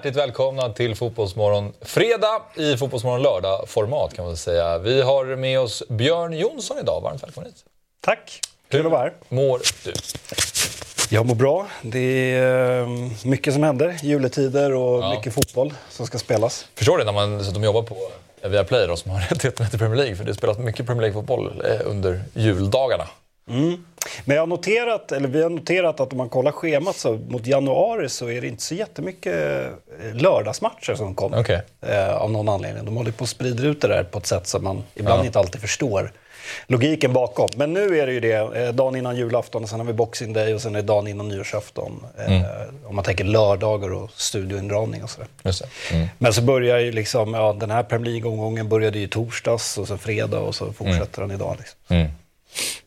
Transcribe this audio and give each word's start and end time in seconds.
Hjärtligt 0.00 0.16
välkomna 0.16 0.68
till 0.68 0.94
Fotbollsmorgon 0.96 1.72
fredag 1.80 2.42
i 2.56 2.76
Fotbollsmorgon 2.76 3.22
lördag-format 3.22 4.14
kan 4.14 4.24
man 4.24 4.36
säga. 4.36 4.78
Vi 4.78 5.02
har 5.02 5.36
med 5.36 5.60
oss 5.60 5.82
Björn 5.88 6.32
Jonsson 6.32 6.78
idag. 6.78 7.00
Varmt 7.00 7.22
välkommen 7.22 7.50
hit. 7.50 7.64
Tack, 8.00 8.40
kul 8.70 8.86
att 8.86 8.92
vara 8.92 9.00
här. 9.02 9.12
mår 9.28 9.60
du? 9.84 9.92
Jag 11.16 11.26
mår 11.26 11.34
bra. 11.34 11.66
Det 11.82 12.34
är 12.34 12.80
eh, 12.80 12.88
mycket 13.24 13.54
som 13.54 13.62
händer. 13.62 13.96
Juletider 14.02 14.72
och 14.74 15.02
Ja. 15.02 15.10
mycket 15.10 15.34
fotboll 15.34 15.74
som 15.90 16.06
ska 16.06 16.18
spelas. 16.18 16.66
Förstår 16.74 16.98
det 16.98 17.04
när 17.04 17.12
man 17.12 17.38
dessutom 17.38 17.64
jobbar 17.64 17.82
på 17.82 17.96
Viaplay 18.48 18.86
då, 18.86 18.96
som 18.96 19.10
har 19.10 19.20
rättigheterna 19.30 19.68
till 19.68 19.78
Premier 19.78 19.96
League. 19.96 20.16
För 20.16 20.24
det 20.24 20.34
spelas 20.34 20.58
mycket 20.58 20.86
Premier 20.86 21.00
League-fotboll 21.02 21.62
eh, 21.64 21.80
under 21.90 22.20
juldagarna. 22.34 23.04
Men 24.24 24.36
jag 24.36 24.42
har 24.42 24.46
noterat, 24.46 25.12
eller 25.12 25.28
vi 25.28 25.42
har 25.42 25.50
noterat 25.50 26.00
att 26.00 26.12
om 26.12 26.18
man 26.18 26.28
kollar 26.28 26.52
schemat 26.52 26.96
så 26.96 27.12
mot 27.28 27.46
januari 27.46 28.08
så 28.08 28.30
är 28.30 28.40
det 28.40 28.46
inte 28.46 28.62
så 28.62 28.74
jättemycket 28.74 29.34
eh, 30.02 30.14
lördagsmatcher 30.16 30.94
som 30.94 31.14
kommer. 31.14 31.40
Okej. 31.40 31.62
Eh, 31.80 32.14
av 32.16 32.30
någon 32.30 32.48
anledning. 32.48 32.84
De 32.84 32.96
håller 32.96 33.12
på 33.12 33.24
att 33.24 33.30
sprida 33.30 33.62
ut 33.62 33.80
det 33.80 33.88
där 33.88 34.04
på 34.04 34.18
ett 34.18 34.26
sätt 34.26 34.46
som 34.46 34.64
man 34.64 34.82
ibland 34.94 35.20
Ja. 35.20 35.26
inte 35.26 35.38
alltid 35.38 35.60
förstår 35.60 36.12
logiken 36.66 37.12
bakom. 37.12 37.48
Men 37.56 37.72
nu 37.72 37.98
är 37.98 38.06
det 38.06 38.12
ju 38.12 38.20
det, 38.20 38.32
eh, 38.62 38.72
dagen 38.72 38.96
innan 38.96 39.16
julafton 39.16 39.62
och 39.62 39.68
sen 39.68 39.80
har 39.80 39.86
vi 39.86 39.92
Boxing 39.92 40.32
Day 40.32 40.54
och 40.54 40.60
sen 40.60 40.74
är 40.74 40.80
det 40.82 40.86
dagen 40.86 41.06
innan 41.06 41.28
nyårsafton. 41.28 42.04
Eh, 42.18 42.42
Om 42.86 42.96
man 42.96 43.04
tänker 43.04 43.24
lördagar 43.24 43.92
och 43.92 44.10
studioindragning 44.16 45.02
och 45.02 45.10
sådär. 45.10 45.28
Mm. 45.92 46.08
Men 46.18 46.32
så 46.32 46.42
börjar 46.42 46.78
ju 46.78 46.92
liksom, 46.92 47.34
ja 47.34 47.52
den 47.52 47.70
här 47.70 47.82
Premier 47.82 48.12
League-omgången 48.12 48.68
började 48.68 48.98
ju 48.98 49.06
torsdags 49.06 49.78
och 49.78 49.88
sen 49.88 49.98
fredag 49.98 50.38
och 50.40 50.54
så 50.54 50.72
fortsätter 50.72 51.20
den 51.22 51.30
idag. 51.30 51.56
Liksom. 51.58 51.76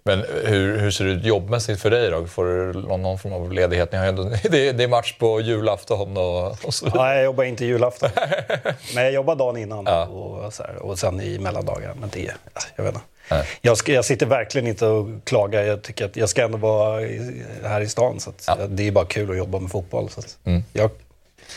Mm. 0.06 0.20
Men 0.20 0.26
hur, 0.46 0.78
hur 0.78 0.92
ser 0.92 1.06
det 1.06 1.12
ut 1.12 1.26
jobbmässigt 1.26 1.82
för 1.82 1.90
dig 1.90 2.10
då? 2.10 2.26
Får 2.28 2.46
du 2.46 2.74
någon, 2.82 3.20
form 3.20 3.34
av 3.34 3.52
ledighet? 3.54 3.92
Ni 3.92 3.98
har 3.98 4.06
ändå, 4.06 4.24
det, 4.44 4.68
är, 4.70 4.74
det 4.74 4.84
är 4.84 4.88
match 4.88 5.14
på 5.18 5.42
julafton 5.42 6.18
och, 6.18 6.66
och 6.66 6.74
så 6.74 6.86
vidare. 6.86 7.08
Ja, 7.10 7.16
jag 7.16 7.24
jobbar 7.24 7.44
inte 7.44 7.66
julafton. 7.66 8.10
Men 8.96 9.04
jag 9.04 9.14
jobbar 9.14 9.36
dagen 9.36 9.58
innan 9.58 9.86
Ja. 9.86 10.06
och, 10.06 10.54
så 10.54 10.64
här, 10.64 10.76
och 10.76 11.00
sen 11.00 11.22
i 11.22 11.40
mellandagarna. 11.40 11.94
Men 12.00 12.10
det, 12.10 12.20
ja, 12.20 12.62
jag 12.76 12.84
vet 12.84 12.94
inte. 12.94 13.06
Nej. 13.32 13.46
Jag, 13.62 13.78
ska, 13.78 13.92
jag 13.92 14.06
sitter 14.06 14.26
verkligen 14.26 14.68
inte 14.68 14.86
och 14.86 15.08
klagar. 15.24 15.62
Jag 15.64 15.82
tycker 15.82 16.06
att 16.06 16.16
jag 16.16 16.30
ska 16.30 16.44
ändå 16.44 16.58
vara 16.58 17.02
i, 17.02 17.44
här 17.64 17.82
i 17.82 17.90
stan. 17.90 18.20
Så 18.20 18.32
Ja. 18.48 18.56
Mm. 18.56 18.76
Det 18.76 18.88
är 18.88 18.92
bara 18.92 19.06
kul 19.06 19.32
att 19.32 19.38
jobba 19.38 19.60
med 19.60 19.72
fotboll. 19.72 20.10
Så 20.10 20.20
att, 20.20 20.38
jag, 20.74 20.90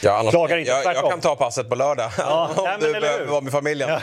Ja, 0.03 0.17
annars, 0.19 0.31
Klagar 0.31 0.57
inte, 0.57 0.71
jag, 0.71 0.95
jag 0.95 1.11
kan 1.11 1.21
ta 1.21 1.37
passet 1.37 1.69
på 1.69 1.75
lördag 1.75 2.11
Ja, 2.19 2.51
om 2.57 2.65
nej, 2.65 2.73
men 2.73 2.81
du 2.81 2.87
eller 2.89 3.01
behöver 3.01 3.27
vara 3.27 3.41
med 3.41 3.53
familjen. 3.53 3.91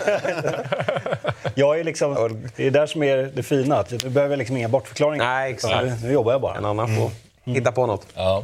jag 1.55 1.79
är 1.79 1.83
liksom, 1.83 2.41
det 2.55 2.67
är 2.67 2.71
där 2.71 2.85
som 2.85 3.03
är 3.03 3.17
det 3.17 3.43
fina. 3.43 3.79
Att 3.79 3.91
nu 3.91 4.09
behöver 4.09 4.37
liksom 4.37 4.57
inga 4.57 4.67
bortförklaringar. 4.69 5.25
Nej, 5.25 5.51
exakt. 5.51 5.83
Nu, 5.83 5.97
nu 6.03 6.13
jobbar 6.13 6.31
jag 6.31 6.41
bara. 6.41 6.55
En 6.57 6.65
annan 6.65 6.95
får 6.97 7.11
hitta 7.51 7.71
på 7.71 7.85
något. 7.85 8.07
Ja. 8.15 8.43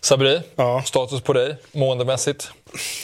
Sabri, 0.00 0.40
Ja. 0.56 0.82
status 0.86 1.20
på 1.20 1.32
dig 1.32 1.56
måendemässigt? 1.72 2.50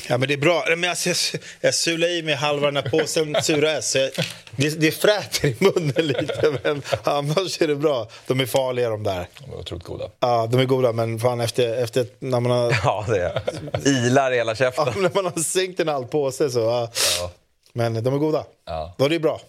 Ja, 0.09 0.19
men 0.19 0.29
det 0.29 0.35
är 0.35 0.39
bra. 0.39 0.65
Men 0.77 0.91
alltså, 0.91 1.09
jag, 1.09 1.17
jag 1.61 1.75
sular 1.75 2.09
i 2.09 2.23
mig 2.23 2.35
halva 2.35 2.67
den 2.71 2.77
här 2.77 2.91
påsen 2.91 3.37
sura 3.43 3.73
S. 3.73 3.97
jag- 3.97 4.11
Det, 4.57 4.81
det 4.81 4.91
fräter 4.91 5.49
i 5.49 5.57
munnen 5.61 6.07
lite, 6.07 6.59
men 6.63 6.83
annars 7.05 7.63
är 7.63 7.69
det 7.69 7.77
bra. 7.77 8.09
De 8.27 8.41
är 8.41 8.47
farliga 8.47 8.89
de 8.91 9.03
där. 9.03 9.27
De 9.39 9.53
är 9.53 9.57
otroligt 9.59 9.85
goda. 9.85 10.09
Ja, 10.21 10.47
de 10.51 10.61
är 10.61 10.65
goda, 10.65 10.93
men 10.93 11.19
fan 11.19 11.41
efter, 11.41 11.83
efter 11.83 12.07
när 12.19 12.41
man 12.41 12.51
har, 12.53 12.71
Ja, 12.85 13.05
det 13.09 13.21
är. 13.21 13.89
Ilar 13.89 14.33
i 14.33 14.37
hela 14.37 14.55
käften. 14.55 14.85
ja, 14.87 15.01
när 15.01 15.11
man 15.15 15.25
har 15.25 15.43
sänkt 15.43 15.81
en 15.81 15.89
halv 15.89 16.07
påse 16.07 16.51
så... 16.51 16.61
Ja. 16.61 17.31
Men 17.73 18.05
de 18.05 18.15
är 18.15 18.19
goda. 18.19 18.45
Ja. 18.67 18.95
Det 18.99 19.05
är 19.15 19.19
bra. 19.19 19.41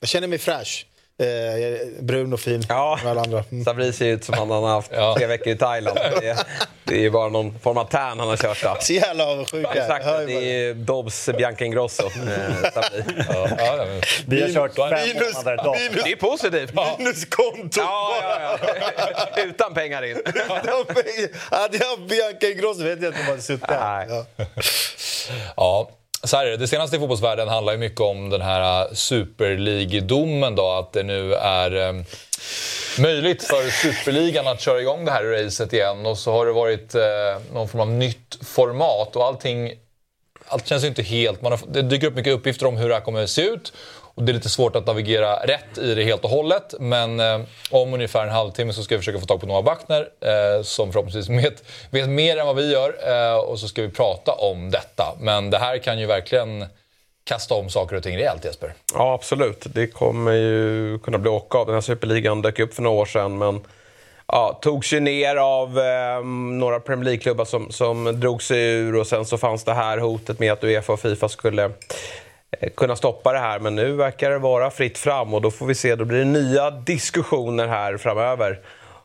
Jag 0.00 0.08
känner 0.08 0.28
mig 0.28 0.38
fräsch. 0.38 0.86
Eh, 1.22 2.02
brun 2.02 2.32
och 2.32 2.40
fin 2.40 2.62
Ja, 2.68 2.98
med 3.02 3.10
alla 3.10 3.20
andra. 3.20 3.44
Mm. 3.52 3.64
Sabri 3.64 3.92
ser 3.92 4.06
ut 4.06 4.24
som 4.24 4.34
han 4.38 4.50
har 4.50 4.68
haft 4.68 4.90
Ja. 4.94 5.14
tre 5.18 5.26
veckor 5.26 5.48
i 5.52 5.56
Thailand. 5.58 5.98
Det 6.20 6.28
är, 6.28 6.38
det 6.84 6.94
är 6.94 6.98
ju 7.00 7.10
bara 7.10 7.28
någon 7.28 7.58
form 7.58 7.78
av 7.78 7.84
tärn 7.84 8.18
han 8.18 8.28
har 8.28 8.36
kört. 8.36 8.62
Då. 8.62 8.76
Så 8.80 8.92
jävla 8.92 9.26
avundsjuk 9.26 9.66
jag. 9.66 9.76
Exakt, 9.76 10.04
det 10.26 10.32
är 10.34 10.40
ju 10.40 10.74
Dobbs 10.74 11.28
Bianca 11.38 11.64
Ingrosso. 11.64 12.02
Eh, 12.06 12.10
Sabri. 12.74 13.04
Ja, 13.28 13.48
ja, 13.58 13.76
men- 13.86 14.02
Vi 14.26 14.42
har 14.42 14.48
kört 14.48 14.74
fem 14.74 15.08
minus- 15.08 15.34
månader 15.34 15.78
minus- 15.90 16.04
Det 16.04 16.12
är 16.12 16.16
positivt. 16.16 16.72
Minus 16.98 17.24
konto! 17.24 17.80
Ja, 17.80 18.14
ja, 18.22 18.58
ja. 19.36 19.42
Utan 19.44 19.74
pengar 19.74 20.02
in. 20.04 20.22
Hade 21.50 21.76
jag 21.78 22.00
Bianca 22.08 22.46
Ingrosso 22.48 22.82
vet 22.84 23.02
jag 23.02 23.08
inte 23.08 23.18
om 23.20 23.24
jag 23.24 23.30
hade 23.30 23.42
suttit 23.42 23.70
här. 23.70 24.06
Nej. 24.06 24.24
Ja. 25.56 25.90
Så 26.24 26.36
här 26.36 26.46
är 26.46 26.50
det. 26.50 26.56
Det 26.56 26.68
senaste 26.68 26.96
i 26.96 26.98
fotbollsvärlden 26.98 27.48
handlar 27.48 27.72
ju 27.72 27.78
mycket 27.78 28.00
om 28.00 28.30
den 28.30 28.40
här 28.40 28.82
äh, 28.82 28.92
Super 28.92 29.56
League-domen 29.56 30.56
då. 30.56 30.70
Att 30.70 30.92
det 30.92 31.02
nu 31.02 31.34
är 31.34 31.88
eh, 31.88 31.92
möjligt 32.98 33.44
för 33.44 33.70
Superligan 33.70 34.46
att 34.46 34.60
köra 34.60 34.80
igång 34.80 35.04
det 35.04 35.10
här 35.10 35.24
racet 35.24 35.72
igen. 35.72 36.06
Och 36.06 36.18
så 36.18 36.32
har 36.32 36.46
det 36.46 36.52
varit 36.52 36.94
eh, 36.94 37.02
någon 37.52 37.68
form 37.68 37.80
av 37.80 37.88
nytt 37.90 38.38
format 38.42 39.16
och 39.16 39.24
allting... 39.24 39.72
Allt 40.46 40.66
känns 40.66 40.84
ju 40.84 40.88
inte 40.88 41.02
helt... 41.02 41.42
Man 41.42 41.52
har, 41.52 41.60
det 41.68 41.82
dyker 41.82 42.06
upp 42.06 42.14
mycket 42.14 42.32
uppgifter 42.32 42.66
om 42.66 42.76
hur 42.76 42.88
det 42.88 42.94
här 42.94 43.02
kommer 43.02 43.22
att 43.22 43.30
se 43.30 43.42
ut. 43.42 43.72
Och 44.14 44.22
det 44.22 44.32
är 44.32 44.34
lite 44.34 44.48
svårt 44.48 44.76
att 44.76 44.86
navigera 44.86 45.36
rätt 45.36 45.78
i 45.78 45.94
det 45.94 46.04
helt 46.04 46.24
och 46.24 46.30
hållet. 46.30 46.74
Men 46.80 47.20
eh, 47.20 47.40
om 47.70 47.94
ungefär 47.94 48.22
en 48.22 48.32
halvtimme 48.32 48.72
så 48.72 48.82
ska 48.82 48.94
vi 48.94 48.98
försöka 48.98 49.20
få 49.20 49.26
tag 49.26 49.40
på 49.40 49.46
Noah 49.46 49.64
Bachner 49.64 50.08
eh, 50.20 50.62
som 50.62 50.92
förhoppningsvis 50.92 51.44
vet, 51.44 51.64
vet 51.90 52.08
mer 52.08 52.36
än 52.36 52.46
vad 52.46 52.56
vi 52.56 52.72
gör. 52.72 52.94
Eh, 53.06 53.36
och 53.36 53.58
så 53.58 53.68
ska 53.68 53.82
vi 53.82 53.88
prata 53.88 54.32
om 54.32 54.70
detta. 54.70 55.14
Men 55.20 55.50
det 55.50 55.58
här 55.58 55.78
kan 55.78 56.00
ju 56.00 56.06
verkligen 56.06 56.66
kasta 57.24 57.54
om 57.54 57.70
saker 57.70 57.96
och 57.96 58.02
ting 58.02 58.16
rejält 58.16 58.44
Jesper. 58.44 58.74
Ja, 58.94 59.14
absolut. 59.14 59.66
Det 59.74 59.86
kommer 59.86 60.32
ju 60.32 60.98
kunna 60.98 61.18
bli 61.18 61.30
åka 61.30 61.58
av. 61.58 61.66
Den 61.66 61.74
här 61.74 61.80
superligan 61.80 62.42
dök 62.42 62.58
upp 62.58 62.74
för 62.74 62.82
några 62.82 63.00
år 63.00 63.06
sedan, 63.06 63.38
men 63.38 63.60
ja, 64.26 64.58
togs 64.62 64.92
ju 64.92 65.00
ner 65.00 65.36
av 65.36 65.78
eh, 65.78 66.24
några 66.58 66.80
Premier 66.80 67.04
League-klubbar 67.04 67.44
som, 67.44 67.70
som 67.70 68.20
drog 68.20 68.42
sig 68.42 68.60
ur 68.62 68.96
och 68.96 69.06
sen 69.06 69.24
så 69.24 69.38
fanns 69.38 69.64
det 69.64 69.74
här 69.74 69.98
hotet 69.98 70.38
med 70.38 70.52
att 70.52 70.64
Uefa 70.64 70.92
och 70.92 71.00
Fifa 71.00 71.28
skulle 71.28 71.70
Eh, 72.60 72.70
kunna 72.70 72.96
stoppa 72.96 73.32
det 73.32 73.38
här. 73.38 73.58
Men 73.58 73.74
nu 73.74 73.92
verkar 73.92 74.30
det 74.30 74.38
vara 74.38 74.70
fritt 74.70 74.98
fram 74.98 75.34
och 75.34 75.42
då 75.42 75.50
får 75.50 75.66
vi 75.66 75.74
se. 75.74 75.94
Då 75.96 76.04
blir 76.04 76.18
det 76.18 76.24
nya 76.24 76.70
diskussioner 76.70 77.66
här 77.66 77.96
framöver. 77.96 78.60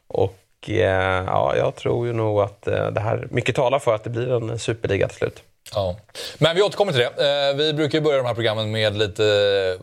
Och 0.07 0.37
eh, 0.67 1.25
ja, 1.25 1.55
jag 1.57 1.75
tror 1.75 2.07
ju 2.07 2.13
nog 2.13 2.41
att 2.41 2.67
eh, 2.67 2.87
det 2.87 2.99
här, 2.99 3.27
mycket 3.31 3.55
talar 3.55 3.79
för 3.79 3.95
att 3.95 4.03
det 4.03 4.09
blir 4.09 4.33
en 4.33 4.59
superliga 4.59 5.07
till 5.07 5.17
slut. 5.17 5.43
Ja. 5.73 5.95
Men 6.37 6.55
vi 6.55 6.61
återkommer 6.61 6.91
till 6.91 7.01
det. 7.01 7.53
Vi 7.57 7.73
brukar 7.73 7.97
ju 7.97 8.03
börja 8.03 8.17
de 8.17 8.25
här 8.25 8.33
programmen 8.33 8.71
med 8.71 8.97
lite 8.97 9.77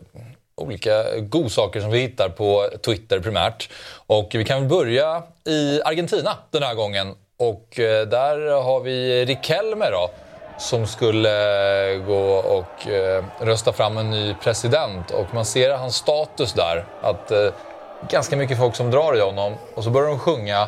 olika 0.55 1.19
godsaker 1.19 1.81
som 1.81 1.91
vi 1.91 1.99
hittar 1.99 2.29
på 2.29 2.69
Twitter 2.85 3.19
primärt. 3.19 3.69
Och 4.07 4.29
vi 4.33 4.45
kan 4.45 4.59
väl 4.59 4.69
börja 4.69 5.23
i 5.45 5.81
Argentina 5.81 6.37
den 6.51 6.63
här 6.63 6.75
gången. 6.75 7.15
Och 7.37 7.67
där 8.09 8.63
har 8.63 8.79
vi 8.79 9.25
Riquelme 9.25 9.89
då. 9.89 10.09
Som 10.57 10.87
skulle 10.87 11.29
eh, 11.93 11.99
gå 12.01 12.35
och 12.35 12.87
eh, 12.87 13.23
rösta 13.39 13.73
fram 13.73 13.97
en 13.97 14.09
ny 14.11 14.33
president. 14.43 15.11
Och 15.11 15.33
man 15.33 15.45
ser 15.45 15.71
hans 15.77 15.95
status 15.95 16.53
där. 16.53 16.85
Att 17.01 17.31
eh, 17.31 17.47
ganska 18.09 18.35
mycket 18.35 18.57
folk 18.57 18.75
som 18.75 18.91
drar 18.91 19.17
i 19.17 19.21
honom. 19.21 19.53
Och 19.75 19.83
så 19.83 19.89
börjar 19.89 20.07
de 20.09 20.19
sjunga. 20.19 20.67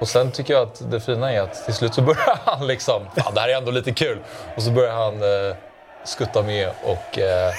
Och 0.00 0.08
sen 0.08 0.32
tycker 0.32 0.54
jag 0.54 0.62
att 0.62 0.90
det 0.90 1.00
fina 1.00 1.32
är 1.32 1.40
att 1.40 1.64
till 1.64 1.74
slut 1.74 1.94
så 1.94 2.02
börjar 2.10 2.38
han 2.44 2.66
liksom, 2.66 3.02
fan 3.16 3.34
det 3.34 3.40
här 3.40 3.48
är 3.48 3.56
ändå 3.56 3.70
lite 3.70 3.92
kul. 3.92 4.18
Och 4.56 4.62
så 4.62 4.70
börjar 4.70 4.92
han 4.94 5.14
eh, 5.22 5.56
skutta 6.04 6.42
med 6.42 6.68
och, 6.84 7.18
eh, 7.18 7.52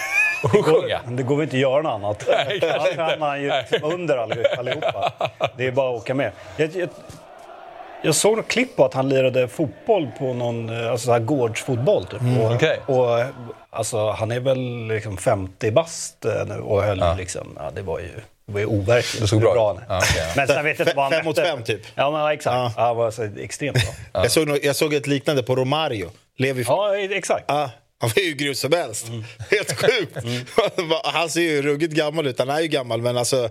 och 0.44 0.66
sjunga. 0.66 1.00
Det 1.06 1.24
går 1.24 1.36
väl 1.36 1.44
inte 1.44 1.56
att 1.56 1.62
göra 1.62 1.82
något 1.82 1.94
annat. 1.94 2.24
Nej, 2.48 2.56
inte. 2.56 3.02
hamnar 3.02 3.36
ju 3.38 3.52
under 3.84 4.18
all- 4.18 4.46
allihopa. 4.58 5.12
Det 5.58 5.68
är 5.68 5.72
bara 5.72 5.90
att 5.96 6.02
åka 6.02 6.14
med. 6.14 6.32
Jag, 6.58 6.76
jag, 6.76 6.90
jag 8.02 8.16
såg 8.16 8.38
något 8.38 8.48
klipp 8.48 8.76
på 8.76 8.86
att 8.86 8.94
han 8.94 9.10
lirade 9.10 9.48
fotboll 9.48 10.08
på 10.20 10.34
någon 10.34 10.70
eh, 10.70 10.92
alltså 10.92 11.06
så 11.06 11.12
här 11.12 11.20
gårdsfotboll. 11.20 12.06
Typ. 12.06 12.22
och, 12.42 12.52
okej. 12.56 12.80
och, 12.86 13.08
alltså, 13.70 14.10
han 14.10 14.32
är 14.32 14.40
väl 14.40 14.88
liksom 14.88 15.18
50 15.18 15.72
bast 15.72 16.26
eh, 16.26 16.46
nu 16.46 16.60
och 16.60 16.84
höll 16.84 17.18
liksom, 17.18 17.58
ja, 17.60 17.72
det 17.76 17.82
var 17.82 18.00
ju, 18.00 18.12
det 18.46 18.54
var 18.54 18.60
ju 18.60 18.66
overkligt. 18.66 19.22
Det 19.22 19.28
såg 19.28 19.42
bra 19.42 19.72
är. 19.72 19.86
Ja, 19.90 19.98
okej, 19.98 20.24
ja. 20.28 20.34
Men 20.36 20.48
sen 20.48 20.66
vet 20.66 20.80
jag 20.80 20.88
inte 20.88 20.96
vad 20.96 21.06
han 21.06 21.14
Fem 21.14 21.26
mot 21.26 21.40
fem, 21.40 21.64
typ. 21.64 21.82
Ja, 21.96 22.12
men, 22.12 22.32
exakt. 22.32 22.54
Ja. 22.56 22.74
Ja. 22.78 22.84
han 22.86 22.96
var 22.96 23.12
så 23.12 23.24
extremt 23.24 23.74
bra. 23.74 24.22
Jag, 24.24 24.32
såg, 24.32 24.60
jag 24.64 24.76
såg 24.76 24.94
ett 24.94 25.08
liknande 25.08 25.44
på 25.44 25.56
Romario. 25.56 26.12
Levi 26.38 26.64
Ja, 26.68 26.98
exakt. 26.98 27.46
Ja, 27.48 27.70
han 28.02 28.10
var 28.16 28.24
ju 28.24 28.34
grym 28.34 28.56
som 28.56 28.74
helst. 28.74 29.08
Helt 29.52 29.74
sjukt. 29.82 30.18
Han 31.04 31.30
ser 31.30 31.42
ju 31.42 31.62
ruggigt 31.62 31.94
gammal 31.94 32.28
ut. 32.28 32.40
Han 32.40 32.50
är 32.50 32.60
ju 32.60 32.68
gammal, 32.68 33.02
men 33.02 33.18
alltså, 33.18 33.50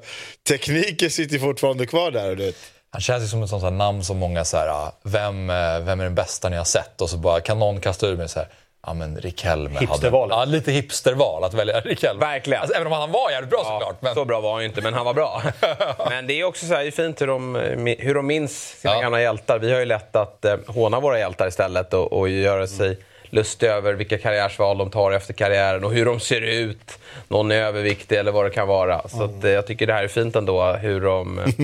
tekniken 0.49 1.11
sitter 1.11 1.35
ju 1.35 1.41
fortfarande 1.41 1.87
kvar 1.87 2.11
där. 2.11 2.37
Du 2.37 2.45
vet. 2.45 2.57
Han 2.93 3.01
känns 3.01 3.25
ju 3.25 3.29
som 3.29 3.43
ett 3.43 3.51
sånt 3.51 3.73
namn 3.75 4.05
som 4.05 4.19
många 4.19 4.45
så 4.45 4.57
här, 4.57 4.69
ah, 4.69 4.93
vem, 5.03 5.51
eh, 5.51 5.81
vem 5.81 6.01
är 6.01 6.05
den 6.05 6.15
bästa 6.15 6.49
ni 6.49 6.57
har 6.57 6.65
sett? 6.65 7.01
Och 7.01 7.11
så 7.11 7.17
bara 7.17 7.41
kan 7.41 7.59
någon 7.59 7.81
kasta 7.81 8.07
ur 8.07 8.17
mig 8.17 8.29
så 8.29 8.39
här, 8.39 8.49
ja 8.87 8.95
men 8.95 9.17
Riquelme 9.17 9.75
hade... 9.75 9.81
Hipstervalet. 9.87 10.37
Ja, 10.37 10.45
lite 10.45 10.73
hipsterval 10.73 11.45
att 11.45 11.55
välja 11.55 11.81
Riquelme. 11.81 12.21
Verkligen. 12.21 12.61
Alltså, 12.63 12.77
även 12.77 12.87
om 12.87 12.93
han 12.93 13.11
var 13.13 13.31
jävligt 13.31 13.51
bra 13.51 13.61
Ja, 13.65 13.71
såklart. 13.81 14.03
Men... 14.03 14.15
Så 14.15 14.25
bra 14.25 14.41
var 14.41 14.53
han 14.53 14.61
ju 14.63 14.69
inte, 14.69 14.81
men 14.81 14.95
han 14.95 15.05
var 15.05 15.15
bra. 15.15 15.43
men 16.09 16.27
det 16.27 16.41
är 16.41 16.45
också 16.45 16.67
så 16.67 16.75
här, 16.75 16.91
fint 16.91 17.21
hur 17.23 17.27
de, 17.27 17.55
hur 17.99 18.15
de 18.15 18.27
minns 18.27 18.81
sina 18.81 18.95
Ja. 18.95 19.01
gamla 19.01 19.21
hjältar. 19.21 19.59
Vi 19.59 19.73
har 19.73 19.79
ju 19.79 19.85
lätt 19.87 20.17
att 20.17 20.45
eh, 20.45 20.57
håna 20.67 21.01
våra 21.01 21.19
hjältar 21.19 21.49
istället 21.49 21.95
och, 21.95 22.13
och 22.13 22.29
göra 22.29 22.67
sig 22.67 22.99
lustiga 23.31 23.73
över 23.73 23.93
vilka 23.93 24.19
karriärsval 24.19 24.79
de 24.79 24.91
tar 24.91 25.13
efter 25.13 25.33
karriären 25.35 25.85
och 25.85 25.93
hur 25.93 26.05
de 26.07 26.21
ser 26.21 26.41
ut. 26.41 26.99
Någon 27.29 27.51
är 27.51 27.57
överviktig 27.63 28.19
eller 28.19 28.33
vad 28.33 28.45
det 28.47 28.51
kan 28.51 28.69
vara. 28.69 29.09
Så 29.09 29.25
att, 29.25 29.45
eh, 29.45 29.51
jag 29.51 29.67
tycker 29.67 29.87
det 29.87 29.93
här 29.93 30.05
är 30.05 30.09
fint 30.09 30.37
ändå 30.37 30.73
hur 30.73 31.01
de 31.01 31.39
eh, 31.39 31.45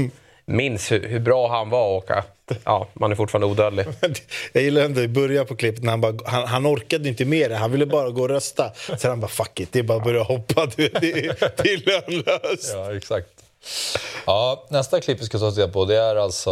minns 0.46 0.92
hur, 0.92 1.08
hur 1.08 1.20
bra 1.20 1.48
han 1.48 1.70
var 1.70 1.96
och 1.96 2.10
att 2.10 2.52
ja, 2.64 2.88
man 2.92 3.12
är 3.12 3.16
fortfarande 3.16 3.46
odödlig. 3.46 3.86
Jag 4.52 4.62
gillar 4.62 4.82
ändå 4.82 5.00
i 5.00 5.08
början 5.08 5.46
på 5.46 5.56
klippet 5.56 5.84
när 5.84 5.90
han, 5.90 6.00
bara, 6.00 6.14
han, 6.24 6.46
han 6.46 6.66
orkade 6.66 7.08
inte 7.08 7.24
mer. 7.24 7.50
Han 7.50 7.72
ville 7.72 7.86
bara 7.86 8.10
gå 8.10 8.22
och 8.22 8.28
rösta. 8.28 8.72
Sen 8.98 9.10
han 9.10 9.20
bara 9.20 9.28
fuck 9.28 9.60
it, 9.60 9.68
det 9.72 9.78
är 9.78 9.82
bara 9.82 9.98
att 9.98 10.04
börja 10.04 10.22
hoppa. 10.22 10.66
Det, 10.76 10.88
det, 10.88 11.00
det 11.56 11.72
är 11.72 11.86
lönlöst. 11.86 12.72
Ja, 12.74 12.96
exakt. 12.96 13.28
Ja, 14.26 14.66
nästa 14.68 15.00
klipp 15.00 15.20
vi 15.20 15.24
ska 15.24 15.38
ta 15.38 15.46
och 15.46 15.54
titta 15.54 15.68
på 15.68 15.84
det 15.84 15.96
är 15.96 16.16
alltså 16.16 16.50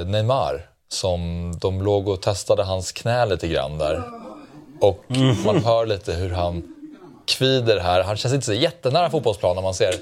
eh, 0.00 0.06
Neymar. 0.06 0.68
Som 0.88 1.52
de 1.60 1.82
låg 1.82 2.08
och 2.08 2.22
testade 2.22 2.62
hans 2.62 2.92
knä 2.92 3.26
lite 3.26 3.48
grann 3.48 3.78
där. 3.78 4.02
Och 4.80 5.04
man 5.44 5.64
hör 5.64 5.86
lite 5.86 6.12
hur 6.12 6.30
han 6.30 6.71
kvider 7.26 7.80
här. 7.80 8.02
Han 8.02 8.16
känns 8.16 8.34
inte 8.34 8.46
så 8.46 8.52
jättenära 8.52 9.10
fotbollsplan 9.10 9.56
när 9.56 9.62
man 9.62 9.74
ser 9.74 9.94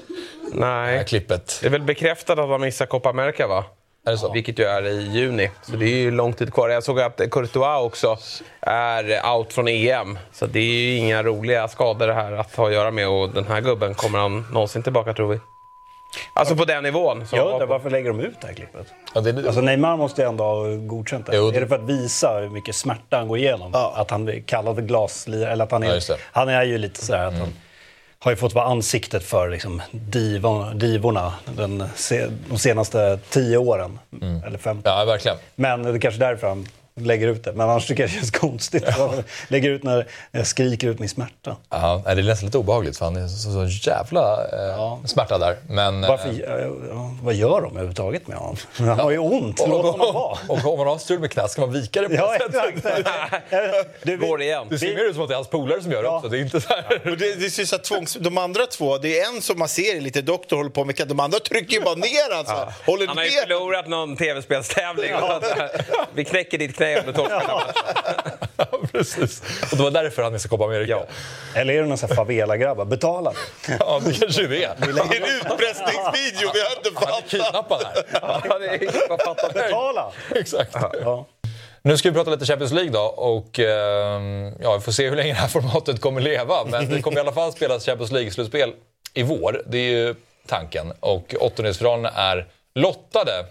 det 0.53 0.65
här 0.65 0.85
Nej. 0.85 1.05
klippet. 1.05 1.59
Det 1.61 1.67
är 1.67 1.71
väl 1.71 1.81
bekräftat 1.81 2.39
att 2.39 2.49
han 2.49 2.61
missar 2.61 2.85
Copa 2.85 3.09
America 3.09 3.47
va? 3.47 3.63
Är 4.05 4.11
det 4.11 4.17
så? 4.17 4.31
Vilket 4.31 4.59
ju 4.59 4.63
är 4.63 4.87
i 4.87 5.01
juni. 5.01 5.51
Så 5.61 5.75
det 5.75 5.85
är 5.85 5.95
ju 5.95 6.11
lång 6.11 6.33
tid 6.33 6.53
kvar. 6.53 6.69
Jag 6.69 6.83
såg 6.83 6.99
att 6.99 7.21
Courtois 7.31 7.81
också 7.81 8.17
är 8.61 9.33
out 9.35 9.53
från 9.53 9.67
EM. 9.67 10.19
Så 10.31 10.45
det 10.45 10.59
är 10.59 10.63
ju 10.63 10.95
inga 10.95 11.23
roliga 11.23 11.67
skador 11.67 12.07
det 12.07 12.13
här 12.13 12.31
att 12.31 12.55
ha 12.55 12.67
att 12.67 12.73
göra 12.73 12.91
med. 12.91 13.07
Och 13.07 13.29
den 13.29 13.47
här 13.47 13.61
gubben, 13.61 13.95
kommer 13.95 14.19
han 14.19 14.45
någonsin 14.51 14.83
tillbaka 14.83 15.13
tror 15.13 15.27
vi? 15.27 15.39
Alltså 16.33 16.55
på 16.55 16.65
den 16.65 16.83
nivån. 16.83 17.27
som 17.27 17.37
Jag 17.37 17.45
var 17.45 17.51
undrar 17.51 17.67
på- 17.67 17.73
varför 17.73 17.89
lägger 17.89 18.07
de 18.09 18.19
ut 18.19 18.41
det 18.41 18.47
här 18.47 18.53
klippet? 18.53 18.87
Ja, 19.15 19.21
det, 19.21 19.45
Alltså 19.45 19.61
Neymar 19.61 19.97
måste 19.97 20.21
ju 20.21 20.27
ändå 20.27 20.43
ha 20.43 20.65
godkänt 20.75 21.25
det. 21.25 21.35
Jo, 21.35 21.51
det- 21.51 21.57
Är 21.57 21.61
det 21.61 21.67
för 21.67 21.75
att 21.75 21.89
visa 21.89 22.37
hur 22.39 22.49
mycket 22.49 22.75
smärta 22.75 23.17
han 23.17 23.27
går 23.27 23.37
igenom? 23.37 23.71
Ja. 23.73 23.93
Att 23.95 24.11
han 24.11 24.27
är 24.27 24.39
kallad 24.39 24.87
glaslirare? 24.87 25.51
Eller 25.51 25.63
att 25.63 25.71
han 25.71 25.81
Ja, 25.83 25.89
är. 25.89 26.09
Mm. 26.11 26.21
han 26.31 26.49
är 26.49 26.63
ju 26.63 26.77
lite 26.77 27.05
sådär 27.05 27.25
att 27.25 27.33
han 27.33 27.53
har 28.19 28.31
ju 28.31 28.35
fått 28.35 28.53
vara 28.53 28.65
ansiktet 28.65 29.23
för 29.23 29.49
liksom, 29.49 29.81
divon, 29.91 30.77
divorna 30.79 31.33
den, 31.55 31.83
se, 31.95 32.27
de 32.49 32.57
senaste 32.57 33.19
tio 33.29 33.57
åren. 33.57 33.99
Eller 34.47 34.57
fem. 34.57 34.71
Mm. 34.71 34.81
ja, 34.85 35.05
verkligen. 35.05 35.37
Men 35.55 35.83
det 35.83 35.89
är 35.89 35.99
kanske 35.99 36.19
därför 36.19 36.47
han 36.47 36.67
lägger 36.95 37.27
ut 37.27 37.43
det. 37.43 37.53
Men 37.53 37.69
annars 37.69 37.87
tycker 37.87 38.03
jag 38.03 38.09
det 38.09 38.13
känns 38.15 38.31
konstigt. 38.31 38.87
att 38.87 39.25
lägger 39.47 39.69
ut 39.69 39.83
när 39.83 40.07
jag 40.31 40.47
skriker 40.47 40.87
ut 40.87 40.99
min 40.99 41.09
smärta. 41.09 41.57
Ja, 41.69 42.01
det 42.05 42.11
är 42.11 42.15
nästan 42.23 42.45
lite 42.45 42.57
obehagligt 42.57 42.97
för 42.97 43.05
han 43.05 43.15
är 43.15 43.27
så, 43.27 43.51
så 43.51 43.89
jävla 43.89 44.47
eh, 44.75 45.05
smärta 45.05 45.37
där. 45.37 45.57
Men, 45.69 46.03
eh, 46.03 46.09
Varför, 46.09 46.29
ja, 46.89 47.11
vad 47.23 47.33
gör 47.33 47.61
de 47.61 47.71
överhuvudtaget 47.71 48.27
med 48.27 48.37
honom? 48.37 48.55
Han 48.77 48.99
har 48.99 49.11
ju 49.11 49.17
ont. 49.17 49.59
Låt 49.67 49.85
honom 49.85 50.13
vara. 50.13 50.37
och 50.47 50.65
om 50.73 50.77
man 50.77 50.87
har 50.87 50.97
strul 50.97 51.19
med 51.19 51.31
knät 51.31 51.51
ska 51.51 51.61
man 51.61 51.71
vika 51.73 52.01
det 52.01 52.07
på 52.09 52.13
Ja, 52.15 52.37
något 52.39 52.53
sätt. 52.83 52.97
exakt. 52.97 53.35
Du, 54.03 54.17
Går 54.17 54.41
igen. 54.41 54.67
Det 54.69 54.79
ser 54.79 54.95
mer 54.95 55.03
ut 55.03 55.13
som 55.13 55.23
att 55.23 55.29
det 55.29 55.33
är 55.33 55.35
hans 55.35 55.47
polare 55.49 55.81
som 55.81 55.91
gör 55.91 56.01
det 56.03 56.07
Ja. 56.07 56.15
också. 56.17 56.29
Det 56.29 56.37
är 56.37 56.41
inte 56.41 56.61
så 56.61 56.69
här... 56.69 57.15
Det, 57.17 57.35
det 57.35 57.49
syns 57.49 57.73
att 57.73 57.83
tvångs, 57.83 58.13
de 58.19 58.37
andra 58.37 58.65
två, 58.65 58.97
det 58.97 59.19
är 59.19 59.35
en 59.35 59.41
som 59.41 59.59
man 59.59 59.67
ser 59.67 60.01
lite 60.01 60.21
doktor 60.21 60.57
håller 60.57 60.69
på 60.69 60.85
med, 60.85 60.95
de 61.07 61.19
andra 61.19 61.39
trycker 61.39 61.73
ju 61.77 61.81
bara 61.81 61.95
ner 61.95 62.35
han 62.35 62.45
så 62.45 62.51
här. 62.51 62.73
Håller 62.85 63.07
Han 63.07 63.17
har 63.17 63.23
ju 63.23 63.29
ner. 63.31 63.41
förlorat 63.41 63.87
någon 63.87 64.17
tv-spelstävling. 64.17 65.11
Vi 66.13 66.25
knäcker 66.25 66.57
ditt 66.57 66.75
knä 66.75 66.80
om 66.99 67.05
du 67.05 67.13
torskar 67.13 67.39
den 67.39 67.47
här 67.47 67.55
matchen. 67.55 68.47
Ja, 68.57 68.65
precis. 68.91 69.41
Och 69.71 69.77
det 69.77 69.83
var 69.83 69.91
därför 69.91 70.23
han 70.23 70.33
är 70.33 70.37
så 70.37 70.49
Copa 70.49 70.63
America. 70.65 70.91
Ja. 70.91 71.05
Eller 71.61 71.73
är 71.73 71.81
det 71.81 71.87
någon 71.87 71.97
favela-grabbar? 71.97 72.85
Betala. 72.85 73.33
Ja, 73.79 74.01
det 74.05 74.19
kanske 74.19 74.43
är 74.43 74.47
det. 74.47 74.57
Det 74.57 74.85
är 74.85 75.15
en 75.15 75.37
utpressningsvideo, 75.37 76.51
vi 76.53 76.61
har 76.61 76.77
inte 76.77 76.89
Han 76.95 77.03
är 77.03 77.11
fattat. 77.11 77.29
kidnappad 77.29 77.83
här. 77.85 78.59
Det 78.59 78.67
är 78.85 79.25
fattar 79.25 79.53
du? 79.53 79.59
Betala! 79.59 80.11
Exakt. 80.35 80.75
Ja. 81.01 81.27
Nu 81.81 81.97
ska 81.97 82.09
vi 82.09 82.15
prata 82.15 82.31
lite 82.31 82.45
Champions 82.45 82.71
League 82.73 82.91
då 82.91 82.99
och 83.01 83.59
ehm, 83.59 84.53
ja, 84.61 84.75
vi 84.75 84.81
får 84.81 84.91
se 84.91 85.09
hur 85.09 85.15
länge 85.15 85.33
det 85.33 85.39
här 85.39 85.47
formatet 85.47 86.01
kommer 86.01 86.21
leva. 86.21 86.65
Men 86.65 86.89
det 86.89 87.01
kommer 87.01 87.17
i 87.17 87.19
alla 87.19 87.31
fall 87.31 87.51
spelas 87.51 87.85
Champions 87.85 88.11
League-slutspel 88.11 88.73
i 89.13 89.23
vår. 89.23 89.61
Det 89.67 89.77
är 89.77 89.91
ju 89.91 90.15
tanken. 90.47 90.93
Och 90.99 91.35
åttondelsfinalen 91.39 92.11
är 92.15 92.47
lottade. 92.75 93.45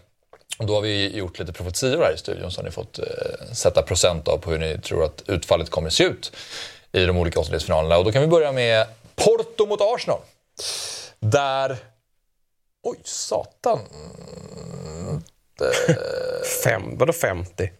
Och 0.61 0.67
då 0.67 0.75
har 0.75 0.81
vi 0.81 1.17
gjort 1.17 1.39
lite 1.39 1.53
profetior 1.53 2.03
här 2.03 2.15
i 2.15 2.19
studion 2.19 2.51
så 2.51 2.61
har 2.61 2.65
ni 2.65 2.71
fått 2.71 2.99
eh, 2.99 3.05
sätta 3.53 3.83
procent 3.83 4.29
av 4.29 4.39
på 4.39 4.51
hur 4.51 4.59
ni 4.59 4.79
tror 4.79 5.05
att 5.05 5.23
utfallet 5.27 5.71
kommer 5.71 5.91
se 5.91 6.05
ut 6.05 6.33
i 6.93 7.05
de 7.05 7.17
olika 7.17 7.41
åttondelsfinalerna. 7.41 7.99
Och 7.99 8.05
då 8.05 8.13
kan 8.13 8.23
vi 8.23 8.29
börja 8.29 8.53
med 8.53 8.87
Porto 9.15 9.67
mot 9.67 9.81
Arsenal. 9.81 10.21
Där... 11.21 11.77
Oj, 12.83 12.99
satan. 13.05 13.79
Fem, 16.65 16.99
vadå 16.99 17.13
50? 17.13 17.71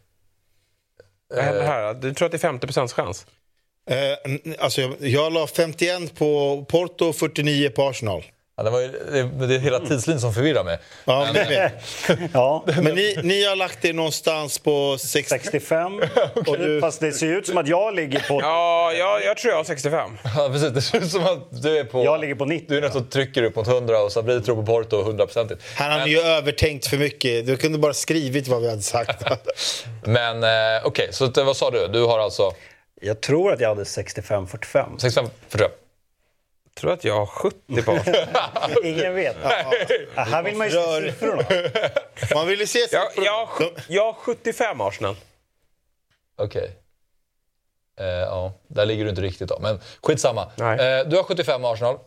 Vad 1.29 1.45
händer 1.45 1.63
här? 1.63 1.95
Du 1.95 2.15
tror 2.15 2.27
att 2.27 2.33
det 2.33 2.37
är 2.37 2.39
50 2.39 2.67
procents 2.67 2.93
chans? 2.93 3.27
Eh, 3.91 4.33
alltså, 4.59 4.81
jag, 4.81 4.95
jag 5.01 5.33
la 5.33 5.47
51 5.47 6.15
på 6.15 6.65
Porto 6.69 7.09
och 7.09 7.17
49 7.17 7.71
på 7.71 7.89
Arsenal. 7.89 8.25
Ja, 8.61 8.65
det, 8.65 8.71
var 8.71 8.81
ju, 8.81 8.89
det, 8.89 9.47
det 9.47 9.55
är 9.55 9.59
hela 9.59 9.81
tidslinjen 9.81 10.21
som 10.21 10.35
förvirrar 10.35 10.65
mig. 10.65 10.79
Ja, 11.05 11.29
men, 11.35 11.71
ja. 12.33 12.65
men 12.67 12.95
ni, 12.95 13.17
ni 13.23 13.45
har 13.45 13.57
lagt 13.57 13.85
er 13.85 13.93
någonstans 13.93 14.59
på 14.59 14.99
60. 14.99 15.29
65. 15.29 16.01
Och 16.47 16.59
du, 16.59 16.81
Fast 16.81 17.01
det 17.01 17.13
ser 17.13 17.27
ju 17.27 17.39
ut 17.39 17.47
som 17.47 17.59
att 17.59 17.69
jag 17.69 17.95
ligger 17.95 18.21
på... 18.29 18.41
Ja, 18.43 18.93
jag, 18.93 19.25
jag 19.25 19.37
tror 19.37 19.51
jag 19.51 19.59
har 19.59 19.65
65. 19.65 20.11
Ja, 20.37 20.49
precis. 20.53 20.71
Det 20.71 20.83
ser 20.83 20.99
ut 20.99 21.11
som 21.11 21.25
att 21.25 21.63
du 21.63 21.79
är 21.79 21.85
på... 21.85 22.05
Jag 22.05 22.21
ligger 22.21 22.35
på 22.35 22.45
90. 22.45 22.67
Du 22.69 22.77
är 22.77 22.81
nästan 22.81 23.09
trycker 23.09 23.43
upp 23.43 23.57
mot 23.57 23.69
100 23.69 23.99
och 23.99 24.13
Sabri 24.13 24.41
tror 24.43 24.57
på 24.57 24.67
Porto 24.67 25.13
100%. 25.13 25.59
han 25.77 25.91
hade 25.91 26.11
ju 26.11 26.21
övertänkt 26.21 26.87
för 26.87 26.97
mycket. 26.97 27.47
Du 27.47 27.57
kunde 27.57 27.79
bara 27.79 27.95
skrivit 27.95 28.49
vad 28.49 28.63
vi 28.63 28.71
hade 28.71 28.83
sagt. 28.83 29.25
Men 30.05 30.43
eh, 30.45 30.51
okej, 30.85 31.09
så 31.11 31.25
att, 31.25 31.37
vad 31.37 31.57
sa 31.57 31.71
du? 31.71 31.89
Du 31.89 32.05
har 32.05 32.19
alltså 32.19 32.53
Jag 33.01 33.21
tror 33.21 33.53
att 33.53 33.61
jag 33.61 33.69
hade 33.69 33.85
65-45. 33.85 34.99
65 34.99 35.31
för 35.49 35.59
tror 36.75 36.91
jag. 36.91 36.93
Jag 36.97 37.01
tror 37.01 37.03
att 37.03 37.05
jag 37.05 37.17
har 37.17 37.27
70 37.27 37.83
på 37.83 37.99
Ingen 38.87 39.15
vet. 39.15 39.37
Ja, 40.15 40.23
här 40.23 40.43
vill 40.43 40.57
man 40.57 40.67
ju 40.67 40.73
se 40.73 41.03
siffrorna. 41.03 41.45
Man 42.35 42.47
ville 42.47 42.67
se 42.67 42.79
jag, 42.79 42.89
siffror. 42.89 43.25
jag, 43.25 43.33
har 43.33 43.47
sju- 43.47 43.75
jag 43.89 44.05
har 44.05 44.13
75 44.13 44.81
Arsenal. 44.81 45.17
Okej. 46.39 46.71
Eh, 48.01 48.07
ja, 48.07 48.53
där 48.69 48.87
ligger 48.87 49.05
du 49.05 49.11
inte 49.11 49.23
riktigt 49.23 49.49
då. 49.49 49.59
Men 49.59 49.81
skitsamma. 50.03 50.51
Nej. 50.57 50.99
Eh, 51.01 51.07
du 51.09 51.17
har 51.17 51.23
75 51.23 51.65
Arsenal. 51.65 51.99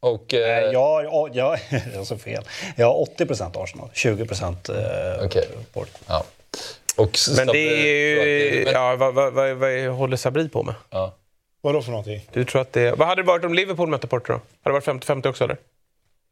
Och, 0.00 0.34
eh, 0.34 0.40
Jag 0.72 1.04
jag, 1.04 1.30
jag 1.36 1.44
har 1.44 2.04
så 2.04 2.18
fel. 2.18 2.44
Jag 2.76 2.86
har 2.86 3.06
80% 3.18 3.62
Arsenal, 3.62 3.90
20 3.92 4.22
eh, 4.22 5.24
Okej. 5.26 5.48
Porto. 5.72 5.90
ja. 6.08 6.24
Och 6.96 7.18
Men 7.36 7.46
det 7.46 7.58
är 7.58 7.86
ju... 7.86 8.64
men- 8.64 8.72
Ja, 8.72 8.96
vad, 8.96 9.14
vad, 9.14 9.32
vad, 9.32 9.50
vad 9.56 9.70
håller 9.86 10.16
Sabri 10.16 10.48
på 10.48 10.62
med? 10.62 10.74
ja. 10.90 11.14
Vadå 11.62 11.82
för 11.82 11.90
någonting? 11.90 12.28
Du 12.32 12.44
tror 12.44 12.62
att 12.62 12.72
det... 12.72 12.90
Vad 12.92 13.08
hade 13.08 13.22
det 13.22 13.26
varit 13.26 13.44
om 13.44 13.54
Liverpool 13.54 13.88
mötte 13.88 14.06
Porto 14.06 14.32
då? 14.32 14.40
Hade 14.62 14.78
det 14.80 14.86
varit 14.86 15.04
50-50 15.04 15.26
också 15.26 15.44
eller? 15.44 15.56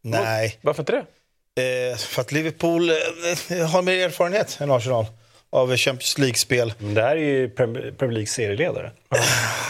Nej. 0.03 0.59
Varför 0.61 0.83
inte 0.83 0.93
det? 0.93 1.91
Eh, 1.91 1.97
för 1.97 2.21
att 2.21 2.33
Liverpool 2.33 2.91
eh, 2.91 2.97
har 3.67 3.83
mer 3.83 3.93
erfarenhet 4.07 4.59
än 4.61 4.71
Arsenal 4.71 5.07
av 5.51 5.77
Champions 5.77 6.19
League-spel. 6.19 6.73
Men 6.79 6.95
det 6.95 7.03
här 7.03 7.17
är 7.17 7.21
ju 7.21 7.49
Prem- 7.49 7.75
Premier 7.75 8.11
League 8.13 8.27
serieledare. 8.27 8.91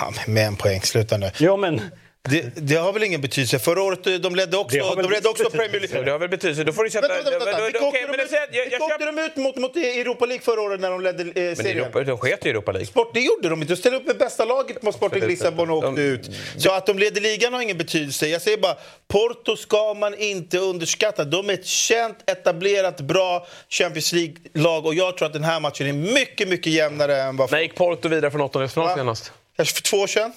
Ja, 0.01 0.13
men 0.27 0.35
med 0.35 0.47
en 0.47 0.57
poäng, 0.57 0.81
sluta 0.83 1.17
nu. 1.17 1.31
Ja, 1.39 1.57
men 1.57 1.81
Det, 2.29 2.53
det 2.57 2.75
har 2.77 2.93
väl 2.93 3.03
ingen 3.03 3.21
betydelse. 3.21 3.59
Förra 3.59 3.83
året 3.83 4.07
eh, 4.07 4.15
de 4.15 4.35
ledde 4.35 4.57
också, 4.57 4.79
de 4.79 5.11
ledde 5.11 5.29
också. 5.29 5.51
Premier 5.51 5.81
League. 5.81 6.03
det 6.03 6.11
har 6.11 6.19
väl 6.19 6.29
betydelse. 6.29 6.65
Då 6.65 6.73
får 6.73 6.85
du 6.85 6.91
sätta... 6.91 7.09
Vänta, 7.09 7.31
vänta, 7.31 7.45
vänta. 7.47 7.65
Vilka 7.65 7.85
åkte 7.85 7.99
men 8.07 9.17
de 9.17 9.23
ut- 9.23 9.35
de 9.35 9.43
mot, 9.43 9.57
mot 9.57 9.77
Europa 9.77 10.27
League 10.27 10.43
förra 10.45 10.61
året 10.61 10.81
när 10.81 10.91
de 10.91 11.01
ledde 11.01 11.23
eh, 11.23 11.33
Men 11.35 11.57
serien? 11.57 11.79
Europa, 11.79 12.01
de 12.05 12.19
sket 12.19 12.47
i 12.47 12.51
Europa 12.51 12.73
League. 12.73 12.87
Sport, 12.87 13.11
det 13.15 13.21
gjorde 13.21 13.49
de 13.49 13.61
inte. 13.63 13.73
De 13.73 13.77
ställde 13.77 13.99
upp 13.99 14.07
med 14.07 14.19
bästa 14.19 14.45
laget 14.45 14.83
mot 14.83 14.95
Sporting 14.95 15.27
Lissabon 15.27 15.71
och 15.71 15.77
åkte 15.77 16.01
ut. 16.03 16.31
Så 16.57 16.73
att 16.73 16.87
de 16.87 16.99
leder 16.99 17.21
ligan 17.21 17.55
har 17.55 17.63
ingen 17.63 17.79
betydelse. 17.79 18.29
Jag 18.29 18.43
säger 18.43 18.59
bara, 18.59 18.77
Porto 19.09 19.57
ska 19.57 19.95
man 19.95 20.15
inte 20.19 20.59
underskatta. 20.59 21.25
De 21.25 21.51
är 21.51 21.55
ett 21.55 21.67
känt, 21.67 22.31
etablerat, 22.31 23.01
bra 23.01 23.47
Champions 23.69 24.13
League-lag 24.13 24.87
och 24.87 24.95
jag 24.95 25.17
tror 25.17 25.27
att 25.27 25.33
den 25.33 25.45
här 25.45 25.61
matchen 25.61 25.87
är 25.87 25.93
mycket, 25.93 26.49
mycket 26.49 26.73
jämnare 26.73 27.17
än 27.23 27.37
vad... 27.37 27.53
När 27.53 27.61
gick 27.61 27.75
Porto 27.75 28.09
vidare 28.09 28.31
från 28.31 28.41
åttondelsfinal 28.41 28.97
senast? 28.97 29.33
Kanske 29.57 29.75
för 29.75 29.83
två 29.83 29.97
år 29.97 30.07
sedan? 30.07 30.33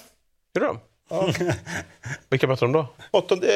Gjorde 0.54 0.66
de? 0.66 0.80
Vilka 2.30 2.46
mötte 2.46 2.64
de 2.64 2.72
då? 2.72 2.86
Åttonde, 3.10 3.46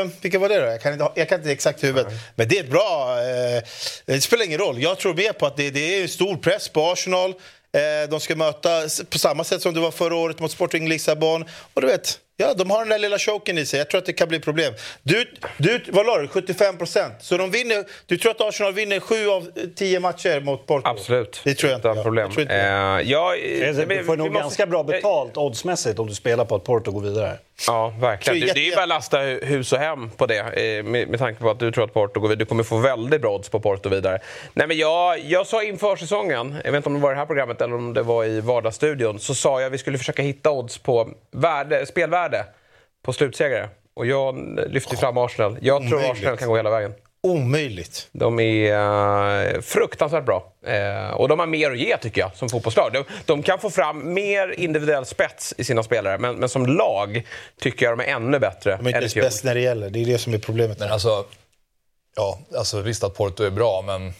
eh, 0.00 0.08
vilka 0.20 0.38
var 0.38 0.48
det 0.48 0.60
då? 0.60 0.66
Jag 0.66 0.82
kan 0.82 0.92
inte, 0.92 1.10
jag 1.14 1.28
kan 1.28 1.38
inte 1.38 1.52
exakt 1.52 1.84
huvudet. 1.84 2.12
Men 2.34 2.48
det 2.48 2.58
är 2.58 2.64
ett 2.64 2.70
bra... 2.70 3.18
Eh, 3.20 3.62
det 4.04 4.20
spelar 4.20 4.44
ingen 4.44 4.58
roll. 4.58 4.82
Jag 4.82 4.98
tror 4.98 5.14
mer 5.14 5.32
på 5.32 5.46
att 5.46 5.56
det, 5.56 5.70
det 5.70 5.98
är 5.98 6.02
en 6.02 6.08
stor 6.08 6.36
press 6.36 6.68
på 6.68 6.92
Arsenal. 6.92 7.30
Eh, 7.72 8.10
de 8.10 8.20
ska 8.20 8.36
möta 8.36 8.82
på 9.10 9.18
samma 9.18 9.44
sätt 9.44 9.62
som 9.62 9.74
det 9.74 9.80
var 9.80 9.90
förra 9.90 10.16
året 10.16 10.40
mot 10.40 10.50
Sporting 10.50 10.88
Lissabon. 10.88 11.44
Och 11.74 11.80
du 11.80 11.86
vet, 11.86 12.18
Ja, 12.36 12.54
de 12.54 12.70
har 12.70 12.78
den 12.78 12.88
där 12.88 12.98
lilla 12.98 13.18
choken 13.18 13.58
i 13.58 13.66
sig. 13.66 13.78
Jag 13.78 13.90
tror 13.90 13.98
att 13.98 14.06
det 14.06 14.12
kan 14.12 14.28
bli 14.28 14.40
problem. 14.40 14.74
Du, 15.02 15.30
du 15.58 15.80
vad 15.88 16.06
la 16.06 16.18
du? 16.18 16.28
75 16.28 16.76
procent. 16.78 17.12
Så 17.20 17.36
de 17.36 17.50
vinner, 17.50 17.84
du 18.06 18.16
tror 18.18 18.30
att 18.32 18.40
Arsenal 18.40 18.72
vinner 18.72 19.00
sju 19.00 19.28
av 19.28 19.48
tio 19.76 20.00
matcher 20.00 20.40
mot 20.40 20.66
Porto? 20.66 20.88
Absolut. 20.88 21.40
Det 21.44 21.54
tror 21.54 21.70
jag 21.70 21.78
inte. 21.78 21.88
Utan 21.88 22.02
problem. 22.02 22.24
Jag 22.24 22.32
tror 22.32 22.42
inte 22.42 22.54
Eh, 22.54 23.10
ja, 23.10 23.34
Du 23.88 24.04
får 24.04 24.16
nog 24.16 24.26
vi 24.26 24.30
måste- 24.30 24.42
ganska 24.42 24.66
bra 24.66 24.82
betalt 24.82 25.36
oddsmässigt 25.36 25.98
om 25.98 26.06
du 26.06 26.14
spelar 26.14 26.44
på 26.44 26.54
att 26.54 26.64
Porto 26.64 26.90
går 26.90 27.00
vidare. 27.00 27.38
Ja, 27.66 27.94
verkligen. 28.00 28.40
Så 28.40 28.46
Det, 28.46 28.52
det 28.52 28.60
är 28.60 28.70
ju 28.70 28.74
bara 28.76 28.82
att 28.82 28.88
lasta 28.88 29.18
hu- 29.18 29.44
hus 29.44 29.72
och 29.72 29.78
hem 29.78 30.10
på 30.10 30.26
det. 30.26 30.38
eh, 30.38 30.84
Med, 30.84 31.08
med 31.08 31.18
tanke 31.18 31.40
på 31.40 31.50
att 31.50 31.58
du 31.58 31.72
tror 31.72 31.84
att 31.84 31.94
Porto 31.94 32.20
går 32.20 32.28
vidare. 32.28 32.38
Du 32.38 32.44
kommer 32.44 32.62
få 32.62 32.76
väldigt 32.78 33.20
bra 33.20 33.34
odds 33.34 33.48
på 33.48 33.60
Porto 33.60 33.88
vidare. 33.88 34.18
Nej, 34.54 34.66
men 34.66 34.76
jag, 34.76 35.18
jag 35.20 35.46
sa 35.46 35.62
inför 35.62 35.96
säsongen, 35.96 36.56
jag 36.64 36.72
vet 36.72 36.76
inte 36.78 36.88
om 36.88 36.94
det 36.94 37.00
var 37.00 37.10
i 37.10 37.14
det 37.14 37.18
här 37.18 37.26
programmet 37.26 37.60
eller 37.60 37.74
om 37.74 37.94
det 37.94 38.02
var 38.02 38.24
i 38.24 38.40
Vardagsstudion, 38.40 39.18
så 39.18 39.34
sa 39.34 39.60
jag 39.60 39.66
att 39.66 39.72
vi 39.72 39.78
skulle 39.78 39.98
försöka 39.98 40.22
hitta 40.22 40.50
odds 40.50 40.78
på 40.78 41.08
värde, 41.30 41.86
spelvärde 41.86 42.44
på 43.04 43.12
slutsegrare. 43.12 43.68
Och 43.94 44.06
jag 44.06 44.58
lyfte 44.68 44.96
fram 44.96 45.18
Arsenal. 45.18 45.58
Jag 45.60 45.80
tror 45.82 45.94
Omöjligt. 45.94 46.12
Arsenal 46.18 46.36
kan 46.36 46.48
gå 46.48 46.56
hela 46.56 46.70
vägen. 46.70 46.94
Omöjligt. 47.24 48.08
De 48.12 48.40
är 48.40 49.54
eh, 49.54 49.60
fruktansvärt 49.60 50.24
bra. 50.24 50.52
Eh, 50.66 51.10
och 51.10 51.28
de 51.28 51.38
har 51.38 51.46
mer 51.46 51.70
att 51.70 51.78
ge, 51.78 51.96
tycker 51.96 52.20
jag, 52.20 52.36
som 52.36 52.48
fotbollslag. 52.48 52.92
De, 52.92 53.04
de 53.24 53.42
kan 53.42 53.58
få 53.58 53.70
fram 53.70 54.14
mer 54.14 54.60
individuell 54.60 55.06
spets 55.06 55.54
i 55.58 55.64
sina 55.64 55.82
spelare, 55.82 56.18
men, 56.18 56.36
men 56.36 56.48
som 56.48 56.66
lag 56.66 57.26
tycker 57.60 57.86
jag 57.86 57.98
de 57.98 58.04
är 58.04 58.08
ännu 58.08 58.38
bättre 58.38 58.76
De 58.76 58.86
är 58.86 58.90
inte 58.90 58.98
ens 58.98 59.14
bäst 59.14 59.44
när 59.44 59.54
det 59.54 59.60
gäller. 59.60 59.90
Det 59.90 60.02
är 60.02 60.06
det 60.06 60.18
som 60.18 60.34
är 60.34 60.38
problemet. 60.38 60.78
Men 60.78 60.92
alltså, 60.92 61.24
ja, 62.16 62.38
alltså 62.56 62.80
visst 62.80 63.04
att 63.04 63.14
Porto 63.14 63.44
är 63.44 63.50
bra, 63.50 63.82
men 63.86 64.12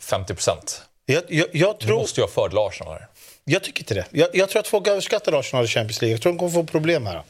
50 0.00 0.34
procent. 0.34 0.82
Jag, 1.06 1.22
jag, 1.28 1.46
jag, 1.52 1.76
Du 1.80 1.86
tror, 1.86 1.98
måste 1.98 2.20
ju 2.20 2.24
ha 2.24 2.30
fördel 2.30 2.58
Arsenal 2.58 2.92
här. 2.92 3.06
jag 3.44 3.62
tycker 3.62 3.82
inte 3.82 3.94
det. 3.94 4.06
Jag, 4.10 4.28
jag 4.32 4.48
tror 4.48 4.60
att 4.60 4.68
folk 4.68 4.88
överskattar 4.88 5.38
Arsenal 5.38 5.64
i 5.64 5.68
Champions 5.68 6.02
League. 6.02 6.14
Jag 6.14 6.22
tror 6.22 6.32
de 6.32 6.38
kommer 6.38 6.52
få 6.52 6.64
problem 6.64 7.06
här. 7.06 7.22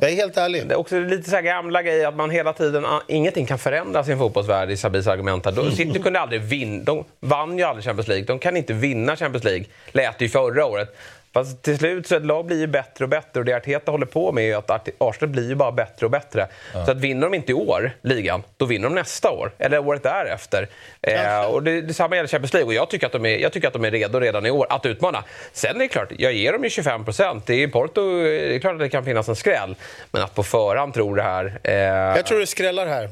Jag 0.00 0.10
är 0.10 0.14
helt 0.14 0.36
ärlig. 0.36 0.66
Det 0.68 0.74
är 0.74 0.78
också 0.78 0.98
lite 0.98 1.30
så 1.30 1.36
här 1.36 1.42
gamla 1.42 1.82
grejer 1.82 2.08
att 2.08 2.16
man 2.16 2.30
hela 2.30 2.52
tiden, 2.52 2.86
ah, 2.86 3.02
ingenting 3.08 3.46
kan 3.46 3.58
förändras 3.58 4.08
i 4.08 4.12
en 4.12 4.18
fotbollsvärld 4.18 4.70
i 4.70 4.76
Sabis 4.76 5.06
argument. 5.06 5.44
här. 5.44 5.52
Då- 5.52 5.70
City 5.70 5.98
kunde 5.98 6.20
aldrig 6.20 6.40
vinna, 6.40 6.84
de 6.84 7.04
vann 7.20 7.58
ju 7.58 7.64
aldrig 7.64 7.84
Champions 7.84 8.08
League. 8.08 8.24
De 8.26 8.38
kan 8.38 8.56
inte 8.56 8.72
vinna 8.72 9.16
Champions 9.16 9.44
League, 9.44 9.64
lät 9.92 10.18
det 10.18 10.24
ju 10.24 10.28
förra 10.28 10.66
året. 10.66 10.96
Fast 11.32 11.62
till 11.62 11.78
slut 11.78 12.06
så 12.06 12.16
ett 12.16 12.24
lag 12.26 12.46
blir 12.46 12.58
ju 12.60 12.66
bättre 12.66 13.04
och 13.04 13.08
bättre 13.08 13.40
och 13.40 13.44
det 13.44 13.52
Arteta 13.52 13.90
håller 13.90 14.06
på 14.06 14.32
med 14.32 14.44
är 14.44 14.56
att 14.56 14.88
Arsenal 14.98 15.30
blir 15.32 15.48
ju 15.48 15.54
bara 15.54 15.72
bättre 15.72 16.06
och 16.06 16.10
bättre. 16.10 16.46
Så 16.72 16.90
att 16.90 16.96
vinner 16.96 17.22
de 17.26 17.34
inte 17.34 17.52
i 17.52 17.54
år, 17.54 17.92
ligan, 18.02 18.42
då 18.56 18.64
vinner 18.64 18.88
de 18.88 18.94
nästa 18.94 19.30
år. 19.30 19.52
Eller 19.58 19.78
året 19.78 20.02
därefter. 20.02 20.68
Eh, 21.02 21.40
och 21.44 21.62
det, 21.62 21.80
detsamma 21.80 22.16
gäller 22.16 22.28
Champions 22.28 22.52
League 22.52 22.66
och 22.66 22.74
jag 22.74 22.90
tycker, 22.90 23.06
att 23.06 23.12
de 23.12 23.26
är, 23.26 23.38
jag 23.38 23.52
tycker 23.52 23.68
att 23.68 23.72
de 23.74 23.84
är 23.84 23.90
redo 23.90 24.20
redan 24.20 24.46
i 24.46 24.50
år 24.50 24.66
att 24.70 24.86
utmana. 24.86 25.24
Sen 25.52 25.76
är 25.76 25.78
det 25.78 25.88
klart, 25.88 26.12
jag 26.18 26.32
ger 26.32 26.52
dem 26.52 26.64
ju 26.64 26.70
25 26.70 27.04
procent. 27.04 27.46
Det 27.46 27.62
är 27.62 27.68
Porto, 27.68 28.22
det 28.22 28.54
är 28.56 28.58
klart 28.58 28.72
att 28.72 28.80
det 28.80 28.88
kan 28.88 29.04
finnas 29.04 29.28
en 29.28 29.36
skräll. 29.36 29.74
Men 30.10 30.22
att 30.22 30.34
på 30.34 30.42
förhand 30.42 30.94
tro 30.94 31.14
det 31.14 31.22
här... 31.22 31.60
Eh, 31.64 31.74
Jag 31.74 32.26
tror 32.26 32.40
det 32.40 32.46
skrällar 32.46 32.86
här. 32.86 33.08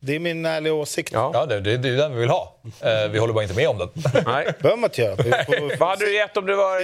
Det 0.00 0.14
är 0.14 0.18
min 0.18 0.46
ärliga 0.46 0.74
åsikt. 0.74 1.12
Ja. 1.12 1.30
Ja, 1.34 1.46
det, 1.46 1.60
det, 1.60 1.76
det 1.76 1.88
är 1.88 1.96
den 1.96 2.14
vi 2.14 2.20
vill 2.20 2.28
ha. 2.28 2.56
Eh, 2.80 3.08
vi 3.10 3.18
håller 3.18 3.34
bara 3.34 3.42
inte 3.42 3.56
med 3.56 3.68
om 3.68 3.78
den. 3.78 3.90
Nej. 4.26 4.54
behöver 4.60 4.76
man 4.76 4.90
inte 4.90 5.02
göra. 5.02 5.16
Vad 5.78 5.88
hade 5.88 6.04
du 6.04 6.14
gett 6.14 6.36
om 6.36 6.46
du 6.46 6.52
I 6.52 6.56
var 6.56 6.80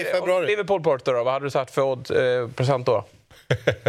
då? 1.12 1.24
Vad 1.24 1.32
hade 1.32 1.46
du 1.46 1.50
satt 1.50 1.70
för 1.70 1.82
odd, 1.82 2.10
eh, 2.10 2.48
procent 2.48 2.86
då? 2.86 3.04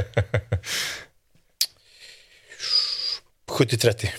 70-30. 3.48 4.10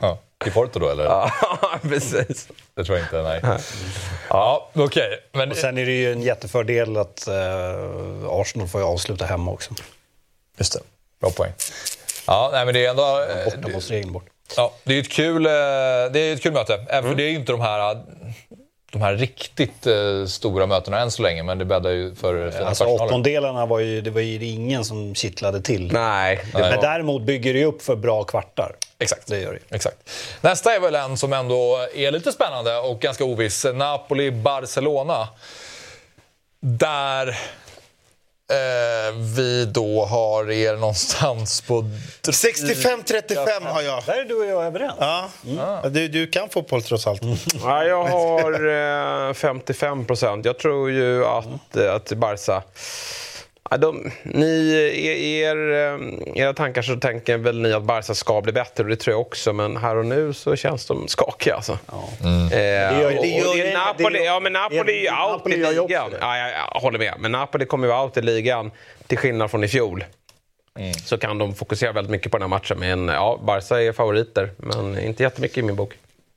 Ja. 0.00 0.18
I 0.46 0.50
Porto 0.50 0.78
då, 0.78 0.88
eller? 0.88 1.04
Ja, 1.04 1.32
precis. 1.82 2.48
Det 2.74 2.84
tror 2.84 2.98
jag 2.98 3.06
inte, 3.06 3.22
nej. 3.22 3.40
Ja, 4.28 4.70
okej. 4.74 5.20
Men 5.32 5.50
Och 5.50 5.56
sen 5.56 5.78
är 5.78 5.86
det 5.86 5.92
ju 5.92 6.12
en 6.12 6.22
jättefördel 6.22 6.96
att 6.96 7.28
eh, 7.28 7.34
Arsenal 8.28 8.68
får 8.68 8.80
ju 8.80 8.86
avsluta 8.86 9.24
hemma 9.24 9.50
också. 9.50 9.74
Just 10.58 10.72
det. 10.72 10.80
Bra 11.20 11.30
poäng. 11.30 11.52
Ja, 12.28 12.50
nej, 12.52 12.64
men 12.64 12.74
det 12.74 12.86
är 12.86 12.90
ändå... 12.90 13.20
eh, 13.20 13.44
Borta 13.44 13.68
måste 13.68 13.92
regeln 13.92 14.12
bort. 14.12 14.26
Ja, 14.56 14.72
det 14.84 14.94
är 14.94 15.00
ett 15.00 15.10
kul, 15.12 15.46
eh, 15.46 15.50
det 16.12 16.18
är 16.18 16.32
ett 16.32 16.42
kul 16.42 16.52
möte. 16.52 16.84
Även 16.88 17.10
för 17.10 17.16
det 17.16 17.22
är 17.22 17.30
ju 17.30 17.36
inte 17.36 17.52
de 17.52 17.60
här, 17.60 18.02
de 18.92 19.02
här 19.02 19.14
riktigt 19.14 19.86
eh, 19.86 20.26
stora 20.26 20.66
mötena 20.66 21.00
än 21.00 21.10
så 21.10 21.22
länge, 21.22 21.42
men 21.42 21.58
det 21.58 21.64
bäddar 21.64 21.90
ju 21.90 22.14
för 22.14 22.50
fina 22.50 22.66
Alltså 22.66 22.84
åttondelarna 22.84 23.66
var 23.66 23.78
ju, 23.78 24.00
det 24.00 24.10
var 24.10 24.20
ju 24.20 24.46
ingen 24.46 24.84
som 24.84 25.14
kittlade 25.14 25.60
till. 25.60 25.92
Nej. 25.92 26.44
Men 26.52 26.62
var... 26.62 26.82
däremot 26.82 27.22
bygger 27.22 27.52
det 27.52 27.58
ju 27.58 27.64
upp 27.64 27.82
för 27.82 27.96
bra 27.96 28.24
kvartar. 28.24 28.76
Exakt. 28.98 29.26
Det 29.26 29.40
gör 29.40 29.52
det. 29.52 29.74
Exakt. 29.76 30.10
Nästa 30.40 30.74
är 30.74 30.80
väl 30.80 30.94
en 30.94 31.16
som 31.16 31.32
ändå 31.32 31.86
är 31.94 32.10
lite 32.10 32.32
spännande 32.32 32.78
och 32.78 33.00
ganska 33.00 33.24
oviss. 33.24 33.64
Napoli-Barcelona. 33.64 35.28
Där 36.60 37.38
eh, 38.50 39.14
vi 39.36 39.64
då 39.64 40.04
har 40.04 40.50
er 40.50 40.76
någonstans 40.76 41.60
på... 41.60 41.84
65-35 42.22 43.66
har 43.66 43.82
jag. 43.82 44.04
Där 44.06 44.20
är 44.20 44.24
du 44.24 44.34
och 44.34 44.46
jag 44.46 44.64
överens. 44.64 44.94
Ja. 44.98 45.28
Du, 45.90 46.08
du 46.08 46.26
kan 46.26 46.48
fotboll 46.48 46.82
trots 46.82 47.06
allt. 47.06 47.22
Ja, 47.62 47.84
jag 47.84 48.04
har 48.04 49.28
eh, 49.28 49.34
55 49.34 50.04
procent. 50.04 50.44
Jag 50.44 50.58
tror 50.58 50.90
ju 50.90 51.24
att, 51.24 51.76
eh, 51.76 51.94
att 51.94 52.12
Barca... 52.12 52.62
De, 53.76 54.10
ni, 54.22 54.72
er, 55.06 55.54
er, 55.56 55.56
eh, 56.34 56.42
era 56.42 56.54
tankar 56.54 56.82
så 56.82 56.96
tänker 56.96 57.38
väl 57.38 57.60
ni 57.60 57.72
att 57.72 57.82
Barca 57.82 58.14
ska 58.14 58.40
bli 58.40 58.52
bättre 58.52 58.82
och 58.84 58.90
det 58.90 58.96
tror 58.96 59.12
jag 59.14 59.20
också. 59.20 59.52
Men 59.52 59.76
här 59.76 59.96
och 59.96 60.06
nu 60.06 60.32
så 60.32 60.56
känns 60.56 60.86
de 60.86 61.08
skakiga 61.08 61.54
alltså. 61.54 61.72
Eh, 61.72 61.78
Det 62.50 63.00
gör 63.02 63.10
det 63.10 63.26
gör 63.28 63.64
det 63.64 63.72
Napoli, 63.78 64.18
det- 64.18 64.24
ja, 64.24 64.40
men 64.40 64.52
Napoli 64.52 65.06
är 65.06 65.12
ju 65.12 65.32
out 65.32 65.46
i 65.46 65.56
ligan. 65.88 66.12
Ja, 66.20 66.38
jag, 66.38 66.50
jag 66.74 66.80
håller 66.80 66.98
med. 66.98 67.14
Men 67.18 67.32
Napoli 67.32 67.64
kommer 67.66 67.88
ju 67.88 67.94
out 67.94 68.16
i 68.16 68.22
ligan 68.22 68.70
till 69.06 69.18
skillnad 69.18 69.50
från 69.50 69.64
i 69.64 69.68
fjol. 69.68 70.04
Så 71.04 71.18
kan 71.18 71.38
de 71.38 71.54
fokusera 71.54 71.92
väldigt 71.92 72.10
mycket 72.10 72.32
på 72.32 72.38
den 72.38 72.42
här 72.42 72.48
matchen. 72.58 72.78
Men 72.78 73.08
ja, 73.08 73.40
Barca 73.44 73.82
är 73.82 73.92
favoriter, 73.92 74.50
men 74.56 74.98
inte 74.98 75.22
jättemycket 75.22 75.58
i 75.58 75.62
min 75.62 75.76
bok. 75.76 75.94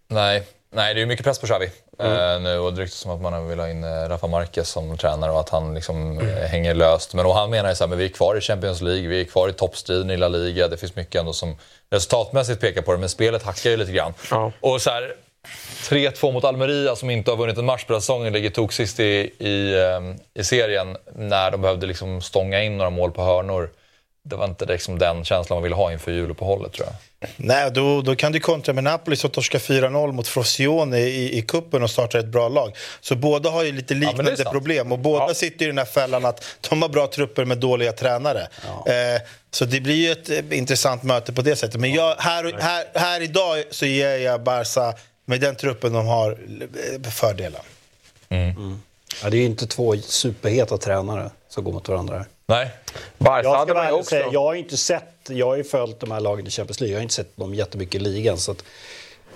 Nej, 0.07 0.43
nej 0.72 0.94
det 0.94 1.01
är 1.01 1.06
mycket 1.06 1.25
press 1.25 1.40
på 1.40 1.48
Xavi 1.48 1.70
eh, 2.00 2.42
nu 2.42 2.58
och 2.58 2.74
det 2.74 2.82
ryktas 2.82 3.00
som 3.00 3.12
att 3.12 3.22
man 3.22 3.48
vill 3.48 3.60
ha 3.60 3.70
in 3.70 3.84
eh, 3.84 4.10
Rafa 4.10 4.28
Marquez 4.28 4.70
som 4.70 4.98
tränare 4.98 5.32
och 5.32 5.40
att 5.40 5.50
han 5.50 5.74
liksom 5.74 6.20
eh, 6.20 6.48
hänger 6.48 6.74
löst. 6.74 7.13
Men 7.13 7.25
och 7.25 7.36
han 7.36 7.50
menar 7.50 7.70
ju 7.70 7.75
så 7.75 7.84
här, 7.84 7.90
men 7.90 7.98
vi 7.98 8.06
är 8.06 8.10
kvar 8.10 8.36
i 8.36 8.42
Champions 8.42 8.82
League, 8.82 9.08
vi 9.08 9.22
är 9.22 9.25
kvar 9.25 9.50
i 9.50 9.54
toppstriden 9.54 10.10
i 10.10 10.18
La 10.18 10.28
Liga. 10.28 10.68
Det 10.68 10.78
finns 10.78 10.96
mycket 10.96 11.20
ändå 11.20 11.34
som 11.34 11.56
resultatmässigt 11.90 12.62
pekar 12.62 12.82
på 12.82 12.92
det, 12.92 12.98
men 12.98 13.10
spelet 13.10 13.44
hackar 13.44 13.70
ju 13.70 13.78
lite 13.78 13.92
grann. 13.92 14.13
Ja. 14.32 14.51
Och 14.60 14.82
så 14.82 14.90
här, 14.90 15.16
3-2 15.90 16.32
mot 16.32 16.44
Almeria 16.44 16.96
som 16.96 17.10
inte 17.10 17.32
har 17.32 17.38
vunnit 17.38 17.58
en 17.58 17.66
match 17.66 17.86
på 17.86 17.94
säsongen 17.94 18.34
ligger 18.34 18.50
tog 18.50 18.74
sist 18.74 19.00
i, 19.00 19.32
i, 19.38 19.74
eh, 19.74 20.42
i 20.42 20.44
serien 20.44 20.98
när 21.16 21.51
de 21.51 21.62
behövde 21.62 21.88
liksom 21.88 22.22
stånga 22.22 22.63
in 22.63 22.78
några 22.78 22.90
mål 22.90 23.12
på 23.12 23.24
hörnor. 23.24 23.70
Det 24.24 24.36
var 24.36 24.46
inte 24.46 24.66
liksom 24.66 25.00
den 25.00 25.25
känslan 25.25 25.56
man 25.56 25.63
ville 25.63 25.75
ha 25.75 25.92
inför 25.92 26.12
juluppehållet 26.12 26.74
tror 26.74 26.88
jag. 26.88 26.96
Nej, 27.38 27.72
då, 27.72 28.01
då 28.01 28.16
kan 28.16 28.32
du 28.32 28.40
kontra 28.40 28.74
med 28.74 28.84
Napoli 28.84 29.16
som 29.16 29.30
torskar 29.30 29.60
4-0 29.60 30.12
mot 30.12 30.28
Frosinone 30.28 31.00
i, 31.00 31.38
i 31.38 31.42
kuppen 31.42 31.84
och 31.84 31.90
startar 31.92 32.20
ett 32.20 32.25
bra 32.28 32.50
lag. 32.50 32.75
Så 33.01 33.16
båda 33.16 33.50
har 33.50 33.63
ju 33.63 33.72
lite 33.72 33.94
liknande 33.94 34.38
sant. 34.38 34.50
problem 34.51 34.92
och 34.92 35.00
båda 35.00 35.28
Ja. 35.28 35.34
sitter 35.34 35.66
i 35.66 35.68
den 35.68 35.78
här 35.78 35.86
fällan 35.86 36.25
att 36.25 36.44
de 36.70 36.82
har 36.82 36.90
bra 36.90 37.08
trupper 37.08 37.46
med 37.46 37.58
dåliga 37.58 37.92
tränare. 37.92 38.48
Eh, 38.86 39.22
så 39.51 39.66
det 39.66 39.82
blir 39.82 39.96
ju 39.96 40.12
ett 40.12 40.30
eh, 40.30 40.58
intressant 40.58 41.04
möte 41.04 41.34
på 41.34 41.42
det 41.42 41.56
sättet. 41.56 41.80
Men 41.82 41.94
jag, 41.94 42.16
här, 42.20 42.56
här, 42.60 42.86
här 42.94 43.22
idag 43.22 43.63
så 43.72 43.86
ger 43.86 44.18
jag 44.18 44.44
Barca, 44.44 44.94
med 45.25 45.42
den 45.42 45.56
truppen 45.56 45.94
de 45.94 46.06
har, 46.08 46.32
eh, 47.06 47.12
fördelen. 47.12 47.62
Ja, 49.24 49.30
det 49.30 49.38
är 49.38 49.40
ju 49.40 49.46
inte 49.46 49.68
två 49.68 49.96
superheta 49.98 50.78
tränare 50.78 51.30
som 51.50 51.63
går 51.63 51.72
mot 51.74 51.90
varandra. 51.90 52.18
här. 52.18 52.25
Nej, 52.51 52.70
Barca 53.17 53.43
Jag, 53.50 53.55
hade 53.55 53.72
ska 53.72 53.79
man 53.79 53.88
ju 53.88 53.93
också. 53.93 54.10
säga, 54.10 54.27
jag 54.31 54.41
har 54.41 54.53
ju 54.53 54.60
inte 54.60 54.77
sett, 54.77 55.03
jag 55.29 55.46
har 55.46 55.55
ju 55.55 55.63
följt 55.63 56.00
de 56.00 56.12
här 56.12 56.20
lagen 56.20 56.48
i 56.48 56.50
Champions 56.50 56.79
League, 56.79 56.93
jag 56.93 57.00
har 57.00 57.03
inte 57.03 57.13
sett 57.13 57.38
dem 57.38 57.53
jättemycket 57.53 57.96
i 57.96 58.03
ligan. 58.03 58.38
Så 58.38 58.51
att, 58.51 58.63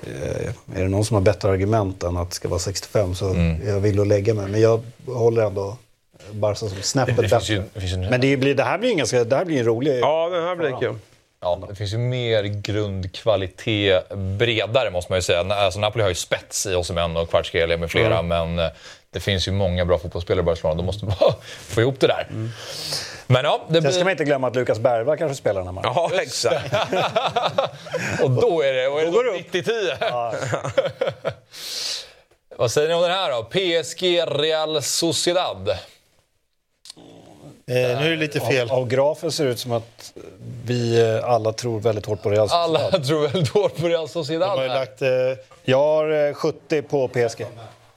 eh, 0.08 0.48
är 0.80 0.84
det 0.84 0.88
någon 0.88 1.06
som 1.06 1.16
har 1.16 1.22
bättre 1.22 1.50
argument 1.50 2.04
än 2.04 2.18
att 2.18 2.30
det 2.30 2.36
ska 2.36 2.48
vara 2.48 2.60
65 2.60 3.16
så 3.16 3.30
är 3.30 3.60
jag 3.68 3.80
vill 3.80 4.00
att 4.00 4.08
lägga 4.08 4.34
mig. 4.34 4.48
Men 4.48 4.62
jag 4.62 4.84
håller 5.08 5.42
ändå 5.46 5.78
Barca 6.32 6.56
som 6.56 6.70
snäppet 6.70 7.16
det 7.16 7.22
bättre. 7.22 7.40
finns 7.40 7.50
ju, 7.50 7.64
det 7.74 7.80
finns 7.80 7.94
ju 7.94 7.98
Men 7.98 8.22
det, 8.22 8.38
blir, 8.38 8.56
det 8.56 8.64
här 8.64 8.78
blir 8.78 8.90
en 8.90 8.98
ganska, 8.98 9.24
det 9.24 9.36
här 9.36 9.46
blir 9.46 9.60
en 9.60 9.66
rolig... 9.66 10.00
Ja, 10.00 10.30
den 10.30 10.44
här 10.44 10.56
blir 10.56 10.80
kul. 10.80 10.96
Ja, 11.42 11.60
det 11.70 11.76
finns 11.76 11.94
ju 11.94 11.98
mer 11.98 12.44
grundkvalitet 12.44 14.10
bredare 14.16 14.92
måste 14.92 15.12
man 15.12 15.18
ju 15.18 15.22
säga. 15.22 15.40
Alltså, 15.40 15.80
Napoli 15.80 16.02
har 16.04 16.10
ju 16.10 16.16
spets 16.16 16.66
i 16.66 16.76
Osimhen 16.76 17.18
och 17.18 17.30
Kvaratskhelia 17.30 17.78
med 17.78 17.92
flera, 17.92 18.22
men 18.22 18.60
eh, 18.60 18.70
det 19.16 19.22
finns 19.22 19.48
ju 19.48 19.52
många 19.52 19.86
bra 19.86 19.98
fotbollsspelare 20.00 20.42
i 20.42 20.46
Barcelona. 20.46 20.76
De 20.78 20.86
måste 20.86 21.06
bara 21.06 21.34
få 21.60 21.82
ihop 21.82 22.00
det 22.00 22.08
där. 22.08 22.28
Men 23.28 23.46
ja, 23.46 23.66
det 23.68 23.74
Sen 23.74 23.82
blir... 23.84 23.92
ska 23.92 24.04
man 24.04 24.12
inte 24.12 24.24
glömma 24.24 24.48
att 24.48 24.56
Lukas 24.56 24.80
Bergvall 24.80 25.18
kanske 25.18 25.36
spelar 25.36 25.62
den 25.62 25.68
här 25.68 25.74
matchen. 25.74 25.92
Ja, 25.96 26.12
exakt. 26.22 26.74
Och 28.24 28.32
då 28.32 28.62
är 28.62 28.74
det, 28.74 28.88
och 28.88 29.02
är 29.02 29.06
det 29.06 29.12
Då 29.12 29.18
går 29.18 29.24
då 29.24 29.32
det 29.32 29.40
upp. 29.40 29.54
90-10. 29.68 31.32
Vad 32.58 32.72
säger 32.72 32.88
ni 32.88 32.94
om 32.94 33.02
den 33.02 33.12
här 33.12 33.32
då? 33.32 33.44
PSG 33.44 34.04
Real 34.44 34.82
Sociedad. 34.82 35.70
Eh, 35.70 35.76
nu 37.68 37.82
är 38.06 38.10
det 38.10 38.16
lite 38.16 38.40
fel. 38.40 38.70
Av, 38.72 38.78
av 38.80 38.88
grafen 38.88 39.32
ser 39.32 39.46
det 39.46 39.52
ut 39.52 39.60
som 39.60 39.72
att 39.72 40.14
vi 40.66 41.02
eh, 41.02 41.30
alla 41.30 41.54
tror 41.54 41.80
väldigt 41.80 42.06
hårt 42.06 42.22
på 42.22 42.30
Real 42.30 42.50
Sociedad. 42.50 42.64
Alla 42.64 42.92
tror 43.04 43.28
väl 43.28 43.44
då 43.54 43.70
på 43.70 43.88
Real 43.88 44.08
De 44.08 44.08
Sociedad 44.08 44.50
har 44.50 44.64
ju 44.64 44.70
här. 44.70 44.76
lagt... 44.80 45.02
Eh, 45.02 45.10
Jag 45.64 45.78
har 45.78 46.28
eh, 46.28 46.34
70 46.34 46.82
på 46.82 47.08
PSG. 47.08 47.46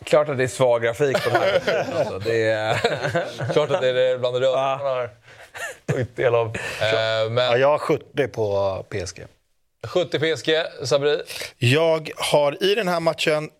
Klart 0.08 0.28
att 0.28 0.38
det 0.38 0.44
är 0.44 0.48
svag 0.48 0.82
grafik 0.82 1.24
på 1.24 1.30
den 1.30 1.40
här. 1.42 1.86
Alltså, 1.98 2.18
det 2.18 2.42
är... 2.42 2.74
Klart 3.52 3.70
att 3.70 3.80
det 3.80 3.88
är 3.88 4.18
bland 4.18 4.34
det 4.34 4.40
röda. 4.40 5.08
tagit 5.86 6.16
del 6.16 6.34
av. 6.34 6.56
Eh, 6.80 6.88
Ja, 6.88 7.28
men 7.30 7.60
jag 7.60 7.68
har 7.68 7.78
70 7.78 8.28
på 8.28 8.84
PSG. 8.88 9.24
70 9.86 10.36
PSG, 10.36 10.50
Sabri. 10.86 11.22
Jag 11.58 12.10
har 12.16 12.62
i 12.64 12.74
den 12.74 12.88
här 12.88 13.00
matchen 13.00 13.50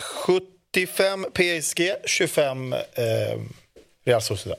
75 0.00 1.26
PSG, 1.34 1.92
25 2.04 2.72
eh, 2.72 2.78
Real 4.04 4.22
Sociedad. 4.22 4.58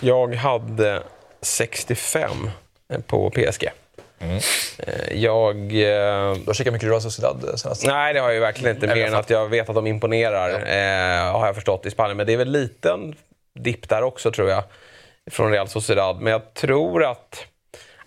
Jag 0.00 0.34
hade 0.34 1.02
65 1.42 2.50
på 3.06 3.30
PSG. 3.30 3.68
Eh, 4.78 5.12
Jag... 5.22 5.56
eh, 5.56 6.34
Du 6.34 6.46
har 6.46 6.54
kikat 6.54 6.72
mycket 6.72 6.88
Real 6.88 7.00
Sociedad 7.00 7.60
senast. 7.60 7.86
Nej, 7.86 8.14
det 8.14 8.20
har 8.20 8.26
jag 8.28 8.34
ju 8.34 8.40
verkligen 8.40 8.74
inte. 8.74 8.86
Mer 8.86 9.06
än 9.06 9.14
att 9.14 9.30
jag 9.30 9.48
vet 9.48 9.68
att 9.68 9.74
de 9.74 9.86
imponerar, 9.86 10.50
eh, 10.50 11.32
har 11.32 11.46
jag 11.46 11.54
förstått, 11.54 11.86
i 11.86 11.90
Spanien. 11.90 12.16
Men 12.16 12.26
det 12.26 12.32
är 12.32 12.36
väl 12.36 12.50
liten 12.52 13.14
dipp 13.58 13.88
där 13.88 14.02
också, 14.02 14.30
tror 14.32 14.50
jag, 14.50 14.64
från 15.30 15.50
Real 15.52 15.68
Sociedad. 15.68 16.20
Men 16.20 16.32
jag 16.32 16.54
tror 16.54 17.04
att... 17.04 17.46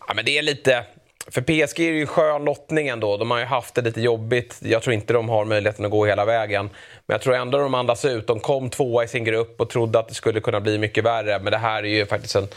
Ja, 0.07 0.13
men 0.13 0.25
det 0.25 0.37
är 0.37 0.41
lite... 0.41 0.83
För 1.31 1.41
PSG 1.41 1.79
är 1.79 1.91
det 1.91 1.97
ju 1.97 2.05
skön 2.05 2.45
lottning 2.45 2.87
ändå. 2.87 3.17
De 3.17 3.31
har 3.31 3.39
ju 3.39 3.45
haft 3.45 3.75
det 3.75 3.81
lite 3.81 4.01
jobbigt. 4.01 4.57
Jag 4.61 4.81
tror 4.81 4.93
inte 4.93 5.13
de 5.13 5.29
har 5.29 5.45
möjligheten 5.45 5.85
att 5.85 5.91
gå 5.91 6.05
hela 6.05 6.25
vägen. 6.25 6.65
Men 7.05 7.13
jag 7.13 7.21
tror 7.21 7.35
ändå 7.35 7.57
de 7.57 7.73
andas 7.73 8.05
ut. 8.05 8.27
De 8.27 8.39
kom 8.39 8.69
tvåa 8.69 9.03
i 9.03 9.07
sin 9.07 9.23
grupp 9.23 9.61
och 9.61 9.69
trodde 9.69 9.99
att 9.99 10.07
det 10.07 10.13
skulle 10.13 10.39
kunna 10.39 10.59
bli 10.61 10.77
mycket 10.77 11.03
värre. 11.03 11.39
Men 11.39 11.51
det 11.51 11.57
här 11.57 11.83
är 11.83 11.87
ju 11.87 12.05
faktiskt 12.05 12.35
en, 12.35 12.47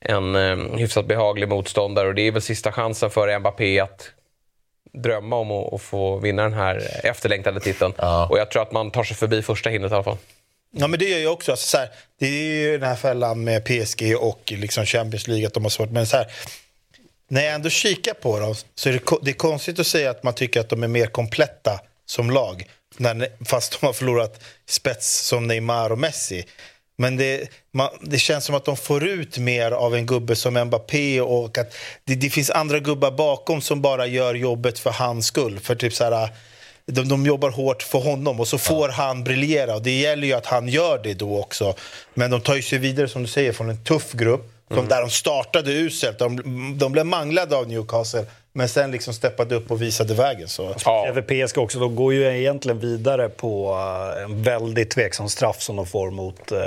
en 0.00 0.34
eh, 0.34 0.78
hyfsat 0.78 1.06
behaglig 1.06 1.48
motståndare. 1.48 2.08
Och 2.08 2.14
det 2.14 2.22
är 2.22 2.32
väl 2.32 2.42
sista 2.42 2.72
chansen 2.72 3.10
för 3.10 3.38
Mbappé 3.38 3.80
att 3.80 4.10
drömma 4.92 5.36
om 5.36 5.50
att, 5.50 5.74
att 5.74 5.82
få 5.82 6.16
vinna 6.16 6.42
den 6.42 6.52
här 6.52 7.06
efterlängtade 7.06 7.60
titeln. 7.60 7.92
Ja. 7.96 8.26
Och 8.30 8.38
jag 8.38 8.50
tror 8.50 8.62
att 8.62 8.72
man 8.72 8.90
tar 8.90 9.04
sig 9.04 9.16
förbi 9.16 9.42
första 9.42 9.70
hindret 9.70 9.92
i 9.92 9.94
alla 9.94 10.04
fall. 10.04 10.18
Ja, 10.72 10.86
men 10.86 10.98
det 10.98 11.04
gör 11.04 11.18
jag 11.18 11.32
också. 11.32 11.50
Alltså, 11.52 11.66
så 11.66 11.78
här, 11.78 11.88
det 12.18 12.26
är 12.26 12.42
ju 12.42 12.78
den 12.78 12.88
här 12.88 12.96
fällan 12.96 13.44
med 13.44 13.64
PSG 13.64 14.16
och 14.20 14.40
liksom 14.46 14.86
Champions 14.86 15.28
League 15.28 15.46
att 15.46 15.54
de 15.54 15.62
har 15.62 15.70
svårt. 15.70 15.90
Men 15.90 16.06
så 16.06 16.16
här, 16.16 16.26
när 17.30 17.44
jag 17.44 17.54
ändå 17.54 17.68
kikar 17.68 18.14
på 18.14 18.38
dem 18.38 18.54
så 18.74 18.88
är 18.88 18.92
det, 18.92 19.00
det 19.22 19.30
är 19.30 19.34
konstigt 19.34 19.78
att 19.78 19.86
säga 19.86 20.10
att 20.10 20.22
man 20.22 20.34
tycker 20.34 20.60
att 20.60 20.68
de 20.68 20.82
är 20.82 20.88
mer 20.88 21.06
kompletta 21.06 21.80
som 22.06 22.30
lag. 22.30 22.64
När, 22.96 23.44
fast 23.44 23.80
de 23.80 23.86
har 23.86 23.92
förlorat 23.92 24.42
spets 24.68 25.26
som 25.26 25.46
Neymar 25.46 25.92
och 25.92 25.98
Messi. 25.98 26.44
Men 26.98 27.16
det, 27.16 27.48
man, 27.72 27.88
det 28.02 28.18
känns 28.18 28.44
som 28.44 28.54
att 28.54 28.64
de 28.64 28.76
får 28.76 29.06
ut 29.06 29.38
mer 29.38 29.70
av 29.70 29.94
en 29.94 30.06
gubbe 30.06 30.36
som 30.36 30.64
Mbappé 30.64 31.20
och 31.20 31.58
att 31.58 31.74
det, 32.04 32.14
det 32.14 32.30
finns 32.30 32.50
andra 32.50 32.78
gubbar 32.78 33.10
bakom 33.10 33.60
som 33.60 33.82
bara 33.82 34.06
gör 34.06 34.34
jobbet 34.34 34.78
för 34.78 34.90
hans 34.90 35.26
skull. 35.26 35.60
För 35.60 35.74
typ 35.74 35.94
så 35.94 36.04
här, 36.04 36.28
de, 36.86 37.08
de 37.08 37.26
jobbar 37.26 37.50
hårt 37.50 37.82
för 37.82 37.98
honom 37.98 38.40
och 38.40 38.48
så 38.48 38.58
får 38.58 38.88
han 38.88 39.24
briljera. 39.24 39.74
Och 39.74 39.82
det 39.82 40.00
gäller 40.00 40.26
ju 40.26 40.32
att 40.32 40.46
han 40.46 40.68
gör 40.68 41.00
det 41.02 41.14
då 41.14 41.40
också. 41.40 41.74
Men 42.14 42.30
de 42.30 42.40
tar 42.40 42.56
ju 42.56 42.62
sig 42.62 42.78
vidare, 42.78 43.08
som 43.08 43.22
du 43.22 43.28
säger, 43.28 43.52
från 43.52 43.70
en 43.70 43.84
tuff 43.84 44.12
grupp. 44.12 44.59
Som 44.74 44.88
där 44.88 45.00
de 45.00 45.10
startade 45.10 45.72
uselt. 45.72 46.18
De, 46.18 46.42
de 46.78 46.92
blev 46.92 47.06
manglade 47.06 47.56
av 47.56 47.68
Newcastle. 47.68 48.26
Men 48.52 48.68
sen 48.68 48.90
liksom 48.90 49.14
steppade 49.14 49.54
upp 49.54 49.70
och 49.70 49.82
visade 49.82 50.14
vägen. 50.14 50.48
Så. 50.48 50.74
Ja. 50.84 51.14
PSG 51.28 51.58
också. 51.58 51.78
De 51.78 51.96
går 51.96 52.14
ju 52.14 52.38
egentligen 52.38 52.78
vidare 52.78 53.28
på 53.28 53.76
eh, 54.16 54.22
en 54.22 54.42
väldigt 54.42 54.90
tveksam 54.90 55.28
straff 55.28 55.62
som 55.62 55.76
de 55.76 55.86
får 55.86 56.10
mot 56.10 56.52
eh, 56.52 56.58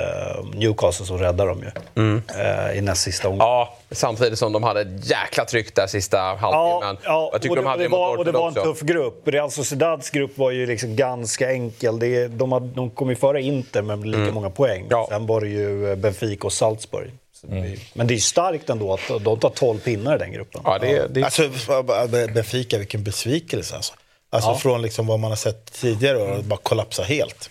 Newcastle 0.53 1.05
som 1.05 1.17
räddar 1.17 1.47
dem 1.47 1.63
ju. 1.63 2.21
Eh, 2.39 2.77
I 2.77 2.81
näst 2.81 3.01
sista 3.01 3.27
omgången. 3.27 3.47
Ja, 3.47 3.77
samtidigt 3.91 4.39
som 4.39 4.51
de 4.51 4.63
hade 4.63 4.81
ett 4.81 5.09
jäkla 5.09 5.45
tryck 5.45 5.75
där 5.75 5.87
sista 5.87 6.17
halvtimmen. 6.17 6.97
jag 7.03 7.41
tycker 7.41 7.49
och, 7.49 7.55
de 7.55 7.63
det, 7.63 7.69
hade 7.69 7.83
och, 7.83 7.89
det 7.89 7.97
var, 7.97 8.17
och 8.17 8.25
det 8.25 8.31
var 8.31 8.47
en 8.47 8.53
tuff 8.53 8.81
grupp. 8.81 9.27
Real 9.27 9.51
Sociedads 9.51 10.09
grupp 10.09 10.37
var 10.37 10.51
ju 10.51 10.65
liksom 10.65 10.95
ganska 10.95 11.51
enkel. 11.51 11.99
Det, 11.99 12.27
de, 12.27 12.51
hade, 12.51 12.67
de 12.67 12.89
kom 12.89 13.09
ju 13.09 13.15
före 13.15 13.41
Inter 13.41 13.81
med 13.81 14.07
lika 14.07 14.33
många 14.33 14.49
poäng. 14.49 14.79
Mm. 14.79 14.87
Ja. 14.89 15.07
Sen 15.09 15.25
var 15.25 15.41
det 15.41 15.47
ju 15.47 15.95
Benfica 15.95 16.47
och 16.47 16.53
Salzburg. 16.53 17.11
Mm. 17.51 17.79
Men 17.93 18.07
det 18.07 18.13
är 18.13 18.15
ju 18.15 18.21
starkt 18.21 18.69
ändå 18.69 18.93
att 18.93 19.23
de 19.23 19.39
tar 19.39 19.49
12 19.49 19.79
pinnar 19.79 20.15
i 20.15 20.19
den 20.19 20.31
gruppen. 20.31 20.61
Ja, 20.65 20.79
det, 20.79 21.07
det, 21.13 21.23
Alltså, 21.23 21.49
Benfica, 22.33 22.77
vilken 22.77 23.03
besvikelse. 23.03 23.75
Alltså, 23.75 23.93
alltså 24.29 24.55
från 24.55 24.81
liksom 24.81 25.07
vad 25.07 25.19
man 25.19 25.31
har 25.31 25.35
sett 25.35 25.71
tidigare 25.73 26.17
och 26.17 26.43
bara 26.43 26.59
kollapsa 26.63 27.03
helt. 27.03 27.49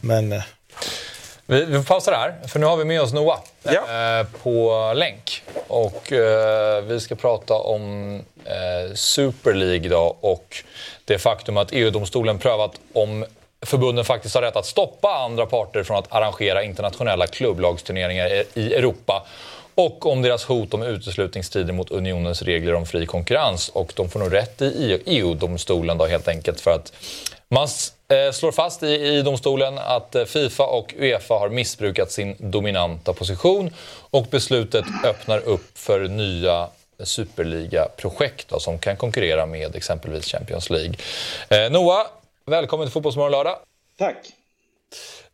Men 0.00 0.32
eh, 0.32 0.42
Vi, 1.46 1.64
vi 1.64 1.84
pausar 1.84 2.12
här, 2.12 2.48
för 2.48 2.58
nu 2.58 2.66
har 2.66 2.76
vi 2.76 2.84
med 2.84 3.02
oss 3.02 3.12
Noah 3.12 3.38
Ja. 3.62 3.72
eh, 4.20 4.26
på 4.42 4.92
länk. 4.96 5.42
Och 5.68 6.12
eh, 6.12 6.82
vi 6.84 7.00
ska 7.00 7.14
prata 7.14 7.54
om 7.54 8.14
eh, 8.44 8.94
Super 8.94 9.54
League 9.54 9.88
då, 9.88 10.16
och 10.20 10.56
det 11.04 11.18
faktum 11.18 11.56
att 11.56 11.68
EU-domstolen 11.72 12.38
prövat 12.38 12.72
om 12.92 13.24
förbunden 13.66 14.04
faktiskt 14.04 14.34
har 14.34 14.42
rätt 14.42 14.56
att 14.56 14.66
stoppa 14.66 15.08
andra 15.08 15.46
parter 15.46 15.82
från 15.82 15.96
att 15.96 16.12
arrangera 16.12 16.62
internationella 16.62 17.26
klubblagsturneringar 17.26 18.28
i- 18.54 18.74
Europa. 18.74 19.26
Och 19.74 20.06
om 20.06 20.22
deras 20.22 20.44
hot 20.44 20.74
om 20.74 20.82
uteslutning 20.82 21.44
strider 21.44 21.72
mot 21.72 21.90
unionens 21.90 22.42
regler 22.42 22.74
om 22.74 22.86
fri 22.86 23.06
konkurrens. 23.06 23.68
Och 23.68 23.92
de 23.96 24.08
får 24.08 24.20
nog 24.20 24.34
rätt 24.34 24.62
i 24.62 25.02
EU-domstolen 25.06 25.96
e 25.96 25.98
då 25.98 26.06
helt 26.06 26.28
enkelt 26.28 26.60
för 26.60 26.70
att 26.70 26.92
man 27.48 27.68
eh, 28.08 28.32
slår 28.32 28.52
fast 28.52 28.82
i, 28.82 28.86
e 28.86 29.06
i 29.18 29.22
domstolen 29.22 29.78
att 29.78 30.14
eh, 30.14 30.24
Fifa 30.24 30.66
och 30.66 30.94
Uefa 30.98 31.34
har 31.34 31.48
missbrukat 31.48 32.12
sin 32.12 32.36
dominanta 32.38 33.12
position 33.12 33.70
och 34.10 34.26
beslutet 34.30 34.84
öppnar 35.04 35.38
upp 35.38 35.78
för 35.78 36.00
nya 36.00 36.68
superliga-projekt 37.04 38.48
då, 38.48 38.60
som 38.60 38.78
kan 38.78 38.96
konkurrera 38.96 39.46
med 39.46 39.76
exempelvis 39.76 40.24
Champions 40.24 40.70
League. 40.70 40.94
Eh, 41.48 41.70
Noah, 41.70 42.06
välkommen 42.48 42.86
till 42.86 42.92
Fotbollsmorgon 42.92 43.32
lördag. 43.32 43.56
Tack. 43.98 44.16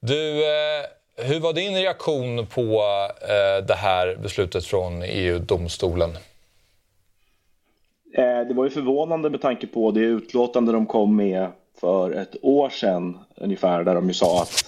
Du, 0.00 0.44
eh, 0.44 0.84
hur 1.16 1.40
var 1.40 1.52
din 1.52 1.74
reaktion 1.74 2.46
på 2.46 2.60
eh, 3.22 3.66
det 3.66 3.74
här 3.74 4.16
beslutet 4.22 4.64
från 4.64 5.02
EU-domstolen? 5.02 6.10
Eh, 8.16 8.40
Det 8.48 8.54
var 8.54 8.64
ju 8.64 8.70
förvånande 8.70 9.30
med 9.30 9.40
tanke 9.42 9.66
på 9.66 9.90
det 9.90 10.00
utlåtande 10.00 10.72
de 10.72 10.86
kom 10.86 11.16
med 11.16 11.48
för 11.80 12.10
ett 12.10 12.36
år 12.42 12.68
sedan 12.68 13.18
ungefär 13.36 13.84
där 13.84 13.94
de 13.94 14.08
ju 14.08 14.14
sa 14.14 14.42
att 14.42 14.64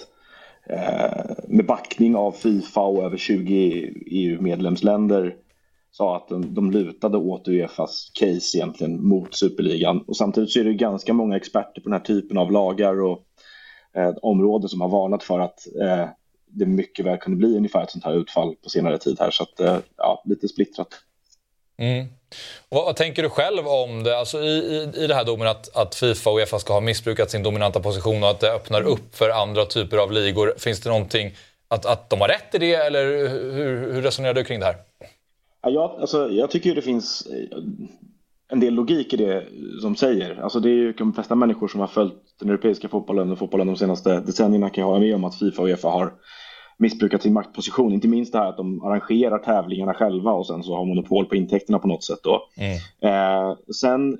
med 1.47 1.65
backning 1.65 2.15
av 2.15 2.31
Fifa 2.31 2.81
och 2.81 3.03
över 3.03 3.17
20 3.17 3.93
EU-medlemsländer 4.05 5.35
sa 5.97 6.17
att 6.17 6.27
de, 6.27 6.53
de 6.53 6.71
lutade 6.71 7.17
åt 7.17 7.47
Uefas 7.47 8.11
case 8.13 8.57
egentligen 8.57 9.07
mot 9.07 9.35
superligan. 9.35 10.01
Och 10.07 10.17
samtidigt 10.17 10.51
så 10.51 10.59
är 10.59 10.63
det 10.63 10.73
ganska 10.73 11.13
många 11.13 11.37
experter 11.37 11.81
på 11.81 11.89
den 11.89 11.99
här 11.99 12.05
typen 12.05 12.37
av 12.37 12.51
lagar 12.51 13.01
och 13.01 13.23
eh, 13.95 14.13
områden 14.21 14.69
som 14.69 14.81
har 14.81 14.89
varnat 14.89 15.23
för 15.23 15.39
att 15.39 15.67
eh, 15.81 16.09
det 16.45 16.65
mycket 16.65 17.05
väl 17.05 17.17
kunde 17.17 17.37
bli 17.37 17.57
ungefär 17.57 17.83
ett 17.83 17.91
sånt 17.91 18.03
här 18.03 18.13
utfall 18.13 18.55
på 18.63 18.69
senare 18.69 18.97
tid 18.97 19.17
här. 19.19 19.31
Så 19.31 19.43
att, 19.43 19.59
eh, 19.59 19.77
ja, 19.97 20.23
lite 20.25 20.47
splittrat. 20.47 20.87
Mm. 21.77 22.07
Vad, 22.69 22.85
vad 22.85 22.95
tänker 22.95 23.23
du 23.23 23.29
själv 23.29 23.67
om 23.67 24.03
det, 24.03 24.19
alltså 24.19 24.43
i, 24.43 24.57
i, 24.57 25.03
i 25.03 25.07
det 25.07 25.15
här 25.15 25.25
domen 25.25 25.47
att, 25.47 25.75
att 25.75 25.95
Fifa 25.95 26.29
och 26.29 26.37
Uefa 26.37 26.59
ska 26.59 26.73
ha 26.73 26.81
missbrukat 26.81 27.31
sin 27.31 27.43
dominanta 27.43 27.79
position 27.79 28.23
och 28.23 28.29
att 28.29 28.39
det 28.39 28.53
öppnar 28.53 28.81
upp 28.81 29.15
för 29.15 29.29
andra 29.29 29.65
typer 29.65 29.97
av 29.97 30.11
ligor? 30.11 30.53
Finns 30.57 30.81
det 30.81 30.89
någonting 30.89 31.31
att, 31.67 31.85
att 31.85 32.09
de 32.09 32.21
har 32.21 32.27
rätt 32.27 32.55
i 32.55 32.57
det 32.57 32.75
eller 32.75 33.05
hur, 33.27 33.93
hur 33.93 34.01
resonerar 34.01 34.33
du 34.33 34.43
kring 34.43 34.59
det 34.59 34.65
här? 34.65 34.75
Ja, 35.61 35.69
jag, 35.69 35.91
alltså, 36.01 36.29
jag 36.29 36.51
tycker 36.51 36.69
ju 36.69 36.75
det 36.75 36.81
finns 36.81 37.27
eh, 37.27 37.57
en 38.49 38.59
del 38.59 38.73
logik 38.73 39.13
i 39.13 39.17
det 39.17 39.47
som 39.81 39.95
säger. 39.95 40.41
Alltså, 40.41 40.59
det 40.59 40.69
är 40.69 40.73
ju 40.73 40.93
de 40.93 41.13
flesta 41.13 41.35
människor 41.35 41.67
som 41.67 41.79
har 41.79 41.87
följt 41.87 42.13
den 42.39 42.49
europeiska 42.49 42.87
fotbollen 42.87 43.31
och 43.31 43.39
fotbollen 43.39 43.67
de 43.67 43.75
senaste 43.75 44.19
decennierna 44.19 44.69
kan 44.69 44.81
jag 44.81 44.87
hålla 44.87 44.99
med 44.99 45.15
om 45.15 45.23
att 45.23 45.39
Fifa 45.39 45.61
och 45.61 45.67
Uefa 45.67 45.89
har 45.89 46.13
missbrukat 46.77 47.21
sin 47.21 47.33
maktposition. 47.33 47.93
Inte 47.93 48.07
minst 48.07 48.33
det 48.33 48.39
här 48.39 48.49
att 48.49 48.57
de 48.57 48.83
arrangerar 48.83 49.37
tävlingarna 49.37 49.93
själva 49.93 50.31
och 50.31 50.47
sen 50.47 50.63
så 50.63 50.75
har 50.75 50.85
monopol 50.85 51.25
på 51.25 51.35
intäkterna 51.35 51.79
på 51.79 51.87
något 51.87 52.03
sätt. 52.03 52.19
Då. 52.23 52.47
Eh, 53.07 53.57
sen 53.81 54.13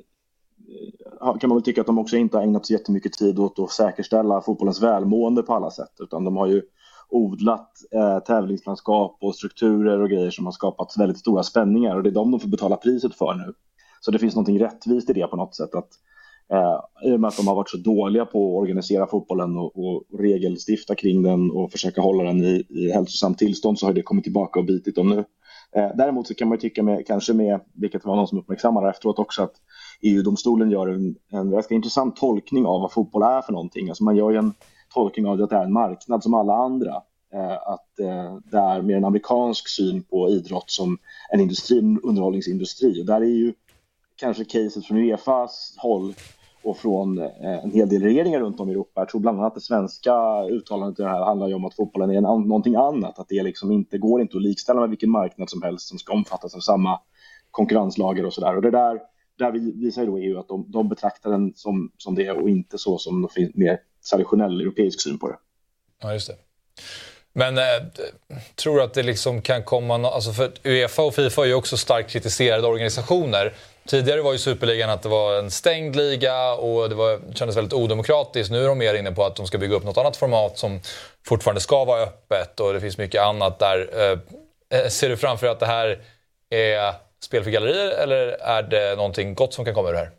eh, 1.21 1.37
kan 1.37 1.49
man 1.49 1.57
väl 1.57 1.63
tycka 1.63 1.81
att 1.81 1.87
de 1.87 1.99
också 1.99 2.17
inte 2.17 2.37
har 2.37 2.43
ägnat 2.43 2.65
så 2.65 2.73
jättemycket 2.73 3.13
tid 3.13 3.39
åt 3.39 3.59
att 3.59 3.71
säkerställa 3.71 4.41
fotbollens 4.41 4.81
välmående 4.81 5.43
på 5.43 5.53
alla 5.53 5.71
sätt. 5.71 5.93
Utan 5.99 6.23
de 6.23 6.37
har 6.37 6.47
ju 6.47 6.61
odlat 7.09 7.71
eh, 7.91 8.19
tävlingslandskap 8.19 9.17
och 9.21 9.35
strukturer 9.35 10.01
och 10.01 10.09
grejer 10.09 10.31
som 10.31 10.45
har 10.45 10.51
skapat 10.51 10.97
väldigt 10.97 11.19
stora 11.19 11.43
spänningar 11.43 11.95
och 11.95 12.03
det 12.03 12.09
är 12.09 12.13
de 12.13 12.31
de 12.31 12.39
får 12.39 12.49
betala 12.49 12.75
priset 12.75 13.15
för 13.15 13.33
nu. 13.33 13.53
Så 14.01 14.11
det 14.11 14.19
finns 14.19 14.35
något 14.35 14.49
rättvist 14.49 15.09
i 15.09 15.13
det 15.13 15.27
på 15.27 15.35
något 15.35 15.55
sätt. 15.55 15.75
Att, 15.75 15.89
eh, 16.51 17.09
I 17.09 17.15
och 17.15 17.19
med 17.19 17.27
att 17.27 17.37
de 17.37 17.47
har 17.47 17.55
varit 17.55 17.69
så 17.69 17.77
dåliga 17.77 18.25
på 18.25 18.57
att 18.57 18.61
organisera 18.61 19.07
fotbollen 19.07 19.57
och, 19.57 19.79
och 19.79 20.03
regelstifta 20.19 20.95
kring 20.95 21.23
den 21.23 21.51
och 21.51 21.71
försöka 21.71 22.01
hålla 22.01 22.23
den 22.23 22.43
i, 22.43 22.65
i 22.69 22.91
hälsosamt 22.91 23.37
tillstånd 23.37 23.79
så 23.79 23.85
har 23.85 23.93
det 23.93 24.01
kommit 24.01 24.23
tillbaka 24.23 24.59
och 24.59 24.65
bitit 24.65 24.95
dem 24.95 25.09
nu. 25.09 25.23
Eh, 25.75 25.91
däremot 25.95 26.27
så 26.27 26.33
kan 26.33 26.47
man 26.47 26.55
ju 26.55 26.61
tycka 26.61 26.83
med, 26.83 27.07
kanske 27.07 27.33
med, 27.33 27.61
vilket 27.73 28.05
var 28.05 28.15
någon 28.15 28.27
som 28.27 28.39
uppmärksammade 28.39 28.89
efteråt 28.89 29.19
också, 29.19 29.43
att 29.43 29.53
EU-domstolen 30.01 30.71
gör 30.71 30.87
en, 30.87 31.15
en 31.31 31.51
ganska 31.51 31.75
intressant 31.75 32.15
tolkning 32.15 32.65
av 32.65 32.81
vad 32.81 32.91
fotboll 32.91 33.23
är 33.23 33.41
för 33.41 33.53
någonting. 33.53 33.89
Alltså 33.89 34.03
man 34.03 34.15
gör 34.15 34.31
ju 34.31 34.37
en 34.37 34.53
tolkning 34.97 35.27
av 35.27 35.37
det 35.37 35.43
att 35.43 35.49
det 35.49 35.55
är 35.55 35.63
en 35.63 35.73
marknad 35.73 36.23
som 36.23 36.33
alla 36.33 36.53
andra. 36.53 36.93
Eh, 37.33 37.51
att 37.51 37.99
eh, 37.99 38.37
det 38.51 38.57
är 38.57 38.81
mer 38.81 38.97
en 38.97 39.05
amerikansk 39.05 39.67
syn 39.67 40.03
på 40.03 40.29
idrott 40.29 40.69
som 40.71 40.97
en 41.33 41.39
industri, 41.39 41.79
en 41.79 41.99
underhållningsindustri. 42.03 43.01
Och 43.01 43.05
där 43.05 43.21
är 43.21 43.25
ju 43.25 43.53
kanske 44.15 44.45
caset 44.45 44.85
från 44.85 44.97
Uefas 44.97 45.75
håll 45.77 46.13
och 46.63 46.77
från 46.77 47.17
eh, 47.17 47.63
en 47.63 47.71
hel 47.71 47.89
del 47.89 48.01
regeringar 48.01 48.39
runt 48.39 48.59
om 48.59 48.69
i 48.69 48.71
Europa. 48.71 49.01
Jag 49.01 49.09
tror 49.09 49.21
bland 49.21 49.39
annat 49.39 49.55
det 49.55 49.61
svenska 49.61 50.43
uttalandet 50.49 50.99
i 50.99 51.03
det 51.03 51.09
här 51.09 51.25
handlar 51.25 51.47
ju 51.47 51.53
om 51.53 51.65
att 51.65 51.75
fotbollen 51.75 52.09
är 52.09 52.21
någonting 52.21 52.75
annat. 52.75 53.19
Att 53.19 53.29
det 53.29 53.43
liksom 53.43 53.71
inte 53.71 53.97
går 53.97 54.21
inte 54.21 54.37
att 54.37 54.43
likställa 54.43 54.81
med 54.81 54.89
vilken 54.89 55.09
marknad 55.09 55.49
som 55.49 55.61
helst 55.61 55.87
som 55.87 55.97
ska 55.97 56.13
omfattas 56.13 56.55
av 56.55 56.59
samma 56.59 56.99
konkurrenslager 57.51 58.25
och 58.25 58.33
sådär. 58.33 58.55
Och 58.55 58.61
det 58.61 58.71
där, 58.71 58.99
där 59.37 59.51
visar 59.81 60.01
ju 60.01 60.07
då 60.07 60.17
EU 60.17 60.39
att 60.39 60.47
de, 60.47 60.65
de 60.71 60.89
betraktar 60.89 61.31
den 61.31 61.53
som, 61.55 61.91
som 61.97 62.15
det 62.15 62.31
och 62.31 62.49
inte 62.49 62.77
så 62.77 62.97
som 62.97 63.21
någon 63.21 63.31
mer 63.53 63.79
traditionell 64.09 64.61
europeisk 64.61 65.01
syn 65.01 65.19
på 65.19 65.27
det. 65.27 65.37
Ja, 66.01 66.13
just 66.13 66.27
det. 66.27 66.35
Men 67.33 67.57
eh, 67.57 67.63
tror 68.55 68.77
du 68.77 68.83
att 68.83 68.93
det 68.93 69.03
liksom 69.03 69.41
kan 69.41 69.63
komma... 69.63 69.97
No 69.97 70.07
alltså 70.07 70.31
för 70.31 70.51
Uefa 70.63 71.01
och 71.01 71.15
Fifa 71.15 71.41
är 71.41 71.45
ju 71.45 71.53
också 71.53 71.77
starkt 71.77 72.09
kritiserade 72.09 72.67
organisationer. 72.67 73.53
Tidigare 73.85 74.21
var 74.21 74.31
ju 74.31 74.37
Superligan 74.37 74.89
att 74.89 75.01
det 75.01 75.09
var 75.09 75.39
en 75.39 75.51
stängd 75.51 75.95
liga 75.95 76.53
och 76.53 76.89
det 76.89 76.95
var, 76.95 77.33
kändes 77.33 77.57
väldigt 77.57 77.73
odemokratiskt. 77.73 78.51
Nu 78.51 78.63
är 78.63 78.67
de 78.67 78.77
mer 78.77 78.93
inne 78.93 79.11
på 79.11 79.23
att 79.23 79.35
de 79.35 79.47
ska 79.47 79.57
bygga 79.57 79.75
upp 79.75 79.83
något 79.83 79.97
annat 79.97 80.17
format 80.17 80.57
som 80.57 80.79
fortfarande 81.27 81.61
ska 81.61 81.85
vara 81.85 82.01
öppet 82.01 82.59
och 82.59 82.73
det 82.73 82.81
finns 82.81 82.97
mycket 82.97 83.21
annat 83.21 83.59
där. 83.59 83.89
Eh, 83.93 84.19
eh 84.79 84.87
ser 84.87 85.09
du 85.09 85.17
framför 85.17 85.45
dig 85.45 85.53
att 85.53 85.59
det 85.59 85.65
här 85.65 85.99
är 86.49 86.93
spel 87.23 87.43
för 87.43 87.51
gallerier 87.51 88.03
eller 88.03 88.27
är 88.27 88.63
det 88.63 88.95
någonting 88.95 89.33
gott 89.33 89.53
som 89.53 89.65
kan 89.65 89.73
komma 89.73 89.89
ur 89.89 89.93
det 89.93 89.99
här? 89.99 90.09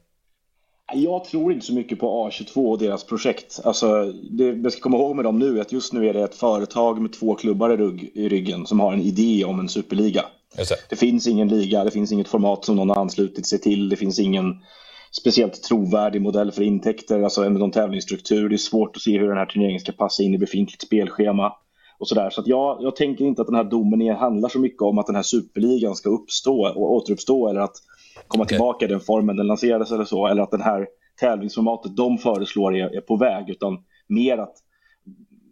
Jag 0.95 1.25
tror 1.25 1.53
inte 1.53 1.67
så 1.67 1.75
mycket 1.75 2.01
på 2.01 2.29
A22 2.29 2.71
och 2.71 2.79
deras 2.79 3.05
projekt. 3.05 3.61
Alltså, 3.65 4.13
det 4.31 4.45
jag 4.45 4.73
ska 4.73 4.83
komma 4.83 4.97
ihåg 4.97 5.17
med 5.17 5.25
dem 5.25 5.39
nu 5.39 5.59
är 5.59 5.61
att 5.61 5.73
just 5.73 5.93
nu 5.93 6.09
är 6.09 6.15
det 6.15 6.23
ett 6.23 6.35
företag 6.35 7.01
med 7.01 7.13
två 7.13 7.35
klubbar 7.35 7.71
i, 7.71 7.77
rygg, 7.77 8.11
i 8.15 8.29
ryggen 8.29 8.67
som 8.67 8.81
har 8.81 8.93
en 8.93 9.01
idé 9.01 9.45
om 9.45 9.61
en 9.61 9.69
superliga. 9.69 10.25
Det. 10.57 10.91
det. 10.91 10.97
finns 10.97 11.27
ingen 11.27 11.49
liga, 11.49 11.85
det 11.85 11.91
finns 11.91 12.13
inget 12.13 12.29
format 12.29 12.65
som 12.65 12.77
någon 12.77 12.91
har 12.91 12.97
anslutit 12.97 13.47
sig 13.47 13.61
till, 13.61 13.89
det 13.89 13.97
finns 13.97 14.19
ingen 14.19 14.55
speciellt 15.21 15.63
trovärdig 15.63 16.23
modell 16.23 16.53
för 16.53 16.63
intäkter, 16.63 17.23
alltså 17.23 17.49
någon 17.49 17.71
tävlingsstruktur. 17.71 18.49
Det 18.49 18.55
är 18.55 18.59
svårt 18.59 18.97
att 18.97 19.03
se 19.03 19.19
hur 19.19 19.29
den 19.29 19.37
här 19.37 19.47
turneringen 19.47 19.81
ska 19.81 19.93
passa 19.93 20.23
in 20.23 20.35
i 20.35 20.39
befintligt 20.39 20.83
spelschema. 20.83 21.53
Och 21.99 22.09
sådär. 22.09 22.31
Så 22.31 22.41
att 22.41 22.47
jag, 22.47 22.79
jag 22.81 22.97
tänker 22.97 23.25
inte 23.25 23.43
att 23.43 23.49
den 23.49 23.57
här 23.57 23.65
domen 23.65 24.17
handlar 24.17 24.49
så 24.49 24.59
mycket 24.59 24.83
om 24.83 24.99
att 24.99 25.07
den 25.07 25.17
här 25.17 25.23
superligan 25.23 25.97
ska 25.97 26.11
uppstå 26.11 26.69
och 26.69 26.93
återuppstå 26.93 27.49
eller 27.49 27.61
att 27.61 27.77
komma 28.29 28.45
okay. 28.45 28.57
tillbaka 28.57 28.85
i 28.85 28.89
den 28.89 29.01
formen 29.01 29.37
den 29.37 29.47
lanserades 29.47 29.93
eller 29.93 30.05
så. 30.05 30.27
Eller 30.27 30.43
att 30.43 30.51
den 30.51 30.63
här 30.63 30.87
tävlingsformatet 31.21 31.97
de 31.97 32.19
föreslår 32.19 32.77
är, 32.77 32.97
är 32.97 33.01
på 33.01 33.17
väg. 33.17 33.51
Utan 33.51 33.85
mer 34.07 34.39
att 34.39 34.55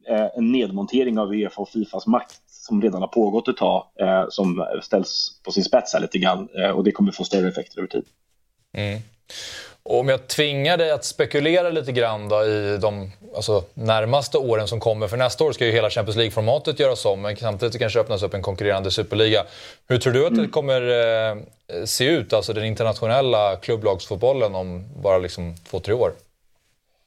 eh, 0.08 0.28
en 0.36 0.52
nedmontering 0.52 1.18
av 1.18 1.32
Uefa 1.32 1.62
och 1.62 1.68
Fifas 1.68 2.06
makt 2.06 2.42
som 2.46 2.82
redan 2.82 3.00
har 3.00 3.08
pågått 3.08 3.48
ett 3.48 3.56
tag 3.56 3.86
eh, 4.00 4.24
som 4.28 4.66
ställs 4.82 5.40
på 5.44 5.52
sin 5.52 5.64
spets 5.64 5.92
här 5.92 6.00
lite 6.00 6.18
grann. 6.18 6.48
Eh, 6.58 6.70
och 6.70 6.84
det 6.84 6.92
kommer 6.92 7.12
få 7.12 7.24
större 7.24 7.48
effekter 7.48 7.78
över 7.78 7.88
tid. 7.88 8.04
Mm. 8.72 9.00
Och 9.88 10.00
om 10.00 10.08
jag 10.08 10.26
tvingar 10.26 10.76
dig 10.76 10.90
att 10.90 11.04
spekulera 11.04 11.70
lite 11.70 11.92
grann 11.92 12.28
då 12.28 12.44
i 12.44 12.78
de 12.80 13.10
alltså, 13.36 13.64
närmaste 13.74 14.38
åren 14.38 14.68
som 14.68 14.80
kommer. 14.80 15.08
För 15.08 15.16
nästa 15.16 15.44
år 15.44 15.52
ska 15.52 15.66
ju 15.66 15.72
hela 15.72 15.90
Champions 15.90 16.16
League-formatet 16.16 16.80
göras 16.80 17.04
om, 17.04 17.22
men 17.22 17.36
samtidigt 17.36 17.78
kanske 17.78 18.00
öppnas 18.00 18.22
upp 18.22 18.34
en 18.34 18.42
konkurrerande 18.42 18.90
superliga. 18.90 19.42
Hur 19.88 19.98
tror 19.98 20.12
du 20.12 20.26
att 20.26 20.34
det 20.34 20.38
mm. 20.38 20.50
kommer 20.50 20.80
eh, 20.82 21.36
se 21.84 22.04
ut, 22.04 22.32
alltså 22.32 22.52
den 22.52 22.64
internationella 22.64 23.56
klubblagsfotbollen 23.56 24.54
om 24.54 24.84
bara 25.02 25.18
liksom 25.18 25.54
två, 25.70 25.80
tre 25.80 25.94
år? 25.94 26.12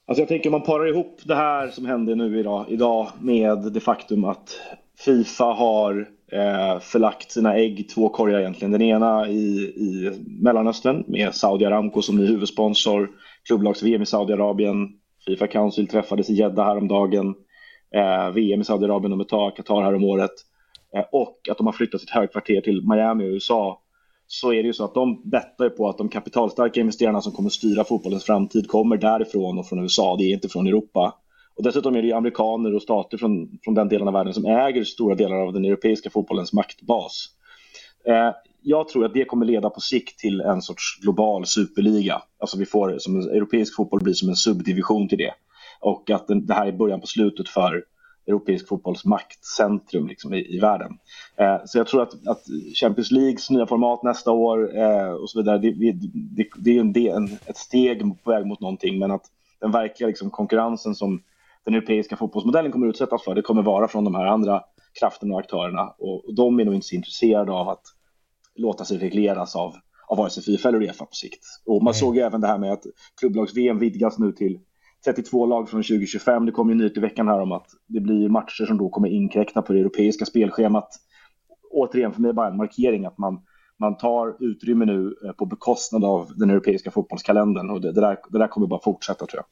Alltså 0.08 0.22
jag 0.22 0.28
tänker 0.28 0.50
om 0.50 0.52
man 0.52 0.64
parar 0.64 0.88
ihop 0.88 1.20
det 1.24 1.36
här 1.36 1.68
som 1.68 1.86
händer 1.86 2.16
nu 2.16 2.40
idag, 2.40 2.66
idag 2.70 3.12
med 3.22 3.58
det 3.58 3.80
faktum 3.80 4.26
att 4.26 4.60
Fifa 5.00 5.46
har 5.46 6.06
eh, 6.32 6.80
förlagt 6.80 7.32
sina 7.32 7.56
ägg, 7.56 7.90
två 7.90 8.10
korgar 8.10 8.40
egentligen. 8.40 8.72
Den 8.72 8.82
ena 8.82 9.28
i, 9.28 9.60
i 9.60 10.12
Mellanöstern 10.42 11.04
med 11.08 11.36
Saudi 11.36 11.66
Aramco 11.66 12.02
som 12.02 12.16
ny 12.16 12.26
huvudsponsor, 12.26 13.10
klubblags-VM 13.48 14.02
i 14.02 14.06
Saudiarabien, 14.06 14.90
Fifa 15.26 15.48
Council 15.48 15.88
träffades 15.88 16.30
i 16.30 16.34
Jeddah 16.34 16.66
häromdagen, 16.66 17.36
eh, 17.96 18.30
VM 18.30 18.62
i 18.62 18.64
Saudiarabien 18.64 19.14
om 19.14 19.22
ett 19.22 19.30
tag, 19.30 19.56
Qatar 19.56 19.82
häromåret. 19.82 20.32
Eh, 20.96 21.06
och 21.12 21.40
att 21.52 21.58
de 21.58 21.66
har 21.66 21.74
flyttat 21.74 22.02
sitt 22.02 22.10
högkvarter 22.10 22.62
till 22.62 22.82
Miami 22.88 23.24
i 23.24 23.28
USA 23.28 23.82
så 24.28 24.54
är 24.54 24.64
det 24.64 24.68
ju 24.68 24.74
så 24.74 24.86
att 24.86 24.94
de 24.94 25.30
bettar 25.30 25.70
på 25.70 25.90
att 25.90 25.98
de 25.98 26.10
kapitalstarka 26.10 26.80
investerarna 26.80 27.22
som 27.22 27.32
kommer 27.32 27.50
styra 27.50 27.84
fotbollens 27.84 28.24
framtid 28.24 28.68
kommer 28.68 28.98
därifrån 28.98 29.60
och 29.60 29.68
från 29.68 29.80
USA, 29.80 30.16
det 30.16 30.24
är 30.24 30.34
inte 30.34 30.50
från 30.50 30.68
Europa. 30.68 31.14
Och 31.60 31.66
dessutom 31.66 31.96
är 31.96 32.02
det 32.02 32.14
amerikaner 32.14 32.76
och 32.76 32.82
stater 32.82 33.18
från, 33.18 33.60
från 33.64 33.74
den 33.74 33.88
delen 33.88 34.08
av 34.08 34.14
världen 34.14 34.34
som 34.34 34.46
äger 34.46 34.84
stora 34.84 35.16
delar 35.16 35.36
av 35.36 35.54
den 35.54 35.66
europeiska 35.66 36.10
fotbollens 36.10 36.54
maktbas. 36.54 37.28
Eh, 38.08 38.32
jag 38.62 38.88
tror 38.88 39.06
att 39.06 39.14
det 39.14 39.26
kommer 39.26 39.46
leda 39.46 39.70
på 39.70 39.80
sikt 39.80 40.20
till 40.20 40.42
en 40.42 40.62
sorts 40.62 41.00
global 41.02 41.46
superliga. 41.46 42.22
Alltså 42.40 42.58
vi 42.58 42.66
får, 42.66 42.96
som 43.00 43.20
europeisk 43.20 43.76
fotboll 43.76 44.04
blir 44.04 44.14
som 44.14 44.30
en 44.30 44.36
subdivision 44.36 45.08
till 45.08 45.18
det. 45.18 45.34
Och 45.80 46.10
att 46.10 46.28
den, 46.28 46.46
det 46.46 46.54
här 46.54 46.68
är 46.68 46.72
början 46.72 47.02
på 47.02 47.08
slutet 47.08 47.50
för 47.50 47.84
europeisk 48.28 48.68
fotbolls 48.68 49.06
maktcentrum 49.06 50.08
liksom, 50.08 50.34
i, 50.34 50.56
i 50.56 50.60
världen. 50.60 50.92
Eh, 51.38 51.58
så 51.66 51.78
jag 51.78 51.88
tror 51.88 52.02
att, 52.02 52.28
att, 52.28 52.44
Champions 52.76 53.12
Leagues 53.12 53.50
nya 53.50 53.68
format 53.68 54.04
nästa 54.04 54.32
år 54.32 54.78
eh, 54.78 55.12
och 55.12 55.30
så 55.30 55.40
vidare, 55.40 55.58
det, 55.58 55.72
det, 56.14 56.48
det 56.58 56.78
är 56.78 56.80
en, 56.80 56.96
en, 56.96 57.38
ett 57.46 57.58
steg 57.58 58.24
på 58.24 58.32
väg 58.32 58.46
mot 58.46 58.60
någonting, 58.60 59.00
men 59.00 59.12
att 59.12 59.26
den 59.62 59.72
verkliga 59.72 60.08
liksom, 60.08 60.30
konkurrensen 60.30 60.96
som 60.96 61.22
den 61.66 61.74
europeiska 61.74 62.16
fotbollsmodellen 62.16 62.72
kommer 62.72 62.88
utsättas 62.88 63.24
för, 63.24 63.36
det 63.36 63.42
kommer 63.42 63.62
vara 63.62 63.88
från 63.88 64.04
de 64.04 64.16
här 64.16 64.26
andra 64.26 64.62
krafterna 65.00 65.34
och 65.34 65.40
aktörerna. 65.40 65.94
Och, 65.98 66.26
och 66.26 66.36
de 66.36 66.60
är 66.60 66.66
nog 66.66 66.76
inte 66.76 66.88
så 66.88 66.96
intresserade 66.96 67.52
av 67.52 67.70
att 67.70 67.84
låta 68.56 68.86
sig 68.86 68.98
regleras 68.98 69.56
av, 69.56 69.74
av 70.08 70.18
vare 70.18 70.30
sig 70.30 70.44
Fifa 70.44 70.70
eller 70.70 70.82
Uefa 70.82 71.06
på 71.06 71.16
sikt. 71.16 71.46
Och 71.66 71.84
man 71.84 71.94
såg 71.94 72.16
ju 72.16 72.22
även 72.22 72.42
det 72.42 72.48
här 72.48 72.58
med 72.58 72.72
att 72.72 72.84
klubblags-VM 73.20 73.80
vidgas 73.80 74.20
nu 74.20 74.32
till 74.32 74.60
32 75.06 75.46
lag 75.46 75.70
från 75.70 75.84
2025. 75.84 76.46
Det 76.46 76.52
kom 76.52 76.70
ju 76.70 76.76
nytt 76.76 76.98
i 76.98 77.00
veckan 77.00 77.28
här 77.28 77.40
om 77.40 77.52
att 77.52 77.68
det 77.88 78.00
blir 78.00 78.30
matcher 78.30 78.66
som 78.66 78.78
då 78.78 78.90
kommer 78.90 79.10
inkräkta 79.10 79.62
på 79.62 79.74
det 79.74 79.80
europeiska 79.80 80.26
spelschemat. 80.26 80.90
Återigen 81.72 82.14
för 82.14 82.22
mig 82.22 82.34
bara 82.34 82.48
en 82.48 82.58
markering 82.58 83.06
att 83.06 83.18
man, 83.18 83.42
man 83.80 83.98
tar 83.98 84.36
utrymme 84.40 84.86
nu 84.86 85.16
eh, 85.26 85.32
på 85.32 85.46
bekostnad 85.46 86.04
av 86.04 86.32
den 86.36 86.50
europeiska 86.50 86.92
fotbollskalendern 86.92 87.70
och 87.70 87.82
det, 87.82 87.92
det, 87.92 88.02
där, 88.02 88.18
det 88.30 88.38
där 88.40 88.48
kommer 88.48 88.68
bara 88.68 88.82
fortsätta 88.84 89.26
tror 89.26 89.38
jag. 89.38 89.46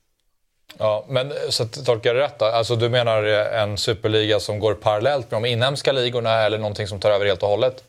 Ja, 0.80 1.06
men 1.10 1.32
så 1.50 1.64
att 1.64 1.86
tolkar 1.86 2.16
jag 2.16 2.24
rätt 2.24 2.40
då? 2.40 2.46
Alltså 2.46 2.76
du 2.76 2.90
menar 2.90 3.24
en 3.64 3.78
superliga 3.78 4.40
som 4.40 4.60
går 4.60 4.74
parallellt 4.74 5.32
med 5.32 5.44
de 5.44 5.48
inhemska 5.48 5.92
ligorna 5.92 6.30
eller 6.30 6.58
någonting 6.58 6.88
som 6.88 7.00
tar 7.00 7.10
över 7.10 7.26
helt 7.26 7.44
och 7.44 7.50
hållet? 7.50 7.84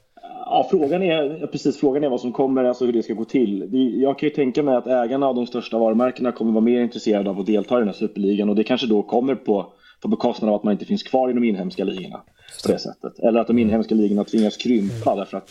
Ja, 0.45 0.69
frågan 0.71 1.03
är, 1.03 1.47
precis, 1.47 1.81
frågan 1.81 2.05
är 2.05 2.09
vad 2.09 2.21
som 2.21 2.33
kommer, 2.33 2.65
alltså 2.65 2.85
hur 2.85 2.93
det 2.93 3.03
ska 3.03 3.15
gå 3.15 3.25
till. 3.25 3.69
Jag 4.03 4.19
kan 4.19 4.29
ju 4.29 4.35
tänka 4.35 4.63
mig 4.63 4.77
att 4.77 4.87
ägarna 4.87 5.27
av 5.27 5.35
de 5.35 5.47
största 5.47 5.79
varumärkena 5.79 6.33
kommer 6.33 6.53
vara 6.53 6.65
mer 6.65 6.81
intresserade 6.81 7.31
av 7.31 7.41
att 7.41 7.47
delta 7.47 7.77
i 7.77 7.79
den 7.79 7.89
här 7.89 7.95
superligan 7.95 8.49
och 8.49 8.57
det 8.57 8.65
kanske 8.65 8.87
då 8.87 9.03
kommer 9.03 9.35
på, 9.35 9.73
på 10.03 10.09
bekostnad 10.09 10.51
av 10.51 10.57
att 10.57 10.65
man 10.65 10.73
inte 10.73 10.85
finns 10.85 11.03
kvar 11.03 11.31
i 11.31 11.33
de 11.33 11.45
inhemska 11.45 11.85
ligorna 11.85 12.21
på 12.65 12.73
det 12.73 12.79
sättet. 12.79 13.19
Eller 13.19 13.41
att 13.41 13.47
de 13.47 13.59
inhemska 13.59 13.95
ligorna 13.95 14.25
tvingas 14.25 14.57
krympa 14.57 15.17
därför 15.17 15.37
att 15.37 15.51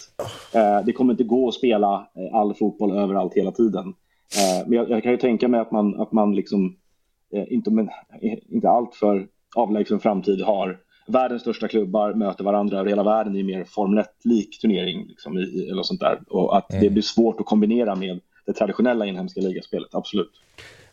eh, 0.53 0.85
det 0.85 0.93
kommer 0.93 1.13
inte 1.13 1.23
gå 1.23 1.47
att 1.47 1.53
spela 1.53 1.93
eh, 1.93 2.39
all 2.39 2.53
fotboll 2.53 2.97
överallt 2.97 3.33
hela 3.33 3.51
tiden. 3.51 3.93
Eh, 4.37 4.67
men 4.67 4.77
jag, 4.77 4.89
jag, 4.89 5.03
kan 5.03 5.11
ju 5.11 5.17
tänka 5.17 5.47
mig 5.47 5.59
att 5.59 5.71
man, 5.71 6.01
att 6.01 6.11
man 6.11 6.35
liksom 6.35 6.77
Eh, 6.86 6.86
inte, 7.31 7.71
men, 7.71 7.89
inte 8.49 8.69
allt 8.69 8.95
för 8.95 9.27
avlägsen 9.55 9.99
framtid 9.99 10.41
har 10.41 10.77
världens 11.07 11.41
största 11.41 11.67
klubbar 11.67 12.13
möter 12.13 12.43
varandra 12.43 12.79
över 12.79 12.89
hela 12.89 13.03
världen 13.03 13.35
i 13.35 13.43
mer 13.43 13.63
Formel 13.63 14.03
1-lik 14.03 14.61
turnering. 14.61 15.07
Liksom, 15.07 15.37
i, 15.37 15.69
eller 15.71 15.83
sånt 15.83 15.99
där. 15.99 16.19
Och 16.29 16.57
att 16.57 16.71
mm. 16.71 16.83
det 16.83 16.89
blir 16.89 17.03
svårt 17.03 17.39
att 17.39 17.45
kombinera 17.45 17.95
med 17.95 18.19
det 18.45 18.53
traditionella 18.53 19.05
inhemska 19.05 19.41
ligaspelet, 19.41 19.95
absolut. 19.95 20.31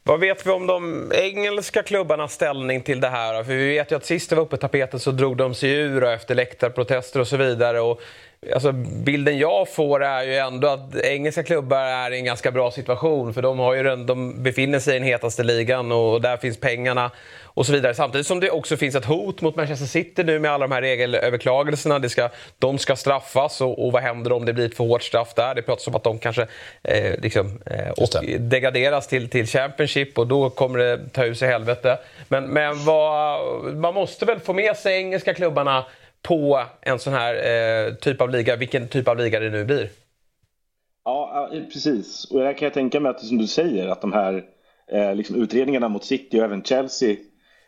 Vad 0.06 0.20
vet 0.20 0.46
vi 0.46 0.50
om 0.50 0.66
de 0.66 1.12
engelska 1.14 1.82
klubbarnas 1.82 2.32
ställning 2.32 2.82
till 2.82 3.00
det 3.00 3.08
här? 3.08 3.44
För 3.44 3.52
vi 3.52 3.68
vet 3.68 3.92
ju 3.92 3.96
att 3.96 4.04
sist 4.04 4.30
det 4.30 4.36
var 4.36 4.42
uppe 4.42 4.56
tapeten 4.56 5.00
så 5.00 5.10
drog 5.10 5.36
de 5.36 5.54
sig 5.54 5.70
ur 5.70 6.04
efter 6.04 6.34
läktarprotester 6.34 7.20
och 7.20 7.26
så 7.26 7.36
vidare. 7.36 7.80
Och 7.80 8.00
Alltså, 8.52 8.72
bilden 8.72 9.38
jag 9.38 9.68
får 9.68 10.02
är 10.04 10.22
ju 10.22 10.36
ändå 10.36 10.68
att 10.68 10.96
engelska 10.96 11.42
klubbar 11.42 11.78
är 11.78 12.10
i 12.10 12.18
en 12.18 12.24
ganska 12.24 12.50
bra 12.50 12.70
situation 12.70 13.34
för 13.34 13.42
de, 13.42 13.58
har 13.58 13.74
ju 13.74 13.82
den, 13.82 14.06
de 14.06 14.42
befinner 14.42 14.78
sig 14.78 14.96
i 14.96 14.98
den 14.98 15.08
hetaste 15.08 15.42
ligan 15.42 15.92
och 15.92 16.20
där 16.20 16.36
finns 16.36 16.60
pengarna 16.60 17.10
och 17.42 17.66
så 17.66 17.72
vidare. 17.72 17.94
Samtidigt 17.94 18.26
som 18.26 18.40
det 18.40 18.50
också 18.50 18.76
finns 18.76 18.94
ett 18.94 19.04
hot 19.04 19.40
mot 19.40 19.56
Manchester 19.56 19.86
City 19.86 20.24
nu 20.24 20.38
med 20.38 20.50
alla 20.50 20.66
de 20.66 20.74
här 20.74 20.82
regelöverklagelserna. 20.82 21.98
Det 21.98 22.08
ska, 22.08 22.28
de 22.58 22.78
ska 22.78 22.96
straffas 22.96 23.60
och, 23.60 23.86
och 23.86 23.92
vad 23.92 24.02
händer 24.02 24.32
om 24.32 24.44
det 24.44 24.52
blir 24.52 24.66
ett 24.66 24.76
för 24.76 24.84
hårt 24.84 25.02
straff 25.02 25.34
där? 25.34 25.54
Det 25.54 25.62
pratas 25.62 25.86
om 25.86 25.94
att 25.94 26.04
de 26.04 26.18
kanske 26.18 26.46
eh, 26.82 27.20
liksom, 27.22 27.60
eh, 27.66 27.88
och 27.88 28.08
degraderas 28.38 29.08
till, 29.08 29.28
till 29.28 29.46
Championship 29.46 30.18
och 30.18 30.26
då 30.26 30.50
kommer 30.50 30.78
det 30.78 31.00
ta 31.12 31.24
ut 31.24 31.38
sig 31.38 31.48
helvete. 31.48 31.98
Men, 32.28 32.44
men 32.44 32.84
vad, 32.84 33.40
man 33.74 33.94
måste 33.94 34.24
väl 34.24 34.40
få 34.40 34.52
med 34.52 34.76
sig 34.76 34.96
engelska 34.96 35.34
klubbarna 35.34 35.84
på 36.28 36.62
en 36.80 36.98
sån 36.98 37.12
här 37.12 37.34
eh, 37.34 37.94
typ 37.94 38.20
av 38.20 38.30
liga, 38.30 38.56
vilken 38.56 38.88
typ 38.88 39.08
av 39.08 39.16
liga 39.16 39.40
det 39.40 39.50
nu 39.50 39.64
blir. 39.64 39.88
Ja, 41.04 41.50
precis. 41.72 42.24
Och 42.30 42.40
där 42.40 42.52
kan 42.52 42.66
jag 42.66 42.74
tänka 42.74 43.00
mig 43.00 43.10
att 43.10 43.20
som 43.20 43.38
du 43.38 43.46
säger 43.46 43.88
att 43.88 44.00
de 44.00 44.12
här 44.12 44.44
eh, 44.92 45.14
liksom 45.14 45.42
utredningarna 45.42 45.88
mot 45.88 46.04
City 46.04 46.40
och 46.40 46.44
även 46.44 46.62
Chelsea 46.62 47.16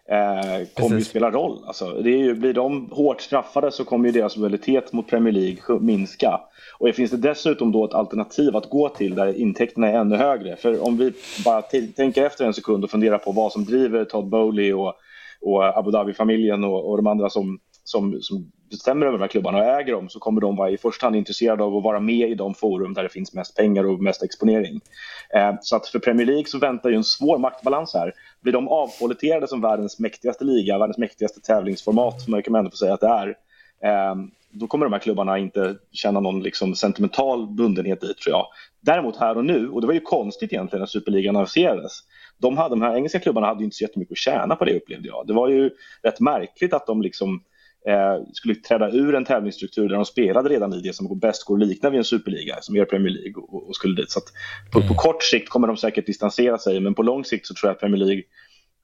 eh, 0.08 0.66
kommer 0.74 0.98
ju 0.98 1.04
spela 1.04 1.30
roll. 1.30 1.64
Alltså, 1.66 1.90
det 1.90 2.10
är 2.10 2.18
ju, 2.18 2.34
blir 2.34 2.52
de 2.52 2.90
hårt 2.90 3.20
straffade 3.20 3.72
så 3.72 3.84
kommer 3.84 4.06
ju 4.06 4.12
deras 4.12 4.36
lojalitet 4.36 4.92
mot 4.92 5.08
Premier 5.08 5.32
League 5.32 5.80
minska. 5.80 6.40
Och 6.78 6.94
finns 6.94 7.10
det 7.10 7.16
dessutom 7.16 7.72
då 7.72 7.84
ett 7.84 7.94
alternativ 7.94 8.56
att 8.56 8.70
gå 8.70 8.88
till 8.88 9.14
där 9.14 9.40
intäkterna 9.40 9.88
är 9.88 9.98
ännu 9.98 10.16
högre. 10.16 10.56
För 10.56 10.84
om 10.84 10.96
vi 10.96 11.12
bara 11.44 11.62
tänker 11.96 12.26
efter 12.26 12.44
en 12.44 12.54
sekund 12.54 12.84
och 12.84 12.90
funderar 12.90 13.18
på 13.18 13.32
vad 13.32 13.52
som 13.52 13.64
driver 13.64 14.04
Todd 14.04 14.28
Bowley 14.28 14.72
och, 14.72 14.94
och 15.40 15.78
Abu 15.78 15.90
Dhabi-familjen 15.90 16.64
och, 16.64 16.90
och 16.90 16.96
de 16.96 17.06
andra 17.06 17.30
som, 17.30 17.58
som, 17.88 18.18
som 18.20 18.52
bestämmer 18.70 19.06
över 19.06 19.18
de 19.18 19.22
här 19.22 19.28
klubbarna 19.28 19.58
och 19.58 19.64
äger 19.64 19.92
dem 19.92 20.08
så 20.08 20.18
kommer 20.18 20.40
de 20.40 20.56
vara 20.56 20.70
i 20.70 20.78
första 20.78 21.06
hand 21.06 21.16
intresserade 21.16 21.64
av 21.64 21.76
att 21.76 21.84
vara 21.84 22.00
med 22.00 22.30
i 22.30 22.34
de 22.34 22.54
forum 22.54 22.94
där 22.94 23.02
det 23.02 23.08
finns 23.08 23.34
mest 23.34 23.56
pengar 23.56 23.84
och 23.84 24.02
mest 24.02 24.22
exponering. 24.22 24.80
Eh, 25.34 25.54
så 25.60 25.76
att 25.76 25.88
för 25.88 25.98
Premier 25.98 26.26
League 26.26 26.46
så 26.46 26.58
väntar 26.58 26.90
ju 26.90 26.96
en 26.96 27.04
svår 27.04 27.38
maktbalans 27.38 27.94
här. 27.94 28.12
Blir 28.40 28.52
de 28.52 28.68
avpoliterade 28.68 29.48
som 29.48 29.60
världens 29.60 29.98
mäktigaste 29.98 30.44
liga, 30.44 30.78
världens 30.78 30.98
mäktigaste 30.98 31.40
tävlingsformat, 31.40 32.20
som 32.20 32.30
man 32.30 32.42
kan 32.42 32.54
ändå 32.54 32.70
få 32.70 32.76
säga 32.76 32.94
att 32.94 33.00
det 33.00 33.06
är, 33.06 33.28
eh, 33.82 34.14
då 34.50 34.66
kommer 34.66 34.86
de 34.86 34.92
här 34.92 35.00
klubbarna 35.00 35.38
inte 35.38 35.76
känna 35.92 36.20
någon 36.20 36.42
liksom 36.42 36.74
sentimental 36.74 37.46
bundenhet 37.46 38.00
dit 38.00 38.18
tror 38.18 38.32
jag. 38.32 38.46
Däremot 38.80 39.16
här 39.16 39.36
och 39.36 39.44
nu, 39.44 39.68
och 39.68 39.80
det 39.80 39.86
var 39.86 39.94
ju 39.94 40.00
konstigt 40.00 40.52
egentligen 40.52 40.80
när 40.80 40.86
Superligan 40.86 41.36
aviserades, 41.36 41.92
de, 42.38 42.56
hade, 42.56 42.74
de 42.74 42.82
här 42.82 42.96
engelska 42.96 43.20
klubbarna 43.20 43.46
hade 43.46 43.60
ju 43.60 43.64
inte 43.64 43.76
så 43.76 43.84
jättemycket 43.84 44.12
att 44.12 44.18
tjäna 44.18 44.56
på 44.56 44.64
det 44.64 44.76
upplevde 44.76 45.08
jag. 45.08 45.26
Det 45.26 45.32
var 45.32 45.48
ju 45.48 45.70
rätt 46.02 46.20
märkligt 46.20 46.74
att 46.74 46.86
de 46.86 47.02
liksom 47.02 47.42
skulle 48.32 48.54
träda 48.54 48.90
ur 48.90 49.14
en 49.14 49.24
tävlingsstruktur 49.24 49.88
där 49.88 49.96
de 49.96 50.04
spelade 50.04 50.48
redan 50.48 50.74
i 50.74 50.80
det 50.80 50.92
som 50.92 51.18
bäst 51.18 51.44
går 51.44 51.62
att 51.62 51.68
likna 51.68 51.90
vid 51.90 51.98
en 51.98 52.04
superliga 52.04 52.58
som 52.60 52.76
är 52.76 52.84
Premier 52.84 53.12
League 53.12 53.42
och, 53.42 53.68
och 53.68 53.76
skulle 53.76 53.96
dit. 53.96 54.10
Så 54.10 54.20
på, 54.72 54.78
mm. 54.78 54.88
på, 54.88 54.94
kort 54.94 55.22
sikt 55.22 55.48
kommer 55.48 55.66
de 55.66 55.76
säkert 55.76 56.06
distansera 56.06 56.58
sig 56.58 56.80
men 56.80 56.94
på 56.94 57.02
lång 57.02 57.24
sikt 57.24 57.46
så 57.46 57.54
tror 57.54 57.68
jag 57.68 57.74
att 57.74 57.80
Premier 57.80 58.04
League 58.04 58.22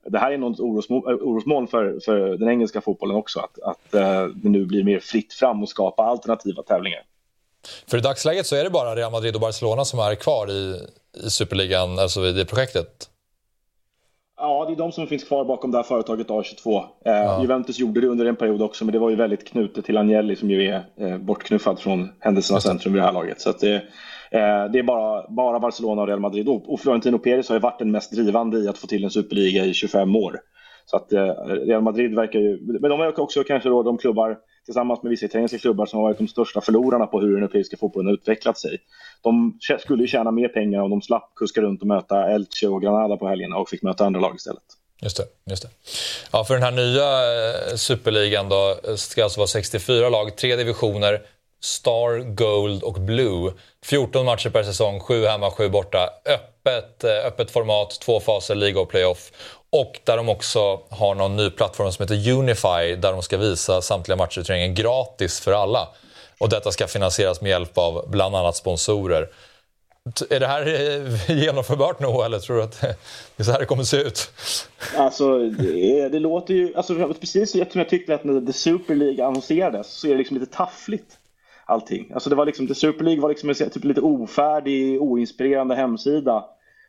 det 0.06 0.18
här 0.18 0.32
är 0.32 0.38
något 0.38 0.60
orosmoln 0.60 1.66
för, 1.66 2.00
för 2.04 2.36
den 2.36 2.48
engelska 2.48 2.80
fotbollen 2.80 3.16
också, 3.16 3.40
att, 3.40 3.58
att 3.62 3.94
uh, 3.94 4.34
det 4.34 4.48
nu 4.48 4.64
blir 4.64 4.84
mer 4.84 4.98
fritt 4.98 5.32
fram 5.32 5.62
och 5.62 5.68
skapa 5.68 6.02
alternativa 6.02 6.62
tävlingar. 6.62 7.02
För 7.86 7.98
i 7.98 8.00
dagsläget 8.00 8.46
så 8.46 8.56
är 8.56 8.64
det 8.64 8.70
bara 8.70 8.96
Real 8.96 9.12
Madrid 9.12 9.34
och 9.34 9.40
Barcelona 9.40 9.84
som 9.84 9.98
är 9.98 10.14
kvar 10.14 10.50
i, 10.50 10.86
i 11.26 11.30
superligan, 11.30 11.98
alltså 11.98 12.26
i 12.26 12.32
det 12.32 12.44
projektet? 12.44 13.08
Ja, 14.44 14.64
det 14.66 14.72
är 14.72 14.76
de 14.76 14.92
som 14.92 15.06
finns 15.06 15.24
kvar 15.24 15.44
bakom 15.44 15.70
det 15.70 15.78
här 15.78 15.82
företaget 15.82 16.28
A22. 16.28 16.76
Eh, 16.76 17.12
ja. 17.12 17.42
Juventus 17.42 17.78
gjorde 17.78 18.00
det 18.00 18.06
under 18.06 18.26
en 18.26 18.36
period 18.36 18.62
också, 18.62 18.84
men 18.84 18.92
det 18.92 18.98
var 18.98 19.10
ju 19.10 19.16
väldigt 19.16 19.48
knutet 19.48 19.84
till 19.84 19.96
Agnelli 19.96 20.36
som 20.36 20.50
ju 20.50 20.66
är 20.68 20.82
eh, 20.96 21.18
bortknuffad 21.18 21.78
från 21.78 22.08
händelsernas 22.18 22.62
centrum 22.62 22.92
vid 22.92 23.02
det 23.02 23.06
här 23.06 23.12
laget. 23.12 23.40
Så 23.40 23.52
det, 23.60 23.74
eh, 24.30 24.64
det 24.72 24.78
är 24.78 24.82
bara, 24.82 25.24
bara 25.28 25.60
Barcelona 25.60 26.02
och 26.02 26.08
Real 26.08 26.20
Madrid. 26.20 26.48
Och, 26.48 26.72
och 26.72 26.80
Florentino 26.80 27.18
Perez 27.18 27.48
har 27.48 27.56
ju 27.56 27.60
varit 27.60 27.78
den 27.78 27.90
mest 27.90 28.12
drivande 28.12 28.58
i 28.58 28.68
att 28.68 28.78
få 28.78 28.86
till 28.86 29.04
en 29.04 29.10
superliga 29.10 29.64
i 29.64 29.74
25 29.74 30.16
år. 30.16 30.40
Så 30.84 30.96
att 30.96 31.12
Real 31.66 31.82
Madrid 31.82 32.14
verkar 32.14 32.38
ju... 32.38 32.58
Men 32.80 32.90
de 32.90 33.00
är 33.00 33.20
också 33.20 33.44
kanske 33.44 33.68
då 33.68 33.82
de 33.82 33.98
klubbar 33.98 34.38
tillsammans 34.64 35.02
med 35.02 35.10
vissa 35.10 35.26
italienska 35.26 35.58
klubbar 35.58 35.86
som 35.86 35.98
har 35.98 36.08
varit 36.08 36.18
de 36.18 36.28
största 36.28 36.60
förlorarna 36.60 37.06
på 37.06 37.20
hur 37.20 37.34
den 37.34 37.42
europeiska 37.42 37.76
fotbollen 37.76 38.06
har 38.06 38.14
utvecklat 38.14 38.58
sig. 38.58 38.78
De 39.22 39.58
skulle 39.80 40.02
ju 40.02 40.08
tjäna 40.08 40.30
mer 40.30 40.48
pengar 40.48 40.80
om 40.80 40.90
de 40.90 41.02
slapp 41.02 41.32
kuska 41.36 41.60
runt 41.60 41.80
och 41.80 41.86
möta 41.86 42.30
Elche 42.30 42.66
och 42.66 42.82
Granada 42.82 43.16
på 43.16 43.28
helgerna 43.28 43.56
och 43.56 43.68
fick 43.68 43.82
möta 43.82 44.06
andra 44.06 44.20
lag 44.20 44.36
istället. 44.36 44.62
Just 45.02 45.16
det, 45.16 45.24
just 45.50 45.62
det. 45.62 45.68
Ja, 46.32 46.44
för 46.44 46.54
den 46.54 46.62
här 46.62 46.70
nya 46.70 47.02
eh, 47.70 47.76
superligan 47.76 48.48
då 48.48 48.76
eh, 48.88 48.94
ska 48.94 49.24
alltså 49.24 49.40
vara 49.40 49.46
64 49.46 50.08
lag, 50.08 50.36
tre 50.36 50.56
divisioner, 50.56 51.20
Star, 51.60 52.34
Gold 52.34 52.82
och 52.82 53.00
Blue. 53.00 53.52
14 53.84 54.24
matcher 54.24 54.50
per 54.50 54.62
säsong, 54.62 55.00
7 55.00 55.24
hemma, 55.24 55.50
7 55.50 55.68
borta. 55.68 56.10
Öppet, 56.24 57.04
eh, 57.04 57.26
öppet 57.26 57.50
format, 57.50 58.00
två 58.00 58.20
faser, 58.20 58.54
liga 58.54 58.80
och 58.80 58.88
playoff. 58.88 59.32
Och 59.72 60.00
där 60.04 60.16
de 60.16 60.28
också 60.28 60.80
har 60.88 61.14
någon 61.14 61.36
ny 61.36 61.50
plattform 61.50 61.92
som 61.92 62.02
heter 62.02 62.30
Unify 62.32 62.96
där 62.96 63.12
de 63.12 63.22
ska 63.22 63.36
visa 63.36 63.82
samtliga 63.82 64.16
matcher 64.16 64.40
i 64.40 64.44
turneringen 64.44 64.74
gratis 64.74 65.40
för 65.40 65.52
alla. 65.52 65.88
Och 66.38 66.48
detta 66.48 66.70
ska 66.72 66.86
finansieras 66.86 67.40
med 67.40 67.50
hjälp 67.50 67.78
av 67.78 68.10
bland 68.10 68.36
annat 68.36 68.56
sponsorer. 68.56 69.28
Är 70.30 70.40
det 70.40 70.46
här 70.46 70.66
eh, 70.66 71.40
genomförbart 71.42 72.00
nu 72.00 72.06
eller 72.06 72.38
tror 72.38 72.56
du 72.56 72.62
att 72.62 72.80
det 72.80 72.96
är 73.36 73.44
så 73.44 73.52
här 73.52 73.58
det 73.58 73.66
kommer 73.66 73.82
att 73.82 73.88
se 73.88 73.96
ut? 73.96 74.30
Alltså, 74.96 75.38
det, 75.38 76.08
det 76.08 76.18
låter 76.18 76.54
ju... 76.54 76.74
Alltså, 76.74 77.14
precis 77.20 77.50
som 77.50 77.60
jag 77.74 77.88
tyckte 77.88 78.14
att 78.14 78.24
när 78.24 78.46
The 78.46 78.52
Super 78.52 78.94
League 78.94 79.26
annonserades 79.26 79.86
så 79.86 80.06
är 80.06 80.10
det 80.10 80.18
liksom 80.18 80.38
lite 80.38 80.52
taffligt 80.52 81.18
allting. 81.64 82.10
Alltså 82.14 82.30
det 82.30 82.36
var 82.36 82.46
liksom, 82.46 82.68
The 82.68 82.74
Super 82.74 83.04
League 83.04 83.22
var 83.22 83.28
liksom 83.28 83.48
en 83.48 83.54
typ 83.54 83.84
lite 83.84 84.00
ofärdig, 84.00 85.02
oinspirerande 85.02 85.74
hemsida 85.74 86.44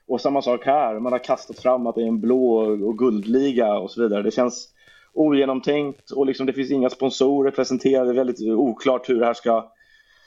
och 0.08 0.22
samma 0.22 0.42
sak 0.42 0.66
här, 0.66 1.00
man 1.00 1.12
har 1.12 1.20
kastat 1.20 1.60
fram 1.60 1.88
att 1.88 1.96
det 1.96 2.02
är 2.02 2.08
en 2.08 2.22
blå 2.22 2.58
och 2.88 2.98
guldliga 2.98 3.74
och 3.74 3.92
så 3.92 4.02
vidare. 4.02 4.22
Det 4.22 4.32
känns 4.32 4.70
ogenomtänkt 5.14 6.12
och 6.12 6.26
liksom 6.26 6.46
det 6.46 6.54
finns 6.54 6.72
inga 6.72 6.90
sponsorer 6.90 7.52
presenterade. 7.52 8.06
Det 8.06 8.14
är 8.14 8.26
väldigt 8.26 8.42
oklart 8.42 9.10
hur 9.10 9.20
det 9.20 9.26
här 9.26 9.34
ska 9.34 9.72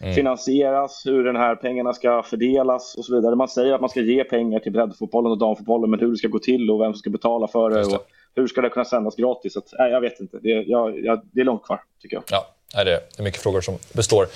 mm. 0.00 0.14
finansieras, 0.14 1.02
hur 1.06 1.24
den 1.24 1.36
här 1.36 1.54
pengarna 1.54 1.92
ska 1.92 2.22
fördelas 2.22 2.94
och 2.94 3.04
så 3.04 3.14
vidare. 3.14 3.34
Man 3.34 3.48
säger 3.48 3.74
att 3.74 3.80
man 3.80 3.90
ska 3.90 4.00
ge 4.00 4.24
pengar 4.24 4.60
till 4.60 4.72
breddfotbollen 4.72 5.32
och 5.32 5.38
damfotbollen, 5.38 5.90
men 5.90 6.00
hur 6.00 6.10
det 6.10 6.16
ska 6.16 6.28
gå 6.28 6.38
till 6.38 6.70
och 6.70 6.80
vem 6.80 6.92
som 6.92 6.98
ska 6.98 7.10
betala 7.10 7.48
för 7.48 7.70
det, 7.70 7.76
det. 7.76 7.96
och 7.96 8.06
hur 8.34 8.46
ska 8.46 8.60
det 8.60 8.70
kunna 8.70 8.84
sändas 8.84 9.16
gratis? 9.16 9.56
Att, 9.56 9.72
nej, 9.78 9.90
jag 9.92 10.00
vet 10.00 10.20
inte. 10.20 10.38
Det, 10.38 10.48
jag, 10.48 11.04
jag, 11.04 11.20
det 11.32 11.40
är 11.40 11.44
långt 11.44 11.62
kvar, 11.62 11.82
tycker 12.02 12.16
jag. 12.16 12.24
Ja, 12.30 12.84
det 12.84 13.18
är 13.18 13.22
mycket 13.22 13.42
frågor 13.42 13.60
som 13.60 13.78
består. 13.92 14.26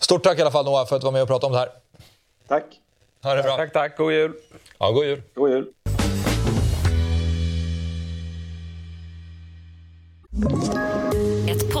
Stort 0.00 0.22
tack 0.22 0.38
i 0.38 0.42
alla 0.42 0.50
fall 0.50 0.64
Noah 0.64 0.86
för 0.86 0.96
att 0.96 1.02
du 1.02 1.04
var 1.04 1.12
med 1.12 1.22
och 1.22 1.28
pratade 1.28 1.46
om 1.46 1.52
det 1.52 1.58
här. 1.58 1.68
Tack. 2.48 2.64
Ha 3.22 3.34
det 3.34 3.42
bra. 3.42 3.56
Tack, 3.56 3.72
tack. 3.72 3.96
God 3.96 4.12
jul. 4.12 4.32
Ja, 4.82 4.90
god 4.90 5.04
jul. 5.06 5.22
God 5.34 5.50
jul. 5.50 5.74
you 10.34 10.91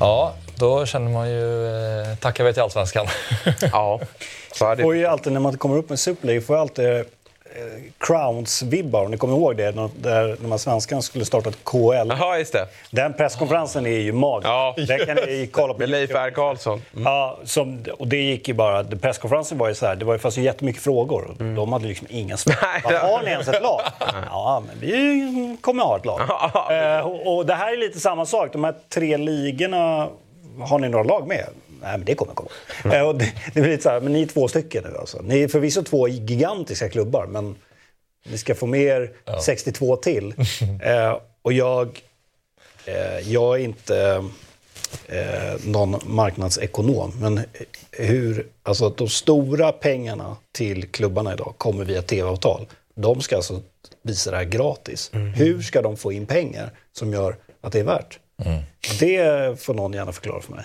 Ja, 0.00 0.34
då 0.56 0.86
känner 0.86 1.10
man 1.10 1.30
ju 1.30 1.66
eh, 1.66 2.16
tackar 2.16 2.44
vi 2.44 2.52
till 2.52 2.62
Allsvenskan. 2.62 3.06
ja, 3.72 4.00
så 4.52 4.66
är 4.66 4.76
det. 4.76 4.82
Får 4.82 4.96
ju 4.96 5.06
alltid 5.06 5.32
när 5.32 5.40
man 5.40 5.58
kommer 5.58 5.76
upp 5.76 5.88
med 5.88 5.98
Super 5.98 6.26
League 6.26 6.42
får 6.42 6.56
jag 6.56 6.60
alltid 6.60 7.04
Crowns-vibbar, 7.98 9.04
om 9.04 9.10
ni 9.10 9.16
kommer 9.16 9.34
ihåg 9.34 9.56
det, 9.56 9.72
där 9.96 10.36
de 10.40 10.50
här 10.50 10.58
svenskarna 10.58 11.02
skulle 11.02 11.24
starta 11.24 11.48
ett 11.48 11.64
KL. 11.64 12.08
Jaha, 12.08 12.38
just 12.38 12.52
det. 12.52 12.68
Den 12.90 13.12
presskonferensen 13.12 13.86
är 13.86 13.90
ju 13.90 14.12
magisk. 14.12 14.48
Ja. 14.48 14.74
Det 14.76 15.06
kan 15.06 15.16
ni 15.16 15.48
kolla 15.52 15.74
på. 15.74 15.78
Med 15.84 15.88
Leif 15.88 16.10
R. 16.10 16.30
Karlsson. 16.30 16.82
Mm. 16.92 17.04
Ja, 17.04 17.38
som, 17.44 17.84
och 17.98 18.08
det 18.08 18.16
gick 18.22 18.48
ju 18.48 18.54
bara... 18.54 18.84
Presskonferensen 18.84 19.58
var 19.58 19.68
ju 19.68 19.74
så 19.74 19.86
här, 19.86 19.96
det 19.96 20.04
var 20.04 20.14
ju 20.14 20.30
ju 20.30 20.42
jättemycket 20.42 20.82
frågor. 20.82 21.36
Mm. 21.40 21.54
De 21.54 21.72
hade 21.72 21.86
liksom 21.86 22.06
inga 22.10 22.36
svar. 22.36 22.54
Har 23.00 23.22
ni 23.22 23.30
ens 23.30 23.48
ett 23.48 23.62
lag? 23.62 23.80
ja, 24.30 24.62
men 24.66 24.80
vi 24.80 25.56
kommer 25.60 25.82
ha 25.82 25.96
ett 25.96 26.04
lag. 26.06 26.20
eh, 26.70 27.06
och, 27.06 27.36
och 27.36 27.46
det 27.46 27.54
här 27.54 27.72
är 27.72 27.76
lite 27.76 28.00
samma 28.00 28.26
sak. 28.26 28.52
De 28.52 28.64
här 28.64 28.74
tre 28.88 29.16
ligorna 29.16 30.08
har 30.60 30.78
ni 30.78 30.88
några 30.88 31.04
lag 31.04 31.26
med? 31.28 31.46
Nej 31.84 31.98
men 31.98 32.04
det 32.04 32.14
kommer 32.14 32.34
komma. 32.34 32.50
Mm. 32.84 33.06
och 33.06 33.14
det, 33.18 33.32
det 33.54 33.60
blir 33.60 33.70
lite 33.70 33.82
så 33.82 33.90
här, 33.90 34.00
men 34.00 34.12
ni 34.12 34.22
är 34.22 34.26
två 34.26 34.48
stycken 34.48 34.84
nu 34.84 34.96
alltså. 34.98 35.22
Ni 35.22 35.42
är 35.42 35.48
förvisso 35.48 35.82
två 35.82 36.08
gigantiska 36.08 36.88
klubbar, 36.88 37.26
men 37.26 37.56
ni 38.24 38.38
ska 38.38 38.54
få 38.54 38.66
mer 38.66 39.12
ja. 39.24 39.40
62 39.40 39.96
till. 39.96 40.34
eh, 40.82 41.18
och 41.42 41.52
jag, 41.52 42.02
eh, 42.84 43.32
jag 43.32 43.60
är 43.60 43.64
inte 43.64 44.24
eh, 45.08 45.54
någon 45.64 46.00
marknadsekonom, 46.06 47.12
men 47.20 47.40
hur, 47.90 48.46
alltså 48.62 48.88
de 48.88 49.08
stora 49.08 49.72
pengarna 49.72 50.36
till 50.52 50.88
klubbarna 50.88 51.32
idag 51.32 51.54
kommer 51.58 51.84
via 51.84 52.02
tv-avtal. 52.02 52.66
De 52.94 53.20
ska 53.20 53.36
alltså 53.36 53.62
visa 54.02 54.30
det 54.30 54.36
här 54.36 54.44
gratis. 54.44 55.10
Mm. 55.14 55.32
Hur 55.34 55.62
ska 55.62 55.82
de 55.82 55.96
få 55.96 56.12
in 56.12 56.26
pengar 56.26 56.70
som 56.92 57.12
gör 57.12 57.36
att 57.60 57.72
det 57.72 57.80
är 57.80 57.84
värt? 57.84 58.18
Mm. 58.44 58.62
Det 59.00 59.60
får 59.62 59.74
någon 59.74 59.92
gärna 59.92 60.12
förklara 60.12 60.40
för 60.40 60.52
mig. 60.52 60.64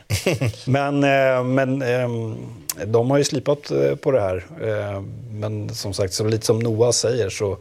men 0.68 1.04
eh, 1.04 1.44
men 1.44 1.82
ehm, 1.82 2.38
de 2.86 3.12
har 3.12 3.18
ju 3.18 3.24
slipat 3.24 3.72
eh, 3.72 3.96
på 3.96 4.12
det 4.12 4.22
här. 4.22 4.46
Eh, 4.62 5.02
men 5.32 5.76
som 5.76 5.94
sagt, 5.94 6.14
så 6.14 6.24
lite 6.24 6.46
som 6.46 6.60
Noah 6.60 6.92
säger 6.92 7.30
så 7.30 7.58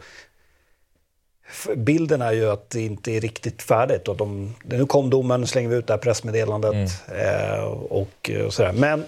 Bilden 1.75 2.21
är 2.21 2.31
ju 2.31 2.49
att 2.49 2.69
det 2.69 2.81
inte 2.81 3.11
är 3.11 3.21
riktigt 3.21 3.61
färdigt. 3.61 4.07
Och 4.07 4.17
de, 4.17 4.55
nu 4.63 4.85
kom 4.85 5.09
domen, 5.09 5.47
slänger 5.47 5.69
vi 5.69 5.75
ut 5.75 5.87
det 5.87 5.93
här 5.93 5.97
pressmeddelandet 5.97 6.73
mm. 6.73 7.65
och, 7.67 8.29
och 8.45 8.53
sådär. 8.53 8.73
Men 8.73 9.05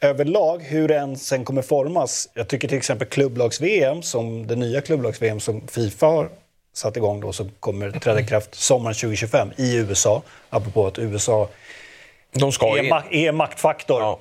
överlag, 0.00 0.62
hur 0.62 0.88
den 0.88 1.16
sen 1.16 1.44
kommer 1.44 1.62
formas. 1.62 2.28
Jag 2.34 2.48
tycker 2.48 2.68
till 2.68 2.78
exempel 2.78 3.08
klubblags-VM, 3.08 4.02
som 4.02 4.46
det 4.46 4.56
nya 4.56 4.80
klubblags-VM 4.80 5.40
som 5.40 5.68
Fifa 5.68 6.06
har 6.06 6.28
satt 6.74 6.96
igång 6.96 7.20
då 7.20 7.32
som 7.32 7.50
kommer 7.60 7.90
träda 7.90 8.20
i 8.20 8.26
kraft 8.26 8.54
sommaren 8.54 8.94
2025 8.94 9.48
i 9.56 9.76
USA. 9.76 10.22
Apropå 10.50 10.86
att 10.86 10.98
USA 10.98 11.48
De 12.32 12.52
ska 12.52 12.78
är, 12.78 12.82
ma- 12.82 13.02
är 13.10 13.28
en 13.28 13.36
maktfaktor. 13.36 14.00
Ja. 14.00 14.18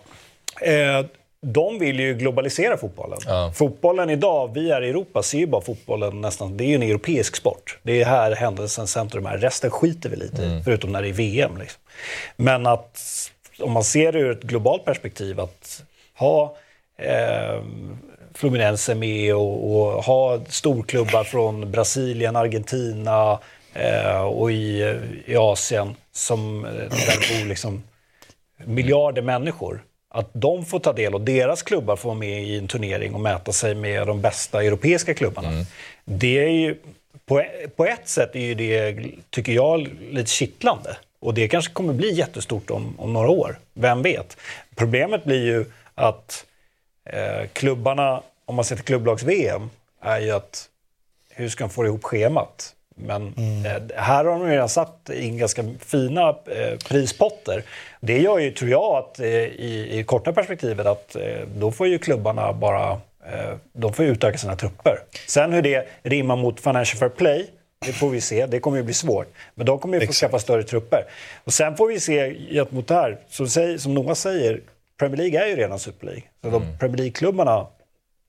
Eh, 0.67 1.05
de 1.45 1.79
vill 1.79 1.99
ju 1.99 2.13
globalisera 2.13 2.77
fotbollen. 2.77 3.19
Fotbollen 3.53 4.09
idag, 4.09 4.51
vi 4.53 4.71
här 4.71 4.81
i 4.81 4.89
Europa 4.89 5.23
ser 5.23 5.37
ju 5.37 5.47
bara 5.47 5.61
fotbollen 5.61 6.21
nästan, 6.21 6.57
det 6.57 6.63
är 6.63 6.67
ju 6.67 6.75
en 6.75 6.83
europeisk 6.83 7.35
sport. 7.35 7.77
Det 7.83 8.01
är 8.01 8.05
här 8.05 8.31
händelsens 8.35 8.91
centrum 8.91 9.25
är. 9.25 9.37
Resten 9.37 9.71
skiter 9.71 10.09
vi 10.09 10.15
lite 10.15 10.41
i, 10.41 10.61
förutom 10.65 10.91
när 10.91 11.01
det 11.01 11.07
är 11.09 11.13
VM. 11.13 11.57
Liksom. 11.57 11.81
Men 12.35 12.67
att, 12.67 13.01
om 13.59 13.71
man 13.71 13.83
ser 13.83 14.11
det 14.11 14.19
ur 14.19 14.31
ett 14.31 14.43
globalt 14.43 14.85
perspektiv, 14.85 15.39
att 15.39 15.83
ha 16.17 16.55
eh, 16.97 17.61
Fluminense 18.35 18.95
med 18.95 19.35
och, 19.35 19.75
och 19.75 20.03
ha 20.03 20.39
storklubbar 20.47 21.23
från 21.23 21.71
Brasilien, 21.71 22.35
Argentina 22.35 23.39
eh, 23.73 24.21
och 24.21 24.51
i, 24.51 24.97
i 25.25 25.35
Asien 25.35 25.95
som 26.11 26.65
eh, 26.65 26.71
där 26.71 27.39
bor 27.39 27.47
liksom 27.47 27.83
miljarder 28.65 29.21
människor. 29.21 29.83
Att 30.09 30.29
de 30.33 30.65
får 30.65 30.79
ta 30.79 30.93
del 30.93 31.13
och 31.13 31.21
deras 31.21 31.63
klubbar 31.63 31.95
får 31.95 32.09
vara 32.09 32.19
med 32.19 32.43
i 32.43 32.57
en 32.57 32.67
turnering 32.67 33.13
och 33.13 33.21
mäta 33.21 33.51
sig 33.51 33.75
med 33.75 34.07
de 34.07 34.21
bästa 34.21 34.63
europeiska 34.63 35.13
klubbarna. 35.13 35.65
Det 36.05 36.43
är 36.43 36.49
ju, 36.49 36.75
på, 37.25 37.43
på 37.75 37.85
ett 37.85 38.07
sätt 38.07 38.35
är 38.35 38.55
det, 38.55 38.97
tycker 39.29 39.51
jag, 39.51 39.89
lite 40.11 40.29
kittlande. 40.29 40.97
Och 41.19 41.33
det 41.33 41.47
kanske 41.47 41.73
kommer 41.73 41.93
bli 41.93 42.13
jättestort 42.13 42.69
om, 42.69 42.95
om 42.99 43.13
några 43.13 43.29
år. 43.29 43.59
Vem 43.73 44.01
vet? 44.01 44.37
Problemet 44.75 45.23
blir 45.23 45.45
ju 45.45 45.65
att 45.95 46.45
eh, 47.05 47.47
klubbarna, 47.53 48.21
om 48.45 48.55
man 48.55 48.65
ser 48.65 48.75
till 48.75 48.85
klubblags-VM, 48.85 49.69
är 50.01 50.19
ju 50.19 50.31
att 50.31 50.69
hur 51.29 51.49
ska 51.49 51.63
de 51.63 51.69
få 51.69 51.85
ihop 51.85 52.03
schemat? 52.03 52.75
Men 52.95 53.27
eh, 53.65 53.81
här 53.95 54.25
har 54.25 54.39
de 54.39 54.43
redan 54.43 54.69
satt 54.69 55.09
in 55.09 55.37
ganska 55.37 55.63
fina 55.79 56.29
eh, 56.29 56.77
prispotter. 56.87 57.63
Det 57.99 58.19
gör 58.19 58.39
ju, 58.39 58.51
tror 58.51 58.71
jag, 58.71 58.95
att 58.95 59.19
eh, 59.19 59.27
i, 59.27 59.89
i 59.91 60.03
korta 60.03 60.33
perspektivet 60.33 60.85
att 60.85 61.15
eh, 61.15 61.21
då 61.55 61.71
får 61.71 61.87
ju 61.87 61.97
klubbarna 61.99 62.53
bara 62.53 62.91
eh, 63.25 63.55
de 63.73 63.93
får 63.93 64.05
utöka 64.05 64.37
sina 64.37 64.55
trupper. 64.55 64.99
Sen 65.27 65.53
hur 65.53 65.61
det 65.61 65.87
rimmar 66.03 66.35
mot 66.35 66.59
Financial 66.59 66.99
Fair 66.99 67.09
Play, 67.09 67.49
det 67.85 67.93
får 67.93 68.09
vi 68.09 68.21
se. 68.21 68.45
Det 68.45 68.59
kommer 68.59 68.77
ju 68.77 68.83
bli 68.83 68.93
svårt. 68.93 69.27
Men 69.55 69.65
de 69.65 69.79
kommer 69.79 69.99
ju 69.99 70.07
få 70.07 70.13
skaffa 70.13 70.39
större 70.39 70.63
trupper. 70.63 71.05
Och 71.43 71.53
sen 71.53 71.77
får 71.77 71.87
vi 71.87 71.99
se 71.99 72.35
gentemot 72.53 72.87
det 72.87 72.95
här, 72.95 73.17
som, 73.29 73.47
som 73.79 73.93
Noah 73.93 74.13
säger, 74.13 74.61
Premier 74.99 75.17
League 75.17 75.43
är 75.43 75.47
ju 75.47 75.55
redan 75.55 75.79
Super 75.79 76.05
League. 76.05 76.23
Så 76.43 76.49
de 76.49 76.77
Premier 76.79 76.97
League-klubbarna, 76.97 77.67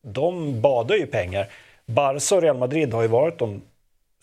de 0.07 0.61
badar 0.61 0.97
ju 0.97 1.07
pengar. 1.07 1.49
Barca 1.87 2.35
och 2.37 2.43
Real 2.43 2.57
Madrid 2.59 2.95
har 2.95 3.03
ju 3.03 3.09
varit 3.09 3.39
de 3.39 3.63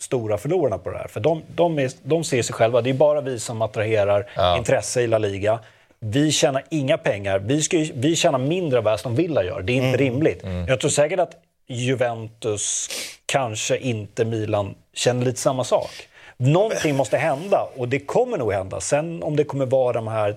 stora 0.00 0.38
förlorarna 0.38 0.78
på 0.78 0.90
det 0.90 0.98
här. 0.98 1.08
För 1.08 1.20
de, 1.20 1.42
de, 1.54 1.78
är, 1.78 1.90
de 2.02 2.24
ser 2.24 2.42
sig 2.42 2.54
själva, 2.54 2.80
det 2.80 2.90
är 2.90 2.94
bara 2.94 3.20
vi 3.20 3.38
som 3.38 3.62
attraherar 3.62 4.30
intresse 4.58 5.02
i 5.02 5.06
La 5.06 5.18
Liga. 5.18 5.58
Vi 6.00 6.32
tjänar 6.32 6.64
inga 6.70 6.98
pengar. 6.98 7.38
Vi, 7.38 7.62
ska, 7.62 7.76
ju- 7.78 7.92
vi 7.94 8.16
tjänar 8.16 8.38
mindre 8.38 8.78
av 8.78 8.84
vad 8.84 8.94
Aston 8.94 9.14
Villa 9.14 9.44
gör. 9.44 9.62
Det 9.62 9.72
är 9.72 9.76
inte 9.76 9.98
rimligt. 9.98 10.42
Jag 10.68 10.80
tror 10.80 10.90
säkert 10.90 11.20
att 11.20 11.32
Juventus, 11.66 12.88
kanske 13.26 13.78
inte 13.78 14.24
Milan, 14.24 14.74
känner 14.94 15.24
lite 15.24 15.40
samma 15.40 15.64
sak. 15.64 15.90
Någonting 16.36 16.96
måste 16.96 17.16
hända 17.16 17.68
och 17.76 17.88
det 17.88 18.00
kommer 18.00 18.38
nog 18.38 18.52
hända. 18.52 18.80
Sen 18.80 19.22
om 19.22 19.36
det 19.36 19.44
kommer 19.44 19.66
vara 19.66 19.92
de 19.92 20.08
här 20.08 20.36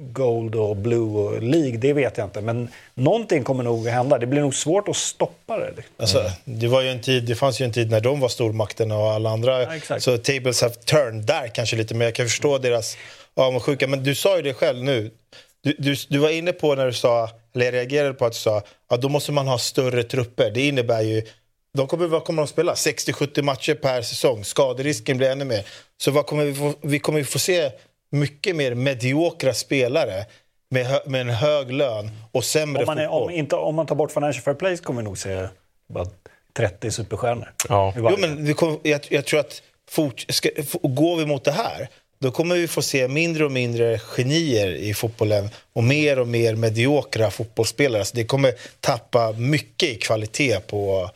Gold 0.00 0.54
och 0.54 0.76
Blue 0.76 1.20
och 1.20 1.42
League, 1.42 1.78
det 1.78 1.92
vet 1.92 2.18
jag 2.18 2.26
inte. 2.26 2.40
Men 2.40 2.68
någonting 2.94 3.44
kommer 3.44 3.64
nog 3.64 3.86
hända. 3.86 4.18
Det 4.18 4.26
blir 4.26 4.40
nog 4.40 4.54
svårt 4.54 4.88
att 4.88 4.96
stoppa 4.96 5.58
det. 5.58 5.72
Alltså, 5.96 6.30
det, 6.44 6.66
var 6.66 6.82
ju 6.82 6.88
en 6.88 7.00
tid, 7.00 7.24
det 7.24 7.34
fanns 7.34 7.60
ju 7.60 7.64
en 7.64 7.72
tid 7.72 7.90
när 7.90 8.00
de 8.00 8.20
var 8.20 8.28
stormakterna 8.28 8.96
och 8.96 9.10
alla 9.10 9.30
andra. 9.30 9.76
exakt. 9.76 10.02
så 10.02 10.18
tables 10.18 10.62
have 10.62 10.74
turned 10.74 11.24
där 11.24 11.48
kanske 11.48 11.76
lite. 11.76 11.94
Men 11.94 12.04
jag 12.04 12.14
kan 12.14 12.26
förstå 12.26 12.58
deras 12.58 12.96
avundsjuka. 13.36 13.86
Men 13.88 14.04
du 14.04 14.14
sa 14.14 14.36
ju 14.36 14.42
det 14.42 14.54
själv 14.54 14.82
nu. 14.82 15.10
Du, 15.62 15.74
du, 15.78 15.94
du 16.08 16.18
var 16.18 16.30
inne 16.30 16.52
på 16.52 16.74
när 16.74 16.86
du 16.86 16.92
sa, 16.92 17.30
eller 17.54 17.64
jag 17.64 17.74
reagerade 17.74 18.14
på 18.14 18.24
att 18.24 18.32
du 18.32 18.38
sa 18.38 18.62
att 18.88 19.02
då 19.02 19.08
måste 19.08 19.32
man 19.32 19.48
ha 19.48 19.58
större 19.58 20.02
trupper. 20.02 20.50
Det 20.50 20.68
innebär 20.68 21.00
ju 21.00 21.22
de 21.72 21.86
kommer, 21.86 22.06
vad 22.06 22.24
kommer 22.24 22.42
de 22.42 22.48
spela? 22.48 22.74
60-70 22.74 23.42
matcher 23.42 23.74
per 23.74 24.02
säsong. 24.02 24.44
Skaderisken 24.44 25.16
blir 25.16 25.30
ännu 25.30 25.44
mer. 25.44 25.66
Så 25.98 26.10
vad 26.10 26.26
kommer 26.26 26.44
vi, 26.44 26.54
få, 26.54 26.74
vi 26.82 26.98
kommer 26.98 27.24
få 27.24 27.38
se 27.38 27.70
mycket 28.10 28.56
mer 28.56 28.74
mediokra 28.74 29.54
spelare 29.54 30.24
med, 30.70 30.86
hö, 30.86 30.98
med 31.06 31.20
en 31.20 31.30
hög 31.30 31.72
lön 31.72 32.10
och 32.32 32.44
sämre 32.44 32.82
Om 32.82 32.86
man, 32.86 32.98
är, 32.98 33.06
fotboll. 33.06 33.22
om, 33.22 33.30
inte, 33.30 33.56
om 33.56 33.74
man 33.74 33.86
tar 33.86 33.94
bort 33.94 34.12
Financial 34.12 34.42
Fair 34.42 34.54
Play 34.54 34.76
kommer 34.76 35.02
vi 35.02 35.04
nog 35.04 35.18
se 35.18 35.48
bara 35.88 36.06
30 36.56 36.90
superstjärnor. 36.90 37.52
Ja. 37.68 37.94
Jo, 37.96 38.16
men 38.18 38.44
vi 38.44 38.54
kommer, 38.54 38.78
jag, 38.82 39.00
jag 39.08 39.24
tror 39.24 39.40
att 39.40 39.62
fort, 39.90 40.26
ska, 40.28 40.48
går 40.82 41.16
vi 41.16 41.26
mot 41.26 41.44
det 41.44 41.52
här 41.52 41.88
då 42.22 42.30
kommer 42.30 42.54
vi 42.54 42.68
få 42.68 42.82
se 42.82 43.08
mindre 43.08 43.44
och 43.44 43.52
mindre 43.52 43.98
genier 43.98 44.74
i 44.74 44.94
fotbollen 44.94 45.50
och 45.72 45.84
mer 45.84 46.18
och 46.18 46.28
mer 46.28 46.54
mediokra 46.54 47.30
fotbollsspelare. 47.30 48.04
Så 48.04 48.16
det 48.16 48.24
kommer 48.24 48.52
tappa 48.80 49.32
mycket 49.32 49.88
i 49.88 49.94
kvalitet 49.94 50.60
på, 50.66 51.10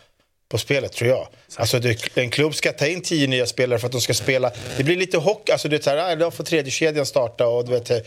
på 0.54 0.58
spelet, 0.58 0.92
tror 0.92 1.10
jag. 1.10 1.28
Alltså, 1.56 1.78
det, 1.78 2.16
en 2.18 2.30
klubb 2.30 2.54
ska 2.54 2.72
ta 2.72 2.86
in 2.86 3.02
tio 3.02 3.26
nya 3.26 3.46
spelare 3.46 3.78
för 3.78 3.86
att 3.86 3.92
de 3.92 4.00
ska 4.00 4.14
spela. 4.14 4.50
Det 4.76 4.84
blir 4.84 4.96
lite 4.96 5.18
hockey. 5.18 5.52
Alltså, 5.52 5.68
det 5.68 5.76
är 5.76 5.80
så 5.80 5.90
här, 5.90 5.96
ah, 5.96 6.12
idag 6.12 6.34
får 6.34 6.44
tredje 6.44 6.70
kedjan 6.70 7.06
starta 7.06 7.46
och 7.46 7.64
du 7.64 7.70
vet, 7.72 7.86
det 7.86 8.02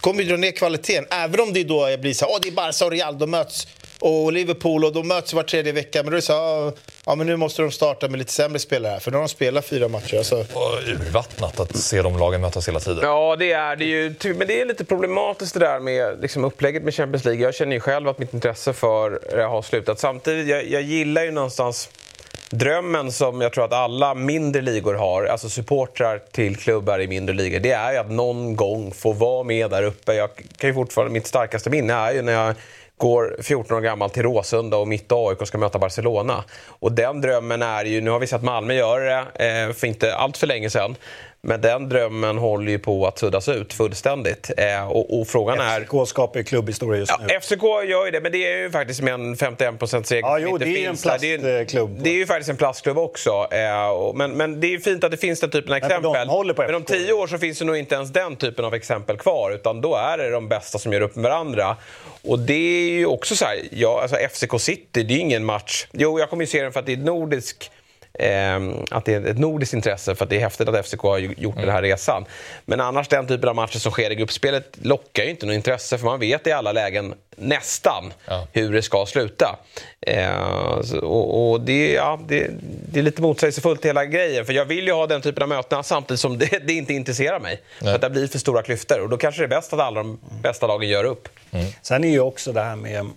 kommer 0.00 0.22
ju 0.22 0.28
dra 0.28 0.36
ner 0.36 0.50
kvaliteten. 0.50 1.06
Även 1.10 1.40
om 1.40 1.52
det 1.52 1.64
då 1.64 1.96
blir 1.96 2.14
så 2.14 2.24
här, 2.24 2.32
åh, 2.32 2.38
det 2.42 2.48
är 2.48 2.52
Barca 2.52 2.84
och 2.84 2.90
Real, 2.90 3.18
de 3.18 3.30
möts 3.30 3.66
och 4.02 4.32
Liverpool 4.32 4.84
och 4.84 4.92
de 4.92 5.08
möts 5.08 5.32
var 5.32 5.42
tredje 5.42 5.72
vecka. 5.72 6.02
Men 6.02 6.10
då 6.10 6.12
är 6.12 6.16
det 6.16 6.22
så 6.22 6.32
här, 6.32 6.68
"Ah, 6.68 6.72
ja, 7.06 7.14
men 7.14 7.26
nu 7.26 7.36
måste 7.36 7.62
de 7.62 7.70
starta 7.70 8.08
med 8.08 8.18
lite 8.18 8.32
sämre 8.32 8.58
spelare 8.58 8.92
här, 8.92 8.98
för 9.00 9.10
nu 9.10 9.16
har 9.16 9.22
de 9.22 9.28
spelat 9.28 9.64
fyra 9.64 9.88
matcher. 9.88 10.16
Alltså, 10.18 10.36
Och 10.36 10.78
urvattnat 10.88 11.60
att 11.60 11.76
se 11.76 12.02
de 12.02 12.18
lagen 12.18 12.40
mötas 12.40 12.68
hela 12.68 12.80
tiden. 12.80 12.98
Ja, 13.02 13.36
det 13.38 13.52
är 13.52 13.76
det 13.76 13.84
ju. 13.84 14.14
Men 14.34 14.46
det 14.46 14.60
är 14.60 14.64
lite 14.66 14.84
problematiskt 14.84 15.54
det 15.54 15.60
där 15.60 15.80
med 15.80 16.18
liksom, 16.22 16.44
upplägget 16.44 16.82
med 16.82 16.94
Champions 16.94 17.24
League. 17.24 17.42
Jag 17.42 17.54
känner 17.54 17.72
ju 17.72 17.80
själv 17.80 18.08
att 18.08 18.18
mitt 18.18 18.34
intresse 18.34 18.72
för 18.72 19.20
det 19.36 19.42
har 19.44 19.62
slutat. 19.62 19.98
Samtidigt, 19.98 20.48
jag, 20.48 20.66
jag 20.68 20.82
gillar 20.82 21.24
ju 21.24 21.30
någonstans 21.30 21.88
drömmen 22.50 23.12
som 23.12 23.40
jag 23.40 23.52
tror 23.52 23.64
att 23.64 23.72
alla 23.72 24.14
mindre 24.14 24.62
ligor 24.62 24.94
har, 24.94 25.24
alltså 25.24 25.48
supportrar 25.48 26.20
till 26.32 26.56
klubbar 26.56 27.00
i 27.00 27.06
mindre 27.08 27.34
ligor, 27.34 27.58
det 27.58 27.70
är 27.70 27.92
ju 27.92 27.98
att 27.98 28.10
någon 28.10 28.56
gång 28.56 28.92
få 28.92 29.12
vara 29.12 29.42
med 29.42 29.70
där 29.70 29.82
uppe. 29.82 30.14
Jag 30.14 30.30
kan 30.56 30.70
ju 30.70 30.74
fortfarande, 30.74 31.12
mitt 31.12 31.26
starkaste 31.26 31.70
minne 31.70 31.92
är 31.92 32.12
ju 32.12 32.22
när 32.22 32.32
jag 32.32 32.54
går 33.02 33.36
14 33.42 33.76
år 33.76 33.80
gammal 33.80 34.10
till 34.10 34.22
Råsunda 34.22 34.76
och 34.76 34.88
mitt 34.88 35.12
AIK 35.12 35.46
ska 35.46 35.58
möta 35.58 35.78
Barcelona. 35.78 36.44
Och 36.66 36.92
den 36.92 37.20
drömmen 37.20 37.62
är 37.62 37.84
ju, 37.84 38.00
nu 38.00 38.10
har 38.10 38.18
vi 38.18 38.26
sett 38.26 38.42
Malmö 38.42 38.74
göra 38.74 39.24
det 39.34 39.66
eh, 39.68 39.72
för 39.72 39.86
inte 39.86 40.14
allt 40.14 40.36
för 40.36 40.46
länge 40.46 40.70
sedan. 40.70 40.96
Men 41.44 41.60
den 41.60 41.88
drömmen 41.88 42.38
håller 42.38 42.72
ju 42.72 42.78
på 42.78 43.06
att 43.06 43.18
suddas 43.18 43.48
ut 43.48 43.72
fullständigt. 43.72 44.50
Eh, 44.56 44.88
och, 44.90 45.20
och 45.20 45.28
frågan 45.28 45.60
är... 45.60 45.80
FCK 45.80 46.08
skapar 46.08 46.38
ju 46.40 46.44
klubbhistoria 46.44 46.98
just 47.00 47.12
nu. 47.20 47.26
Ja, 47.28 47.40
FCK 47.40 47.62
gör 47.62 48.04
ju 48.04 48.10
det, 48.10 48.20
men 48.20 48.32
det 48.32 48.38
är 48.52 48.58
ju 48.58 48.70
faktiskt 48.70 49.00
med 49.02 49.14
en 49.14 49.34
51%-regel 49.36 50.20
Ja, 50.22 50.34
som 50.34 50.42
jo, 50.42 50.48
inte 50.52 50.64
det 50.64 50.70
är 50.70 50.78
ju 50.78 50.84
en 50.84 50.90
finns 50.90 51.02
där. 51.02 51.18
Det 51.20 51.32
är, 51.34 51.38
plastklubb. 51.64 51.98
det 52.02 52.10
är 52.10 52.14
ju 52.14 52.26
faktiskt 52.26 52.50
en 52.50 52.56
plastklubb 52.56 52.98
också. 52.98 53.48
Eh, 53.50 53.88
och- 53.88 54.16
men, 54.16 54.30
men 54.32 54.60
det 54.60 54.66
är 54.66 54.70
ju 54.70 54.80
fint 54.80 55.04
att 55.04 55.10
det 55.10 55.16
finns 55.16 55.40
den 55.40 55.50
typen 55.50 55.72
av 55.72 55.78
men 55.80 55.82
exempel. 55.90 56.28
håller 56.28 56.54
på 56.54 56.62
men 56.62 56.74
om 56.74 56.82
FCK. 56.82 56.92
tio 56.92 57.12
år 57.12 57.26
så 57.26 57.38
finns 57.38 57.58
det 57.58 57.64
nog 57.64 57.76
inte 57.76 57.94
ens 57.94 58.12
den 58.12 58.36
typen 58.36 58.64
av 58.64 58.74
exempel 58.74 59.16
kvar. 59.18 59.50
Utan 59.54 59.80
då 59.80 59.94
är 59.96 60.18
det 60.18 60.30
de 60.30 60.48
bästa 60.48 60.78
som 60.78 60.92
gör 60.92 61.00
upp 61.00 61.16
med 61.16 61.22
varandra. 61.30 61.76
Och 62.24 62.38
det 62.38 62.54
är 62.54 62.90
ju 62.90 63.06
också 63.06 63.36
så 63.36 63.44
här, 63.44 63.56
ja, 63.70 64.00
alltså 64.02 64.16
FCK 64.16 64.60
City, 64.60 64.86
det 64.92 65.00
är 65.00 65.04
ju 65.16 65.18
ingen 65.18 65.44
match. 65.44 65.86
Jo, 65.92 66.18
jag 66.18 66.30
kommer 66.30 66.42
ju 66.42 66.46
se 66.46 66.62
den 66.62 66.72
för 66.72 66.80
att 66.80 66.86
det 66.86 66.92
är 66.92 66.96
nordisk 66.96 67.70
att 68.90 69.04
det 69.04 69.14
är 69.14 69.26
ett 69.26 69.38
nordiskt 69.38 69.74
intresse 69.74 70.14
för 70.14 70.24
att 70.24 70.30
det 70.30 70.36
är 70.36 70.40
häftigt 70.40 70.68
att 70.68 70.86
FCK 70.86 71.00
har 71.02 71.18
gjort 71.18 71.56
den 71.56 71.68
här 71.68 71.82
resan. 71.82 72.24
Men 72.64 72.80
annars 72.80 73.08
den 73.08 73.26
typen 73.26 73.48
av 73.48 73.54
matcher 73.54 73.78
som 73.78 73.92
sker 73.92 74.10
i 74.10 74.14
gruppspelet 74.14 74.76
lockar 74.82 75.22
ju 75.24 75.30
inte 75.30 75.46
något 75.46 75.54
intresse 75.54 75.98
för 75.98 76.04
man 76.04 76.20
vet 76.20 76.46
i 76.46 76.52
alla 76.52 76.72
lägen 76.72 77.14
nästan 77.36 78.12
Ja. 78.26 78.46
hur 78.52 78.72
det 78.72 78.82
ska 78.82 79.06
sluta. 79.06 79.58
Ehm, 80.06 80.82
så- 80.82 80.98
och, 80.98 81.50
och 81.52 81.60
det, 81.60 81.92
ja, 81.92 82.20
det, 82.28 82.50
det 82.92 82.98
är 82.98 83.02
lite 83.02 83.22
motsägelsefullt 83.22 83.84
hela 83.84 84.04
grejen 84.04 84.46
för 84.46 84.52
jag 84.52 84.64
vill 84.64 84.86
ju 84.86 84.92
ha 84.92 85.06
den 85.06 85.20
typen 85.22 85.42
av 85.42 85.48
möten 85.48 85.84
samtidigt 85.84 86.20
som 86.20 86.38
det, 86.38 86.66
det 86.66 86.72
inte 86.72 86.92
intresserar 86.94 87.40
mig. 87.40 87.60
För 87.80 87.94
att 87.94 88.00
det 88.00 88.10
blir 88.10 88.26
för 88.28 88.38
stora 88.38 88.62
klyftor 88.62 89.00
och 89.00 89.08
då 89.08 89.16
kanske 89.16 89.40
det 89.42 89.46
är 89.46 89.48
bäst 89.48 89.72
att 89.72 89.80
alla 89.80 90.00
de 90.02 90.18
bästa 90.42 90.66
lagen 90.66 90.88
gör 90.88 91.04
upp. 91.04 91.28
Sen 91.82 92.04
är 92.04 92.08
ju 92.08 92.20
också 92.20 92.52
det 92.52 92.62
här 92.62 92.76
med, 92.76 93.10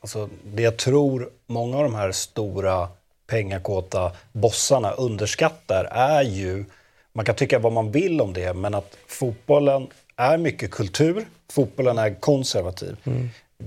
alltså 0.00 0.28
det 0.44 0.62
jag 0.62 0.76
tror 0.76 1.28
många 1.46 1.76
av 1.76 1.82
de 1.82 1.94
här 1.94 2.12
stora 2.12 2.88
pengakåta 3.26 4.12
bossarna 4.32 4.90
underskattar 4.90 5.84
är 5.84 6.22
ju, 6.22 6.64
man 7.12 7.24
kan 7.24 7.34
tycka 7.34 7.58
vad 7.58 7.72
man 7.72 7.90
vill 7.92 8.20
om 8.20 8.32
det, 8.32 8.54
men 8.54 8.74
att 8.74 8.96
fotbollen 9.06 9.86
är 10.16 10.38
mycket 10.38 10.70
kultur, 10.70 11.26
fotbollen 11.52 11.98
är 11.98 12.20
konservativ. 12.20 12.96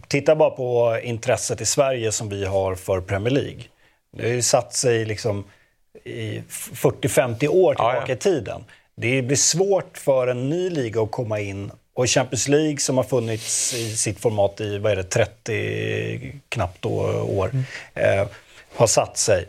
Titta 0.07 0.35
bara 0.35 0.49
på 0.49 0.99
intresset 1.03 1.61
i 1.61 1.65
Sverige 1.65 2.11
som 2.11 2.29
vi 2.29 2.45
har 2.45 2.75
för 2.75 3.01
Premier 3.01 3.33
League. 3.33 3.63
Det 4.17 4.23
har 4.23 4.29
ju 4.33 4.41
satt 4.41 4.73
sig 4.73 5.05
liksom 5.05 5.43
i 6.03 6.41
40-50 6.49 7.47
år 7.47 7.75
Ja, 7.77 7.91
tillbaka 7.91 8.11
ja. 8.11 8.13
i 8.13 8.17
tiden. 8.17 8.63
Det 8.95 9.21
blir 9.21 9.37
svårt 9.37 9.97
för 9.97 10.27
en 10.27 10.49
ny 10.49 10.69
liga 10.69 11.01
att 11.01 11.11
komma 11.11 11.39
in 11.39 11.71
och 11.93 12.07
Champions 12.09 12.47
League 12.47 12.77
som 12.77 12.97
har 12.97 13.03
funnits 13.03 13.73
i 13.73 13.97
sitt 13.97 14.19
format 14.19 14.61
i 14.61 14.77
vad 14.77 14.91
är 14.91 14.95
det, 14.95 15.03
30 15.03 16.31
knappt 16.49 16.81
då, 16.81 16.89
år 17.29 17.51
Mm. 17.53 18.19
eh, 18.19 18.27
har 18.79 18.87
satt 18.87 19.17
sig. 19.17 19.45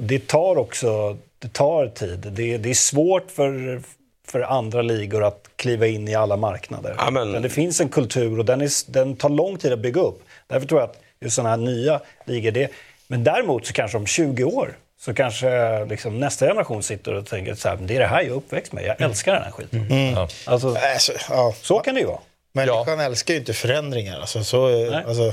det 0.00 0.26
tar 0.28 0.56
också 0.56 1.16
det 1.38 1.52
tar 1.52 1.86
tid. 1.88 2.18
Det, 2.18 2.58
det 2.58 2.70
är 2.70 2.74
svårt 2.74 3.30
för, 3.30 3.82
för 4.26 4.40
andra 4.40 4.82
ligor 4.82 5.24
att 5.24 5.48
kliva 5.56 5.86
in 5.86 6.08
i 6.08 6.14
alla 6.14 6.36
marknader. 6.36 6.94
Ja, 6.98 7.10
men- 7.10 7.42
det 7.42 7.48
finns 7.48 7.80
en 7.80 7.88
kultur 7.88 8.38
och 8.38 8.44
den, 8.44 8.60
är, 8.60 8.92
den 8.92 9.16
tar 9.16 9.28
lång 9.28 9.58
tid 9.58 9.72
att 9.72 9.78
bygga 9.78 10.00
upp. 10.00 10.22
Därför 10.46 10.66
tror 10.66 10.80
jag 10.80 10.90
att 10.90 10.96
just 11.20 11.36
sådana 11.36 11.50
här 11.50 11.56
nya 11.56 12.00
ligor, 12.24 12.50
det, 12.50 12.70
men 13.06 13.24
däremot 13.24 13.66
så 13.66 13.72
kanske 13.72 13.96
om 13.98 14.06
20 14.06 14.44
år 14.44 14.76
så 15.00 15.14
kanske 15.14 15.84
liksom 15.84 16.20
nästa 16.20 16.46
generation 16.46 16.82
sitter 16.82 17.14
och 17.14 17.26
tänker 17.26 17.54
så 17.54 17.68
här, 17.68 17.76
det 17.76 17.94
är 17.96 18.00
det 18.00 18.06
här 18.06 18.22
jag 18.22 18.30
är 18.30 18.36
uppväxt 18.36 18.72
med, 18.72 18.84
jag 18.84 19.00
älskar 19.00 19.32
den 19.32 19.42
här 19.42 19.50
skiten. 19.50 20.12
Ja. 20.14 20.28
Alltså, 20.46 20.76
Alltså, 20.94 21.12
ja. 21.30 21.54
så 21.62 21.78
kan 21.78 21.94
det 21.94 22.00
ju 22.00 22.06
vara. 22.06 22.20
Människan 22.52 23.00
älskar 23.00 23.34
ju 23.34 23.40
inte 23.40 23.52
förändringar. 23.54 24.20
Alltså, 24.20 24.44
så, 24.44 24.94
alltså, 24.94 25.32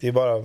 det 0.00 0.08
är 0.08 0.12
bara... 0.12 0.44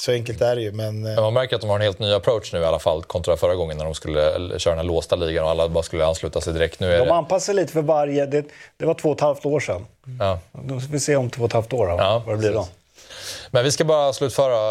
Så 0.00 0.12
enkelt 0.12 0.40
är 0.40 0.56
det 0.56 0.62
ju, 0.62 0.72
men... 0.72 0.86
eh, 1.06 1.14
Men 1.14 1.22
man 1.22 1.32
märker 1.34 1.54
att 1.56 1.60
de 1.60 1.70
har 1.70 1.76
en 1.76 1.82
helt 1.82 1.98
ny 1.98 2.12
approach 2.12 2.52
nu 2.52 2.60
i 2.60 2.64
alla 2.64 2.78
fall 2.78 3.02
kontra 3.02 3.36
förra 3.36 3.54
gången 3.54 3.76
när 3.76 3.84
de 3.84 3.94
skulle 3.94 4.20
köra 4.58 4.74
den 4.74 4.78
här 4.78 4.84
låsta 4.94 5.16
ligan 5.16 5.44
och 5.44 5.50
alla 5.50 5.68
bara 5.68 5.82
skulle 5.82 6.06
ansluta 6.06 6.40
sig 6.40 6.52
direkt. 6.52 6.80
Nu 6.80 6.92
är 6.92 6.98
De 6.98 7.04
det... 7.06 7.14
anpassar 7.14 7.54
lite 7.54 7.72
för 7.72 7.82
varje, 7.82 8.26
det, 8.26 8.44
det 8.76 8.86
var 8.86 8.94
två 8.94 9.08
och 9.08 9.14
ett 9.16 9.20
halvt 9.20 9.46
år 9.46 9.60
sedan. 9.60 9.86
Ja. 10.18 10.38
Nu 10.52 10.80
ska 10.80 10.92
vi 10.92 11.00
se 11.00 11.16
om 11.16 11.30
två 11.30 11.42
och 11.42 11.48
ett 11.48 11.52
halvt 11.52 11.72
år 11.72 11.86
då, 11.86 11.94
Ja, 11.98 12.22
vad 12.26 12.34
det 12.34 12.38
blir 12.38 12.52
då. 12.52 12.58
precis. 12.58 12.74
Men 13.50 13.64
vi 13.64 13.70
ska 13.72 13.84
bara 13.84 14.12
slutföra 14.12 14.70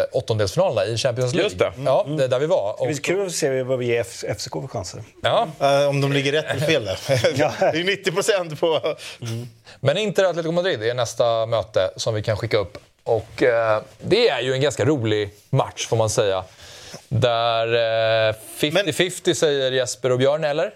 eh, 0.00 0.04
åttondelsfinalerna 0.12 0.84
i 0.86 0.96
Champions 0.96 1.32
League. 1.34 1.46
Just 1.50 1.58
det. 1.58 1.72
Ja, 1.84 2.06
det 2.18 2.24
är 2.24 2.28
där 2.28 2.38
vi 2.38 2.46
var. 2.46 2.66
Det 2.66 2.72
Och, 2.80 2.86
blir 2.86 2.96
kul 2.96 3.26
att 3.26 3.32
se 3.32 3.62
vad 3.62 3.78
vi 3.78 3.86
ger 3.86 4.00
F- 4.00 4.24
FCK 4.38 4.52
för 4.52 4.68
chanser. 4.68 5.02
ja. 5.22 5.48
eh, 5.60 5.88
om 5.88 6.00
de 6.00 6.12
ligger 6.12 6.32
rätt 6.32 6.44
eller 6.50 6.66
fel 6.66 6.84
där. 6.84 6.98
det 7.72 7.78
är 7.80 7.84
90 7.84 8.12
procent 8.12 8.60
på... 8.60 8.80
Men 9.80 9.96
Inter 9.98 10.24
Atletico 10.24 10.52
Madrid 10.52 10.82
är 10.82 10.94
nästa 10.94 11.46
möte 11.46 11.90
som 11.96 12.14
vi 12.14 12.22
kan 12.22 12.36
skicka 12.36 12.56
upp. 12.58 12.78
Och 13.06 13.42
eh, 13.42 13.82
det 14.02 14.28
är 14.28 14.40
ju 14.40 14.52
en 14.52 14.60
ganska 14.60 14.84
rolig 14.84 15.30
match 15.50 15.86
får 15.86 15.96
man 15.96 16.10
säga. 16.10 16.44
Där 17.08 17.66
eh, 18.28 18.34
50-50 18.58 19.34
säger 19.34 19.72
Jesper 19.72 20.12
och 20.12 20.18
Björn, 20.18 20.44
eller? 20.44 20.70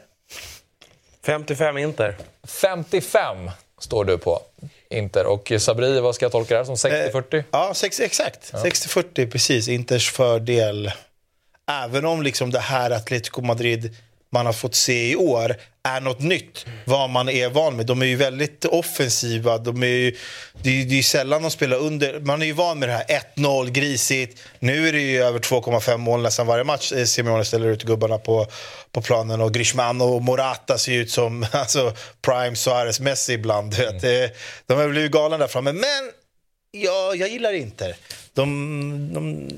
55 1.26 1.78
Inter. 1.78 2.16
55 2.46 3.50
står 3.78 4.04
du 4.04 4.18
på 4.18 4.42
Inter. 4.90 5.26
Och 5.26 5.52
Sabri, 5.58 6.00
vad 6.00 6.14
ska 6.14 6.24
jag 6.24 6.32
tolka 6.32 6.54
det 6.54 6.58
här 6.58 6.64
som? 6.64 6.74
60-40? 6.74 7.44
Ja, 7.50 7.74
sex, 7.74 8.00
exakt. 8.00 8.52
60-40, 8.52 9.30
precis. 9.30 9.68
Inters 9.68 10.10
fördel. 10.10 10.92
Även 11.70 12.04
om 12.04 12.22
liksom 12.22 12.50
det 12.50 12.60
här 12.60 12.90
Atletico 12.90 13.42
Madrid 13.42 13.96
man 14.32 14.46
har 14.46 14.52
fått 14.52 14.74
se 14.74 15.10
i 15.10 15.16
år 15.16 15.56
är 15.82 16.00
något 16.00 16.20
nytt, 16.20 16.66
vad 16.84 17.10
man 17.10 17.28
är 17.28 17.48
van 17.48 17.76
med. 17.76 17.86
De 17.86 18.02
är 18.02 18.06
ju 18.06 18.16
väldigt 18.16 18.64
offensiva. 18.64 19.58
De 19.58 19.82
är 19.82 19.86
ju, 19.86 20.16
det, 20.62 20.70
är, 20.80 20.84
det 20.84 20.98
är 20.98 21.02
sällan 21.02 21.42
de 21.42 21.50
spelar 21.50 21.76
under. 21.76 22.20
Man 22.20 22.42
är 22.42 22.46
ju 22.46 22.52
van 22.52 22.78
med 22.78 22.88
det 22.88 22.92
här 22.92 23.22
1-0, 23.36 23.70
grisigt. 23.70 24.38
Nu 24.58 24.88
är 24.88 24.92
det 24.92 25.00
ju 25.00 25.22
över 25.22 25.38
2,5 25.38 25.96
mål 25.96 26.22
nästan 26.22 26.46
varje 26.46 26.64
match. 26.64 26.92
eh, 26.92 27.04
Simeone 27.04 27.44
ställer 27.44 27.66
ut 27.68 27.82
gubbarna 27.82 28.18
på, 28.18 28.46
på 28.92 29.02
planen 29.02 29.40
och 29.40 29.54
Griezmann 29.54 30.00
och 30.00 30.22
Morata 30.22 30.78
ser 30.78 30.92
ut 30.92 31.10
som 31.10 31.46
alltså, 31.52 31.92
Prime 32.22 32.56
Suarez 32.56 33.00
Messi 33.00 33.32
ibland. 33.32 33.74
vet. 33.74 34.04
Eh, 34.04 34.36
De 34.66 34.74
har 34.78 34.88
blivit 34.88 35.12
galna 35.12 35.38
där 35.38 35.46
framme. 35.48 35.72
Men 35.72 36.10
Ja, 36.72 37.14
jag 37.14 37.28
gillar 37.28 37.52
inte. 37.52 37.94
De, 38.40 39.14
de, 39.14 39.48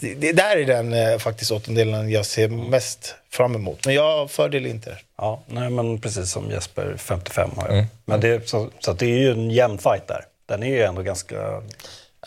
det, 0.00 0.14
det 0.14 0.32
där 0.32 0.56
är 0.56 0.64
den 0.64 0.92
eh, 0.92 1.18
faktiskt 1.18 1.50
åttondelen 1.50 2.10
jag 2.10 2.26
ser 2.26 2.48
mest 2.48 3.14
fram 3.30 3.54
emot. 3.54 3.86
Men 3.86 3.94
jag 3.94 4.30
fördel 4.30 4.66
inte. 4.66 4.98
Ja, 5.18 5.42
nej, 5.46 5.70
men 5.70 6.00
precis 6.00 6.30
som 6.30 6.50
Jesper, 6.50 6.94
55 6.98 7.50
har 7.56 7.68
jag. 7.68 7.86
Men 8.04 8.20
det, 8.20 8.48
så, 8.48 8.70
så 8.78 8.90
att 8.90 8.98
det 8.98 9.06
är 9.06 9.18
ju 9.18 9.30
en 9.30 9.50
jämn 9.50 9.78
fight 9.78 10.06
där. 10.06 10.24
Den 10.46 10.62
är 10.62 10.68
ju 10.68 10.82
ändå 10.82 11.02
ganska... 11.02 11.62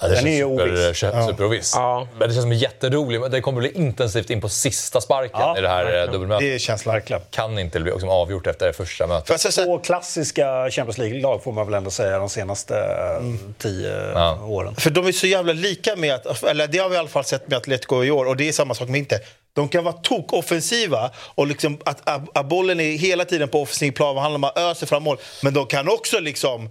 Ja, 0.01 0.07
det 0.07 0.15
den 0.15 0.27
är 0.27 0.31
ju 0.31 0.39
känns 0.39 0.55
super, 0.55 0.83
oviss. 0.87 0.97
super, 0.99 1.27
superoviss. 1.27 1.71
Ja. 1.75 2.07
Men 2.19 2.27
det 2.27 2.33
känns 2.33 2.43
som 2.43 2.53
jätteroligt. 2.53 3.21
Men 3.21 3.31
Det 3.31 3.41
kommer 3.41 3.59
bli 3.59 3.71
intensivt 3.71 4.29
in 4.29 4.41
på 4.41 4.49
sista 4.49 5.01
sparken 5.01 5.39
Ja, 5.39 5.57
i 5.57 5.61
det 5.61 5.67
här 5.69 5.79
eh, 5.79 5.85
verkligen. 5.85 6.11
dubbelmötet. 6.11 6.47
Det 6.53 6.59
känslan. 6.59 6.95
Verkligen. 6.95 7.21
kan 7.29 7.59
inte 7.59 7.79
bli 7.79 7.91
liksom 7.91 8.09
avgjort 8.09 8.47
efter 8.47 8.67
det 8.67 8.73
första 8.73 9.07
mötet. 9.07 9.55
Två 9.55 9.79
klassiska 9.79 10.69
Champions 10.71 10.97
League-lag 10.97 11.43
får 11.43 11.51
man 11.51 11.65
väl 11.65 11.73
ändå 11.73 11.91
säga 11.91 12.19
de 12.19 12.29
senaste 12.29 12.75
eh, 12.77 13.23
tio 13.57 14.11
Ja. 14.13 14.39
åren. 14.43 14.75
För 14.75 14.89
de 14.89 15.07
är 15.07 15.11
så 15.11 15.27
jävla 15.27 15.53
lika 15.53 15.95
med 15.95 16.13
att, 16.15 16.43
eller 16.43 16.67
det 16.67 16.77
har 16.77 16.89
vi 16.89 16.95
i 16.95 16.99
alla 16.99 17.07
fall 17.07 17.25
sett 17.25 17.47
med 17.47 17.57
Atletico 17.57 18.03
i 18.03 18.11
år 18.11 18.25
och 18.25 18.37
det 18.37 18.47
är 18.47 18.51
samma 18.51 18.73
sak 18.73 18.87
med 18.87 18.99
Inter. 18.99 19.19
De 19.55 19.67
kan 19.69 19.83
vara 19.83 19.95
tok-offensiva 20.03 21.11
och 21.35 21.47
liksom 21.47 21.77
att, 21.85 22.09
att, 22.09 22.37
att 22.37 22.45
bollen 22.45 22.79
är 22.79 22.97
hela 22.97 23.25
tiden 23.25 23.49
på 23.49 23.61
offensiv 23.61 23.91
plan, 23.91 24.17
handlar 24.17 24.35
om 24.37 24.43
att 24.43 24.57
ösa 24.57 24.85
fram 24.85 25.03
mål. 25.03 25.17
Men 25.41 25.53
de 25.53 25.65
kan 25.65 25.89
också 25.89 26.19
liksom 26.19 26.69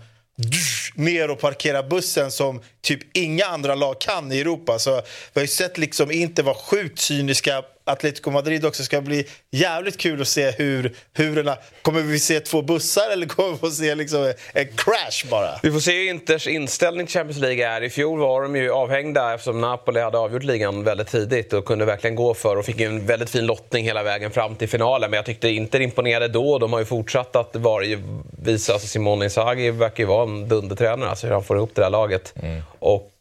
ner 0.95 1.31
och 1.31 1.41
parkera 1.41 1.83
bussen 1.83 2.31
som 2.31 2.61
typ 2.81 3.17
inga 3.17 3.45
andra 3.45 3.75
lag 3.75 4.01
kan 4.01 4.33
i 4.33 4.41
Europa. 4.41 4.79
Så 4.79 4.91
vi 5.33 5.41
har 5.41 5.43
ju 5.43 5.49
sett 5.49 5.79
liksom 5.79 6.11
Inter 6.11 6.43
vara 6.43 6.55
sjukt 6.55 6.99
cyniska. 6.99 7.65
Atletico 7.85 8.31
Madrid 8.31 8.65
också 8.65 8.83
ska 8.83 9.01
bli 9.01 9.27
jävligt 9.51 9.99
kul 9.99 10.21
att 10.21 10.29
se 10.29 10.51
hur, 10.51 10.97
hur 11.13 11.37
den 11.37 11.49
här, 11.49 11.59
Kommer 11.83 12.01
vi 12.01 12.19
se 12.19 12.41
två 12.41 12.63
bussar 12.63 13.11
eller 13.13 13.27
kommer 13.27 13.51
vi 13.51 13.57
få 13.57 13.71
se 13.71 13.95
liksom 13.95 14.33
en 14.53 14.67
crash 14.77 15.31
bara? 15.31 15.51
Vi 15.63 15.73
får 15.73 15.81
se 15.81 15.93
hur 15.93 16.11
Inters 16.11 16.47
inställning 16.47 17.07
till 17.07 17.15
Champions 17.15 17.39
League 17.41 17.67
är. 17.67 17.83
I 17.83 17.91
fjol 17.91 18.19
var 18.19 18.43
de 18.43 18.57
ju 18.57 18.71
avhängda 18.71 19.35
eftersom 19.35 19.61
Napoli 19.61 20.01
hade 20.01 20.19
avgjort 20.19 20.43
ligan 20.43 20.85
väldigt 20.85 21.09
tidigt 21.09 21.53
och 21.53 21.65
kunde 21.65 21.85
verkligen 21.85 22.17
gå 22.17 22.35
för 22.35 22.57
och 22.57 22.65
fick 22.65 22.81
ju 22.81 22.87
en 22.87 23.07
väldigt 23.07 23.31
fin 23.31 23.47
lottning 23.47 23.85
hela 23.85 24.03
vägen 24.03 24.31
fram 24.31 24.55
till 24.55 24.69
finalen. 24.69 25.11
Men 25.11 25.17
jag 25.17 25.27
tyckte 25.27 25.49
Inter 25.49 25.81
imponerade 25.81 26.29
då. 26.29 26.59
De 26.59 26.73
har 26.73 26.81
ju 26.81 26.87
fortsatt 26.87 27.37
att 27.37 27.57
varje, 27.57 28.03
visa, 28.43 28.73
alltså 28.73 28.89
Simone 28.89 29.25
Inzaghi 29.25 29.71
verkar 29.71 30.03
ju 30.03 30.09
vara 30.09 30.23
en 30.23 30.49
dundertränare, 30.49 31.11
alltså 31.11 31.27
hur 31.27 31.35
han 31.35 31.45
får 31.45 31.57
ihop 31.57 31.71
det 31.75 31.83
där 31.83 31.91
laget. 31.91 32.35
Och 32.79 32.95
eh, 32.95 33.12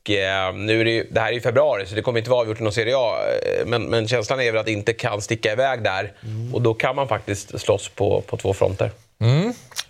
nu 0.54 0.82
är 0.82 0.86
det, 0.86 0.92
ju, 0.92 1.08
det 1.12 1.20
här 1.20 1.28
är 1.28 1.34
ju 1.34 1.42
februari 1.42 1.86
så 1.86 1.96
det 1.96 2.02
kommer 2.02 2.20
inte 2.20 2.30
vara 2.30 2.42
avgjort 2.42 2.60
i 2.60 2.64
någon 2.64 2.74
Serie 2.74 2.96
A. 2.98 3.16
Eh, 3.60 3.66
Men, 3.66 3.84
men 3.84 4.08
känslan 4.08 4.42
är 4.42 4.52
väl 4.52 4.62
att 4.62 4.68
inte 4.68 4.94
kan 4.94 5.22
sticka 5.22 5.52
iväg 5.52 5.84
där. 5.84 6.14
Och 6.54 6.62
då 6.62 6.74
kan 6.74 6.96
man 6.96 7.08
faktiskt 7.08 7.60
slåss 7.62 7.90
på, 7.90 8.22
på 8.22 8.38
två 8.38 8.54
fronter. 8.54 8.92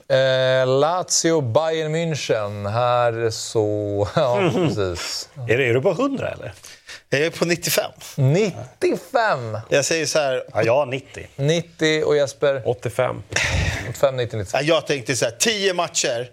Eh, 0.08 0.68
Lazio, 0.68 1.42
Bayern 1.42 1.96
München. 1.96 2.70
Här 2.72 3.30
så... 3.30 4.08
Ja, 4.16 4.52
precis. 4.54 5.30
Är, 5.50 5.58
det, 5.58 5.66
är 5.66 5.74
du 5.74 5.82
på 5.82 5.92
100 5.92 6.30
eller? 6.32 6.54
Jag 7.10 7.22
är 7.22 7.30
på 7.30 7.46
95. 7.46 7.92
95! 8.80 9.58
Jag 9.70 9.86
säger 9.86 10.06
så 10.06 10.20
här, 10.20 10.44
Ja, 10.54 10.64
jag 10.64 10.76
har 10.76 10.86
90. 10.86 11.28
90 11.36 12.04
och 12.04 12.16
Jesper? 12.16 12.62
85. 12.66 13.24
85, 13.90 14.16
90, 14.18 14.38
96. 14.38 14.64
jag 14.68 14.88
tänkte 14.88 15.16
så 15.16 15.26
här, 15.26 15.32
10 15.40 15.74
matcher, 15.74 16.30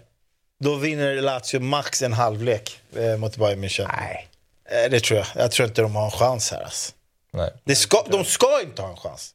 då 0.59 0.75
vinner 0.75 1.21
Lazio 1.21 1.59
max 1.59 2.01
en 2.01 2.13
halvlek 2.13 2.81
eh, 2.95 3.17
mot 3.17 3.37
Bayern 3.37 3.63
München. 3.63 3.87
Nej. 3.97 4.27
Eh, 4.65 4.91
det 4.91 4.99
tror 4.99 5.19
jag. 5.19 5.27
Jag 5.35 5.51
tror 5.51 5.67
inte 5.67 5.81
de 5.81 5.95
har 5.95 6.05
en 6.05 6.11
chans 6.11 6.51
här. 6.51 6.61
Alltså. 6.63 6.93
Nej. 7.31 7.53
Det 7.63 7.75
ska, 7.75 8.03
de 8.09 8.25
ska 8.25 8.61
inte 8.63 8.81
ha 8.81 8.89
en 8.89 8.97
chans. 8.97 9.33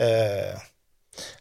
Eh, 0.00 0.58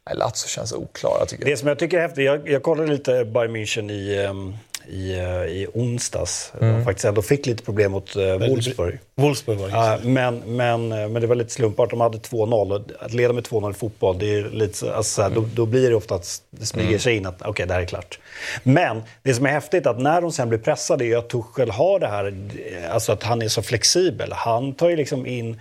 Nej, 0.05 0.15
Lazio 0.15 0.47
känns 0.47 0.73
oklara 0.73 1.25
tycker 1.25 1.43
jag. 1.43 1.51
Det 1.53 1.57
som 1.57 1.67
jag 1.67 1.79
tycker 1.79 1.97
är 1.97 2.01
häftigt, 2.01 2.25
jag, 2.25 2.49
jag 2.49 2.63
kollade 2.63 2.91
lite 2.91 3.25
Bayern 3.25 3.55
München 3.55 3.91
i, 3.91 4.25
ehm, 4.25 4.57
i, 4.89 5.13
eh, 5.19 5.43
i 5.43 5.67
onsdags. 5.73 6.51
De 6.59 6.83
faktiskt 6.83 7.05
ändå 7.05 7.21
fick 7.21 7.45
lite 7.45 7.63
problem 7.63 7.91
mot 7.91 8.15
uh, 8.15 8.37
Wolfsburg. 8.37 8.99
Wolfsburg 9.15 9.57
var 9.59 9.67
det. 9.67 9.73
Ja, 9.73 9.97
men, 10.03 10.39
men, 10.45 10.91
eh, 10.91 11.09
men 11.09 11.21
det 11.21 11.27
var 11.27 11.35
lite 11.35 11.53
slumpartat. 11.53 11.89
De 11.89 12.01
hade 12.01 12.17
2-0. 12.17 12.73
och 12.75 12.81
Att 13.05 13.13
leda 13.13 13.33
med 13.33 13.43
2-0 13.43 13.71
i 13.71 13.73
fotboll, 13.73 14.19
det 14.19 14.33
är 14.33 14.49
lite, 14.49 14.77
så- 14.77 14.91
alltså, 14.91 15.13
så 15.15 15.21
här, 15.21 15.29
då, 15.29 15.45
då 15.55 15.65
blir 15.65 15.89
det 15.89 15.95
ofta 15.95 16.15
att 16.15 16.41
det 16.49 16.65
smyger 16.65 16.97
sig 16.97 17.15
in 17.15 17.25
att 17.25 17.41
okej, 17.41 17.65
det 17.67 17.73
här 17.73 17.81
är 17.81 17.85
klart. 17.85 18.19
Men 18.63 19.03
det 19.23 19.33
som 19.33 19.45
är 19.45 19.49
häftigt 19.49 19.85
är 19.85 19.89
att 19.89 19.99
när 19.99 20.21
de 20.21 20.31
sen 20.31 20.49
blir 20.49 20.59
pressade 20.59 21.05
är 21.05 21.17
att 21.17 21.29
Tuchel 21.29 21.69
har 21.71 21.99
det 21.99 22.07
här, 22.07 22.25
eh, 22.25 22.93
alltså 22.93 23.11
att 23.11 23.23
han 23.23 23.41
är 23.41 23.47
så 23.47 23.61
flexibel. 23.61 24.31
Han 24.33 24.73
tar 24.73 24.89
ju 24.89 24.95
liksom 24.95 25.25
in 25.25 25.59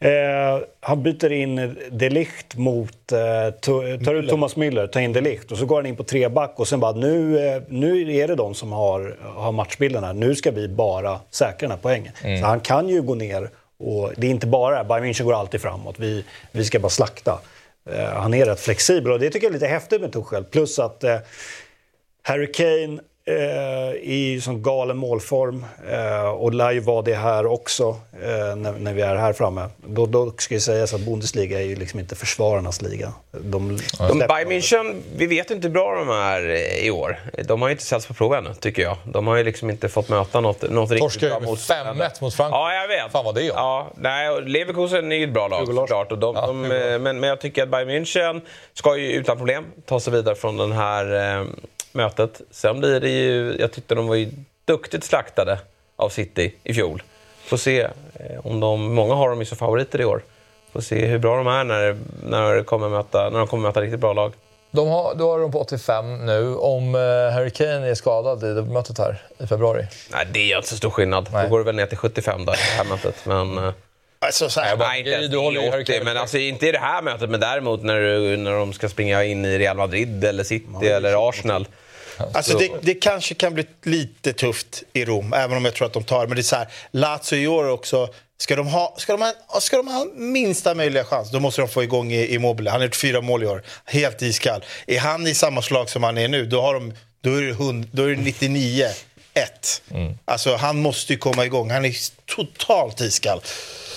Eh, 0.00 0.58
han 0.80 1.02
byter 1.02 1.32
in 1.32 1.76
De 1.90 2.08
Ligt 2.08 2.56
mot, 2.56 3.12
eh, 3.12 3.54
tar 4.04 4.14
ut 4.14 4.28
Thomas 4.28 4.56
Müller, 4.56 4.86
tar 4.86 5.00
in 5.00 5.12
De 5.12 5.20
Ligt 5.20 5.52
och 5.52 5.58
så 5.58 5.66
går 5.66 5.76
han 5.76 5.86
in 5.86 5.96
på 5.96 6.04
tre 6.04 6.28
back 6.28 6.54
och 6.56 6.68
sen 6.68 6.80
bara 6.80 6.92
nu, 6.92 7.46
eh, 7.46 7.62
nu 7.68 8.16
är 8.16 8.28
det 8.28 8.34
de 8.34 8.54
som 8.54 8.72
har, 8.72 9.16
har 9.22 9.52
matchbilden 9.52 10.04
här. 10.04 10.12
Nu 10.12 10.34
ska 10.34 10.50
vi 10.50 10.68
bara 10.68 11.20
säkra 11.30 11.56
den 11.58 11.70
här 11.70 11.78
poängen. 11.82 12.12
Så 12.40 12.46
han 12.46 12.60
kan 12.60 12.88
ju 12.88 13.02
gå 13.02 13.14
ner 13.14 13.50
och 13.78 14.12
det 14.16 14.26
är 14.26 14.30
inte 14.30 14.46
bara 14.46 14.84
Bayern 14.84 15.04
München 15.04 15.24
går 15.24 15.34
alltid 15.34 15.60
framåt. 15.60 15.98
Vi, 15.98 16.24
vi 16.52 16.64
ska 16.64 16.78
bara 16.78 16.88
slakta. 16.88 17.40
Eh, 17.90 18.04
han 18.04 18.34
är 18.34 18.46
rätt 18.46 18.60
flexibel 18.60 19.12
och 19.12 19.18
det 19.18 19.30
tycker 19.30 19.46
jag 19.46 19.50
är 19.50 19.54
lite 19.54 19.66
häftigt 19.66 20.00
med 20.00 20.12
Tuchel. 20.12 20.44
Plus 20.44 20.78
att 20.78 21.04
eh, 21.04 21.18
Harry 22.22 22.52
Kane 22.52 23.00
eh, 23.26 23.94
i 24.02 24.40
sån 24.42 24.62
galen 24.62 24.96
målform 24.96 25.64
eh, 25.90 26.26
och 26.26 26.54
lär 26.54 26.72
ju 26.72 26.80
vara 26.80 27.02
det 27.02 27.14
här 27.14 27.46
också 27.46 27.96
eh, 28.22 28.56
när, 28.56 28.72
när 28.72 28.92
vi 28.92 29.02
är 29.02 29.16
här 29.16 29.32
framme. 29.32 29.68
Då, 29.86 30.06
då 30.06 30.32
ska 30.38 30.54
ju 30.54 30.60
sägas 30.60 30.94
att 30.94 31.00
Bundesliga 31.00 31.60
är 31.60 31.64
ju 31.64 31.76
liksom 31.76 32.00
inte 32.00 32.16
försvararnas 32.16 32.82
liga. 32.82 33.12
De, 33.30 33.78
De, 33.98 34.18
Bayern 34.18 34.48
München, 34.52 35.00
vi 35.16 35.26
vet 35.26 35.50
inte 35.50 35.66
hur 35.68 35.74
bra 35.74 35.94
de 35.94 36.10
är 36.10 36.48
eh, 36.48 36.86
i 36.86 36.90
år. 36.90 37.18
De 37.44 37.62
har 37.62 37.68
ju 37.68 37.72
inte 37.72 37.84
ställts 37.84 38.06
på 38.06 38.14
prov 38.14 38.34
ännu, 38.34 38.54
tycker 38.54 38.82
jag. 38.82 38.96
De 39.04 39.26
har 39.26 39.36
ju 39.36 39.44
liksom 39.44 39.70
inte 39.70 39.88
fått 39.88 40.08
möta 40.08 40.40
något, 40.40 40.70
något 40.70 40.90
riktigt 40.90 41.20
bra 41.20 41.28
ju 41.28 41.34
med 41.34 41.42
motstånd. 41.42 41.80
5-1 41.80 41.94
mot 42.20 42.34
Frankfurt. 42.34 42.50
Ja, 42.50 42.74
jag 42.74 42.88
vet. 42.88 43.12
Fan 43.12 43.24
vad 43.24 43.34
det 43.34 43.42
är. 43.42 43.46
Ja, 43.46 43.90
nej, 43.96 44.30
och 44.30 44.42
Leverkusen 44.42 45.12
är 45.12 45.16
ju 45.16 45.24
ett 45.24 45.32
bra 45.32 45.48
lag 45.48 45.66
såklart. 45.66 46.12
Och 46.12 46.18
de, 46.18 46.34
Ja, 46.34 46.46
de, 46.46 46.64
eh, 46.64 46.98
men, 46.98 47.20
men 47.20 47.22
jag 47.22 47.40
tycker 47.40 47.62
att 47.62 47.68
Bayern 47.68 47.90
München 47.90 48.40
ska 48.74 48.96
ju 48.96 49.12
utan 49.12 49.36
problem 49.36 49.64
ta 49.86 50.00
sig 50.00 50.12
vidare 50.12 50.34
från 50.34 50.56
det 50.56 50.74
här 50.74 51.36
eh, 51.40 51.46
mötet. 51.94 52.40
Sen 52.50 52.80
blir 52.80 53.00
det 53.00 53.08
ju... 53.08 53.56
Jag 53.58 53.72
tyckte 53.72 53.94
de 53.94 54.06
var 54.06 54.14
ju 54.14 54.30
duktigt 54.64 55.04
slaktade 55.04 55.58
av 55.96 56.08
City 56.08 56.54
i 56.64 56.74
fjol. 56.74 57.02
Får 57.44 57.56
se 57.56 57.80
eh, 57.80 57.90
om 58.44 58.60
de... 58.60 58.94
Många 58.94 59.14
har 59.14 59.30
dem 59.30 59.38
ju 59.38 59.44
som 59.44 59.58
favoriter 59.58 60.00
i 60.00 60.04
år. 60.04 60.22
Får 60.72 60.80
se 60.80 61.06
hur 61.06 61.18
bra 61.18 61.36
de 61.36 61.46
är 61.46 61.64
när, 61.64 61.96
när, 62.22 62.54
de, 62.54 62.64
kommer 62.64 62.88
möta, 62.88 63.30
när 63.30 63.38
de 63.38 63.46
kommer 63.46 63.68
möta 63.68 63.80
riktigt 63.80 64.00
bra 64.00 64.12
lag. 64.12 64.32
De 64.70 64.88
har, 64.88 65.14
då 65.14 65.30
har 65.30 65.38
de 65.38 65.52
på 65.52 65.60
85 65.60 66.26
nu. 66.26 66.56
Om 66.56 66.94
eh, 66.94 67.00
Harry 67.34 67.50
Kane 67.50 67.88
är 67.88 67.94
skadad 67.94 68.42
i 68.44 68.62
mötet 68.62 68.98
här 68.98 69.22
i 69.38 69.46
februari? 69.46 69.86
Nej, 70.12 70.26
det 70.32 70.44
gör 70.44 70.56
inte 70.56 70.68
så 70.68 70.76
stor 70.76 70.90
skillnad. 70.90 71.28
Nej. 71.32 71.44
Då 71.44 71.50
går 71.50 71.58
det 71.58 71.64
väl 71.64 71.76
ner 71.76 71.86
till 71.86 71.98
75 71.98 72.44
där, 72.44 72.52
det 72.52 72.58
här 72.58 72.84
mötet. 72.84 73.26
Men, 73.26 73.58
eh, 73.58 73.72
Alltså, 74.18 74.48
så 74.48 74.60
här, 74.60 74.76
nej, 74.76 74.98
inte 74.98 75.28
du 75.28 75.38
håller 75.38 75.80
80, 75.80 76.00
men 76.04 76.16
alltså, 76.16 76.38
inte 76.38 76.68
i 76.68 76.72
det 76.72 76.78
här 76.78 77.02
mötet. 77.02 77.30
Men 77.30 77.40
däremot 77.40 77.82
när, 77.82 78.00
du, 78.00 78.36
när 78.36 78.52
de 78.52 78.72
ska 78.72 78.88
springa 78.88 79.24
in 79.24 79.44
i 79.44 79.58
Real 79.58 79.76
Madrid, 79.76 80.24
eller 80.24 80.44
City 80.44 80.86
eller 80.88 81.28
Arsenal. 81.28 81.66
Alltså 82.32 82.58
det, 82.58 82.70
det, 82.82 82.94
kanske 82.94 83.34
kan 83.34 83.54
bli 83.54 83.66
lite 83.82 84.32
tufft 84.32 84.82
i 84.92 85.04
Rom, 85.04 85.32
även 85.32 85.56
om 85.56 85.64
jag 85.64 85.74
tror 85.74 85.86
att 85.86 85.92
de 85.92 86.04
tar. 86.04 86.26
Men 86.26 86.36
det 86.36 86.40
är 86.40 86.42
så 86.42 86.56
här, 86.56 86.68
Lazio 86.90 87.38
i 87.38 87.46
år 87.46 87.68
också. 87.68 88.08
Ska 88.38 88.56
de, 88.56 88.66
ha, 88.66 88.94
ska, 88.98 89.12
de 89.12 89.22
ha, 89.22 89.60
ska 89.60 89.76
de 89.76 89.88
ha 89.88 90.06
minsta 90.14 90.74
möjliga 90.74 91.04
chans, 91.04 91.30
då 91.30 91.40
måste 91.40 91.60
de 91.60 91.68
få 91.68 91.82
igång 91.82 92.12
Immobile. 92.12 92.70
Han 92.70 92.80
har 92.80 92.86
gjort 92.86 92.96
fyra 92.96 93.20
mål 93.20 93.42
i 93.42 93.46
år, 93.46 93.62
helt 93.84 94.22
iskall. 94.22 94.64
Är 94.86 94.98
han 94.98 95.26
i 95.26 95.34
samma 95.34 95.62
slag 95.62 95.90
som 95.90 96.02
han 96.02 96.18
är 96.18 96.28
nu, 96.28 96.46
då, 96.46 96.60
har 96.60 96.74
de, 96.74 96.94
då 97.20 97.34
är 97.34 97.42
det, 97.42 97.50
100, 97.50 97.88
då 97.92 98.02
är 98.02 98.08
det 98.08 98.22
99 98.22 98.86
1. 99.34 99.82
Mm. 99.90 100.18
Alltså, 100.24 100.56
han 100.56 100.82
måste 100.82 101.12
ju 101.12 101.18
komma 101.18 101.44
igång. 101.44 101.70
Han 101.70 101.84
är 101.84 101.94
totalt 102.36 103.00
iskall. 103.00 103.40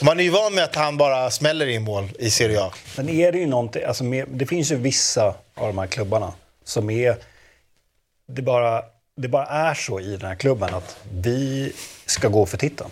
Man 0.01 0.19
är 0.19 0.23
ju 0.23 0.29
van 0.29 0.53
med 0.53 0.63
att 0.63 0.75
han 0.75 0.97
bara 0.97 1.31
smäller 1.31 1.67
in 1.67 1.81
mål 1.83 2.09
i 2.19 2.29
Serie 2.29 2.61
A. 2.61 2.71
Men 2.95 3.09
är 3.09 3.31
det 3.31 3.37
ju 3.37 3.45
någonting, 3.45 3.83
alltså, 3.83 4.03
det 4.27 4.45
finns 4.45 4.71
ju 4.71 4.75
vissa 4.75 5.25
av 5.55 5.67
de 5.67 5.77
här 5.77 5.87
klubbarna 5.87 6.33
som 6.65 6.89
är... 6.89 7.17
Det 8.27 8.41
bara, 8.41 8.83
det 9.15 9.27
bara 9.27 9.45
är 9.45 9.73
så 9.73 9.99
i 9.99 10.17
den 10.17 10.27
här 10.27 10.35
klubben 10.35 10.73
att 10.73 10.97
vi 11.11 11.73
ska 12.05 12.27
gå 12.27 12.45
för 12.45 12.57
titeln. 12.57 12.89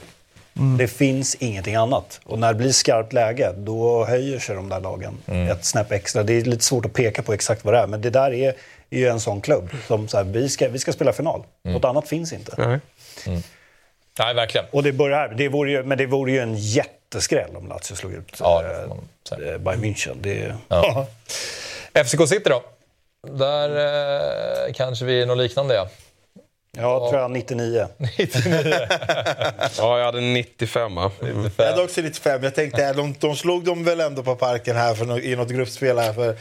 Mm. 0.57 0.77
Det 0.77 0.88
finns 0.88 1.36
ingenting 1.36 1.75
annat. 1.75 2.19
Och 2.23 2.39
när 2.39 2.47
det 2.47 2.53
blir 2.53 2.71
skarpt 2.71 3.13
läge, 3.13 3.53
då 3.57 4.05
höjer 4.05 4.39
sig 4.39 4.55
de 4.55 4.69
där 4.69 4.79
lagen 4.79 5.17
mm. 5.25 5.51
ett 5.51 5.65
snäpp 5.65 5.91
extra. 5.91 6.23
Det 6.23 6.33
är 6.33 6.41
lite 6.41 6.63
svårt 6.63 6.86
att 6.86 6.93
peka 6.93 7.23
på 7.23 7.33
exakt 7.33 7.65
vad 7.65 7.73
det 7.73 7.79
är, 7.79 7.88
men 7.88 8.01
det 8.01 8.09
där 8.09 8.33
är, 8.33 8.53
är 8.89 8.99
ju 8.99 9.07
en 9.07 9.19
sån 9.19 9.41
klubb 9.41 9.69
som 9.88 10.07
så 10.07 10.17
här, 10.17 10.23
vi, 10.23 10.49
ska, 10.49 10.69
vi 10.69 10.79
ska 10.79 10.93
spela 10.93 11.13
final. 11.13 11.43
Mm. 11.63 11.73
Något 11.73 11.86
annat 11.86 12.07
finns 12.07 12.33
inte. 12.33 12.79
Mm. 13.25 13.41
Nej, 14.19 14.33
verkligen. 14.33 14.65
Och 14.71 14.83
det 14.83 14.91
börjar 14.91 15.33
det 15.38 15.49
vore 15.49 15.71
ju, 15.71 15.83
Men 15.83 15.97
det 15.97 16.05
vore 16.05 16.31
ju 16.31 16.39
en 16.39 16.55
jätteskräll 16.55 17.55
om 17.55 17.67
Lazio 17.67 17.95
slog 17.95 18.13
ut 18.13 18.38
ja, 18.39 18.63
äh, 18.63 19.57
Bayern 19.57 19.83
München. 19.83 20.15
Det... 20.21 20.55
Ja. 20.67 21.07
FCK 22.05 22.27
City 22.27 22.49
då? 22.49 22.63
Där 23.32 23.69
eh, 24.67 24.73
kanske 24.73 25.05
vi 25.05 25.21
är 25.21 25.26
något 25.26 25.38
liknande 25.38 25.76
ja. 25.76 25.88
Ja, 26.78 27.09
tror 27.09 27.21
jag 27.21 27.32
99. 27.32 27.88
99. 27.97 28.63
ja, 29.78 29.97
jag 29.97 30.05
hade 30.05 30.21
95. 30.21 30.97
Mm. 30.97 31.49
Jag 31.57 31.65
hade 31.65 31.84
också 31.84 32.01
95. 32.01 32.43
Jag 32.43 32.55
tänkte, 32.55 32.93
de, 32.93 33.15
de 33.19 33.36
slog 33.36 33.63
dem 33.63 33.84
väl 33.84 33.99
ändå 33.99 34.23
på 34.23 34.36
parken 34.36 34.76
här 34.76 34.95
för, 34.95 35.19
i 35.19 35.36
något 35.36 35.49
gruppspel 35.49 35.97
här. 35.97 36.13
För... 36.13 36.36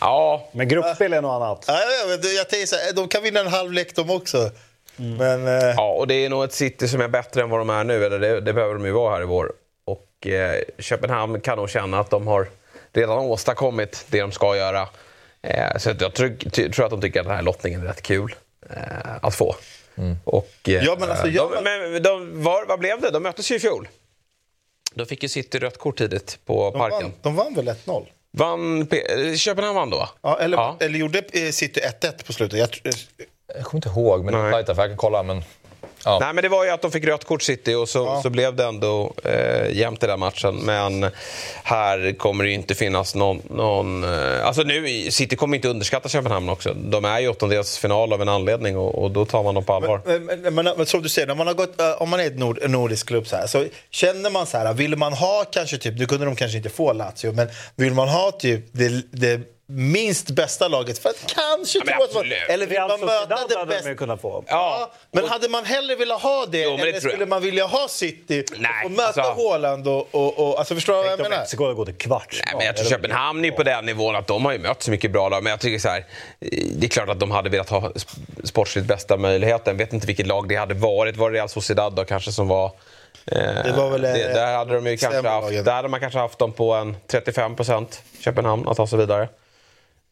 Ja, 0.00 0.48
men 0.52 0.68
gruppspel 0.68 1.12
är 1.12 1.22
något 1.22 1.42
annat. 1.42 1.64
Ja, 1.66 1.78
jag, 2.08 2.10
jag 2.10 2.48
tänkte 2.48 2.66
så 2.66 2.76
här, 2.76 2.92
de 2.92 3.08
kan 3.08 3.22
vinna 3.22 3.40
en 3.40 3.46
halvlek 3.46 3.96
de 3.96 4.10
också. 4.10 4.50
Mm. 4.98 5.16
Men, 5.16 5.46
eh... 5.46 5.74
Ja, 5.76 5.92
och 5.92 6.06
det 6.06 6.14
är 6.14 6.28
nog 6.28 6.44
ett 6.44 6.52
City 6.52 6.88
som 6.88 7.00
är 7.00 7.08
bättre 7.08 7.42
än 7.42 7.50
vad 7.50 7.60
de 7.60 7.70
är 7.70 7.84
nu. 7.84 8.04
Eller 8.04 8.18
det, 8.18 8.40
det 8.40 8.52
behöver 8.52 8.74
de 8.74 8.84
ju 8.84 8.92
vara 8.92 9.14
här 9.14 9.22
i 9.22 9.26
vår. 9.26 9.52
Och 9.84 10.26
eh, 10.26 10.62
Köpenhamn 10.78 11.40
kan 11.40 11.58
nog 11.58 11.70
känna 11.70 12.00
att 12.00 12.10
de 12.10 12.26
har 12.26 12.48
redan 12.92 13.18
åstadkommit 13.18 14.04
det 14.08 14.20
de 14.20 14.32
ska 14.32 14.56
göra. 14.56 14.88
Eh, 15.46 15.78
så 15.78 15.92
jag 16.00 16.14
tror, 16.14 16.50
tror, 16.68 16.84
att 16.84 16.90
de 16.90 17.00
tycker 17.00 17.20
att 17.20 17.26
den 17.26 17.36
här 17.36 17.42
lottningen 17.42 17.82
är 17.82 17.86
rätt 17.86 18.02
kul 18.02 18.34
eh, 18.70 18.76
att 19.22 19.34
få. 19.34 19.56
Mm. 19.96 20.16
Och, 20.24 20.54
eh, 20.64 20.84
ja, 20.84 20.96
men 21.00 21.10
alltså, 21.10 21.28
jag... 21.28 21.50
de, 21.52 21.62
men 21.64 22.02
de, 22.02 22.42
var, 22.42 22.66
vad 22.66 22.78
blev 22.78 23.00
det? 23.00 23.10
De 23.10 23.22
möttes 23.22 23.50
ju 23.50 23.54
i 23.54 23.58
fjol. 23.58 23.88
Då 24.94 25.04
fick 25.04 25.22
ju 25.22 25.28
City 25.28 25.58
rött 25.58 25.78
kort 25.78 25.98
tidigt 25.98 26.38
på 26.44 26.70
de 26.70 26.78
Parken. 26.78 27.02
Vann, 27.02 27.12
de 27.22 27.36
vann 27.36 27.54
väl 27.54 27.68
1-0? 27.68 28.06
Vann, 28.30 28.88
Köpenhamn 29.36 29.76
vann 29.76 29.90
då? 29.90 30.08
Ja, 30.22 30.38
eller, 30.38 30.56
ja. 30.56 30.76
eller 30.80 30.98
gjorde 30.98 31.22
City 31.52 31.80
1-1 32.00 32.26
på 32.26 32.32
slutet? 32.32 32.58
Jag, 32.58 32.94
jag 33.54 33.64
kommer 33.64 33.78
inte 33.78 33.88
ihåg, 33.88 34.24
men 34.24 34.34
för 34.34 34.66
jag 34.66 34.76
kan 34.76 34.96
kolla. 34.96 35.22
Men... 35.22 35.42
Ja. 36.06 36.18
Nej, 36.20 36.34
men 36.34 36.42
det 36.42 36.48
var 36.48 36.64
ju 36.64 36.70
att 36.70 36.82
de 36.82 36.90
fick 36.90 37.04
rött 37.04 37.24
kort 37.24 37.42
City 37.42 37.74
och 37.74 37.88
så, 37.88 37.98
ja. 37.98 38.22
så 38.22 38.30
blev 38.30 38.56
det 38.56 38.64
ändå 38.64 39.12
eh, 39.24 39.76
jämnt 39.76 40.02
i 40.02 40.06
den 40.06 40.20
matchen. 40.20 40.56
Men 40.56 41.10
här 41.62 42.18
kommer 42.18 42.44
det 42.44 42.50
ju 42.50 42.56
inte 42.56 42.74
finnas 42.74 43.14
någon... 43.14 43.42
någon 43.50 44.04
eh, 44.04 44.46
alltså 44.46 44.62
nu, 44.62 45.10
City 45.10 45.36
kommer 45.36 45.56
inte 45.56 45.68
underskatta 45.68 46.08
Köpenhamn 46.08 46.48
också. 46.48 46.74
De 46.74 47.04
är 47.04 47.20
ju 47.20 47.28
åttondelsfinal 47.28 48.12
av 48.12 48.22
en 48.22 48.28
anledning 48.28 48.76
och, 48.76 49.02
och, 49.02 49.10
då 49.10 49.24
tar 49.24 49.42
man 49.42 49.54
dem 49.54 49.64
på 49.64 49.72
allvar. 49.72 50.00
Men, 50.04 50.54
men, 50.54 50.64
men, 50.76 50.86
som 50.86 51.02
du 51.02 51.08
säger, 51.08 51.28
när 51.28 51.34
man 51.34 51.46
har 51.46 51.54
gått, 51.54 51.80
uh, 51.80 52.02
om 52.02 52.08
man 52.08 52.20
är 52.20 52.26
ett 52.26 52.38
nord, 52.38 52.70
nordisk 52.70 53.06
klubb 53.06 53.26
så 53.26 53.36
här, 53.36 53.46
så 53.46 53.64
känner 53.90 54.30
man 54.30 54.46
så 54.46 54.58
här, 54.58 54.74
vill 54.74 54.96
man 54.96 55.12
ha 55.12 55.44
kanske 55.52 55.78
typ, 55.78 55.98
nu 55.98 56.06
kunde 56.06 56.26
de 56.26 56.36
kanske 56.36 56.56
inte 56.56 56.70
få 56.70 56.92
Lazio, 56.92 57.32
men 57.32 57.48
vill 57.76 57.94
man 57.94 58.08
ha 58.08 58.30
typ 58.30 58.64
det, 58.72 59.02
det 59.10 59.55
minst 59.68 60.30
bästa 60.30 60.68
laget 60.68 60.98
för 60.98 61.08
att 61.08 61.34
kanske 61.34 61.78
ja, 61.78 61.84
tro 61.84 62.04
att 62.04 62.14
man, 62.14 62.24
Eller 62.48 62.66
vill 62.66 62.80
man 62.80 63.00
möta 63.00 63.58
det 63.60 63.66
bästa? 63.66 63.94
Kunna 63.94 64.16
få. 64.16 64.44
Ja, 64.46 64.92
men 65.10 65.24
och, 65.24 65.30
hade 65.30 65.48
man 65.48 65.64
hellre 65.64 65.96
velat 65.96 66.22
ha 66.22 66.46
det, 66.46 66.62
jo, 66.62 66.74
eller 66.74 66.92
det 66.92 67.00
skulle 67.00 67.26
man 67.26 67.42
vilja 67.42 67.66
ha 67.66 67.88
City 67.88 68.44
Nej, 68.56 68.70
och 68.84 68.90
möta 68.90 69.22
alltså, 69.22 69.22
Haaland 69.22 69.88
och, 69.88 70.14
och, 70.14 70.38
och, 70.38 70.58
alltså 70.58 70.74
förstår 70.74 70.92
du 70.92 71.02
vad 71.02 71.12
jag 71.12 71.18
menar? 71.18 71.38
Mexiko 71.38 71.74
går 71.74 71.84
till 71.84 71.94
kvarts. 71.94 72.42
Nej, 72.46 72.54
men 72.56 72.66
jag 72.66 72.76
tror 72.76 72.88
Köpenhamn 72.88 73.44
är 73.44 73.50
på 73.50 73.62
den 73.62 73.86
nivån 73.86 74.16
att 74.16 74.26
de 74.26 74.44
har 74.44 74.52
ju 74.52 74.58
mött 74.58 74.82
så 74.82 74.90
mycket 74.90 75.10
bra 75.10 75.28
lag. 75.28 75.42
Men 75.42 75.50
jag 75.50 75.60
tycker 75.60 75.78
så 75.78 75.88
här, 75.88 76.04
det 76.74 76.86
är 76.86 76.88
klart 76.88 77.08
att 77.08 77.20
de 77.20 77.30
hade 77.30 77.50
velat 77.50 77.68
ha 77.68 77.92
sportsligt 78.44 78.86
bästa 78.86 79.16
möjligheten. 79.16 79.76
Vet 79.76 79.92
inte 79.92 80.06
vilket 80.06 80.26
lag 80.26 80.48
det 80.48 80.56
hade 80.56 80.74
varit. 80.74 81.16
Var 81.16 81.30
det 81.30 81.36
Real 81.36 81.48
Sociedad 81.48 81.92
då 81.92 82.04
kanske 82.04 82.32
som 82.32 82.48
var 82.48 82.66
eh, 83.26 83.40
det 83.64 83.74
var 83.76 83.90
väl 83.90 84.00
det, 84.00 84.24
eh, 84.24 84.34
där 84.34 84.56
hade 84.56 84.74
de 84.74 84.86
ju 84.86 84.96
kanske 84.96 85.28
haft, 85.28 85.64
där 85.64 85.72
hade 85.72 85.88
man 85.88 86.00
kanske 86.00 86.18
haft 86.18 86.38
dem 86.38 86.52
på 86.52 86.74
en 86.74 86.96
35 87.06 87.56
procent, 87.56 88.02
Köpenhamn, 88.20 88.68
att 88.68 88.76
ta 88.76 88.86
sig 88.86 88.98
vidare. 88.98 89.28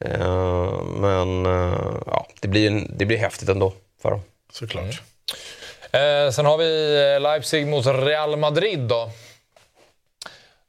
Eh, 0.01 0.83
men 0.83 1.47
uh, 1.47 2.03
ja, 2.07 2.27
det 2.41 2.49
blir, 2.49 2.87
det 2.91 3.07
blir 3.07 3.19
häftigt 3.19 3.49
ändå 3.49 3.73
för 4.03 4.11
dem. 4.11 4.21
Såklart. 4.53 5.03
Mm. 5.93 6.27
Eh, 6.27 6.33
sen 6.33 6.47
har 6.47 6.59
vi 6.59 7.19
Leipzig 7.21 7.67
mot 7.67 7.87
Real 7.87 8.37
Madrid 8.37 8.81
då. 8.81 9.11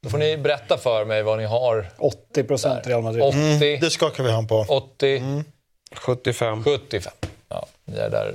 Då 0.02 0.10
får 0.10 0.18
ni 0.18 0.36
berätta 0.36 0.78
för 0.78 1.04
mig 1.04 1.22
vad 1.22 1.38
ni 1.38 1.44
har. 1.44 1.90
80 1.98 2.44
procent 2.44 2.86
Real 2.86 3.02
Madrid. 3.02 3.22
80. 3.22 3.38
Mm, 3.38 3.80
det 3.80 3.90
skakar 3.90 4.24
vi 4.24 4.30
hand 4.30 4.48
på. 4.48 4.66
80. 4.68 5.16
Mm. 5.16 5.44
75. 5.92 6.64
75. 6.64 7.12
Ja, 7.48 7.66
ni 7.84 7.98
är 7.98 8.10
där 8.10 8.34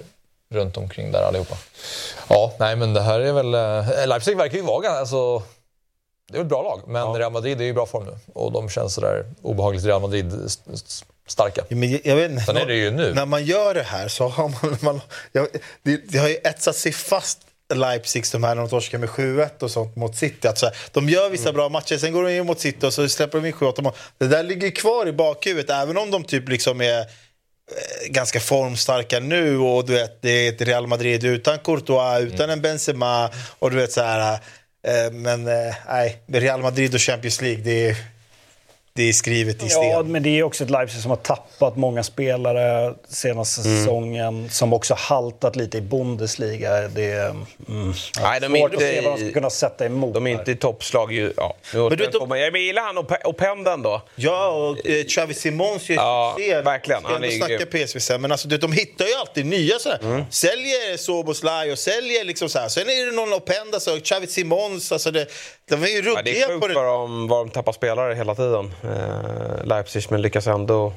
runt 0.50 0.78
omkring 0.78 1.12
där 1.12 1.24
allihopa. 1.24 1.56
Ja, 2.28 2.54
nej 2.60 2.76
men 2.76 2.94
det 2.94 3.02
här 3.02 3.20
är 3.20 3.34
väl... 3.34 3.52
Leipzig 4.10 4.38
verkar 4.38 4.58
ju 4.58 4.64
vara 4.64 4.90
alltså, 4.90 5.44
det 6.32 6.38
är 6.38 6.42
ett 6.42 6.48
bra 6.48 6.62
lag, 6.62 6.82
men 6.88 7.02
ja. 7.02 7.20
Real 7.20 7.32
Madrid 7.32 7.62
är 7.62 7.66
i 7.66 7.74
bra 7.74 7.86
form 7.86 8.06
nu. 8.06 8.18
Och 8.34 8.52
de 8.52 8.70
känns 8.70 8.94
sådär 8.94 9.26
obehagligt 9.42 9.86
Real 9.86 10.02
Madrid-starka. 10.02 11.62
Ja, 11.70 11.76
men 11.76 12.00
jag 12.04 12.16
vet, 12.16 12.46
Sen 12.46 12.58
är 12.58 12.66
det 12.66 12.76
ju 12.76 12.92
nu. 12.92 13.14
När 13.14 13.26
man 13.26 13.46
gör 13.46 13.74
det 13.74 13.84
här 13.84 14.08
så 14.08 14.28
har 14.28 14.50
man... 14.50 14.78
man 14.82 15.02
jag, 15.32 15.48
det, 15.84 15.98
det 15.98 16.18
har 16.18 16.28
ju 16.28 16.36
etsat 16.36 16.76
sig 16.76 16.92
fast 16.92 17.40
Leipzig, 17.76 18.26
de 18.32 18.44
här 18.44 18.56
när 18.56 18.62
de 18.62 18.70
torskar 18.70 18.98
med 18.98 19.10
7-1 19.10 19.64
och 19.64 19.72
sånt 19.72 19.96
mot 19.96 20.16
City. 20.16 20.48
Alltså, 20.48 20.72
de 20.92 21.10
gör 21.10 21.30
vissa 21.30 21.50
mm. 21.50 21.56
bra 21.56 21.70
matcher, 21.70 21.98
sen 21.98 22.14
går 22.14 22.24
de 22.24 22.38
in 22.38 22.46
mot 22.46 22.60
City 22.60 22.86
och 22.88 22.94
så 22.94 23.10
släpper 23.10 23.42
de 23.42 23.48
in 23.48 23.54
7-8 23.54 23.94
Det 24.18 24.28
där 24.28 24.44
ligger 24.44 24.72
kvar 24.72 25.08
i 25.08 25.14
bakhuvudet, 25.14 25.70
även 25.70 25.98
om 25.98 26.12
de 26.12 26.24
typ 26.24 26.50
liksom 26.50 26.82
är 26.82 27.00
eh, 27.00 27.06
ganska 28.10 28.40
formstarka 28.40 29.20
nu 29.20 29.58
och 29.58 29.86
du 29.86 29.94
vet, 29.94 30.22
det 30.22 30.30
är 30.30 30.54
ett 30.54 30.62
Real 30.62 30.88
Madrid 30.88 31.24
utan 31.24 31.60
Courtois, 31.60 32.22
utan 32.22 32.44
mm. 32.44 32.50
en 32.50 32.62
Benzema 32.62 33.30
och 33.60 33.72
du 33.72 33.78
vet 33.78 33.92
så 33.92 34.02
här 34.02 34.40
Eh, 34.84 35.12
men 35.12 35.48
eh, 35.48 35.76
nej, 35.88 36.22
Real 36.28 36.62
Madrid 36.62 36.94
och 36.94 37.02
Champions 37.02 37.42
League, 37.42 37.64
det 37.64 37.90
är, 37.90 37.98
det 38.94 39.10
är 39.10 39.14
skrivet 39.14 39.64
i 39.64 39.70
sten. 39.70 39.90
Ja, 39.90 40.04
men 40.04 40.24
det 40.24 40.40
är 40.40 40.44
också 40.44 40.64
ett 40.64 40.70
Leipzig 40.70 41.02
som 41.02 41.12
har 41.12 41.18
tappat 41.18 41.78
många 41.78 42.04
spelare 42.04 42.94
senaste 43.08 43.70
mm. 43.70 43.78
säsongen. 43.78 44.50
Som 44.50 44.74
också 44.74 44.94
haltat 44.94 45.56
lite 45.56 45.78
i 45.78 45.82
Bundesliga. 45.82 46.88
Det 46.88 47.12
är 47.12 47.30
mm, 47.30 47.94
Nej, 48.22 48.40
de 48.40 48.56
är 48.56 48.60
svårt 48.60 48.74
inte, 48.74 48.86
att 48.86 48.92
se 48.92 49.02
vad 49.02 49.20
de 49.20 49.24
ska 49.24 49.34
kunna 49.34 49.50
sätta 49.50 49.86
emot. 49.86 50.14
De 50.14 50.28
är 50.28 50.32
inte 50.32 50.52
i 50.52 50.56
toppslag. 50.56 51.12
Ju, 51.12 51.34
ja. 51.38 51.56
men 51.74 51.90
du, 51.90 52.08
de... 52.08 52.38
Jag 52.38 52.58
gillar 52.58 52.82
han 52.82 52.98
och, 52.98 53.12
och 53.26 53.38
Pendeln 53.38 53.82
då. 53.82 54.02
Ja, 54.16 54.48
och 54.48 54.90
eh, 54.90 55.06
Xavi 55.06 55.34
Simons 55.34 55.90
gör 55.90 55.96
ja, 55.96 56.36
ser, 56.38 56.64
verkligen. 56.64 57.06
Han 57.06 57.24
är 57.24 57.30
snacka 57.30 57.66
PSV 57.66 58.00
sen. 58.00 58.22
Men 58.22 58.32
alltså, 58.32 58.48
du, 58.48 58.58
de 58.58 58.72
hittar 58.72 59.06
ju 59.06 59.14
alltid 59.14 59.46
nya 59.46 59.80
sådär. 59.80 60.00
Mm. 60.02 60.24
Säljer 60.30 60.98
Soboslaj 60.98 61.72
och 61.72 61.80
säljer 61.80 62.24
liksom 62.24 62.50
så 62.50 62.60
här. 62.60 62.68
Sen 62.68 62.90
är 62.90 63.06
det 63.06 63.12
någon 63.12 63.34
Openda, 63.34 63.80
så 63.80 64.00
Xavi 64.00 64.28
Simons. 64.28 64.92
Alltså 64.92 65.12
det, 65.12 65.28
de 65.70 65.84
är 65.84 65.88
ju 65.88 66.02
ruggiga 66.02 66.16
ja, 66.16 66.22
det 66.22 66.42
är 66.42 66.48
sjukt 66.48 66.62
på 66.62 66.68
det. 66.68 66.74
Vad 66.74 66.86
de, 66.86 67.28
vad 67.28 67.46
de 67.46 67.50
tappar 67.50 67.72
spelare 67.72 68.14
hela 68.14 68.36
tiden. 68.36 68.72
Eh, 68.84 69.64
Leipzig, 69.66 70.04
men 70.10 70.22
lyckas 70.22 70.48
ändå 70.48 70.94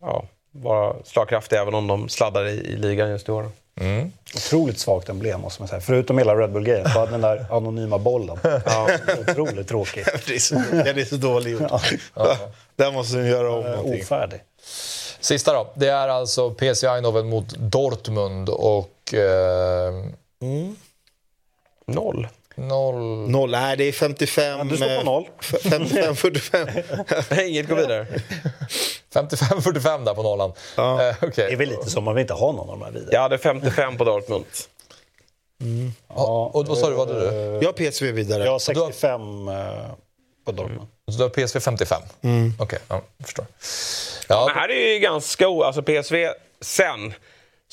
ja, 0.00 0.24
vara 0.50 0.94
slagkraftiga 1.04 1.60
även 1.62 1.74
om 1.74 1.86
de 1.86 2.08
sladdar 2.08 2.46
i, 2.46 2.52
i 2.52 2.76
ligan 2.76 3.10
just 3.10 3.28
i 3.28 3.32
år. 3.32 3.50
Mm. 3.80 4.12
Otroligt 4.34 4.78
svagt 4.78 5.08
emblem 5.08 5.40
måste 5.40 5.62
man 5.62 5.68
säga. 5.68 5.80
Förutom 5.80 6.18
hela 6.18 6.34
Red 6.34 6.52
Bull-grejen. 6.52 6.86
Bara 6.94 7.06
den 7.06 7.20
där 7.20 7.46
anonyma 7.50 7.98
bollen. 7.98 8.38
Ja. 8.66 8.88
Otroligt 9.28 9.68
tråkig. 9.68 10.04
det, 10.26 10.34
är 10.34 10.38
så, 10.38 10.54
den 10.54 10.98
är 10.98 11.04
så 11.04 11.16
dålig 11.16 11.52
gjord. 11.52 11.70
Ja. 12.14 12.36
Där 12.76 12.92
måste 12.92 13.16
de 13.16 13.28
göra 13.28 13.50
om 13.52 13.64
någonting. 13.64 14.00
Ofärdig. 14.02 14.40
Sista 15.20 15.52
då. 15.52 15.72
Det 15.74 15.88
är 15.88 16.08
alltså 16.08 16.50
PSV 16.50 16.86
Eindhoven 16.86 17.28
mot 17.28 17.48
Dortmund 17.48 18.48
och... 18.48 19.14
Eh... 19.14 19.94
Mm. 20.42 20.76
Noll. 21.86 22.28
Noll. 22.54 23.30
Noll. 23.30 23.50
Nej, 23.50 23.76
det 23.76 23.84
är 23.84 23.92
55... 23.92 24.68
Du 24.68 24.76
står 24.76 24.98
på 24.98 25.04
noll. 25.04 25.28
55, 25.40 26.16
45. 26.16 26.68
Inget 27.48 27.68
går 27.68 27.76
vidare. 27.76 28.06
55-45 29.14 30.04
där 30.04 30.14
på 30.14 30.22
nollan. 30.22 30.52
Ja. 30.76 31.08
Eh, 31.08 31.14
okej. 31.22 31.32
Det 31.46 31.52
är 31.52 31.56
väl 31.56 31.68
lite 31.68 31.90
som 31.90 32.04
man 32.04 32.14
vill 32.14 32.22
inte 32.22 32.34
ha 32.34 32.52
någon 32.52 32.70
av 32.70 32.78
de 32.78 32.84
här 32.84 32.90
vidare. 32.90 33.10
Jag 33.12 33.20
hade 33.20 33.38
55 33.38 33.96
på 33.96 34.04
Dortmund. 34.04 34.44
Ja, 36.08 36.50
och 36.54 36.66
vad 36.66 36.78
sa 36.78 36.90
du? 36.90 36.94
Vad 36.96 37.08
hade 37.08 37.20
du? 37.20 37.36
Jag 37.36 37.68
har 37.68 37.90
PSV 37.90 38.12
vidare. 38.12 38.44
Jag 38.44 38.52
har 38.52 38.58
65 38.58 39.48
eh, 39.48 39.56
på 40.46 40.52
Dortmund. 40.52 40.88
Så 41.10 41.18
du 41.18 41.22
har 41.22 41.28
PSV 41.30 41.60
55? 41.60 42.02
Okej, 42.58 42.78
ja, 42.88 43.02
jag 43.16 43.26
förstår. 43.26 43.46
Men 44.28 44.38
Ja, 44.38 44.50
här 44.54 44.68
är 44.68 44.92
ju 44.92 44.98
ganska... 44.98 45.48
O... 45.48 45.62
Alltså 45.62 45.82
PSV, 45.82 46.28
sen 46.60 47.14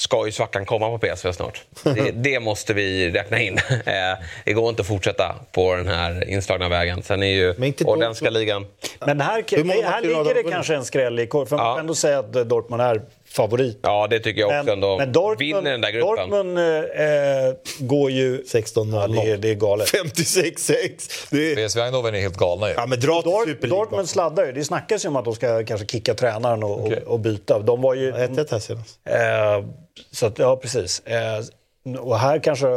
ska 0.01 0.25
ju 0.25 0.31
svackan 0.31 0.65
komma 0.65 0.89
på 0.89 0.97
PSV 0.97 1.31
snart. 1.33 1.61
Det, 1.83 2.11
det 2.11 2.39
måste 2.39 2.73
vi 2.73 3.11
räkna 3.11 3.39
in. 3.39 3.57
Eh, 3.85 4.17
det 4.45 4.53
går 4.53 4.69
inte 4.69 4.81
att 4.81 4.87
fortsätta 4.87 5.35
på 5.51 5.75
den 5.75 5.87
här 5.87 6.29
inslagna 6.29 6.69
vägen. 6.69 7.03
Sen 7.03 7.23
är 7.23 7.27
ju 7.27 7.53
Men 7.57 7.73
holländska 7.85 8.29
ligan... 8.29 8.65
Men 8.99 9.21
här, 9.21 9.43
här 9.83 10.01
ligger 10.01 10.33
det 10.33 10.43
de 10.43 10.51
kanske 10.51 10.75
en 10.75 10.85
skräll 10.85 11.19
i 11.19 11.27
korv. 11.27 11.45
För 11.45 11.57
man 11.57 11.65
Ja. 11.65 11.73
kan 11.73 11.79
ändå 11.79 11.95
säga 11.95 12.19
att 12.19 12.33
Dortmund 12.33 12.81
är 12.81 13.01
favorit. 13.31 13.79
Ja, 13.81 14.07
det 14.09 14.19
tycker 14.19 14.41
jag 14.41 14.47
också 14.47 14.63
Men, 14.63 14.73
ändå. 14.73 14.97
men 14.97 15.11
Dortmund, 15.11 15.39
Vinner 15.39 15.71
den 15.71 15.81
där 15.81 15.91
gruppen. 15.91 16.29
Dortmund 16.29 16.57
eh, 16.57 17.47
eh, 17.47 17.53
går 17.79 18.11
ju... 18.11 18.43
16 18.45 18.93
Ja, 18.93 19.07
det, 19.07 19.31
är, 19.31 19.37
det 19.37 19.49
är 19.49 19.55
galet. 19.55 19.93
56-6. 19.93 21.27
Det. 21.31 21.55
PSV 21.55 21.81
Eindhoven 21.81 22.15
är 22.15 22.19
helt 22.19 22.37
galna 22.37 22.67
ju. 22.69 22.73
Ja, 22.73 22.85
men 22.85 22.99
dra 22.99 23.21
Dort. 23.21 23.61
Dortmund 23.61 24.09
sladdar 24.09 24.45
ju. 24.45 24.51
Det 24.51 24.63
snackas 24.63 25.05
ju 25.05 25.09
om 25.09 25.15
att 25.15 25.25
de 25.25 25.35
ska 25.35 25.65
kanske 25.65 25.87
kicka 25.87 26.13
tränaren 26.13 26.63
och, 26.63 26.85
Okej. 26.85 27.03
och, 27.05 27.13
och 27.13 27.19
byta. 27.19 27.59
De 27.59 27.81
var 27.81 27.93
ju... 27.93 28.11
1-1 28.11 28.47
här 28.51 28.59
senast. 28.59 28.99
Eh, 29.05 29.65
så 30.11 30.25
att, 30.25 30.39
ja, 30.39 30.55
precis. 30.55 30.99
Eh, 30.99 31.99
och 31.99 32.19
här 32.19 32.39
kanske... 32.39 32.67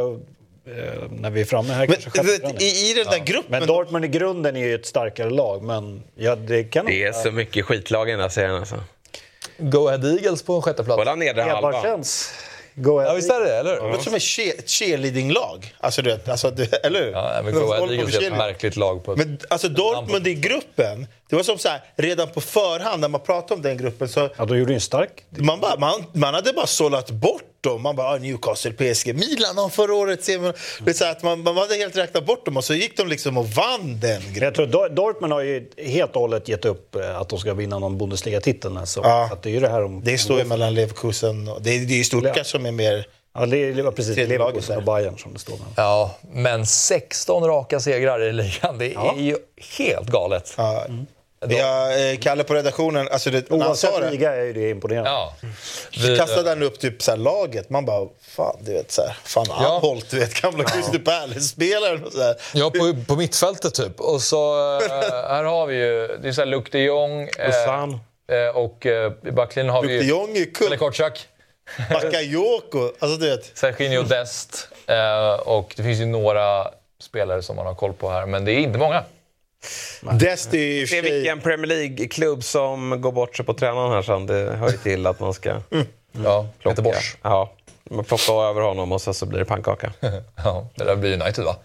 Eh, 0.67 1.09
när 1.09 1.29
vi 1.29 1.41
är 1.41 1.45
framme 1.45 1.73
här 1.73 1.87
Men 1.87 1.97
kanske 2.13 2.33
i, 2.59 2.91
i 2.91 2.93
den 2.93 3.05
där 3.05 3.25
gruppen... 3.25 3.51
Men 3.51 3.67
Dortmund 3.67 4.05
i 4.05 4.07
grunden 4.07 4.55
är 4.55 4.67
ju 4.67 4.75
ett 4.75 4.85
starkare 4.85 5.29
lag. 5.29 5.63
Men 5.63 6.03
ja, 6.15 6.35
det 6.35 6.63
kan 6.63 6.85
Det 6.85 7.03
är 7.03 7.11
så 7.11 7.31
mycket 7.31 7.65
skitlag 7.65 8.09
i 8.09 8.11
den 8.11 8.21
här 8.21 8.29
serien 8.29 8.55
alltså. 8.55 8.75
Go 9.57 9.87
Ahead 9.87 10.05
Eagles 10.05 10.43
på 10.43 10.55
en 10.55 10.61
sjätte 10.61 10.83
plats. 10.83 10.97
Kolla 10.97 11.15
nedre 11.15 11.41
halva. 11.41 11.69
Ebarsens. 11.69 12.31
Go 12.77 13.01
Ja, 13.01 13.13
visst 13.13 13.31
är 13.31 13.39
det 13.41 13.55
eller 13.57 13.81
hur? 13.81 13.89
Det 13.89 13.97
är 13.97 14.01
som 14.01 14.13
ett 14.13 14.21
che- 14.21 14.61
cheerleading-lag. 14.65 15.75
Alltså, 15.79 16.01
du 16.01 16.09
vet, 16.09 16.29
alltså, 16.29 16.51
det, 16.51 16.73
eller 16.85 17.03
hur? 17.03 17.11
Ja, 17.11 17.41
men 17.43 17.53
Go 17.53 17.71
Ahead 17.71 17.87
på 17.87 17.93
Eagles 17.93 18.15
är 18.15 18.21
ett 18.31 18.37
märkligt 18.37 18.75
lag. 18.75 19.03
På 19.03 19.11
ett... 19.11 19.17
Men 19.17 19.39
alltså 19.49 19.69
Dortmund 19.69 20.27
i 20.27 20.33
gruppen, 20.33 21.07
det 21.29 21.35
var 21.35 21.43
som 21.43 21.57
så 21.57 21.69
här, 21.69 21.81
redan 21.95 22.29
på 22.29 22.41
förhand 22.41 23.01
när 23.01 23.07
man 23.07 23.21
pratade 23.21 23.53
om 23.53 23.61
den 23.61 23.77
gruppen 23.77 24.09
så 24.09 24.29
Ja, 24.37 24.45
då 24.45 24.55
gjorde 24.57 24.73
en 24.73 24.81
stark. 24.81 25.23
man, 25.29 25.59
bara, 25.59 25.79
man, 25.79 26.03
man 26.13 26.33
hade 26.33 26.53
bara 26.53 26.67
sållat 26.67 27.11
bort 27.11 27.41
dem. 27.61 27.81
Man 27.81 27.95
bara, 27.95 28.07
ah, 28.09 28.17
Newcastle, 28.17 28.71
PSG, 28.71 29.13
Milan 29.15 29.57
har 29.57 29.69
förra 29.69 29.93
året. 29.93 30.23
ser 30.23 30.39
man- 30.39 30.53
är 30.85 30.93
så 30.93 31.05
att 31.05 31.23
man, 31.23 31.41
man 31.43 31.57
hade 31.57 31.75
helt 31.75 31.97
räknat 31.97 32.25
bort 32.25 32.45
dem 32.45 32.57
och 32.57 32.63
så 32.63 32.73
gick 32.73 32.97
de 32.97 33.07
liksom 33.07 33.37
och 33.37 33.45
vann 33.49 33.99
den 33.99 34.21
gruppen. 34.21 34.43
Jag 34.43 34.55
tror 34.55 34.67
Dor- 34.67 34.89
Dortmund 34.89 35.33
har 35.33 35.41
ju 35.41 35.69
helt 35.77 36.15
och 36.15 36.21
hållet 36.21 36.47
gett 36.47 36.65
upp 36.65 36.95
eh, 36.95 37.19
att 37.19 37.29
de 37.29 37.39
ska 37.39 37.53
vinna 37.53 37.79
någon 37.79 37.97
Bundesliga-titel. 37.97 38.77
Alltså. 38.77 38.99
Ja. 39.03 39.29
Att 39.33 39.43
det 39.43 39.49
är 39.49 39.53
ju 39.53 39.59
det 39.59 39.69
här 39.69 39.83
om... 39.83 40.01
Det 40.03 40.17
står 40.17 40.39
ju 40.39 40.45
mellan 40.45 40.73
Leverkusen 40.73 41.47
och... 41.47 41.61
Det 41.61 41.69
är, 41.69 41.79
det 41.85 41.93
är 41.93 41.97
ju 41.97 42.03
Stuttgart 42.03 42.47
som 42.47 42.65
är 42.65 42.71
mer... 42.71 43.05
Ja, 43.35 43.91
precis 43.91 44.17
Leverkusen 44.17 44.77
och. 44.77 44.83
Bayern 44.83 45.17
som 45.17 45.33
det 45.33 45.39
står 45.39 45.53
mellan. 45.53 45.73
Ja, 45.75 46.15
men 46.31 46.65
16 46.65 47.43
raka 47.43 47.79
segrar 47.79 48.21
i 48.21 48.33
ligan, 48.33 48.77
det 48.77 48.93
är 48.93 49.19
ju 49.19 49.37
helt 49.77 50.07
galet. 50.07 50.53
Ja, 50.57 50.85
vi 51.47 51.59
har 51.59 52.11
eh, 52.11 52.17
Kalle 52.17 52.43
på 52.43 52.53
redaktionen, 52.53 53.07
alltså 53.11 53.29
det, 53.29 53.51
Oavsett 53.51 54.01
det, 54.01 54.09
liga 54.11 54.35
är 54.35 54.43
ju 54.43 54.53
det 54.53 54.69
imponerande. 54.69 55.09
Ja. 55.09 55.33
så 55.91 56.07
Vi, 56.07 56.17
kastade 56.17 56.49
han 56.49 56.63
upp 56.63 56.79
typ 56.79 57.01
så 57.01 57.11
här 57.11 57.17
laget. 57.17 57.69
Man 57.69 57.85
bara, 57.85 58.07
fan 58.21 58.57
du 58.61 58.73
vet 58.73 58.91
så 58.91 59.01
här, 59.01 59.17
fan 59.23 59.45
Ja. 59.49 59.75
Anholt, 59.75 60.09
du 60.09 60.19
vet 60.19 60.41
gamla 60.41 60.63
Crystal 60.63 60.99
Palace-spelaren 60.99 62.03
och 62.03 62.11
så 62.11 62.21
här. 62.21 62.35
Ja, 62.53 62.69
på, 62.71 62.95
på 63.07 63.15
mittfältet 63.15 63.73
typ. 63.73 63.99
Och 63.99 64.21
så 64.21 64.57
eh, 64.77 64.89
här 65.27 65.43
har 65.43 65.67
vi 65.67 65.75
ju, 65.75 66.07
det 66.21 66.27
är 66.27 66.31
så 66.31 66.41
här 66.41 66.45
Luc 66.45 66.63
de 66.71 66.83
Jong. 66.83 67.21
eh, 67.21 68.37
eh, 68.37 68.55
och 68.55 68.85
eh, 68.85 69.11
i 69.25 69.31
backlinjen 69.31 69.73
har 69.75 69.81
vi 69.81 69.87
Luke 69.87 69.99
de 69.99 70.03
ju 70.03 70.09
Jong 70.09 70.37
är 70.37 70.53
kung, 70.53 70.77
Kortsak, 70.77 71.27
Bakayoko, 71.89 72.91
alltså 72.99 73.17
du 73.17 73.29
vet. 73.29 73.57
Serginho 73.57 74.03
Dest. 74.03 74.67
Eh, 74.87 75.33
och 75.33 75.73
det 75.77 75.83
finns 75.83 75.99
ju 75.99 76.05
några 76.05 76.67
spelare 76.99 77.41
som 77.41 77.55
man 77.55 77.65
har 77.65 77.75
koll 77.75 77.93
på 77.93 78.09
här, 78.09 78.25
men 78.25 78.45
det 78.45 78.51
är 78.51 78.59
inte 78.59 78.79
många. 78.79 79.03
Dest 80.19 80.53
är 80.53 80.57
ju 80.57 80.87
Se 80.87 81.01
vilken 81.01 81.41
Premier 81.41 81.67
League-klubb 81.67 82.43
som 82.43 83.01
går 83.01 83.11
bort 83.11 83.35
sig 83.35 83.45
på 83.45 83.53
tränaren 83.53 83.91
här 83.91 84.01
sen. 84.01 84.25
Det 84.25 84.55
hör 84.55 84.71
ju 84.71 84.77
till 84.77 85.07
att 85.07 85.19
man 85.19 85.33
ska 85.33 85.49
Ja, 86.23 86.47
plocka. 86.59 86.69
Göteborgs. 86.69 87.17
Ja, 87.21 87.51
man 87.89 88.05
plockar 88.05 88.49
över 88.49 88.61
honom 88.61 88.91
och 88.91 89.01
sen 89.01 89.13
så 89.13 89.25
blir 89.25 89.39
det 89.39 89.45
pannkaka. 89.45 89.93
Ja, 90.43 90.67
det 90.75 90.83
där 90.83 90.95
blir 90.95 91.21
United 91.21 91.43
va? 91.45 91.55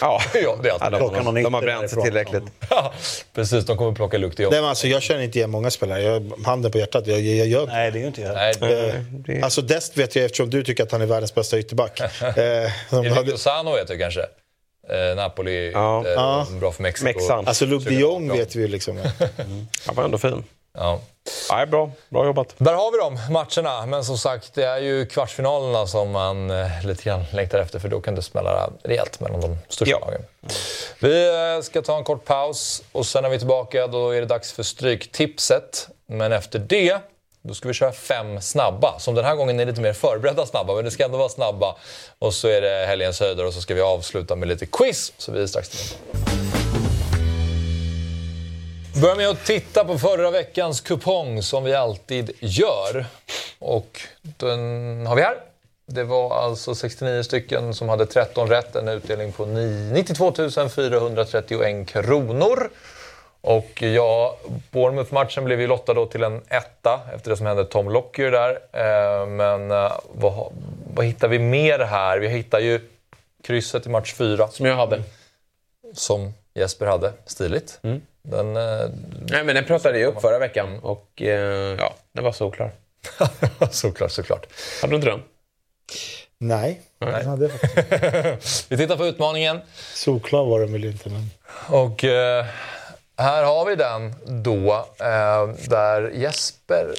Ja, 0.00 0.20
Ja, 0.34 0.56
det 0.62 0.68
är 0.68 0.72
alltid 0.72 0.86
ja 0.92 0.98
Plocka 0.98 1.16
de, 1.18 1.24
någon 1.24 1.42
de 1.42 1.54
har 1.54 1.62
bränt 1.62 1.90
sig 1.90 2.02
tillräckligt. 2.02 2.42
Ja, 2.70 2.92
precis. 3.34 3.64
De 3.66 3.76
kommer 3.76 3.92
plocka 3.92 4.16
de 4.18 4.42
Jong. 4.42 4.50
Nej, 4.52 4.60
men 4.60 4.70
alltså, 4.70 4.86
jag 4.88 5.02
känner 5.02 5.22
inte 5.22 5.38
igen 5.38 5.50
många 5.50 5.70
spelare. 5.70 6.02
Jag, 6.02 6.32
handen 6.44 6.72
på 6.72 6.78
hjärtat, 6.78 7.06
jag, 7.06 7.20
jag 7.20 7.46
gör 7.46 7.66
Nej, 7.66 7.90
det 7.90 7.98
ju 7.98 8.06
inte 8.06 8.20
jag. 8.20 8.34
Nej, 8.34 8.54
Eh, 8.62 8.94
det- 9.10 9.42
Alltså 9.42 9.62
Dest 9.62 9.96
vet 9.98 10.16
jag 10.16 10.24
eftersom 10.24 10.50
du 10.50 10.64
tycker 10.64 10.82
att 10.82 10.92
han 10.92 11.02
är 11.02 11.06
världens 11.06 11.34
bästa 11.34 11.58
ytterback. 11.58 12.00
Eh, 12.36 13.12
hade, 13.14 13.38
Sano 13.38 13.72
vet 13.74 13.88
jag 13.90 13.98
kanske. 13.98 14.20
Eh, 14.88 15.16
Napoli, 15.16 15.70
Ja. 15.72 16.04
eh, 16.06 16.12
Ja. 16.12 16.46
bra 16.60 16.72
för 16.72 16.82
Mexiko. 16.82 17.04
Mexan. 17.04 17.46
alltså 17.48 17.66
Luke 17.66 17.90
de 17.90 17.94
Jong 17.98 18.32
vet 18.32 18.56
vi 18.56 18.60
ju 18.60 18.68
liksom. 18.68 18.98
Han 19.86 19.94
var 19.94 20.04
ändå 20.04 20.18
fin. 20.18 20.44
Ja. 20.78 21.00
Ja, 21.48 21.66
bra. 21.66 21.90
Bra 22.08 22.26
jobbat. 22.26 22.54
Där 22.58 22.74
har 22.74 22.92
vi 22.92 22.98
de 22.98 23.32
matcherna. 23.32 23.86
Men 23.86 24.04
som 24.04 24.18
sagt, 24.18 24.54
det 24.54 24.64
är 24.64 24.78
ju 24.78 25.06
kvartsfinalerna 25.06 25.86
som 25.86 26.10
man 26.10 26.50
eh, 26.50 26.84
lite 26.84 27.02
grann 27.02 27.24
längtar 27.32 27.58
efter. 27.58 27.78
För 27.78 27.88
då 27.88 28.00
kan 28.00 28.14
det 28.14 28.22
smälla 28.22 28.70
rejält 28.84 29.20
mellan 29.20 29.40
de 29.40 29.56
största 29.68 29.90
Ja. 29.90 29.98
lagen. 30.06 30.22
Vi 30.98 31.28
eh, 31.56 31.62
ska 31.62 31.82
ta 31.82 31.96
en 31.96 32.04
kort 32.04 32.24
paus 32.24 32.82
och 32.92 33.06
sen 33.06 33.24
är 33.24 33.28
vi 33.28 33.38
tillbaka. 33.38 33.86
Då 33.86 34.10
är 34.10 34.20
det 34.20 34.26
dags 34.26 34.52
för 34.52 34.62
Stryktipset. 34.62 35.88
Men 36.08 36.32
efter 36.32 36.58
det, 36.58 36.98
då 37.42 37.54
ska 37.54 37.68
vi 37.68 37.74
köra 37.74 37.92
fem 37.92 38.40
snabba. 38.40 38.98
Som 38.98 39.14
den 39.14 39.24
här 39.24 39.34
gången 39.34 39.60
är 39.60 39.66
lite 39.66 39.80
mer 39.80 39.92
förberedda 39.92 40.46
snabba, 40.46 40.74
men 40.74 40.84
det 40.84 40.90
ska 40.90 41.04
ändå 41.04 41.18
vara 41.18 41.28
snabba. 41.28 41.76
Och 42.18 42.34
så 42.34 42.48
är 42.48 42.60
det 42.60 42.86
helgens 42.86 43.20
höjder 43.20 43.46
och 43.46 43.52
så 43.54 43.60
ska 43.60 43.74
vi 43.74 43.80
avsluta 43.80 44.36
med 44.36 44.48
lite 44.48 44.66
quiz. 44.66 45.12
Så 45.18 45.32
vi 45.32 45.42
är 45.42 45.46
strax 45.46 45.68
tillbaka. 45.68 46.65
Börja 49.00 49.14
med 49.14 49.28
att 49.28 49.44
titta 49.44 49.84
på 49.84 49.98
förra 49.98 50.30
veckans 50.30 50.80
kupong 50.80 51.42
som 51.42 51.64
vi 51.64 51.74
alltid 51.74 52.30
gör. 52.40 53.06
Och 53.58 54.00
den 54.22 55.06
har 55.06 55.16
vi 55.16 55.22
här. 55.22 55.36
Det 55.86 56.04
var 56.04 56.38
alltså 56.38 56.74
69 56.74 57.22
stycken 57.22 57.74
som 57.74 57.88
hade 57.88 58.06
13 58.06 58.48
rätt, 58.48 58.76
en 58.76 58.88
utdelning 58.88 59.32
på 59.32 59.46
ni- 59.46 59.90
92 59.92 60.32
431 60.68 61.88
kronor. 61.88 62.70
Och 63.40 63.82
ja, 63.82 64.36
Bournemouth-matchen 64.70 65.44
blev 65.44 65.60
ju 65.60 65.66
lottad 65.66 65.94
då 65.94 66.06
till 66.06 66.22
en 66.22 66.42
etta 66.48 67.00
efter 67.14 67.30
det 67.30 67.36
som 67.36 67.46
hände 67.46 67.64
Tom 67.64 67.90
Lockyer 67.90 68.30
där. 68.30 68.50
Eh, 68.72 69.26
men 69.26 69.70
eh, 69.70 69.92
vad, 70.12 70.52
vad 70.94 71.06
hittar 71.06 71.28
vi 71.28 71.38
mer 71.38 71.78
här? 71.78 72.18
Vi 72.18 72.28
hittar 72.28 72.58
ju 72.60 72.80
krysset 73.44 73.86
i 73.86 73.88
match 73.88 74.14
4 74.14 74.48
Som 74.48 74.66
jag 74.66 74.76
hade. 74.76 75.02
som 75.94 76.32
Jesper 76.54 76.86
hade. 76.86 77.12
Stiligt. 77.26 77.80
Den, 78.30 78.56
eh, 78.56 78.88
Nej, 79.30 79.44
men 79.44 79.54
den 79.54 79.64
pratade 79.64 79.98
jag 79.98 80.08
upp 80.14 80.20
förra 80.20 80.38
veckan 80.38 80.78
och 80.82 81.22
eh, 81.22 81.76
ja, 81.78 81.94
den 82.12 82.24
var 82.24 82.32
solklar. 82.32 82.72
såklart, 83.70 84.10
såklart. 84.10 84.46
Hade 84.80 84.92
du 84.92 84.96
inte 84.96 85.08
den? 85.08 85.22
Nej, 86.38 86.80
han 86.98 87.26
hade 87.26 87.48
faktiskt- 87.48 88.66
Vi 88.72 88.76
tittar 88.76 88.96
på 88.96 89.06
utmaningen. 89.06 89.60
solklar 89.94 90.44
var 90.44 90.60
den 90.60 90.72
väl 90.72 90.84
inte. 90.84 91.08
Men... 91.10 91.30
Och 91.68 92.04
eh, 92.04 92.46
här 93.18 93.42
har 93.44 93.64
vi 93.66 93.74
den 93.76 94.14
då, 94.42 94.72
eh, 95.00 95.48
där 95.68 96.10
Jesper, 96.14 96.94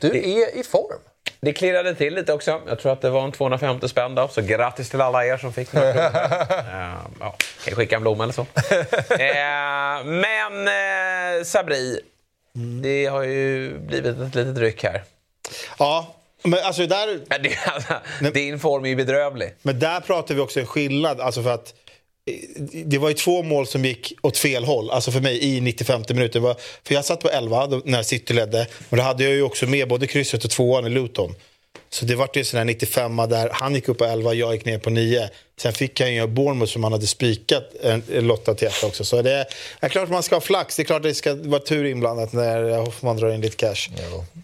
du 0.00 0.08
är 0.18 0.56
i 0.58 0.62
form. 0.62 1.00
Det 1.40 1.52
klirrade 1.52 1.94
till 1.94 2.14
lite 2.14 2.32
också. 2.32 2.60
Jag 2.68 2.78
tror 2.78 2.92
att 2.92 3.00
det 3.00 3.10
var 3.10 3.24
en 3.24 3.32
250 3.32 3.88
spänn 3.88 4.14
då, 4.14 4.28
så 4.28 4.42
grattis 4.42 4.90
till 4.90 5.00
alla 5.00 5.26
er 5.26 5.36
som 5.36 5.52
fick 5.52 5.72
några 5.72 5.92
kronor. 5.92 6.06
uh, 6.06 6.96
ja, 7.20 7.36
kan 7.64 7.74
skicka 7.74 7.96
en 7.96 8.02
blomma 8.02 8.24
eller 8.24 8.32
så. 8.32 8.46
Eh, 9.14 10.04
men 10.04 10.68
eh, 10.68 11.44
Sabri, 11.44 12.00
det 12.82 13.06
har 13.06 13.22
ju 13.22 13.78
blivit 13.78 14.20
ett 14.20 14.34
litet 14.34 14.58
ryck 14.58 14.84
här. 14.84 15.02
Ja, 15.78 16.14
men 16.42 16.58
alltså 16.64 16.86
där, 16.86 17.20
alltså, 17.66 18.30
din 18.32 18.58
form 18.58 18.84
är 18.84 18.88
ju 18.88 18.96
bedrövlig. 18.96 19.54
men 19.62 19.78
där 19.78 20.00
pratar 20.00 20.34
vi 20.34 20.40
också 20.40 20.60
en 20.60 20.66
skillnad. 20.66 21.20
Alltså 21.20 21.42
för 21.42 21.50
att 21.54 21.74
det 22.84 22.98
var 22.98 23.08
ju 23.08 23.14
två 23.14 23.42
mål 23.42 23.66
som 23.66 23.84
gick 23.84 24.12
åt 24.22 24.38
fel 24.38 24.64
håll, 24.64 24.90
alltså 24.90 25.10
för 25.10 25.20
mig 25.20 25.44
i 25.56 25.60
95 25.60 26.02
minuter. 26.08 26.40
Det 26.40 26.46
var- 26.46 26.56
För 26.84 26.94
jag 26.94 27.04
satt 27.04 27.20
på 27.20 27.30
11 27.30 27.66
då, 27.66 27.82
när 27.84 28.02
City 28.02 28.34
ledde, 28.34 28.66
men 28.88 28.98
då 28.98 29.04
hade 29.04 29.24
jag 29.24 29.32
ju 29.32 29.42
också 29.42 29.66
med 29.66 29.88
både 29.88 30.06
krysset 30.06 30.44
och 30.44 30.50
tvåan 30.50 30.86
i 30.86 30.90
Luton. 30.90 31.34
Så 31.90 32.04
det 32.04 32.14
var 32.14 32.28
ju 32.34 32.44
sån 32.44 32.58
här 32.58 32.64
95 32.64 33.16
där 33.16 33.50
han 33.52 33.74
gick 33.74 33.88
upp 33.88 33.98
på 33.98 34.04
11, 34.04 34.34
jag 34.34 34.54
gick 34.54 34.64
ner 34.64 34.78
på 34.78 34.90
9. 34.90 35.28
Sen 35.60 35.72
fick 35.72 36.00
han 36.00 36.14
ju 36.14 36.26
Bournemouth 36.26 36.72
som 36.72 36.82
han 36.84 36.92
hade 36.92 37.06
spikat 37.06 37.64
en, 37.82 38.02
en 38.14 38.26
lotta 38.26 38.54
till 38.54 38.68
ett 38.68 38.84
också. 38.84 39.04
Så 39.04 39.22
det 39.22 39.32
är, 39.32 39.46
är 39.80 39.88
klart 39.88 40.08
man 40.08 40.22
ska 40.22 40.36
ha 40.36 40.40
flax. 40.40 40.76
Det 40.76 40.82
är 40.82 40.84
klart 40.84 41.02
det 41.02 41.14
ska 41.14 41.34
vara 41.34 41.60
tur 41.60 41.84
inblandat 41.84 42.32
när 42.32 42.76
Hoffman 42.78 43.16
drar 43.16 43.30
in 43.34 43.40
lite 43.40 43.56
cash. 43.56 43.74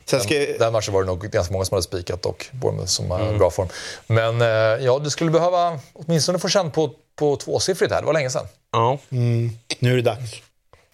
Sen 0.05 0.20
ska, 0.20 0.35
Den, 0.35 0.59
den 0.59 0.72
matchen 0.72 0.95
var 0.95 1.01
det 1.01 1.07
nog 1.07 1.30
ganska 1.30 1.53
många 1.53 1.64
som 1.64 1.74
hade 1.74 1.82
spikat 1.82 2.26
och 2.26 2.47
Bournemouth 2.53 2.89
som 2.91 3.11
har 3.11 3.39
bra 3.39 3.51
form. 3.51 3.68
Men 4.07 4.41
eh, 4.41 4.49
ja, 4.85 5.01
du 5.05 5.11
skulle 5.11 5.30
behöva 5.30 5.78
åtminstone 5.93 6.39
få 6.39 6.49
känn 6.49 6.70
på 6.70 6.91
på 7.17 7.37
tvåsiffrigt 7.37 7.93
här. 7.93 8.01
Det 8.01 8.07
var 8.07 8.12
länge 8.12 8.31
sedan. 8.31 8.47
Ja. 8.73 8.99
Nu 9.79 9.93
är 9.93 9.97
det 9.97 10.03
dags. 10.03 10.21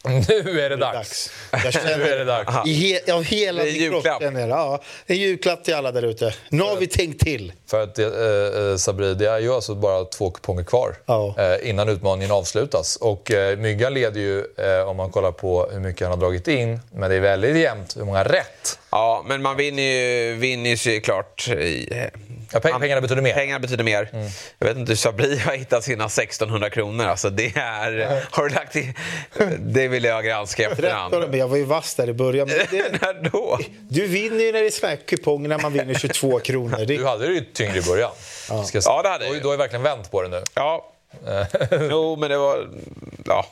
Nu 0.29 0.61
är 0.61 0.71
det 0.71 0.77
dags. 0.77 1.31
Jag 1.53 1.61
Nu 1.63 1.69
är 1.69 1.73
det 1.73 1.73
känner 1.73 2.25
dags. 2.25 2.69
i 2.69 2.73
he, 3.07 3.13
av 3.13 3.25
hela 3.25 3.63
Det 3.63 3.71
är 3.71 3.91
min 3.91 4.03
kropp 4.03 4.21
känner 4.21 4.41
jag, 4.41 4.51
ja, 4.51 4.83
en 5.07 5.17
julklapp 5.17 5.65
till 5.65 5.75
alla 5.75 5.93
där 5.93 6.03
ute. 6.03 6.35
Nu 6.49 6.63
har 6.63 6.77
vi 6.77 6.87
tänkt 6.87 7.21
till. 7.25 7.53
För 7.67 7.83
att 7.83 7.99
eh, 7.99 8.07
eh, 8.07 8.77
Sabri, 8.77 9.15
det 9.15 9.27
är 9.31 9.39
ju 9.39 9.53
alltså 9.55 9.75
bara 9.75 10.05
två 10.05 10.31
kuponger 10.31 10.65
kvar 10.65 10.97
Ja. 11.07 11.35
eh, 11.39 11.69
innan 11.71 11.89
utmaningen 11.89 12.31
avslutas. 12.31 12.97
Och 12.97 13.31
eh, 13.31 13.59
Myggan 13.59 13.95
leder 13.95 14.21
ju, 14.21 14.39
eh, 14.59 14.89
om 14.89 14.97
man 14.97 15.11
kollar 15.11 15.33
på 15.33 15.69
hur 15.73 15.81
mycket 15.81 16.09
han 16.09 16.11
har 16.11 16.27
dragit 16.27 16.49
in, 16.49 16.81
men 16.93 17.11
det 17.11 17.17
är 17.17 17.21
väldigt 17.21 17.57
jämnt 17.57 17.97
hur 17.97 18.05
många 18.05 18.25
rätt. 18.25 18.79
Ja, 18.91 19.25
men 19.27 19.43
man 19.43 19.57
vinner 19.57 19.83
ju, 19.83 20.35
vinner 20.35 20.71
ju 20.71 20.77
såklart. 20.77 21.49
i- 21.49 22.11
Ja, 22.53 22.61
man- 22.65 22.81
pengarna 22.81 23.01
betyder 23.01 23.23
mer. 23.23 23.35
Pengarna 23.35 23.59
betyder 23.61 23.85
mer. 23.85 24.09
Jag 24.59 24.67
vet 24.69 24.77
inte 24.77 24.91
hur 24.93 24.97
Sabri 24.97 25.37
har 25.47 25.53
hittat 25.57 25.85
sina 25.85 26.05
1600 26.05 26.71
kronor. 26.71 27.05
Alltså 27.07 27.31
det 27.31 27.57
är... 27.57 28.23
Har 28.31 28.49
du 28.49 28.55
lagt 28.55 28.77
i... 28.77 28.95
Det 29.59 29.89
vill 29.89 30.05
jag 30.05 30.25
granska 30.25 30.71
efterhand. 30.71 31.15
Men 31.31 31.39
jag 31.39 31.49
var 31.49 31.57
ju 31.57 31.65
vass 31.65 31.95
där 31.95 32.09
i 32.09 32.13
början. 32.13 32.49
Men 32.49 32.59
det, 32.71 32.93
När 33.03 33.31
då? 33.31 33.59
du 33.89 34.07
vinner 34.07 34.45
ju 34.45 34.53
när 34.53 34.61
det 34.61 34.67
är 34.67 34.71
såna 34.71 34.97
kuponger 34.97 35.49
när 35.49 35.59
man 35.59 35.73
vinner 35.73 35.95
22 35.95 36.39
kronor. 36.45 36.77
Det, 36.79 36.85
Du 36.97 37.05
hade 37.07 37.27
det 37.27 37.33
ju 37.35 37.41
tyngre 37.41 37.79
i 37.79 37.83
början. 37.83 38.11
Säga. 38.47 38.83
Ja, 38.85 39.03
det 39.03 39.09
hade 39.09 39.27
jag. 39.27 39.35
Du 39.43 39.45
har 39.47 39.53
ju 39.55 39.59
verkligen 39.59 39.83
vänt 39.83 40.11
på 40.11 40.23
det 40.23 40.29
nu. 40.29 40.43
Ja. 40.55 40.93
jo, 41.91 42.17
men 42.17 42.31
det 42.31 42.39
var... 42.39 42.69
Ja. 43.27 43.47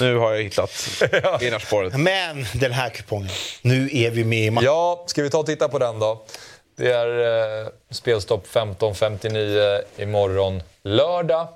Nu 0.00 0.16
har 0.16 0.34
jag 0.34 0.42
hittat 0.42 1.02
vinnarspåret. 1.40 1.96
men 1.98 2.46
den 2.54 2.72
här 2.72 2.90
kupongen, 2.90 3.30
nu 3.62 3.88
är 3.92 4.10
vi 4.10 4.24
med 4.24 4.46
i 4.46 4.50
matchen. 4.50 4.66
Ja, 4.66 5.04
ska 5.06 5.22
vi 5.22 5.30
ta 5.30 5.38
och 5.38 5.46
titta 5.46 5.68
på 5.68 5.78
den 5.78 5.98
då? 5.98 6.24
Det 6.76 6.92
är 6.92 7.62
eh, 7.62 7.68
spelstopp 7.90 8.46
15.59 8.46 9.82
imorgon 9.96 10.62
lördag. 10.82 11.48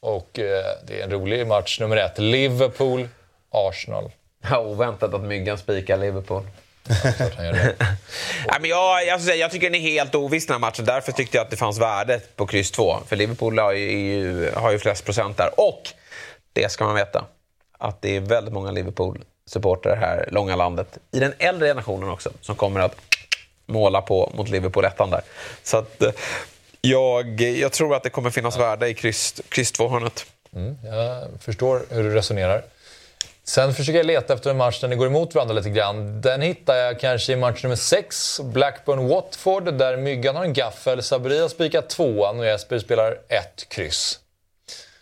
Och 0.00 0.38
eh, 0.38 0.64
det 0.86 1.00
är 1.00 1.04
en 1.04 1.10
rolig 1.10 1.46
match 1.46 1.80
nummer 1.80 1.96
ett. 1.96 2.18
Liverpool, 2.18 3.08
Arsenal. 3.50 4.10
Ja, 4.50 4.58
oväntat 4.58 5.14
att 5.14 5.22
Myggan 5.22 5.58
spikar 5.58 5.96
Liverpool. 5.96 6.42
Nej, 7.38 8.60
men 8.60 8.70
jag, 8.70 9.06
jag, 9.06 9.20
säga, 9.20 9.36
jag 9.36 9.50
tycker 9.50 9.70
den 9.70 9.80
är 9.80 9.90
helt 9.90 10.14
oviss 10.14 10.46
den 10.46 10.54
här 10.54 10.60
matchen. 10.60 10.84
Därför 10.84 11.12
tyckte 11.12 11.36
jag 11.36 11.44
att 11.44 11.50
det 11.50 11.56
fanns 11.56 11.78
värde 11.78 12.20
på 12.36 12.46
kryss 12.46 12.70
2. 12.70 12.98
För 13.06 13.16
Liverpool 13.16 13.58
har 13.58 13.72
ju, 13.72 14.50
har 14.54 14.72
ju 14.72 14.78
flest 14.78 15.04
procent 15.04 15.36
där. 15.36 15.50
Och, 15.56 15.82
det 16.52 16.68
ska 16.72 16.84
man 16.84 16.94
veta, 16.94 17.24
att 17.78 18.02
det 18.02 18.16
är 18.16 18.20
väldigt 18.20 18.54
många 18.54 18.70
Liverpool-supportrar 18.70 19.96
här 19.96 20.28
långa 20.32 20.56
landet. 20.56 20.98
I 21.10 21.18
den 21.18 21.32
äldre 21.38 21.68
generationen 21.68 22.08
också, 22.08 22.30
som 22.40 22.54
kommer 22.54 22.80
att 22.80 22.96
måla 23.66 24.02
på 24.02 24.32
mot 24.34 24.48
Liverpool 24.48 24.84
ettan 24.84 25.10
där. 25.10 25.20
Så 25.62 25.76
att, 25.76 26.02
eh, 26.02 26.10
jag, 26.80 27.40
jag 27.40 27.72
tror 27.72 27.94
att 27.94 28.02
det 28.02 28.10
kommer 28.10 28.30
finnas 28.30 28.58
värde 28.58 28.88
i 28.88 28.94
kryss, 28.94 29.42
kryss 29.48 29.72
2-hörnet. 29.72 30.26
Mm, 30.54 30.76
jag 30.84 31.28
förstår 31.40 31.82
hur 31.90 32.02
du 32.02 32.14
resonerar. 32.14 32.62
Sen 33.44 33.74
försöker 33.74 33.96
jag 33.98 34.06
leta 34.06 34.34
efter 34.34 34.50
en 34.50 34.56
match 34.56 34.80
där 34.80 34.88
ni 34.88 34.96
går 34.96 35.06
emot 35.06 35.34
varandra 35.34 35.54
lite 35.54 35.70
grann. 35.70 36.20
Den 36.20 36.42
hittar 36.42 36.76
jag 36.76 37.00
kanske 37.00 37.32
i 37.32 37.36
match 37.36 37.62
nummer 37.62 37.76
6, 37.76 38.40
Blackburn-Watford, 38.40 39.70
där 39.70 39.96
Myggan 39.96 40.36
har 40.36 40.44
en 40.44 40.52
gaffel, 40.52 41.02
Sabri 41.02 41.40
har 41.40 41.48
spikat 41.48 41.88
tvåan 41.88 42.38
och 42.38 42.46
Jesper 42.46 42.78
spelar 42.78 43.18
ett 43.28 43.68
kryss. 43.68 44.18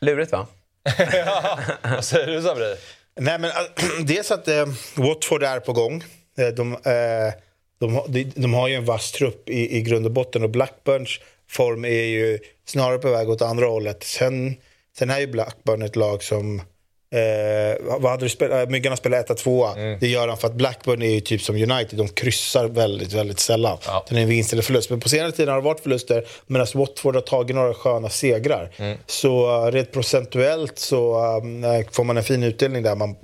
Lurigt 0.00 0.32
va? 0.32 0.46
Vad 1.82 2.04
säger 2.04 2.26
du 2.26 2.42
Sabri? 2.42 2.74
Nej, 3.20 3.38
men, 3.38 3.50
äh, 3.50 3.56
dels 4.06 4.30
att 4.30 4.48
eh, 4.48 4.66
Watford 4.96 5.42
är 5.42 5.60
på 5.60 5.72
gång. 5.72 6.04
Äh, 6.38 6.48
de, 6.48 6.72
eh, 6.72 7.34
de, 7.80 7.94
har- 7.94 8.08
de, 8.08 8.24
de 8.36 8.54
har 8.54 8.68
ju 8.68 8.74
en 8.74 8.84
vass 8.84 9.12
trupp 9.12 9.48
i, 9.48 9.76
i 9.76 9.82
grund 9.82 10.06
och 10.06 10.12
botten 10.12 10.42
och 10.42 10.50
Blackburns 10.50 11.20
form 11.50 11.84
är 11.84 11.88
ju 12.04 12.38
snarare 12.66 12.98
på 12.98 13.10
väg 13.10 13.30
åt 13.30 13.42
andra 13.42 13.66
hållet. 13.66 14.04
Sen, 14.04 14.56
sen 14.98 15.10
är 15.10 15.18
ju 15.18 15.26
Blackburn 15.26 15.82
ett 15.82 15.96
lag 15.96 16.22
som 16.22 16.62
Eh, 17.10 17.98
vad 18.00 18.10
hade 18.10 18.24
du 18.24 18.28
spelat? 18.28 18.70
Myggarna 18.70 18.96
spelar 18.96 19.18
1 19.18 19.36
2 19.36 19.68
Det 20.00 20.06
gör 20.06 20.28
han 20.28 20.36
för 20.36 20.48
att 20.48 20.54
Blackburn 20.54 21.02
är 21.02 21.10
ju 21.10 21.20
typ 21.20 21.42
som 21.42 21.54
United. 21.54 21.98
De 21.98 22.08
kryssar 22.08 22.68
väldigt, 22.68 23.12
väldigt 23.12 23.40
sällan. 23.40 23.78
Ja. 23.86 24.04
Det 24.08 24.16
är 24.16 24.20
en 24.20 24.28
vinst 24.28 24.52
eller 24.52 24.62
förlust. 24.62 24.90
Men 24.90 25.00
på 25.00 25.08
senare 25.08 25.32
tid 25.32 25.48
har 25.48 25.56
det 25.56 25.62
varit 25.62 25.80
förluster 25.80 26.26
medan 26.46 26.66
Watford 26.74 27.14
har 27.14 27.22
tagit 27.22 27.56
några 27.56 27.74
sköna 27.74 28.08
segrar. 28.08 28.70
Så 29.06 29.64
uh, 29.66 29.72
rent 29.72 29.92
procentuellt 29.92 30.78
så 30.78 31.18
uh, 31.18 31.90
får 31.92 32.04
man 32.04 32.16
en 32.16 32.24
fin 32.24 32.42
utdelning 32.42 32.82
där. 32.82 32.94
Man, 32.94 33.16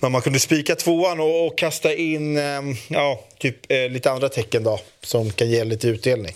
men 0.00 0.12
man 0.12 0.22
kunde 0.22 0.40
spika 0.40 0.74
tvåan 0.74 1.20
och, 1.20 1.46
och 1.46 1.58
kasta 1.58 1.94
in 1.94 2.38
um, 2.38 2.76
ja, 2.88 3.20
typ, 3.38 3.56
eh, 3.68 3.88
lite 3.88 4.10
andra 4.10 4.28
tecken 4.28 4.64
då, 4.64 4.80
som 5.02 5.30
kan 5.30 5.50
ge 5.50 5.64
lite 5.64 5.88
utdelning. 5.88 6.34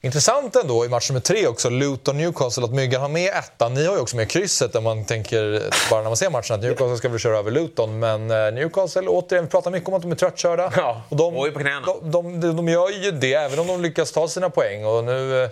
Intressant 0.00 0.56
ändå 0.56 0.84
i 0.84 0.88
match 0.88 1.10
nummer 1.10 1.20
tre 1.20 1.46
också, 1.46 1.68
Luton-Newcastle, 1.70 2.64
att 2.64 2.72
Myggan 2.72 3.00
har 3.00 3.08
med 3.08 3.32
ettan. 3.34 3.74
Ni 3.74 3.86
har 3.86 3.94
ju 3.94 4.00
också 4.00 4.16
med 4.16 4.30
krysset 4.30 4.72
där 4.72 4.80
man 4.80 5.04
tänker, 5.04 5.62
bara 5.90 6.02
när 6.02 6.10
man 6.10 6.16
ser 6.16 6.30
matchen, 6.30 6.54
att 6.54 6.60
Newcastle 6.62 6.96
ska 6.96 7.08
väl 7.08 7.18
köra 7.18 7.38
över 7.38 7.50
Luton. 7.50 7.98
Men 7.98 8.30
eh, 8.30 8.36
Newcastle, 8.52 9.02
återigen, 9.08 9.44
vi 9.44 9.50
pratar 9.50 9.70
mycket 9.70 9.88
om 9.88 9.94
att 9.94 10.02
de 10.02 10.10
är 10.12 10.16
tröttkörda. 10.16 10.72
Ja, 10.76 11.02
och 11.08 11.16
de, 11.16 11.36
och 11.36 11.46
är 11.46 11.50
på 11.50 11.58
knäna. 11.60 11.80
De, 12.02 12.10
de, 12.10 12.40
de, 12.40 12.56
de 12.56 12.68
gör 12.68 12.90
ju 13.04 13.10
det, 13.10 13.34
även 13.34 13.58
om 13.58 13.66
de 13.66 13.82
lyckas 13.82 14.12
ta 14.12 14.28
sina 14.28 14.50
poäng. 14.50 14.84
Och 14.84 15.04
nu... 15.04 15.42
eh, 15.44 15.50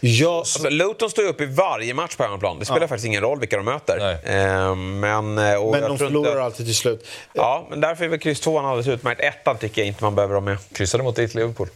Ja, 0.00 0.38
Alltså, 0.38 0.68
Luton 0.70 1.10
står 1.10 1.24
ju 1.24 1.30
upp 1.30 1.40
i 1.40 1.46
varje 1.46 1.94
match 1.94 2.16
på 2.16 2.22
hemmaplan. 2.22 2.58
Det 2.58 2.64
spelar 2.64 2.86
faktiskt 2.86 3.06
ingen 3.06 3.20
roll 3.22 3.40
vilka 3.40 3.56
de 3.56 3.64
möter. 3.64 3.98
Nej. 4.24 4.36
Eh, 4.36 4.74
men 4.74 5.28
och 5.28 5.34
men 5.36 5.44
jag 5.48 5.58
de 5.60 5.70
tror 5.72 5.96
förlorar 5.96 6.30
inte... 6.30 6.42
alltid 6.42 6.66
till 6.66 6.76
slut. 6.76 7.06
Ja, 7.32 7.66
men 7.70 7.80
därför 7.80 8.04
är 8.04 8.08
väl 8.08 8.18
kryss 8.18 8.40
2 8.40 8.58
alldeles 8.58 8.88
utmärkt. 8.88 9.20
Ettan 9.20 9.58
tycker 9.58 9.80
jag 9.82 9.86
inte 9.88 10.04
man 10.04 10.14
behöver 10.14 10.34
ha 10.34 10.40
med. 10.40 10.56
kryssade 10.72 11.02
mot 11.04 11.16
ditt 11.16 11.34
Liverpool. 11.34 11.68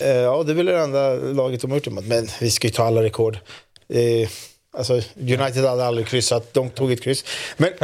Eh, 0.00 0.08
ja, 0.16 0.42
det 0.42 0.52
är 0.52 0.54
väl 0.54 0.66
det 0.66 0.78
enda 0.78 1.14
laget 1.14 1.60
de 1.60 1.70
har 1.70 1.76
gjort 1.78 1.84
det 1.84 1.90
mot. 1.90 2.06
Men 2.06 2.28
vi 2.40 2.50
ska 2.50 2.66
ju 2.66 2.72
ta 2.72 2.84
alla 2.84 3.02
rekord. 3.02 3.38
Eh, 3.88 4.28
alltså, 4.78 4.92
United 5.20 5.64
hade 5.64 5.86
aldrig 5.86 6.06
kryssat, 6.06 6.54
de 6.54 6.70
tog 6.70 6.92
ett 6.92 7.02
kryss. 7.02 7.24
Men 7.56 7.70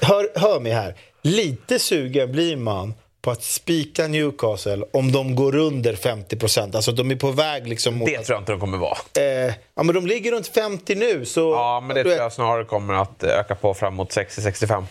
hör, 0.00 0.38
hör 0.40 0.60
mig 0.60 0.72
här. 0.72 0.94
Lite 1.22 1.78
sugen 1.78 2.32
blir 2.32 2.56
man 2.56 2.94
på 3.22 3.30
att 3.30 3.42
spika 3.42 4.06
Newcastle 4.08 4.84
om 4.92 5.12
de 5.12 5.34
går 5.34 5.56
under 5.56 5.94
50 5.96 6.36
procent. 6.36 6.74
Alltså 6.74 6.92
de 6.92 7.10
är 7.10 7.16
på 7.16 7.30
väg 7.30 7.68
liksom 7.68 7.94
mot... 7.94 8.08
Det 8.08 8.18
tror 8.22 8.34
jag 8.34 8.40
inte 8.40 8.52
de 8.52 8.60
kommer 8.60 8.78
vara. 8.78 8.98
eh, 9.18 9.54
ja, 9.74 9.82
men 9.82 9.94
de 9.94 10.06
ligger 10.06 10.32
runt 10.32 10.46
50 10.48 10.94
nu. 10.94 11.24
Så, 11.24 11.40
Ja, 11.52 11.80
men 11.80 11.96
det 11.96 12.02
tror 12.02 12.14
jag 12.14 12.32
snarare 12.32 12.64
kommer 12.64 12.94
att 12.94 13.22
öka 13.22 13.54
på 13.54 13.74
fram 13.74 13.94
mot 13.94 14.10
60-65. 14.16 14.84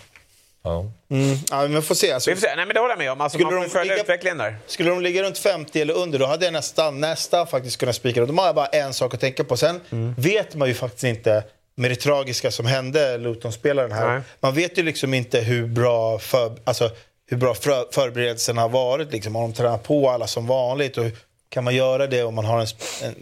Ja. 0.67 0.85
Mm, 1.15 1.37
ja, 1.51 1.67
men 1.67 1.81
får 1.81 1.95
se. 1.95 2.11
Alltså, 2.11 2.29
Vi 2.29 2.35
får 2.35 2.41
se. 2.41 2.55
Nej, 2.55 2.65
men 2.65 2.73
det 2.73 2.79
håller 2.79 2.91
jag 2.91 2.99
med 2.99 3.11
om. 3.11 3.21
Alltså, 3.21 3.37
Skulle 3.37 3.51
man 3.51 3.63
får 3.63 3.69
följa 3.69 3.93
ligga- 3.93 4.03
utvecklingen 4.03 4.37
där. 4.37 4.57
Skulle 4.67 4.89
de 4.89 5.01
ligga 5.01 5.23
runt 5.23 5.37
50 5.37 5.81
eller 5.81 5.93
under, 5.93 6.19
då 6.19 6.25
hade 6.25 6.45
jag 6.45 6.53
nästan, 6.53 6.99
nästan 6.99 7.47
faktiskt 7.47 7.77
kunnat 7.77 7.95
spika 7.95 8.19
dem. 8.19 8.27
De 8.27 8.37
har 8.37 8.53
bara 8.53 8.65
en 8.67 8.93
sak 8.93 9.13
att 9.13 9.19
tänka 9.19 9.43
på. 9.43 9.57
Sen 9.57 9.81
Mm. 9.91 10.13
vet 10.17 10.55
man 10.55 10.67
ju 10.67 10.73
faktiskt 10.73 11.03
inte 11.03 11.43
med 11.75 11.91
det 11.91 11.95
tragiska 11.95 12.51
som 12.51 12.65
hände 12.65 13.17
Luton-spelaren 13.17 13.91
här. 13.91 14.07
Nej. 14.13 14.21
Man 14.39 14.53
vet 14.55 14.77
ju 14.77 14.83
liksom 14.83 15.13
inte 15.13 15.39
hur 15.39 15.67
bra, 15.67 16.19
för, 16.19 16.51
alltså, 16.63 16.89
hur 17.29 17.37
bra 17.37 17.53
för, 17.53 17.85
förberedelserna 17.91 18.61
har 18.61 18.69
varit. 18.69 19.11
Liksom. 19.11 19.35
Har 19.35 19.41
de 19.41 19.53
tränat 19.53 19.83
på 19.83 20.09
alla 20.09 20.27
som 20.27 20.47
vanligt? 20.47 20.97
Och 20.97 21.05
kan 21.49 21.63
man 21.63 21.75
göra 21.75 22.07
det 22.07 22.23
om 22.23 22.35
man 22.35 22.45
har 22.45 22.59
en, 22.61 22.67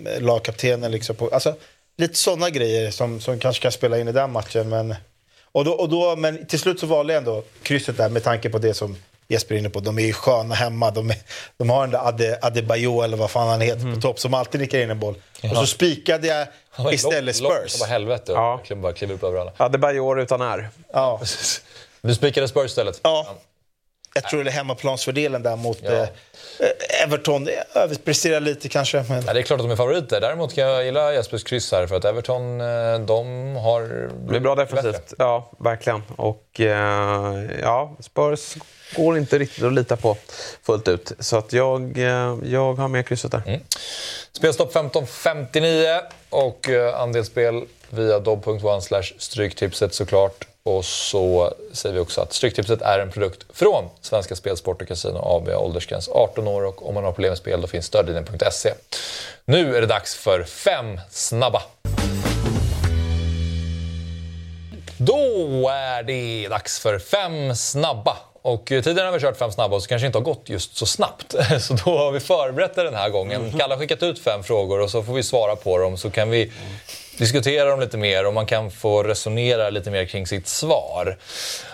en 0.08 0.24
lagkapten? 0.26 0.82
Liksom 0.91 1.16
på, 1.16 1.30
alltså, 1.30 1.56
lite 1.98 2.16
sådana 2.16 2.50
grejer 2.50 2.91
som, 2.91 3.22
som 3.22 3.39
kanske 3.39 3.62
kan 3.62 3.72
spela 3.72 4.00
in 4.00 4.08
i 4.08 4.12
den 4.12 4.32
matchen. 4.32 4.70
Men, 4.70 4.96
och 5.56 5.66
då, 5.66 5.72
och 5.72 5.89
då, 5.89 6.16
men 6.16 6.45
till 6.45 6.60
slut 6.60 6.80
så 6.80 6.86
valde 6.86 7.14
jag 7.14 7.20
ändå 7.20 7.43
krysset 7.64 7.97
där 7.97 8.10
med 8.10 8.24
tanke 8.24 8.49
på 8.49 8.58
det 8.58 8.74
som 8.74 8.97
Jesper 9.28 9.56
är 9.56 9.60
inne 9.60 9.70
på. 9.70 9.80
De 9.80 9.99
är 9.99 10.03
ju 10.03 10.14
sköna 10.14 10.56
hemma. 10.56 10.91
De, 10.91 11.10
är, 11.10 11.18
de 11.58 11.70
har 11.70 11.82
den 11.82 11.91
där 11.91 12.08
Ade, 12.08 12.39
Adebayo 12.41 13.01
eller 13.01 13.18
vad 13.18 13.32
fan 13.32 13.47
han 13.47 13.62
heter 13.62 13.82
Mm. 13.82 13.95
på 13.95 14.01
topp 14.01 14.20
som 14.20 14.34
alltid 14.34 14.62
nickar 14.62 14.80
in 14.80 14.89
en 14.89 14.99
boll. 14.99 15.16
Och 15.43 15.56
så 15.58 15.66
spikade 15.66 16.28
jag 16.28 16.93
istället 16.93 17.39
lång 17.41 17.51
Spurs. 17.51 17.80
bara 17.80 17.89
helvete 17.89 18.32
och 18.34 18.38
Ja. 18.38 18.76
bara 18.76 18.93
kliver 18.93 19.14
upp 19.14 19.24
över 19.24 19.39
alla. 19.39 19.51
Ja, 19.58 20.01
år 20.01 20.22
utan 20.22 20.41
är. 20.41 20.70
Ja. 20.93 21.22
Du 22.01 22.16
spikade 22.16 22.47
Spurs 22.47 22.66
istället? 22.66 22.99
ja. 23.03 23.36
Jag 24.18 24.24
tror 24.30 24.43
det 24.43 24.49
är 24.49 24.51
hemmaplansfördelen 24.51 25.43
där 25.43 25.55
mot 25.55 25.80
Ja. 25.82 25.91
eh, 25.91 26.07
Everton. 27.03 27.49
Överpresterar 27.74 28.39
lite 28.39 28.70
kanske. 28.70 29.05
Men... 29.09 29.24
Ja, 29.28 29.34
det 29.34 29.39
är 29.39 29.43
klart 29.43 29.59
att 29.59 29.66
de 29.66 29.72
är 29.72 29.76
favoriter. 29.76 30.22
Däremot 30.22 30.55
kan 30.55 30.63
jag 30.63 30.86
gilla 30.86 31.13
Jespers 31.13 31.43
kryss 31.43 31.72
här 31.72 31.88
för 31.88 31.95
att 31.95 32.05
Everton, 32.05 32.61
eh, 32.61 32.99
de 32.99 33.55
har... 33.55 34.09
Det 34.30 34.36
är 34.36 34.39
bra 34.39 34.55
defensivt. 34.55 35.13
Ja, 35.18 35.51
verkligen. 35.59 36.03
Och 36.16 36.59
eh, 36.59 37.43
ja, 37.61 37.95
Spurs 37.99 38.55
går 38.95 39.18
inte 39.18 39.38
riktigt 39.39 39.63
att 39.63 39.74
lita 39.74 39.95
på 39.95 40.18
fullt 40.63 40.88
ut. 40.88 41.11
Så 41.20 41.38
att 41.38 41.53
jag, 41.53 41.97
eh, 41.97 42.36
jag 42.43 42.74
har 42.74 42.88
med 42.88 43.07
krysset 43.07 43.32
där. 43.32 43.59
Spelstopp 44.32 44.74
15.59 44.76 45.99
och 46.30 46.70
eh, 46.70 47.01
andelsspel 47.01 47.63
via 47.89 48.20
dobb.one 48.20 48.82
slash 48.82 49.03
stryktipset 49.18 49.93
såklart. 49.93 50.47
Och 50.70 50.86
så 50.86 51.53
säger 51.72 51.93
vi 51.93 51.99
också 51.99 52.22
att 52.22 52.34
Stryktipset 52.34 52.82
är 52.82 52.99
en 52.99 53.11
produkt 53.11 53.45
från 53.53 53.89
Svenska 54.01 54.36
Spel, 54.36 54.57
Sport 54.57 54.82
och 54.82 54.88
Casino 54.88 55.18
AB, 55.24 55.49
åldersgräns 55.49 56.09
18 56.09 56.47
år 56.47 56.66
och 56.66 56.88
om 56.88 56.93
man 56.93 57.03
har 57.03 57.11
problem 57.11 57.30
med 57.30 57.38
spel 57.38 57.61
då 57.61 57.68
finns 57.68 57.86
stödlinjen.se. 57.86 58.74
Nu 59.45 59.76
är 59.76 59.82
det 59.82 59.88
dags 59.88 60.16
för 60.16 60.43
fem 60.43 60.99
snabba. 61.09 61.61
Då 64.97 65.70
är 65.70 66.03
det 66.03 66.47
dags 66.47 66.80
för 66.80 66.99
fem 66.99 67.55
snabba. 67.55 68.18
Och 68.41 68.66
tidigare 68.66 69.05
har 69.05 69.13
vi 69.13 69.20
kört 69.20 69.38
fem 69.38 69.51
snabba 69.51 69.76
och 69.76 69.84
så 69.84 69.89
kanske 69.89 70.05
inte 70.05 70.18
har 70.18 70.24
gått 70.24 70.49
just 70.49 70.78
så 70.78 70.86
snabbt. 70.86 71.36
Så 71.61 71.74
då 71.74 71.97
har 71.97 72.11
vi 72.11 72.20
förberett 72.20 72.76
det 72.76 72.84
den 72.84 72.93
här 72.95 73.09
gången. 73.09 73.59
Kalle 73.59 73.74
har 73.74 73.80
skickat 73.80 74.03
ut 74.03 74.20
fem 74.20 74.43
frågor 74.43 74.80
och 74.80 74.89
så 74.91 75.03
får 75.03 75.13
vi 75.13 75.24
svara 75.24 75.55
på 75.55 75.78
dem 75.78 75.97
så 75.97 76.09
kan 76.09 76.30
vi 76.30 76.51
diskutera 77.18 77.70
dem 77.70 77.80
lite 77.80 77.97
mer 77.97 78.26
och 78.26 78.34
man 78.34 78.45
kan 78.45 78.72
få 78.72 79.03
resonera 79.03 79.70
lite 79.70 79.91
mer 79.91 80.05
kring 80.05 80.28
sitt 80.28 80.47
svar. 80.47 81.18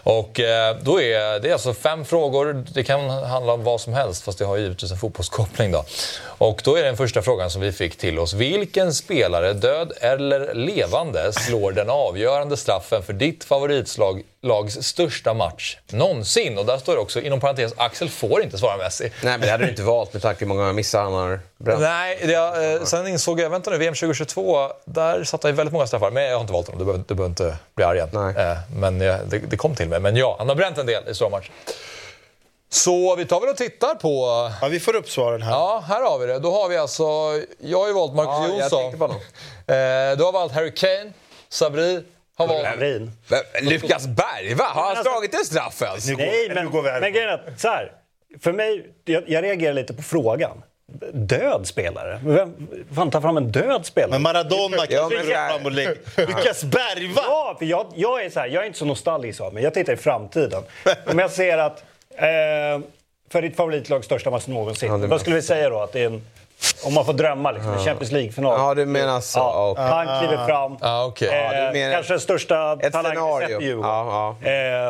Och 0.03 0.39
eh, 0.39 0.77
då 0.81 1.01
är 1.01 1.39
det 1.39 1.49
är 1.49 1.53
alltså 1.53 1.73
fem 1.73 2.05
frågor. 2.05 2.65
Det 2.73 2.83
kan 2.83 3.09
handla 3.09 3.53
om 3.53 3.63
vad 3.63 3.81
som 3.81 3.93
helst, 3.93 4.23
fast 4.23 4.37
det 4.37 4.45
har 4.45 4.57
givetvis 4.57 4.91
en 4.91 4.97
fotbollskoppling. 4.97 5.71
Då. 5.71 5.85
Och 6.23 6.61
då 6.63 6.75
är 6.75 6.83
den 6.83 6.97
första 6.97 7.21
frågan 7.21 7.49
som 7.49 7.61
vi 7.61 7.71
fick 7.71 7.97
till 7.97 8.19
oss. 8.19 8.33
Vilken 8.33 8.93
spelare, 8.93 9.53
död 9.53 9.91
eller 10.01 10.53
levande, 10.53 11.33
slår 11.33 11.71
den 11.71 11.89
avgörande 11.89 12.57
straffen 12.57 13.03
för 13.03 13.13
ditt 13.13 13.43
favoritslag 13.43 14.23
lags 14.43 14.83
största 14.83 15.33
match 15.33 15.77
någonsin? 15.89 16.57
Och 16.57 16.65
där 16.65 16.77
står 16.77 16.93
det 16.95 16.99
också, 17.01 17.21
inom 17.21 17.39
parentes, 17.39 17.73
Axel 17.77 18.09
får 18.09 18.43
inte 18.43 18.57
svara 18.57 18.77
Messi. 18.77 19.03
Nej, 19.03 19.31
men 19.37 19.41
det 19.41 19.49
hade 19.51 19.63
du 19.63 19.69
inte 19.69 19.83
valt 19.83 20.13
med 20.13 20.21
tanke 20.21 20.45
på 20.45 20.51
hur 20.53 20.59
många 20.59 20.73
missar 20.73 21.03
han 21.03 21.13
har 21.13 21.39
bränt. 21.57 21.81
Nej, 21.81 22.19
det, 22.21 22.33
eh, 22.79 22.83
sen 22.83 23.07
insåg 23.07 23.39
jag, 23.39 23.49
vänta 23.49 23.69
nu, 23.71 23.77
VM 23.77 23.93
2022, 23.93 24.69
där 24.85 25.23
satte 25.23 25.47
han 25.47 25.55
väldigt 25.55 25.73
många 25.73 25.87
straffar. 25.87 26.11
Men 26.11 26.23
jag 26.23 26.33
har 26.35 26.41
inte 26.41 26.53
valt 26.53 26.67
honom, 26.67 26.79
du 26.79 26.85
behöver, 26.85 27.03
du 27.07 27.13
behöver 27.15 27.29
inte 27.29 27.57
bli 27.75 27.85
arg 27.85 27.97
igen. 27.97 28.35
Eh, 28.37 28.57
men 28.75 29.01
eh, 29.01 29.17
det, 29.25 29.39
det 29.39 29.57
kom 29.57 29.75
till 29.75 29.89
mig. 29.89 29.99
Men 29.99 30.15
ja, 30.15 30.35
han 30.39 30.49
har 30.49 30.55
bränt 30.55 30.77
en 30.77 30.85
del 30.85 31.07
i 31.09 31.15
stora 31.15 31.29
matcher. 31.29 31.51
Så 32.69 33.15
vi 33.15 33.25
tar 33.25 33.39
väl 33.41 33.49
och 33.49 33.57
tittar 33.57 33.95
på... 33.95 34.25
Ja, 34.61 34.67
vi 34.67 34.79
får 34.79 34.95
upp 34.95 35.09
svaren 35.09 35.41
här. 35.41 35.51
Ja, 35.51 35.83
här 35.87 36.01
har 36.01 36.19
vi 36.19 36.25
det. 36.25 36.39
Då 36.39 36.51
har 36.51 36.69
vi 36.69 36.77
alltså... 36.77 37.03
Jag 37.59 37.79
har 37.79 37.87
ju 37.87 37.93
valt 37.93 38.13
Marcus 38.13 38.31
Ja, 38.33 38.47
jag 38.47 38.59
Jonsson. 38.59 38.79
tänkte 38.81 38.97
på 38.97 39.03
honom. 39.03 39.21
Eh, 39.67 40.17
du 40.17 40.23
har 40.23 40.31
valt 40.31 40.51
Harry 40.53 40.73
Kane. 40.75 41.11
Sabri 41.49 42.03
har. 42.49 42.75
Men 42.77 43.69
Lukas 43.69 44.07
Berg, 44.07 44.53
va? 44.53 44.63
Har 44.63 44.81
han 44.81 44.89
alltså- 44.97 45.03
slagit 45.13 45.33
en 45.33 45.45
straff 45.45 45.81
ens? 45.81 46.07
Nej, 46.17 46.51
men, 46.55 46.71
men 47.01 47.13
grejen 47.13 47.29
är 47.29 47.53
så 47.57 47.67
här, 47.67 47.91
för 48.41 48.51
mig, 48.53 48.85
jag, 49.05 49.23
jag 49.27 49.43
reagerar 49.43 49.73
lite 49.73 49.93
på 49.93 50.01
frågan. 50.01 50.63
Död 51.13 51.67
spelare? 51.67 52.19
Vem 52.25 52.67
fan 52.95 53.11
tar 53.11 53.21
fram 53.21 53.37
en 53.37 53.51
död 53.51 53.85
spelare? 53.85 54.11
Men 54.11 54.21
Maradona 54.21 54.77
kan 54.77 54.85
Ja, 54.89 55.09
ja, 55.11 55.23
men- 55.23 55.49
fram 55.49 55.65
och 55.65 55.71
lägga. 55.71 55.91
Lukas 56.17 56.63
Berg, 56.63 57.07
va? 57.13 57.21
Ja, 57.25 57.55
för 57.59 57.65
jag, 57.65 57.87
jag, 57.95 58.25
är 58.25 58.29
så 58.29 58.39
här, 58.39 58.47
jag 58.47 58.63
är 58.63 58.67
inte 58.67 58.79
så 58.79 58.85
nostalgisk 58.85 59.41
av 59.41 59.53
mig. 59.53 59.63
Jag 59.63 59.73
tittar 59.73 59.93
i 59.93 59.97
framtiden. 59.97 60.63
Om 61.05 61.19
jag 61.19 61.31
ser 61.31 61.57
att 61.57 61.83
eh, 62.15 62.25
för 63.29 63.41
ditt 63.41 63.55
favoritlags 63.55 64.05
största 64.05 64.29
match 64.29 64.47
någonsin. 64.47 64.89
Ja, 64.89 64.97
vad 65.07 65.21
skulle 65.21 65.35
vi 65.35 65.41
säga 65.41 65.69
då? 65.69 65.79
Att 65.79 65.93
det 65.93 65.99
är 66.01 66.05
en, 66.05 66.21
om 66.83 66.93
man 66.93 67.05
får 67.05 67.13
drömma, 67.13 67.51
liksom, 67.51 67.73
en 67.73 67.79
Champions 67.85 68.11
League-final. 68.11 68.59
Ja, 68.59 68.73
du 68.73 68.85
menar 68.85 69.21
så. 69.21 69.39
Ja, 69.39 69.69
Okej. 69.71 69.83
Han 69.83 70.19
kliver 70.27 70.45
fram. 70.45 70.77
Ja, 70.81 71.05
okej. 71.05 71.27
Eh, 71.29 71.35
Ja, 71.65 71.71
menar- 71.73 71.93
kanske 71.93 72.13
den 72.13 72.19
största 72.19 72.77
Ett 72.81 72.93
talangen 72.93 73.15
vi 73.23 73.27
scenario. 73.27 73.47
sett 73.55 73.61
i 73.61 73.65
Djurgården. 73.65 73.89
Ja, 73.91 74.35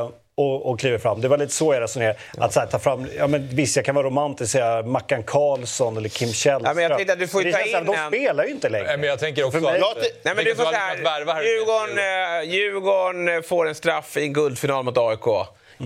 Eh, 0.02 0.10
och, 0.36 0.66
och 0.70 0.80
kliver 0.80 0.98
fram. 0.98 1.22
Det 1.22 1.28
var 1.28 1.38
lite 1.38 1.54
så 1.54 1.74
jag 1.74 1.82
resonerade. 1.82 2.18
Att 2.38 2.54
så 2.54 2.60
här, 2.60 2.68
ta 2.68 2.80
fram, 2.80 3.08
ja, 3.18 3.28
men 3.28 3.48
visst, 3.52 3.76
jag 3.76 3.86
kan 3.86 3.96
vara 3.96 4.08
romantisk 4.08 4.42
och 4.56 4.62
säga 4.62 4.82
Mackan 4.84 5.24
Karlsson 5.24 5.98
eller 5.98 6.10
Kim 6.10 6.34
Källström. 6.34 6.80
Ja, 6.80 6.98
men 7.08 7.20
du 7.20 7.28
får 7.28 7.44
ju 7.44 7.52
det 7.52 7.58
ta 7.58 7.64
in 7.64 7.76
en- 7.76 7.86
De 7.86 7.96
spelar 8.08 8.44
ju 8.44 8.50
inte 8.52 8.70
längre. 8.70 8.88
Nej, 8.88 8.98
men 8.98 9.10
jag 9.10 9.20
tänker 9.20 9.44
också... 9.44 9.60
För 9.60 9.72
mig- 9.72 9.82
att- 9.82 9.98
Nej, 9.98 10.12
men 10.24 10.36
tänker 10.36 10.52
du 10.52 10.56
får 10.56 10.64
så 10.64 10.72
här. 10.72 11.44
Djurgården, 11.44 11.98
eh, 11.98 12.54
Djurgården 12.54 13.44
får 13.44 13.68
en 13.68 13.76
straff 13.76 14.18
i 14.18 14.22
en 14.24 14.34
guldfinal 14.34 14.84
mot 14.84 14.98
AIK 14.98 15.28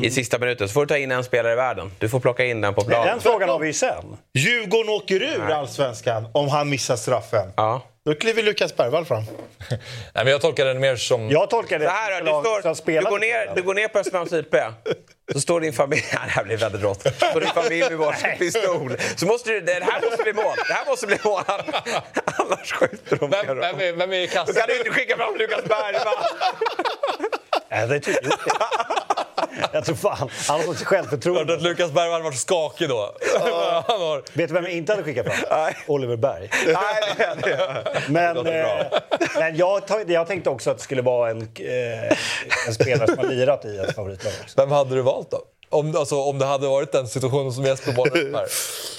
i 0.02 0.12
sista 0.12 0.40
minuten. 0.40 0.68
Så 0.68 0.74
får 0.74 0.82
du 0.82 0.88
ta 0.88 0.98
in 0.98 1.12
en 1.12 1.24
spelare 1.24 1.54
i 1.54 1.56
världen. 1.56 1.92
Du 2.00 2.10
får 2.10 2.20
plocka 2.20 2.46
in 2.46 2.62
den 2.62 2.74
på 2.74 2.82
planen. 2.82 3.08
Den 3.08 3.20
frågan 3.20 3.50
har 3.50 3.60
vi 3.60 3.68
ju 3.68 3.74
sen. 3.74 4.18
Djurgården 4.34 4.90
åker 4.90 5.22
ur 5.22 5.52
allsvenskan 5.52 6.28
om 6.34 6.50
han 6.50 6.70
missar 6.70 6.96
straffen. 6.96 7.52
Ja. 7.56 7.82
Då 8.06 8.16
kliver 8.16 8.44
Lukas 8.44 8.76
Bergvall 8.76 9.06
fram. 9.06 9.24
Nej, 9.70 9.80
men 10.14 10.28
jag 10.28 10.42
tolkar 10.42 10.66
den 10.66 10.80
mer 10.80 10.96
som... 10.96 11.30
Jag 11.30 11.50
tolkar 11.50 11.80
det 11.80 11.86
Så 11.86 11.92
här, 11.92 12.22
då, 12.22 12.42
du, 12.42 12.62
som 12.62 12.76
står, 12.76 12.92
du, 12.92 13.02
går 13.02 13.20
ner, 13.20 13.56
du 13.56 13.62
går 13.62 13.74
ner 13.74 13.88
på 13.88 14.00
Östermalms 14.00 14.34
IP. 14.34 14.56
Så 15.34 15.40
står 15.40 15.62
din 15.62 15.74
familj... 15.74 16.04
Ja, 16.12 16.20
det 16.26 16.32
här 16.32 16.44
blir 16.44 16.58
väldigt 16.58 16.82
rått. 16.82 17.02
Står 17.16 17.40
din 17.40 17.50
familj 17.50 17.90
med 17.90 17.98
varsin 17.98 18.38
pistol. 18.40 18.98
Så 19.16 19.26
måste 19.26 19.50
du, 19.52 19.62
det 19.62 19.74
här 19.74 20.02
måste 20.02 20.24
bli 20.24 20.34
mål. 20.34 20.56
Det 20.68 20.74
här 20.74 20.86
måste 20.86 21.08
bli 21.08 21.18
mål. 21.24 21.42
Annars 22.26 22.74
skjuter 22.74 23.18
de 23.18 23.30
Vem, 23.30 23.58
vem, 23.58 23.80
är, 23.80 23.94
vem 23.94 24.14
är 24.14 24.18
i 24.18 24.28
Då 24.28 24.34
kassan? 24.34 24.56
kan 24.56 24.68
du 24.68 24.78
inte 24.78 24.90
skicka 24.90 25.18
fram 25.18 25.36
Lukas 25.36 25.64
Berg, 25.64 25.96
va? 27.76 27.80
Nej, 27.80 27.88
det 27.88 27.96
är 27.96 28.00
tydligt. 28.00 28.34
Jag 29.72 29.86
tror 29.86 29.96
fan, 29.96 30.30
han 30.48 30.60
har 30.60 30.66
fått 30.66 30.84
självförtroende. 30.84 31.54
att 31.54 31.62
Lukas 31.62 31.92
Berg 31.92 32.12
hade 32.12 32.24
varit 32.24 32.40
skakig 32.40 32.90
då. 32.90 33.16
Han 33.88 34.02
har... 34.02 34.38
Vet 34.38 34.48
du 34.48 34.54
vem 34.54 34.64
jag 34.64 34.74
inte 34.74 34.92
hade 34.92 35.04
skickat 35.04 35.26
fram? 35.26 35.74
Oliver 35.88 36.18
Berg. 36.18 36.50
Nej, 36.66 37.14
det, 37.18 37.38
det. 37.44 38.02
Men, 38.10 38.38
eh, 38.38 38.86
men 39.40 39.56
jag, 39.56 39.82
jag 40.08 40.28
tänkte 40.28 40.50
också 40.50 40.72
att 40.72 40.78
det 40.78 40.84
skulle 40.84 41.02
vara 41.02 41.30
en, 41.30 41.42
eh, 41.42 42.18
en 42.68 42.74
spelare 42.74 43.08
som 43.08 43.18
har 43.18 43.26
lirat 43.26 43.66
i 43.66 43.78
ett 43.78 43.96
favoritlag 43.96 44.34
också. 44.44 44.62
Vem 44.62 44.72
hade 44.72 44.96
du 44.96 45.02
valt 45.02 45.32
då? 45.32 45.42
Om, 45.70 45.96
alltså, 45.96 46.22
om 46.22 46.40
det 46.40 46.46
hade 46.46 46.68
varit 46.68 46.92
den 46.92 47.08
situationen 47.08 47.54
som 47.54 47.64
Jesper 47.64 47.92
bollar 47.92 48.18
upp 48.18 48.36
här. 48.36 48.48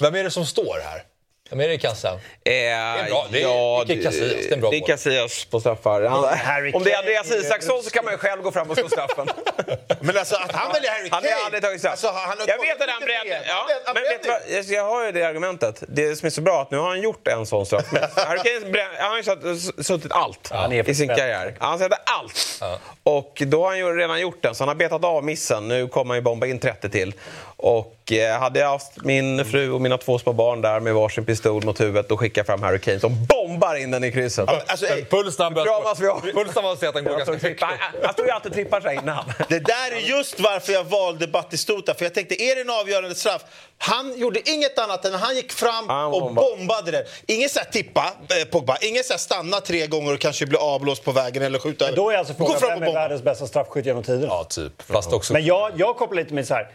Vem 0.01 0.15
är 0.15 0.23
det 0.23 0.31
som 0.31 0.45
står 0.45 0.79
här? 0.83 1.03
Vem 1.49 1.59
är 1.59 1.67
det 1.67 1.73
i 1.73 1.77
kassan? 1.79 2.13
Eh, 2.13 2.19
Det 2.43 2.57
är 2.67 3.09
bra. 3.09 3.27
Det 3.31 3.41
är- 3.43 3.85
det 3.85 4.03
Casillas. 4.03 4.33
Det 4.33 4.49
är 4.49 4.53
en 4.53 4.59
bra 4.61 4.69
Det 4.69 4.77
är 4.77 4.79
mål. 4.81 4.87
Casillas 4.89 5.45
på 5.45 5.59
straffar. 5.59 6.01
Han, 6.01 6.73
om 6.73 6.83
det 6.83 6.91
är. 6.91 6.97
Andreas 6.99 7.31
Isaksson 7.31 7.83
så 7.83 7.89
kan 7.89 8.05
man 8.05 8.13
ju 8.13 8.17
själv 8.17 8.41
gå 8.41 8.51
fram 8.51 8.69
och 8.71 8.77
slå 8.77 8.89
straffen. 8.89 9.27
Men 10.01 10.17
alltså 10.17 10.35
att 10.35 10.51
han 10.51 10.71
väljer 10.73 10.91
Harry 10.91 11.07
Han 11.11 11.21
Kane... 11.21 11.33
har 11.35 11.45
aldrig 11.45 11.63
tagit 11.63 11.79
straff. 11.79 11.91
Alltså, 11.91 12.07
han 12.07 12.37
har 12.39 12.47
jag 12.47 12.57
vet 12.57 12.81
att 12.81 12.89
han 12.89 13.01
fel. 13.01 13.27
Ja, 13.47 13.65
Han 13.69 13.81
han 13.85 13.93
men 13.93 14.03
vet 14.03 14.67
du? 14.67 14.73
Jag- 14.75 14.83
har 14.83 15.05
ju 15.05 15.11
det 15.11 15.23
argumentet. 15.23 15.83
Det 15.87 16.15
som 16.15 16.25
är 16.25 16.29
så 16.29 16.41
bra 16.41 16.61
att 16.61 16.71
nu 16.71 16.77
har 16.77 16.87
han 16.89 17.01
gjort 17.01 17.27
en 17.27 17.45
sån 17.45 17.65
straff. 17.65 17.85
Men 17.91 18.03
Harry 18.15 18.39
Kane 18.59 18.71
brän- 18.71 18.95
han 18.99 19.09
har 19.09 19.17
ju 19.17 19.23
satt- 19.23 19.85
suttit 19.85 20.11
allt 20.11 20.49
Han 20.51 20.71
är 20.73 20.89
i 20.89 20.95
sin 20.95 21.07
karriär. 21.07 21.55
Han 21.59 21.79
sätter 21.79 21.97
allt. 22.05 22.61
Och 23.03 23.41
då 23.45 23.61
har 23.63 23.67
han 23.69 23.77
ju 23.77 23.97
redan 23.97 24.19
gjort 24.21 24.41
den, 24.43 24.55
så 24.55 24.61
han 24.63 24.67
har 24.67 24.75
betat 24.75 25.03
av 25.03 25.23
missen. 25.23 25.67
Nu 25.67 25.87
kommer 25.87 26.09
han 26.09 26.17
ju 26.17 26.21
bomba 26.21 26.47
in 26.47 26.59
30 26.59 26.89
till. 26.89 27.13
Och 27.57 27.96
eh, 28.11 28.39
hade 28.39 28.59
jag 28.59 28.67
haft 28.69 28.91
min 29.03 29.45
fru 29.45 29.71
och 29.71 29.81
mina 29.81 29.97
två 29.97 30.19
små 30.19 30.33
barn 30.33 30.61
där 30.61 30.79
med 30.79 30.93
varsin 30.93 31.25
pistol 31.25 31.65
mot 31.65 31.79
huvudet, 31.81 32.09
då 32.09 32.17
skickar 32.17 32.39
jag 32.39 32.45
fram 32.45 32.63
Harry 32.63 32.79
Kane 32.79 32.99
som 32.99 33.25
bombar 33.25 33.75
in 33.75 33.91
den 33.91 34.03
i 34.03 34.11
krysset. 34.11 34.49
Alltså, 34.67 34.85
eh, 34.85 35.05
Puls 35.05 35.37
när 35.37 35.43
han 35.45 35.53
börjar 35.53 35.65
Kramas 35.81 35.99
vi 35.99 36.07
av. 36.07 36.21
Puls 36.21 36.55
när 36.55 36.61
man 36.61 36.77
ser 36.77 36.87
att 36.87 36.93
han 36.93 37.03
går 37.03 37.13
Jag 37.19 37.27
ganska 37.27 37.47
högt. 37.47 37.61
han- 38.03 38.13
står 38.13 38.25
ju 38.25 38.31
alltid 38.31 38.51
och 38.51 38.55
trippar 38.55 38.81
sig 38.81 38.95
innan. 38.95 39.25
Det 39.49 39.59
där 39.59 39.91
är 39.91 39.99
just 39.99 40.39
varför 40.39 40.73
jag 40.73 40.83
valde 40.83 41.27
Batistuta. 41.27 41.93
För 41.93 42.05
jag 42.05 42.13
tänkte, 42.13 42.41
är 42.41 42.55
det 42.55 42.61
en 42.61 42.69
avgörande 42.69 43.15
straff? 43.15 43.41
Han 43.77 44.17
gjorde 44.17 44.49
inget 44.49 44.79
annat 44.79 45.05
än 45.05 45.13
han 45.13 45.35
gick 45.35 45.51
fram 45.51 45.89
Han 45.89 46.13
och 46.13 46.33
bombade. 46.33 46.91
den. 46.91 47.03
Ingen 47.25 47.49
så 47.49 47.59
här 47.59 47.65
tippa, 47.65 48.13
eh, 48.41 48.45
Pogba. 48.51 48.77
Ingen 48.81 49.03
så 49.03 49.13
här 49.13 49.17
stanna 49.17 49.59
tre 49.61 49.87
gånger 49.87 50.13
och 50.13 50.19
kanske 50.19 50.45
bli 50.45 50.57
avblåst 50.57 51.03
på 51.03 51.11
vägen 51.11 51.43
eller 51.43 51.59
skjuta. 51.59 51.85
Men 51.85 51.95
då 51.95 52.09
är 52.09 52.17
alltså 52.17 52.33
frågan, 52.33 52.59
fram 52.59 52.79
vem 52.79 52.89
är 52.89 52.93
världens 52.93 53.23
bästa 53.23 53.47
straffskytt 53.47 53.85
genom 53.85 54.03
tiderna? 54.03 54.27
Ja, 54.27 54.43
typ. 54.43 54.81
Fast 54.81 55.13
också... 55.13 55.33
Men 55.33 55.45
jag, 55.45 55.71
jag 55.75 55.97
kopplar 55.97 56.17
lite 56.23 56.33
med 56.33 56.47
så 56.47 56.53
här... 56.53 56.67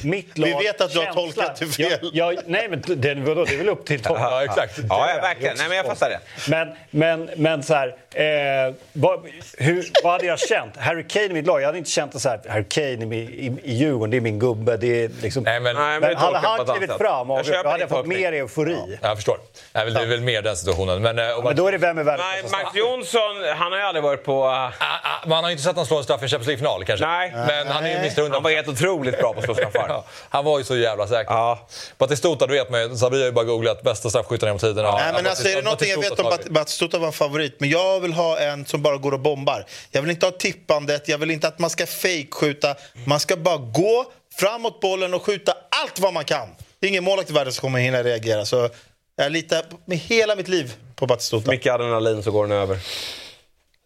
Mitt 0.00 0.38
lag, 0.38 0.46
Vi 0.46 0.52
vet 0.66 0.80
att 0.80 0.92
du 0.92 0.98
har 0.98 1.04
känsla. 1.04 1.22
tolkat 1.22 1.56
det 1.60 1.66
fel. 1.66 1.98
Jag, 2.12 2.34
jag, 2.34 2.42
nej, 2.46 2.66
men 2.68 2.82
det, 2.86 3.14
vadå, 3.14 3.44
det 3.44 3.54
är 3.54 3.58
väl 3.58 3.68
upp 3.68 3.86
till 3.86 4.02
dem. 4.02 4.16
Ja, 4.20 4.44
exakt. 4.44 4.78
Ja, 4.88 5.10
ja 5.14 5.20
verkligen. 5.22 5.54
Nej, 5.58 5.68
men 5.68 5.76
jag 5.76 5.86
fattar 5.86 6.10
det. 6.10 6.18
Men, 6.50 6.68
men, 6.90 7.30
men 7.36 7.62
så 7.62 7.74
här, 7.74 7.88
eh, 8.14 8.74
vad, 8.92 9.20
hur, 9.58 9.84
vad 10.02 10.12
hade 10.12 10.26
jag 10.26 10.38
känt? 10.38 10.76
Harry 10.76 11.04
Kane 11.08 11.24
i 11.24 11.28
mitt 11.32 11.46
lag, 11.46 11.60
jag 11.60 11.66
hade 11.66 11.78
inte 11.78 11.90
känt 11.90 12.12
det 12.12 12.20
så 12.20 12.28
här, 12.28 12.40
Harry 12.48 12.64
Kane 12.68 13.16
i, 13.16 13.18
i, 13.18 13.52
i 13.64 13.74
Djurgården, 13.74 14.10
det 14.10 14.16
är 14.16 14.20
min 14.20 14.38
gubbe. 14.38 14.76
Det 14.76 15.04
är 15.04 15.10
liksom, 15.22 15.42
Nej, 15.42 15.60
men... 15.60 15.76
Nej, 15.76 16.00
men 16.00 16.08
men 16.08 16.16
hade 16.16 16.38
han 16.38 16.66
klivit 16.66 16.92
fram 16.96 17.30
och 17.30 17.40
Jag 17.44 17.64
då 17.64 17.68
hade 17.70 17.80
jag 17.80 17.88
fått 17.90 18.06
mer 18.06 18.32
eufori. 18.32 18.98
Jag 19.02 19.16
förstår. 19.16 19.38
Nej, 19.72 19.84
väl, 19.84 19.94
det 19.94 20.00
är 20.00 20.06
väl 20.06 20.20
mer 20.20 20.42
den 20.42 20.56
situationen. 20.56 21.02
Men, 21.02 21.18
eh, 21.18 21.38
om 21.38 21.44
Men 21.44 21.56
då 21.56 21.68
är 21.68 21.72
det 21.72 21.78
vem 21.78 21.98
är 21.98 22.02
världens 22.02 22.52
Nej, 22.52 22.64
Max 22.64 22.76
Jonsson, 22.76 23.20
han 23.56 23.72
har 23.72 23.78
ju 23.78 23.84
aldrig 23.84 24.02
varit 24.02 24.24
på... 24.24 24.44
uh, 24.44 24.52
Ah, 24.52 24.70
ah, 24.78 25.26
Man 25.26 25.44
har 25.44 25.50
ju 25.50 25.52
inte 25.52 25.62
sett 25.64 25.72
honom 25.74 25.86
slå 25.86 25.98
en 25.98 26.04
straff 26.04 26.20
i 26.22 26.24
en 26.24 26.28
Champions 26.28 26.46
League-final 26.46 26.84
kanske. 26.84 27.06
Nej. 27.06 27.32
Men 27.46 27.66
han 27.66 27.84
är 27.84 27.90
ju 27.90 27.96
Mr. 27.96 28.18
100 28.20 28.36
Han 28.36 28.42
var 28.42 28.50
helt 28.50 28.68
otroligt 28.68 29.18
bra 29.18 29.32
på 29.32 29.38
att 29.38 29.44
slå 29.44 29.54
straffar. 29.54 29.81
Ja, 29.88 30.04
han 30.28 30.44
var 30.44 30.58
ju 30.58 30.64
så 30.64 30.76
jävla 30.76 31.08
säker. 31.08 31.32
Ja. 31.32 31.68
Batistuta, 31.98 32.46
du 32.46 32.52
vet 32.54 32.70
man 32.70 32.98
Sabri 32.98 33.18
har 33.18 33.26
ju 33.26 33.32
bara 33.32 33.44
googlat 33.44 33.82
bästa 33.82 34.10
straffskytten 34.10 34.46
genom 34.46 34.58
tiderna. 34.58 34.92
Nej, 34.92 35.12
men 35.12 35.24
Ja, 35.24 35.30
alltså, 35.30 35.48
är 35.48 35.56
det 35.56 35.62
någonting 35.62 35.90
jag 35.90 35.98
vet 36.00 36.10
om 36.10 36.16
Batistuta 36.24 36.48
Bat- 36.48 36.54
Batistuta 36.54 36.98
var 36.98 37.06
en 37.06 37.12
favorit, 37.12 37.56
men 37.60 37.70
jag 37.70 38.00
vill 38.00 38.12
ha 38.12 38.38
en 38.38 38.66
som 38.66 38.82
bara 38.82 38.96
går 38.96 39.12
och 39.14 39.20
bombar. 39.20 39.66
Jag 39.90 40.02
vill 40.02 40.10
inte 40.10 40.26
ha 40.26 40.30
tippandet, 40.30 41.08
jag 41.08 41.18
vill 41.18 41.30
inte 41.30 41.48
att 41.48 41.58
man 41.58 41.70
ska 41.70 41.86
fejkskjuta. 41.86 42.74
Man 43.06 43.20
ska 43.20 43.36
bara 43.36 43.56
gå 43.56 44.04
framåt 44.38 44.80
bollen 44.80 45.14
och 45.14 45.22
skjuta 45.22 45.52
allt 45.82 45.98
vad 46.00 46.12
man 46.12 46.24
kan. 46.24 46.48
Det 46.80 46.86
är 46.86 46.88
ingen 46.88 47.04
målvakt 47.04 47.30
i 47.30 47.32
världen 47.32 47.52
som 47.52 47.60
kommer 47.60 47.78
hinna 47.78 48.02
reagera. 48.02 48.44
Så 48.46 48.68
jag 49.16 49.32
litar 49.32 49.64
med 49.84 49.98
hela 49.98 50.36
mitt 50.36 50.48
liv 50.48 50.72
på 50.96 51.06
Batistuta. 51.06 51.50
Mycket 51.50 51.72
adrenalin 51.74 52.22
så 52.22 52.30
går 52.30 52.46
den 52.46 52.58
över. 52.58 52.78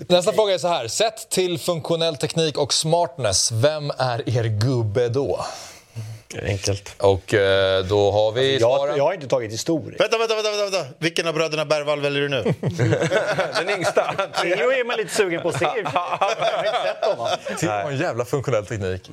Nästa 0.09 0.33
fråga 0.33 0.55
är 0.55 0.59
så 0.59 0.69
här. 0.69 0.89
Sett 0.89 1.31
till 1.31 1.59
funktionell 1.59 2.17
teknik 2.17 2.59
och 2.59 2.75
smartness, 2.75 3.53
vem 3.53 3.91
är 3.99 4.39
er 4.39 4.45
gubbe 4.45 5.09
då? 5.09 5.45
Enkelt. 6.43 6.95
Och 6.99 7.35
eh, 7.35 7.85
då 7.85 8.11
har 8.11 8.33
vi 8.33 8.53
Jag, 8.53 8.61
svaren. 8.61 8.97
jag 8.97 9.05
har 9.05 9.13
inte 9.15 9.29
tagit 9.29 9.53
historia. 9.53 9.97
Vänta, 9.99 10.19
vänta, 10.19 10.35
vänta, 10.35 10.51
vänta. 10.71 10.85
Vilken 10.99 11.27
av 11.29 11.35
bröderna 11.35 11.65
Bergvall 11.65 12.01
väljer 12.01 12.23
du 12.23 12.29
nu? 12.29 12.43
Den 13.59 13.71
yngsta. 13.79 14.15
Theo 14.43 14.71
är 14.73 14.85
man 14.85 14.97
lite 14.97 15.15
sugen 15.15 15.43
på 15.43 15.49
att 15.49 15.59
se. 15.59 15.65
Jag 15.85 15.91
har 15.91 16.65
inte 16.67 16.83
sett 16.85 17.05
honom. 17.05 17.29
Till 17.59 17.69
har 17.69 17.91
en 17.91 17.97
jävla 17.99 18.25
funktionell 18.25 18.67
teknik. 18.67 19.11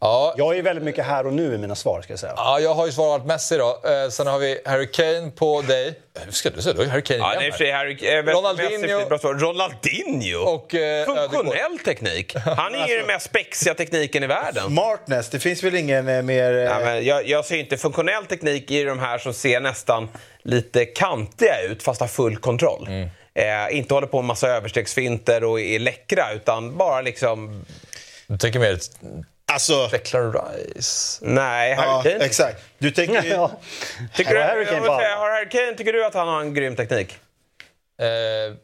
Ja, 0.00 0.34
Jag 0.36 0.58
är 0.58 0.62
väldigt 0.62 0.84
mycket 0.84 1.04
här 1.06 1.26
och 1.26 1.32
nu 1.32 1.54
i 1.54 1.58
mina 1.58 1.74
svar, 1.74 2.02
ska 2.02 2.12
jag 2.12 2.20
säga. 2.20 2.32
ja, 2.36 2.60
jag 2.60 2.74
har 2.74 2.86
ju 2.86 2.92
svarat 2.92 3.26
Messi 3.26 3.56
då. 3.56 3.80
Eh, 3.84 4.08
sen 4.10 4.26
har 4.26 4.38
vi 4.38 4.60
Harry 4.64 4.90
Kane 4.90 5.30
på 5.30 5.62
dig. 5.62 5.98
Hur 6.24 6.32
ska 6.32 6.50
du 6.50 6.62
säga? 6.62 6.72
Du 6.72 6.78
har 6.78 6.84
ju 6.84 6.90
Harry 6.90 7.02
Kane 7.02 7.18
Ja, 7.18 7.50
för 7.52 7.58
sig 7.58 7.70
Harry... 7.72 7.92
eh, 8.18 8.22
Ronaldinho. 8.24 8.96
Messi, 8.96 9.08
bra 9.08 9.18
svar. 9.18 9.34
Ronaldinho? 9.34 10.38
Och, 10.38 10.74
eh, 10.74 11.04
Funktionell 11.06 11.78
teknik. 11.84 12.34
Han 12.36 12.74
är 12.74 12.88
ju 12.88 12.96
den 12.98 13.06
mest 13.06 13.26
spexiga 13.26 13.74
tekniken 13.74 14.22
i 14.22 14.26
världen. 14.26 14.66
Smartness, 14.66 15.30
det 15.30 15.38
finns 15.38 15.62
väl 15.62 15.74
ingen 15.74 16.08
eh, 16.08 16.22
mer... 16.22 16.51
eh, 16.52 16.64
Ja, 16.64 16.78
men 16.78 17.04
jag, 17.04 17.28
jag 17.28 17.44
ser 17.44 17.56
inte 17.56 17.76
funktionell 17.76 18.26
teknik 18.26 18.70
i 18.70 18.84
de 18.84 18.98
här 18.98 19.18
som 19.18 19.34
ser 19.34 19.60
nästan 19.60 20.08
lite 20.42 20.84
kantiga 20.84 21.62
ut 21.62 21.82
fast 21.82 22.00
har 22.00 22.08
full 22.08 22.36
kontroll. 22.36 22.88
Eh, 23.34 23.76
inte 23.76 23.94
håller 23.94 24.06
på 24.06 24.16
med 24.16 24.24
massa 24.26 24.48
överstegsfinter 24.48 25.44
och 25.44 25.60
är 25.60 25.78
läckra, 25.78 26.32
utan 26.32 26.76
bara 26.76 27.00
liksom... 27.00 27.64
Du 28.26 28.38
tänker 28.38 28.58
mer 28.58 28.78
Alltså, 29.52 29.86
Declan 29.86 30.32
Rice? 30.32 31.18
Nej, 31.24 31.74
Harry 31.74 31.88
ja, 31.88 32.02
Kane. 32.02 32.24
exakt. 32.24 32.64
Du 32.78 32.90
tänker 32.90 33.22
ju... 33.22 33.30
Tycker 34.14 34.34
du, 34.34 34.40
Harry 34.40 34.64
Kane 34.64 34.80
säga, 34.80 35.16
har 35.16 35.30
Harry 35.30 35.48
Kane, 35.48 35.74
tycker 35.74 35.92
du 35.92 36.04
att 36.06 36.14
han 36.14 36.28
har 36.28 36.40
en 36.40 36.54
grym 36.54 36.76
teknik? 36.76 37.16
Eh, 38.02 38.54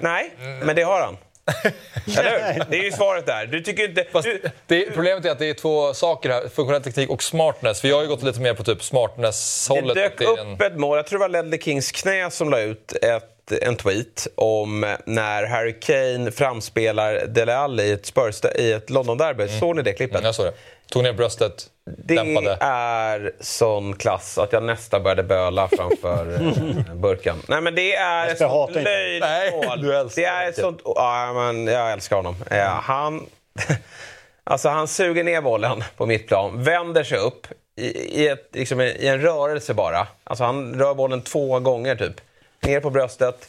nej. 0.00 0.30
Nej, 0.38 0.60
men 0.62 0.76
det 0.76 0.82
har 0.82 1.00
han. 1.00 1.16
Eller? 2.18 2.64
Det 2.70 2.78
är 2.78 2.82
ju 2.84 2.92
svaret 2.92 3.26
där. 3.26 3.46
Du 3.46 3.60
tycker 3.60 3.88
inte... 3.88 4.04
Fast 4.12 4.24
Du, 4.28 4.40
det, 4.66 4.90
problemet 4.94 5.24
är 5.24 5.30
att 5.30 5.38
det 5.38 5.46
är 5.50 5.54
två 5.54 5.94
saker 5.94 6.30
här. 6.30 6.40
Funktionell 6.40 6.82
teknik 6.82 7.10
och 7.10 7.22
smartness. 7.22 7.80
För 7.80 7.88
jag 7.88 7.96
har 7.96 8.02
ju 8.02 8.08
gått 8.08 8.22
lite 8.22 8.40
mer 8.40 8.54
på 8.54 8.64
typ 8.64 8.78
det 8.78 8.84
smartness-hållet. 8.84 9.94
dök 9.94 10.18
det 10.18 10.24
en- 10.24 10.52
upp 10.52 10.62
ett 10.62 10.76
mål, 10.76 10.96
jag 10.96 11.06
tror 11.06 11.18
det 11.18 11.22
var 11.22 11.28
Ledley 11.28 11.60
Kings 11.60 11.92
knä 11.92 12.30
som 12.30 12.50
la 12.50 12.60
ut 12.60 12.92
ett, 13.02 13.52
en 13.62 13.76
tweet 13.76 14.26
om 14.34 14.96
när 15.04 15.46
Harry 15.46 15.80
Kane 15.80 16.30
framspelar 16.30 17.26
Dele 17.26 17.56
Alli 17.56 17.82
i 17.82 17.92
ett, 17.92 18.06
Spurs, 18.06 18.40
i 18.58 18.72
ett 18.72 18.90
London-derby. 18.90 19.48
Såg 19.60 19.76
ni 19.76 19.82
det 19.82 19.92
klippet? 19.92 20.16
Mm, 20.16 20.26
jag 20.26 20.34
såg 20.34 20.46
det. 20.46 20.52
Tog 20.90 21.02
ner 21.02 21.12
bröstet, 21.12 21.66
Det 21.84 22.14
dämpade. 22.14 22.56
är 22.60 23.32
sån 23.40 23.96
klass 23.96 24.38
att 24.38 24.52
jag 24.52 24.62
nästan 24.62 25.02
började 25.02 25.22
böla 25.22 25.68
framför 25.68 26.34
eh, 26.88 26.94
burken. 26.94 27.36
Nej 27.48 27.60
men 27.60 27.74
det 27.74 27.94
är 27.94 28.26
ett 28.28 28.40
Jag 28.40 28.50
sånt 28.50 28.74
löjligt 28.74 29.20
Nej, 29.20 29.50
mål. 29.52 29.82
du 29.82 29.96
älskar 29.96 30.22
Det 30.22 30.28
är 30.28 30.48
ett 30.48 30.56
sånt... 30.60 30.80
Ja, 30.84 31.32
men 31.34 31.66
jag 31.66 31.92
älskar 31.92 32.16
honom. 32.16 32.36
Eh, 32.50 32.66
Han, 32.66 33.26
alltså 34.44 34.68
han 34.68 34.88
suger 34.88 35.24
ner 35.24 35.40
bollen 35.40 35.84
på 35.96 36.06
mittplan, 36.06 36.62
vänder 36.64 37.04
sig 37.04 37.18
upp 37.18 37.46
i, 37.76 37.86
i, 38.22 38.28
ett, 38.28 38.48
liksom, 38.52 38.80
i 38.80 39.06
en 39.06 39.20
rörelse 39.20 39.74
bara. 39.74 40.06
Alltså 40.24 40.44
han 40.44 40.74
rör 40.74 40.94
bollen 40.94 41.22
två 41.22 41.58
gånger 41.60 41.96
typ. 41.96 42.20
Ner 42.62 42.80
på 42.80 42.90
bröstet, 42.90 43.48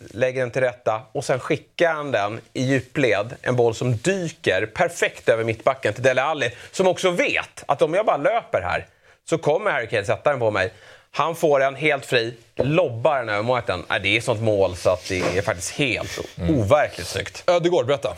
lägger 0.00 0.40
den 0.40 0.50
till 0.50 0.62
rätta 0.62 1.02
och 1.12 1.24
sen 1.24 1.40
skickar 1.40 1.92
han 1.92 2.10
den 2.10 2.40
i 2.52 2.62
djupled. 2.62 3.36
En 3.42 3.56
boll 3.56 3.74
som 3.74 3.96
dyker 3.96 4.66
perfekt 4.66 5.28
över 5.28 5.44
mittbacken 5.44 5.94
till 5.94 6.02
Dele 6.02 6.22
Alli 6.22 6.50
som 6.70 6.86
också 6.86 7.10
vet 7.10 7.64
att 7.66 7.82
om 7.82 7.94
jag 7.94 8.06
bara 8.06 8.16
löper 8.16 8.60
här 8.62 8.86
så 9.28 9.38
kommer 9.38 9.70
Harry 9.70 9.86
Kane 9.86 10.04
sätta 10.04 10.30
den 10.30 10.38
på 10.38 10.50
mig. 10.50 10.72
Han 11.10 11.36
får 11.36 11.60
den 11.60 11.74
helt 11.74 12.06
fri, 12.06 12.34
lobbar 12.56 13.18
den 13.18 13.28
över 13.28 13.42
målvakten. 13.42 13.84
Det 14.02 14.16
är 14.16 14.20
sånt 14.20 14.40
mål 14.40 14.76
så 14.76 14.90
att 14.90 15.08
det 15.08 15.20
är 15.38 15.42
faktiskt 15.42 15.70
helt 15.70 16.18
overkligt 16.50 17.08
snyggt. 17.08 17.44
Ödegård, 17.46 17.86
berätta. 17.86 18.16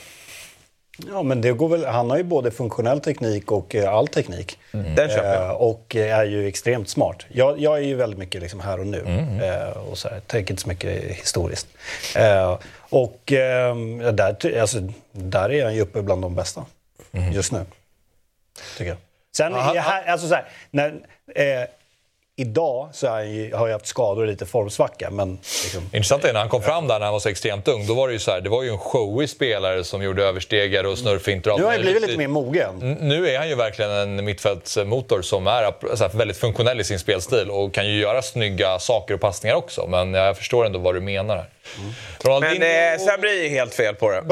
Ja, 0.96 1.22
men 1.22 1.40
det 1.40 1.52
går 1.52 1.68
väl, 1.68 1.84
han 1.84 2.10
har 2.10 2.16
ju 2.16 2.22
både 2.22 2.50
funktionell 2.50 3.00
teknik 3.00 3.52
och 3.52 3.74
eh, 3.74 3.92
all 3.94 4.08
teknik. 4.08 4.58
Den 4.70 5.08
köper 5.08 5.34
jag. 5.34 5.44
Eh, 5.44 5.50
och 5.50 5.96
är 5.96 6.24
ju 6.24 6.46
extremt 6.46 6.88
smart. 6.88 7.26
Jag, 7.28 7.58
jag 7.60 7.76
är 7.76 7.82
ju 7.82 7.94
väldigt 7.94 8.18
mycket 8.18 8.40
liksom 8.40 8.60
här 8.60 8.80
och 8.80 8.86
nu. 8.86 9.04
Eh, 9.42 9.78
och 9.78 9.98
så 9.98 10.08
här, 10.08 10.20
tänker 10.20 10.52
inte 10.52 10.62
så 10.62 10.68
mycket 10.68 11.02
historiskt. 11.02 11.68
Eh, 12.16 12.58
och 12.78 13.32
eh, 13.32 13.76
där, 14.12 14.60
alltså, 14.60 14.78
där 15.12 15.52
är 15.52 15.64
han 15.64 15.74
ju 15.74 15.80
uppe 15.80 16.02
bland 16.02 16.22
de 16.22 16.34
bästa 16.34 16.64
just 17.32 17.52
nu. 17.52 17.64
Tycker 18.76 18.90
jag. 18.90 18.98
Sen 19.36 19.54
är 19.54 19.74
jag 19.74 19.84
alltså 20.06 20.28
så 20.28 20.34
här, 20.34 20.48
när, 20.70 20.88
eh, 21.34 21.66
Idag 22.38 22.88
så 22.92 23.06
är 23.06 23.10
han 23.10 23.30
ju, 23.30 23.54
har 23.54 23.68
jag 23.68 23.74
haft 23.74 23.86
skador 23.86 24.22
och 24.22 24.28
lite 24.28 24.46
formsvacka. 24.46 25.10
Men 25.10 25.38
liksom, 25.62 25.82
Intressant 25.92 26.24
är 26.24 26.32
när 26.32 26.40
han 26.40 26.48
kom 26.48 26.62
fram 26.62 26.88
där 26.88 26.98
när 26.98 27.06
han 27.06 27.12
var 27.12 27.20
så 27.20 27.28
extremt 27.28 27.68
ung. 27.68 27.86
Då 27.86 27.94
var 27.94 28.08
det 28.08 28.12
ju 28.12 28.18
så 28.18 28.30
här, 28.30 28.40
det 28.40 28.48
var 28.48 28.62
ju 28.62 28.70
en 28.70 28.78
showig 28.78 29.30
spelare 29.30 29.84
som 29.84 30.02
gjorde 30.02 30.24
överstegare 30.24 30.88
och 30.88 30.98
snurrfinter 30.98 31.56
nu 31.58 31.64
har 31.64 31.72
han 31.72 31.80
blivit 31.80 32.02
lite 32.02 32.18
mer 32.18 32.28
mogen. 32.28 32.96
Nu 33.00 33.28
är 33.28 33.38
han 33.38 33.48
ju 33.48 33.54
verkligen 33.54 33.90
en 33.90 34.24
mittfältsmotor 34.24 35.22
som 35.22 35.46
är 35.46 35.96
så 35.96 36.04
här, 36.04 36.18
väldigt 36.18 36.36
funktionell 36.36 36.80
i 36.80 36.84
sin 36.84 36.98
spelstil 36.98 37.50
och 37.50 37.74
kan 37.74 37.88
ju 37.88 38.00
göra 38.00 38.22
snygga 38.22 38.78
saker 38.78 39.14
och 39.14 39.20
passningar 39.20 39.56
också. 39.56 39.86
Men 39.86 40.14
jag 40.14 40.36
förstår 40.36 40.66
ändå 40.66 40.78
vad 40.78 40.94
du 40.94 41.00
menar 41.00 41.36
här. 41.36 41.46
Ronaldinho... 42.20 42.58
Men 42.58 42.94
eh, 42.94 43.06
Sabri 43.06 43.46
är 43.46 43.50
helt 43.50 43.74
fel 43.74 43.94
på 43.94 44.10
det. 44.10 44.22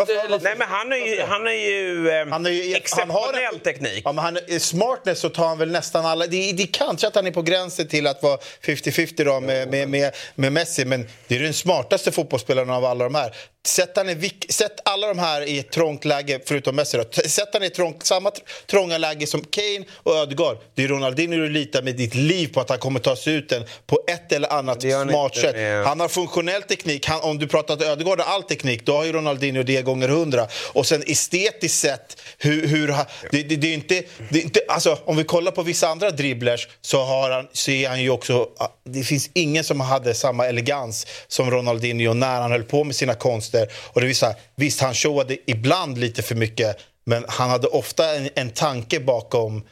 Nej, 0.42 0.54
men 0.58 0.68
han 0.68 0.92
är 0.92 0.96
ju, 0.96 1.22
han 1.22 1.46
är 1.46 1.50
ju, 1.50 2.10
eh, 2.10 2.26
Han 2.30 2.46
är 2.46 2.50
ju 2.50 2.62
han 2.62 2.76
exceptionell 2.76 3.16
har 3.16 3.54
en, 3.54 3.60
teknik. 3.60 4.02
Ja, 4.04 4.12
men 4.12 4.24
han 4.24 4.36
är 4.36 4.58
smartness 4.58 5.18
så 5.18 5.28
tar 5.28 5.46
han 5.46 5.58
väl 5.58 5.70
nästan 5.70 6.06
alla. 6.06 6.26
Det, 6.26 6.52
det 6.52 6.62
är 6.62 6.72
kanske 6.72 7.06
att 7.06 7.14
han 7.14 7.26
är 7.26 7.30
på 7.30 7.42
gränsen 7.42 7.88
till 7.88 7.93
till 7.94 8.06
att 8.06 8.22
vara 8.22 8.38
50-50 8.62 9.24
då 9.24 9.40
med, 9.40 9.70
med, 9.70 9.88
med, 9.88 10.14
med 10.34 10.52
Messi. 10.52 10.84
Men 10.84 11.06
det 11.28 11.36
är 11.36 11.40
den 11.40 11.54
smartaste 11.54 12.12
fotbollsspelaren 12.12 12.70
av 12.70 12.84
alla 12.84 13.04
de 13.04 13.14
här. 13.14 13.34
Sätt, 13.66 13.92
han 13.96 14.08
i, 14.10 14.30
sätt 14.48 14.80
alla 14.84 15.06
de 15.06 15.18
här 15.18 15.42
i 15.42 15.58
ett 15.58 15.70
trångt 15.70 16.04
läge, 16.04 16.40
förutom 16.44 16.76
Messi. 16.76 16.96
Då. 16.96 17.04
Sätt 17.28 17.48
han 17.52 17.62
i 17.62 17.70
trångt, 17.70 18.06
samma 18.06 18.30
tr- 18.30 18.40
trånga 18.66 18.98
läge 18.98 19.26
som 19.26 19.40
Kane 19.44 19.84
och 20.02 20.16
Ödegaard. 20.16 20.56
Det 20.74 20.84
är 20.84 20.88
Ronaldinho 20.88 21.38
du 21.38 21.48
litar 21.50 21.82
med 21.82 21.96
ditt 21.96 22.14
liv 22.14 22.52
på 22.54 22.60
att 22.60 22.68
han 22.68 22.78
kommer 22.78 23.00
ta 23.00 23.16
sig 23.16 23.34
ut 23.34 23.48
den 23.48 23.64
på 23.86 23.98
ett 24.08 24.32
eller 24.32 24.52
annat 24.52 24.82
smart 25.10 25.36
sätt. 25.36 25.54
med- 25.54 25.86
Han 25.86 26.00
har 26.00 26.08
funktionell 26.08 26.62
teknik. 26.62 27.06
Han, 27.06 27.20
om 27.20 27.38
du 27.38 27.46
pratar 27.46 27.74
att 27.74 27.82
Ödegaard 27.82 28.20
har 28.20 28.34
all 28.34 28.42
teknik, 28.42 28.86
då 28.86 28.96
har 28.96 29.04
ju 29.04 29.12
Ronaldinho 29.12 29.62
det 29.62 29.82
gånger 29.82 30.08
hundra. 30.08 30.46
Och 30.72 30.86
sen 30.86 31.02
estetiskt 31.06 31.78
sett, 31.80 32.20
hur, 32.38 32.66
hur 32.66 32.86
det, 33.30 33.42
det, 33.42 33.56
det 33.56 33.66
är 33.66 33.74
inte, 33.74 34.02
det 34.30 34.38
är 34.38 34.42
inte... 34.42 34.60
Alltså, 34.68 34.98
om 35.04 35.16
vi 35.16 35.24
kollar 35.24 35.52
på 35.52 35.62
vissa 35.62 35.88
andra 35.88 36.10
dribblers 36.10 36.68
så, 36.80 37.02
har 37.02 37.30
han, 37.30 37.48
så 37.52 37.70
är 37.70 37.88
han 37.88 38.02
ju 38.02 38.10
också... 38.10 38.48
Det 38.84 39.02
finns 39.02 39.30
ingen 39.34 39.64
som 39.64 39.80
hade 39.80 40.14
samma 40.14 40.46
elegans 40.46 41.06
som 41.28 41.50
Ronaldinho 41.50 42.14
när 42.14 42.40
han 42.40 42.50
höll 42.50 42.62
på 42.64 42.84
med 42.84 42.96
sina 42.96 43.14
konster. 43.14 43.53
Och 43.72 44.00
det 44.00 44.14
säga, 44.14 44.34
visst, 44.56 44.80
han 44.80 44.94
showade 44.94 45.36
ibland 45.46 45.98
lite 45.98 46.22
för 46.22 46.34
mycket 46.34 46.76
men 47.04 47.24
han 47.28 47.50
hade 47.50 47.66
ofta 47.66 48.16
en, 48.16 48.28
en 48.34 48.50
tanke 48.50 49.00
bakom 49.00 49.64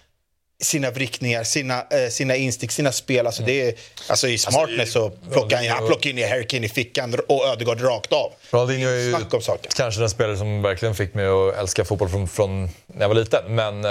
sina 0.62 0.90
vrickningar, 0.90 1.44
sina, 1.44 1.86
eh, 1.90 2.08
sina 2.08 2.36
instick, 2.36 2.70
sina 2.70 2.92
spel. 2.92 3.26
Alltså, 3.26 3.42
det 3.42 3.68
är, 3.68 3.74
alltså 4.08 4.28
I 4.28 4.38
smartness 4.38 4.92
så 4.92 5.10
plockar 5.10 5.56
han, 5.56 5.66
han 5.66 5.86
plockar 5.86 6.10
in 6.10 6.18
i 6.18 6.22
Harry 6.22 6.46
Kane 6.46 6.66
i 6.66 6.68
fickan 6.68 7.14
och 7.28 7.46
Ödegaard 7.46 7.80
rakt 7.80 8.12
av. 8.12 8.32
Ronaldinho 8.52 8.88
är 8.90 8.96
ju 8.98 9.10
Snacka 9.10 9.36
om 9.36 9.42
saker. 9.42 9.70
kanske 9.76 10.00
den 10.00 10.10
spelare 10.10 10.36
som 10.36 10.62
verkligen 10.62 10.94
fick 10.94 11.14
mig 11.14 11.26
att 11.26 11.56
älska 11.58 11.84
fotboll 11.84 12.08
från, 12.08 12.28
från 12.28 12.62
när 12.86 13.00
jag 13.00 13.08
var 13.08 13.14
liten. 13.14 13.54
Men 13.54 13.84
eh, 13.84 13.90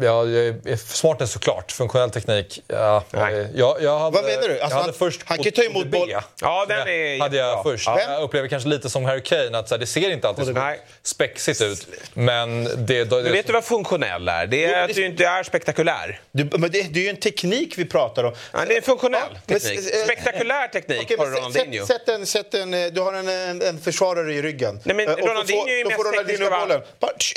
jag, 0.00 0.30
jag 0.30 0.46
är 0.46 0.76
smartness 0.76 1.32
såklart. 1.32 1.72
Funktionell 1.72 2.10
teknik. 2.10 2.62
Ja, 2.68 3.04
Nej. 3.10 3.48
jag, 3.54 3.82
jag 3.82 3.98
hade, 3.98 4.14
Vad 4.16 4.24
menar 4.24 4.42
du? 4.48 4.48
Alltså, 4.48 4.56
jag 4.60 4.68
hade 4.68 4.82
han- 4.84 4.92
först 4.92 5.20
han 5.24 5.36
kan 5.38 5.44
gått 5.44 5.54
ta 5.54 5.62
emot 5.62 5.86
boll- 5.86 6.10
Ja, 6.40 6.64
den 6.68 6.78
är 6.88 7.20
hade 7.20 7.36
jag 7.36 7.62
först. 7.62 7.86
Ja. 7.86 8.00
Jag 8.00 8.22
upplever 8.22 8.48
kanske 8.48 8.68
lite 8.68 8.90
som 8.90 9.04
Harry 9.04 9.22
Kane, 9.22 9.58
att 9.58 9.68
så 9.68 9.74
här, 9.74 9.80
det 9.80 9.86
ser 9.86 10.10
inte 10.10 10.28
alltid 10.28 10.44
så 10.46 10.52
Nej. 10.52 10.80
spexigt 11.02 11.60
ut. 11.62 11.86
Men 12.14 12.64
det... 12.64 13.04
det, 13.04 13.10
Men 13.22 13.32
vet 13.32 13.46
du 13.46 13.52
vad 13.52 13.64
funktionell 13.64 14.28
är? 14.28 14.46
Det 14.46 14.64
är 14.64 14.82
att 14.84 14.94
du 14.94 15.06
inte 15.06 15.24
är 15.26 15.42
spektakulär. 15.42 16.20
Du, 16.32 16.44
men 16.58 16.60
det, 16.70 16.82
det 16.82 17.00
är 17.00 17.04
ju 17.04 17.08
en 17.10 17.16
teknik 17.16 17.74
vi 17.78 17.84
pratar 17.84 18.24
om. 18.24 18.34
Ja, 18.52 18.58
det 18.68 18.76
är 18.76 18.80
funktionell 18.80 19.20
Ja, 19.34 19.38
men- 19.46 19.60
teknik. 19.60 19.78
eh, 19.94 20.04
Spektakulär 20.04 20.68
teknik 20.68 21.00
Okej, 21.02 21.16
har 21.18 21.26
men 21.26 21.34
sätt- 21.34 21.44
Ronaldinho. 21.44 21.86
Sätt, 21.86 21.96
sätt 22.06 22.08
en, 22.08 22.26
sätt 22.26 22.54
en, 22.54 22.74
eh, 22.74 22.86
du 22.92 23.00
har 23.00 23.12
en, 23.12 23.28
en, 23.28 23.62
en 23.62 23.80
försvarare 23.94 24.32
i 24.34 24.42
ryggen. 24.42 24.80
Nej, 24.84 24.96
men 24.96 25.08
Eh, 25.08 25.14
och 25.14 25.18
Ronaldinho 25.28 25.62
får- 25.62 25.70
är 25.70 25.76
ju 25.76 25.82
då 25.82 25.88
mest 25.88 25.96
får 26.02 26.04
Ronaldinho 26.04 26.38
tekniska 26.38 26.60
bollen. 26.60 26.82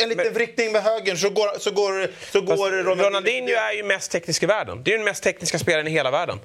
En 0.04 0.10
liten 0.10 0.24
Men- 0.26 0.34
vrickning 0.34 0.72
med 0.72 0.84
högern 0.84 1.18
så 1.18 1.30
går, 1.30 1.50
så 1.60 1.72
går, 1.72 2.08
så 2.32 2.42
går 2.42 2.56
Ronaldinho... 2.72 3.04
Ronaldinho 3.10 3.50
är 3.56 3.72
ju 3.74 3.84
mest 3.84 4.12
teknisk 4.12 4.44
i 4.44 4.46
världen. 4.46 4.84
Det 4.84 4.90
är 4.90 4.92
ju 4.92 4.98
den 4.98 5.06
mest 5.06 5.24
tekniska 5.24 5.60
spelaren 5.60 5.88
i 5.88 5.92
hela 5.92 6.12
världen. 6.12 6.40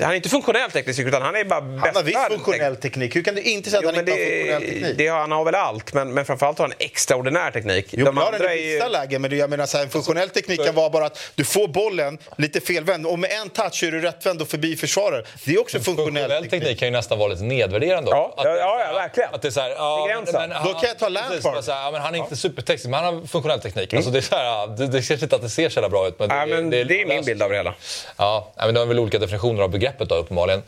Han 0.00 0.10
är 0.10 0.14
inte 0.14 0.28
funktionell 0.28 0.70
teknisk, 0.70 1.00
utan 1.00 1.22
han 1.22 1.36
är 1.36 1.44
bara 1.44 1.60
bäst 1.60 1.86
Han 1.86 1.96
har 1.96 2.02
visst 2.02 2.26
funktionell 2.28 2.76
teknik. 2.76 3.16
Hur 3.16 3.22
kan 3.22 3.34
du 3.34 3.42
inte 3.42 3.70
säga 3.70 3.80
Jo, 3.82 3.88
att 3.88 3.94
han 3.94 4.00
inte 4.08 4.12
har 4.12 4.18
funktionell 4.18 4.62
teknik? 4.62 4.94
det, 4.98 5.06
har- 5.08 5.18
han 5.20 5.32
har 5.32 5.44
väl 5.44 5.54
allt, 5.54 5.92
men, 5.94 6.14
men 6.14 6.24
framförallt 6.24 6.58
har 6.58 6.66
han 6.68 6.74
extraordinär 6.78 7.50
teknik. 7.50 7.86
Jo, 7.90 8.04
De 8.04 8.14
men 8.14 8.24
andra 8.24 8.38
det 8.38 8.44
är 8.48 8.58
i 8.58 8.72
vissa 8.74 8.86
ju... 8.86 8.92
lägen, 8.92 9.22
men 9.22 9.38
jag 9.38 9.50
menar 9.50 9.66
så 9.66 9.76
här, 9.76 9.84
en 9.84 9.90
funktionell 9.90 10.28
teknik 10.28 10.64
kan 10.64 10.74
vara 10.74 10.90
bara 10.90 11.06
att 11.06 11.18
du 11.34 11.44
får 11.44 11.68
bollen 11.68 12.18
lite 12.38 12.60
felvänd 12.60 13.06
och 13.06 13.18
med 13.18 13.30
en 13.42 13.50
touch 13.50 13.82
är 13.84 13.90
du 13.90 14.00
rättvänd 14.00 14.42
och 14.42 14.48
förbi 14.48 14.76
försvararen. 14.76 15.24
Det 15.44 15.54
är 15.54 15.60
också 15.60 15.80
funktionell 15.80 16.04
Funktionell 16.14 16.42
teknik. 16.42 16.60
teknik 16.62 16.78
kan 16.78 16.88
ju 16.88 16.92
nästan 16.92 17.18
vara 17.18 17.28
lite 17.28 17.42
nedvärderande 17.44 18.10
Ja, 18.10 18.34
också. 18.36 18.48
ja, 18.48 18.84
ja, 18.88 18.92
verkligen. 18.94 19.34
Att 19.34 19.42
det 19.42 19.50
så 19.54 19.60
här, 19.60 19.70
ja, 19.70 20.08
men, 20.08 20.50
men, 20.50 20.50
Då 20.64 20.72
kan 20.72 20.88
jag 20.88 20.98
ta 20.98 21.08
Lampard. 21.08 21.64
Ja, 21.66 21.90
men 21.92 22.00
han 22.02 22.14
är 22.14 22.18
inte 22.18 22.36
superteknisk, 22.36 22.84
men 22.84 23.04
han 23.04 23.14
har 23.14 23.26
funktionell 23.26 23.60
teknik. 23.60 23.94
Alltså, 23.94 24.10
det, 24.10 24.18
är 24.18 24.22
så 24.22 24.34
här, 24.34 24.44
ja, 24.44 24.66
det, 24.66 24.86
det 24.86 25.08
kanske 25.08 25.24
inte 25.24 25.36
att 25.36 25.42
det 25.42 25.48
ser 25.48 25.68
så 25.68 25.76
jävla 25.76 25.88
bra 25.88 26.08
ut. 26.08 26.18
Men 26.18 26.30
Ja, 26.30 26.46
men 26.46 26.70
det 26.70 26.80
är 26.80 27.06
min 27.06 27.24
bild 27.24 27.42
av 27.42 27.50
det 27.50 27.56
hela. 27.56 27.74
Ja, 28.16 28.52
ja, 28.56 28.64
men 28.64 28.74
det 28.74 28.80
har 28.80 28.86
väl 28.86 28.98
olika 28.98 29.18
definitioner 29.18 29.62
av 29.62 29.70
begreppet 29.70 30.08
då, 30.08 30.14
uppenbarligen. 30.14 30.62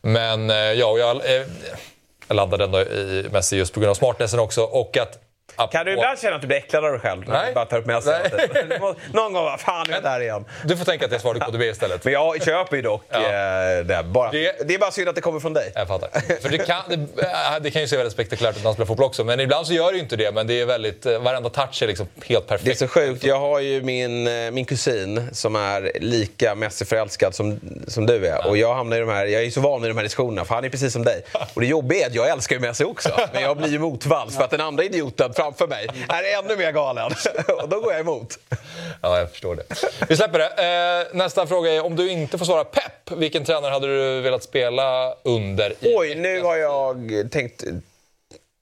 Men 0.00 0.50
eh, 0.50 0.56
ja, 0.56 0.98
jag, 0.98 1.16
eh, 1.16 1.46
jag 2.28 2.34
landade 2.34 2.64
ändå 2.64 2.80
i 2.80 3.26
Messi 3.32 3.56
just 3.56 3.74
på 3.74 3.80
grund 3.80 3.90
av 3.90 3.94
smartnessen 3.94 4.40
också. 4.40 4.62
Och 4.62 4.96
att, 4.96 5.18
Kan 5.72 5.86
du 5.86 5.92
ibland 5.92 6.18
känna 6.18 6.34
att 6.36 6.40
du 6.40 6.46
blir 6.46 6.56
äcklad 6.58 6.84
av 6.84 6.90
dig 6.90 7.00
själv? 7.00 7.28
När 7.28 7.34
Nej. 7.34 7.48
du 7.48 7.54
bara 7.54 7.64
tar 7.64 7.78
upp 7.78 7.86
med 7.86 8.02
sig 8.02 8.20
Någon 9.12 9.32
gång, 9.32 9.58
fan 9.58 9.86
är 9.90 9.94
jag 9.94 10.02
där 10.02 10.20
igen? 10.20 10.44
Du 10.64 10.76
får 10.76 10.84
tänka 10.84 11.04
att 11.06 11.12
jag 11.12 11.20
svarade 11.20 11.40
KDB 11.40 11.62
istället. 11.62 12.04
Men 12.04 12.12
jag 12.12 12.42
köper 12.44 12.76
ju 12.76 12.82
dock 12.82 13.02
Ja. 13.08 13.18
eh, 13.18 13.84
det. 13.84 14.02
Bara. 14.04 14.30
Det- 14.30 14.68
Det... 14.68 14.74
är 14.74 14.78
bara 14.78 14.90
synd 14.90 15.08
att 15.08 15.14
det 15.14 15.20
kommer 15.20 15.40
från 15.40 15.52
dig. 15.52 15.72
Jag 15.74 15.88
fattar. 15.88 16.08
För 16.42 16.48
det 16.48 16.58
kan, 16.58 16.82
det, 16.88 17.22
äh, 17.22 17.28
det 17.60 17.70
kan 17.70 17.82
ju 17.82 17.88
se 17.88 17.96
väldigt 17.96 18.12
spektakulärt 18.12 18.56
ut 18.56 18.62
när 18.62 18.64
han 18.64 18.74
spelar 18.74 18.86
fotboll 18.86 19.06
också. 19.06 19.24
Men 19.24 19.40
ibland 19.40 19.66
så 19.66 19.72
gör 19.72 19.90
det 19.90 19.96
ju 19.96 20.02
inte 20.02 20.16
det. 20.16 20.32
Men 20.32 20.46
det 20.46 20.60
är 20.60 20.66
väldigt, 20.66 21.06
eh, 21.06 21.18
varenda 21.18 21.50
touch 21.50 21.82
är 21.82 21.86
liksom 21.86 22.06
helt 22.26 22.46
perfekt. 22.46 22.64
Det 22.64 22.70
är 22.70 22.74
så 22.74 22.88
sjukt. 22.88 23.24
Jag 23.24 23.38
har 23.40 23.60
ju 23.60 23.82
min, 23.82 24.26
eh, 24.26 24.50
min 24.50 24.64
kusin 24.64 25.28
som 25.32 25.56
är 25.56 25.92
lika 26.00 26.54
Messi-förälskad 26.54 27.34
som, 27.34 27.60
som 27.88 28.06
du 28.06 28.26
är. 28.26 28.46
Och 28.46 28.56
jag, 28.56 28.74
hamnar 28.74 28.96
i 28.96 29.00
de 29.00 29.08
här, 29.08 29.26
jag 29.26 29.40
är 29.40 29.44
ju 29.44 29.50
så 29.50 29.60
van 29.60 29.82
vid 29.82 29.90
de 29.90 29.96
här 29.96 30.04
diskussionerna, 30.04 30.44
för 30.44 30.54
han 30.54 30.64
är 30.64 30.68
precis 30.68 30.92
som 30.92 31.04
dig. 31.04 31.22
Och 31.54 31.60
det 31.60 31.66
jobbiga 31.66 32.02
är 32.02 32.06
att 32.06 32.14
jag 32.14 32.28
älskar 32.28 32.56
ju 32.56 32.60
Messi 32.60 32.84
också. 32.84 33.08
Men 33.32 33.42
jag 33.42 33.56
blir 33.56 33.68
ju 33.68 33.78
motvalls 33.78 34.36
för 34.36 34.44
att 34.44 34.50
den 34.50 34.60
andra 34.60 34.84
idioten 34.84 35.32
framför 35.42 35.66
mig 35.66 35.86
är 36.08 36.38
ännu 36.38 36.56
mer 36.56 36.72
galen. 36.72 37.10
Och 37.62 37.68
då 37.68 37.80
går 37.80 37.92
jag 37.92 38.00
emot. 38.00 38.38
Ja, 39.02 39.18
jag 39.18 39.30
förstår 39.30 39.54
det. 39.56 39.64
Vi 40.08 40.16
släpper 40.16 40.38
det. 40.38 41.06
Eh, 41.10 41.16
nästa 41.16 41.46
fråga 41.46 41.72
är, 41.74 41.84
om 41.84 41.96
du 41.96 42.10
inte 42.10 42.38
får 42.38 42.44
svara 42.46 42.64
pepp, 42.64 43.10
vilken 43.16 43.44
tränare 43.44 43.72
hade 43.72 43.86
du 43.86 44.20
velat 44.20 44.42
spela 44.42 45.14
under? 45.24 45.72
Oj, 45.82 46.14
nu 46.14 46.42
har 46.42 46.56
jag 46.56 47.10
tänkt... 47.32 47.64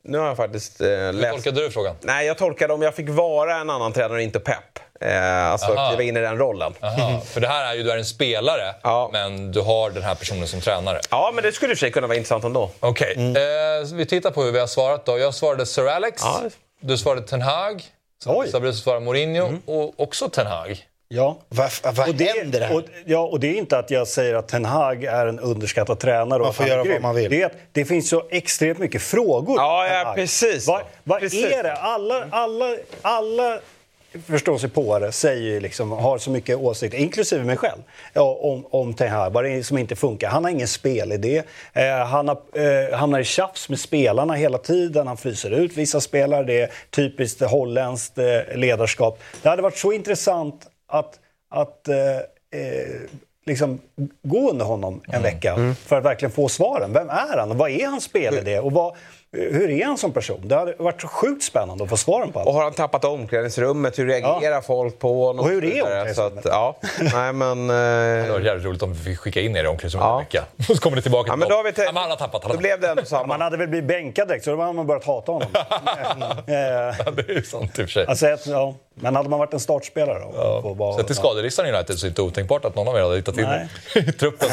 Nu 0.05 0.19
har 0.19 0.27
jag 0.27 0.37
faktiskt 0.37 0.81
eh, 0.81 0.89
Hur 0.89 1.13
läst... 1.13 1.33
tolkade 1.35 1.61
du 1.61 1.71
frågan? 1.71 1.97
Nej, 2.01 2.27
jag 2.27 2.39
tolkade 2.39 2.75
om 2.75 2.83
jag 2.83 2.95
fick 2.95 3.09
vara 3.09 3.57
en 3.57 3.71
annan 3.71 3.93
tränare, 3.93 4.23
inte 4.23 4.41
pepp. 4.41 4.79
Eh, 5.01 5.47
alltså 5.47 5.67
kliva 5.67 6.03
in 6.03 6.17
i 6.17 6.21
den 6.21 6.39
rollen. 6.39 6.75
Aha, 6.81 7.21
för 7.21 7.41
det 7.41 7.49
här 7.49 7.71
är 7.73 7.75
ju, 7.77 7.83
du 7.83 7.91
är 7.91 7.97
en 7.97 8.05
spelare, 8.05 8.75
Ja. 8.83 9.11
men 9.13 9.53
du 9.53 9.61
har 9.61 9.91
den 9.91 10.03
här 10.03 10.15
personen 10.15 10.49
som 10.49 10.61
tränare. 10.61 11.01
Ja, 11.11 11.31
men 11.35 11.45
det 11.45 11.53
skulle 11.53 11.73
i 11.73 11.75
och 11.75 11.79
för 11.79 11.87
sig 11.87 11.91
kunna 11.93 12.07
vara 12.07 12.17
intressant 12.17 12.45
ändå. 12.45 12.71
Okej, 12.81 13.15
eh, 13.17 13.95
vi 13.95 14.07
tittar 14.07 14.31
på 14.31 14.43
hur 14.43 14.53
vi 14.53 14.59
har 14.59 14.67
svarat 14.67 15.07
då. 15.07 15.19
Jag 15.19 15.35
svarade 15.35 15.67
Sir 15.67 15.87
Alex, 15.89 16.23
Ja. 16.25 16.43
Du 16.81 16.99
svarade 16.99 17.23
Ten 17.23 17.43
Hag. 17.43 17.83
Fabrice 18.53 18.79
svarade 18.83 19.05
Mourinho 19.05 19.53
och 19.67 20.01
också 20.01 20.29
Ten 20.29 20.47
Hag. 20.47 20.85
Ja. 21.09 21.39
Vad, 21.49 21.71
vad 21.95 22.09
Och 22.09 22.15
det, 22.15 22.39
händer 22.39 22.61
här? 22.61 22.77
och, 22.77 22.83
ja, 23.07 23.19
och 23.19 23.41
det 23.41 23.47
är 23.47 23.55
inte 23.55 23.79
att 23.79 23.91
jag 23.91 24.09
säger 24.09 24.35
att 24.35 24.49
Ten 24.49 24.65
Hag 24.65 25.05
är 25.05 25.27
en 25.27 25.39
underskattad 25.41 25.99
tränare. 25.99 26.41
och 26.41 26.47
Man 26.47 26.55
får 26.55 26.67
göra 26.67 26.85
vad 26.85 27.03
man 27.03 27.15
vill. 27.15 27.31
Det, 27.31 27.45
att 27.45 27.53
det 27.73 27.85
finns 27.85 28.09
så 28.09 28.23
extremt 28.31 28.79
mycket 28.79 29.03
frågor. 29.03 29.57
Ja, 29.57 29.87
ja, 29.87 30.13
precis. 30.15 30.67
Vad, 30.69 30.83
vad 31.05 31.21
Precis. 31.21 31.45
är 31.45 31.63
det? 31.63 31.73
Alla, 31.73 32.29
alla, 32.31 32.77
alla 33.03 33.59
förståsigpåare 34.27 35.13
säger 35.13 35.61
liksom, 35.61 35.93
har 35.93 36.19
så 36.19 36.31
mycket 36.31 36.57
åsikter, 36.57 36.99
inklusive 36.99 37.45
mig 37.45 37.57
själv, 37.57 37.83
om, 38.15 38.67
om 38.71 38.95
Ten 38.95 39.11
Hag, 39.11 39.31
vad 39.31 39.45
det 39.45 39.51
är 39.51 39.63
som 39.63 39.79
inte 39.79 39.97
funkar. 39.97 40.29
Han 40.29 40.45
har 40.45 40.51
ingen 40.51 40.69
spelidé. 40.69 41.43
Eh, 41.73 42.07
han 42.07 42.29
har, 42.29 42.39
eh, 42.53 42.99
hamnar 42.99 43.21
i 43.21 43.25
tjafs 43.25 43.69
med 43.69 43.81
spelarna 43.81 44.35
hela 44.35 44.59
tiden. 44.59 45.07
Han 45.07 45.17
fryser 45.17 45.51
ut 45.51 45.77
vissa 45.77 46.01
spelare. 46.01 46.45
Det 46.45 46.61
är 46.61 46.71
typiskt 46.91 47.41
holländskt 47.41 48.19
eh, 48.19 48.57
ledarskap. 48.57 49.23
Det 49.43 49.49
hade 49.49 49.63
varit 49.63 49.79
så 49.79 49.93
intressant 49.93 50.67
att, 50.87 51.19
att 51.51 51.89
eh, 51.89 51.97
eh, 52.61 53.01
liksom 53.47 53.81
gå 54.23 54.51
under 54.51 54.65
honom 54.65 55.01
en 55.09 55.23
vecka 55.23 55.75
för 55.87 55.97
att 55.97 56.05
verkligen 56.05 56.33
få 56.33 56.49
svaren. 56.49 56.93
Vem 56.93 57.09
är 57.09 57.39
han? 57.39 57.51
Och 57.51 57.57
vad 57.57 57.71
är 57.71 57.87
hans 57.87 58.05
spelidé? 58.05 58.59
Och 58.59 58.73
vad, 58.73 58.97
hur 59.33 59.71
är 59.71 59.85
han 59.87 59.99
som 59.99 60.13
person? 60.13 60.41
Det 60.49 60.55
hade 60.55 60.75
varit 60.79 61.03
sjukt 61.03 61.43
spännande 61.45 61.85
att 61.85 61.91
få 61.91 61.97
svaren 61.97 62.33
på 62.33 62.39
allt. 62.39 62.49
Och 62.49 62.55
har 62.55 62.63
han 62.63 62.73
tappat 62.73 63.05
omklädningsrummet? 63.05 63.99
Hur 63.99 64.07
reagerar 64.07 64.61
folk 64.61 64.99
på 64.99 65.27
honom? 65.27 65.45
Och 65.45 65.51
hur 65.51 65.65
är? 65.65 66.15
Så 66.15 66.23
att, 66.23 66.33
omklädningsrummet? 66.33 66.45
Ja, 66.45 66.77
nej 67.15 67.33
men... 67.33 67.67
Det 67.69 67.75
Eh, 68.27 68.33
var 68.33 68.41
jävligt 68.41 68.67
roligt 68.67 68.83
om 68.83 68.93
vi 68.93 68.99
fick 69.05 69.19
skicka 69.19 69.41
in 69.41 69.57
er 69.57 69.65
i 69.65 69.67
omklädningsrummet 69.67 70.07
Ja. 70.07 70.19
en 70.19 70.25
vecka. 70.25 70.45
Och 70.59 70.65
så 70.77 70.83
kommer 70.83 70.97
ni 70.97 71.03
tillbaka 71.03 71.31
ja, 71.33 71.37
men 71.37 71.49
då 71.49 71.55
har 71.55 71.65
vi 71.65 71.73
te- 71.73 71.83
ja, 71.83 71.93
men 71.93 72.03
alla 72.03 72.13
har 72.13 72.17
tappat. 72.19 72.45
Alla 72.45 72.55
Då 72.55 72.61
blev 72.61 72.81
det 72.81 72.89
ändå 72.89 73.01
Man 73.03 73.07
samma. 73.07 73.37
hade 73.39 73.57
väl 73.57 73.69
blivit 73.69 73.89
bänkad 73.89 74.29
direkt, 74.29 74.45
så 74.45 74.51
då 74.57 74.61
hade 74.63 74.73
man 74.73 74.87
börjat 74.87 75.05
hata 75.05 75.33
honom. 75.33 75.49
Eh, 75.55 76.97
tappat. 76.97 77.17
det 77.17 77.29
är 77.29 77.35
ju 77.35 77.43
sant 77.43 77.79
i 77.79 77.83
och 77.83 77.89
för 77.89 77.93
sig. 77.93 78.07
alltså, 78.07 78.51
ja. 78.51 78.75
Men 78.95 79.17
hade 79.17 79.29
man 79.29 79.39
varit 79.39 79.53
en 79.55 79.61
startspelare 79.61 80.19
då? 80.19 80.33
Ja. 80.37 80.75
bara- 80.75 80.97
Sett 80.97 81.07
till 81.07 81.17
skadelistan 81.17 81.67
i 81.67 81.73
United 81.73 81.99
så 81.99 82.07
är 82.07 82.09
det 82.09 82.11
inte 82.11 82.23
otänkbart 82.23 82.65
att 82.65 82.77
någon 82.77 82.89
av 82.89 82.97
er 82.97 83.03
hade 83.03 83.17
hittat 83.17 83.39
in 83.39 83.49
i 83.95 84.13
truppen. 84.13 84.49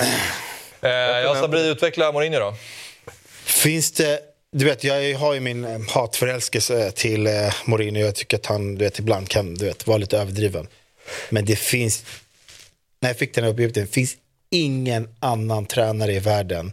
eh, 0.81 0.89
jag 0.91 1.37
Sabri, 1.37 1.69
utveckla 1.69 2.11
Mourinho 2.11 2.39
då. 2.39 2.53
Finns 3.45 3.91
det... 3.91 4.19
Du 4.57 4.65
vet, 4.65 4.83
jag 4.83 5.17
har 5.17 5.33
ju 5.33 5.39
min 5.39 5.65
eh, 5.65 5.79
hatförälskelse 5.89 6.91
till 6.91 7.27
eh, 7.27 7.53
Mourinho. 7.65 8.01
Jag 8.01 8.15
tycker 8.15 8.37
att 8.37 8.45
han 8.45 8.75
du 8.75 8.83
vet, 8.85 8.99
ibland 8.99 9.29
kan 9.29 9.55
du 9.55 9.65
vet, 9.65 9.87
vara 9.87 9.97
lite 9.97 10.17
överdriven. 10.17 10.67
Men 11.29 11.45
det 11.45 11.55
finns... 11.55 12.05
När 12.99 13.09
jag 13.09 13.17
fick 13.17 13.35
den 13.35 13.43
här 13.43 13.51
uppgiften, 13.51 13.83
det 13.83 13.91
finns 13.91 14.17
ingen 14.49 15.09
annan 15.19 15.65
tränare 15.65 16.13
i 16.13 16.19
världen 16.19 16.71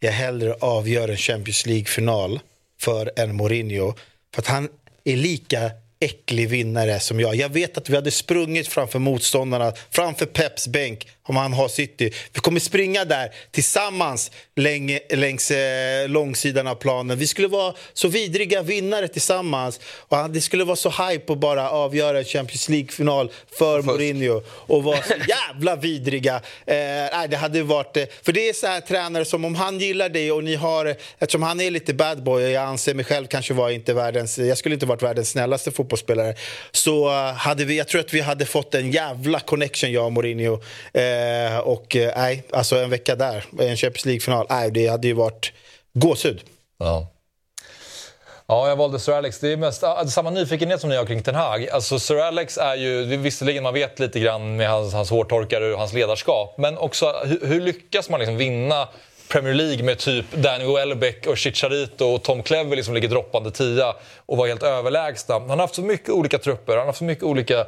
jag 0.00 0.12
hellre 0.12 0.54
avgör 0.60 1.08
en 1.08 1.16
Champions 1.16 1.66
League-final 1.66 2.40
för 2.80 3.12
än 3.16 3.36
Mourinho. 3.36 3.94
För 4.34 4.42
att 4.42 4.48
han 4.48 4.68
är 5.04 5.16
lika 5.16 5.70
äcklig 6.00 6.48
vinnare 6.48 7.00
som 7.00 7.20
jag. 7.20 7.34
Jag 7.34 7.48
vet 7.48 7.78
att 7.78 7.90
vi 7.90 7.94
hade 7.94 8.10
sprungit 8.10 8.68
framför 8.68 8.98
motståndarna, 8.98 9.72
framför 9.90 10.26
Peps 10.26 10.68
bänk 10.68 11.08
om 11.28 11.36
han 11.36 11.52
har 11.52 11.68
City. 11.68 12.10
Vi 12.32 12.40
kommer 12.40 12.60
springa 12.60 13.04
där 13.04 13.34
tillsammans 13.50 14.30
länge, 14.56 15.00
längs 15.10 15.50
eh, 15.50 16.08
långsidan 16.08 16.66
av 16.66 16.74
planen. 16.74 17.18
Vi 17.18 17.26
skulle 17.26 17.48
vara 17.48 17.74
så 17.92 18.08
vidriga 18.08 18.62
vinnare 18.62 19.08
tillsammans. 19.08 19.80
Och 19.98 20.30
det 20.30 20.40
skulle 20.40 20.64
vara 20.64 20.76
så 20.76 20.90
hype 20.90 21.32
att 21.32 21.38
bara 21.38 21.70
avgöra 21.70 22.18
en 22.18 22.24
Champions 22.24 22.68
League-final 22.68 23.30
för 23.58 23.82
Mourinho 23.82 24.42
och 24.48 24.84
vara 24.84 25.02
så 25.02 25.14
jävla 25.28 25.76
vidriga. 25.76 26.34
Eh, 26.66 26.74
nej, 27.12 27.28
det 27.28 27.36
hade 27.36 27.62
varit... 27.62 27.96
Eh, 27.96 28.04
för 28.22 28.32
det 28.32 28.48
är 28.48 28.52
så 28.52 28.66
här 28.66 28.80
tränare 28.80 29.24
som 29.24 29.44
om 29.44 29.54
han 29.54 29.78
gillar 29.78 30.08
det 30.08 30.32
och 30.32 30.44
ni 30.44 30.54
har... 30.54 30.96
Eftersom 31.18 31.42
han 31.42 31.60
är 31.60 31.70
lite 31.70 31.94
bad 31.94 32.22
boy 32.22 32.44
och 32.44 32.50
jag 32.50 32.64
anser 32.64 32.94
mig 32.94 33.04
själv 33.04 33.26
kanske 33.26 33.54
vara 33.54 33.72
inte 33.72 33.94
världens... 33.94 34.38
Jag 34.38 34.58
skulle 34.58 34.74
inte 34.74 34.86
varit 34.86 35.02
världens 35.02 35.30
snällaste 35.30 35.70
fotbollsspelare. 35.70 36.34
Så 36.72 37.08
eh, 37.08 37.32
hade 37.34 37.64
vi... 37.64 37.78
Jag 37.78 37.88
tror 37.88 38.00
att 38.00 38.14
vi 38.14 38.20
hade 38.20 38.46
fått 38.46 38.74
en 38.74 38.90
jävla 38.90 39.40
connection, 39.40 39.92
jag 39.92 40.04
och 40.04 40.12
Mourinho. 40.12 40.60
Eh, 40.92 41.13
Eh, 41.14 41.58
och 41.58 41.96
eh, 41.96 42.12
nej, 42.16 42.44
alltså 42.50 42.76
en 42.76 42.90
vecka 42.90 43.16
där, 43.16 43.44
en 43.58 43.76
Champions 43.76 44.04
League-final. 44.04 44.46
Nej, 44.50 44.70
det 44.70 44.86
hade 44.86 45.06
ju 45.06 45.14
varit 45.14 45.52
gåshud. 45.92 46.40
Ja. 46.78 47.10
Ja, 48.46 48.68
jag 48.68 48.76
valde 48.76 48.98
Sir 48.98 49.12
Alex. 49.12 49.38
Det 49.38 49.52
är 49.52 49.56
mest 49.56 49.84
ah, 49.84 50.06
samma 50.06 50.30
nyfikenhet 50.30 50.80
som 50.80 50.90
ni 50.90 50.96
har 50.96 51.06
kring 51.06 51.22
Ten 51.22 51.34
Hag. 51.34 51.68
Alltså, 51.68 51.98
Sir 51.98 52.16
Alex 52.16 52.58
är 52.58 52.74
ju, 52.74 53.04
visserligen 53.04 53.62
man 53.62 53.74
vet 53.74 53.98
lite 53.98 54.20
grann 54.20 54.56
med 54.56 54.68
hans, 54.68 54.94
hans 54.94 55.10
hårtorkar 55.10 55.60
och 55.60 55.78
hans 55.78 55.92
ledarskap, 55.92 56.54
men 56.58 56.78
också 56.78 57.12
hur, 57.24 57.46
hur 57.46 57.60
lyckas 57.60 58.10
man 58.10 58.20
liksom 58.20 58.36
vinna 58.36 58.88
Premier 59.28 59.54
League 59.54 59.82
med 59.84 59.98
typ 59.98 60.32
Danny 60.32 60.74
Welbeck 60.74 61.26
och 61.26 61.38
Chicharito 61.38 62.04
och 62.04 62.22
Tom 62.22 62.42
Clever 62.42 62.82
som 62.82 62.94
ligger 62.94 63.08
droppande 63.08 63.50
tia 63.50 63.94
och 64.26 64.36
var 64.36 64.46
helt 64.46 64.62
överlägsna. 64.62 65.34
Han 65.34 65.50
har 65.50 65.56
haft 65.56 65.74
så 65.74 65.82
mycket 65.82 66.08
olika 66.08 66.38
trupper, 66.38 66.72
han 66.72 66.78
har 66.78 66.86
haft 66.86 66.98
så 66.98 67.04
mycket 67.04 67.24
olika 67.24 67.66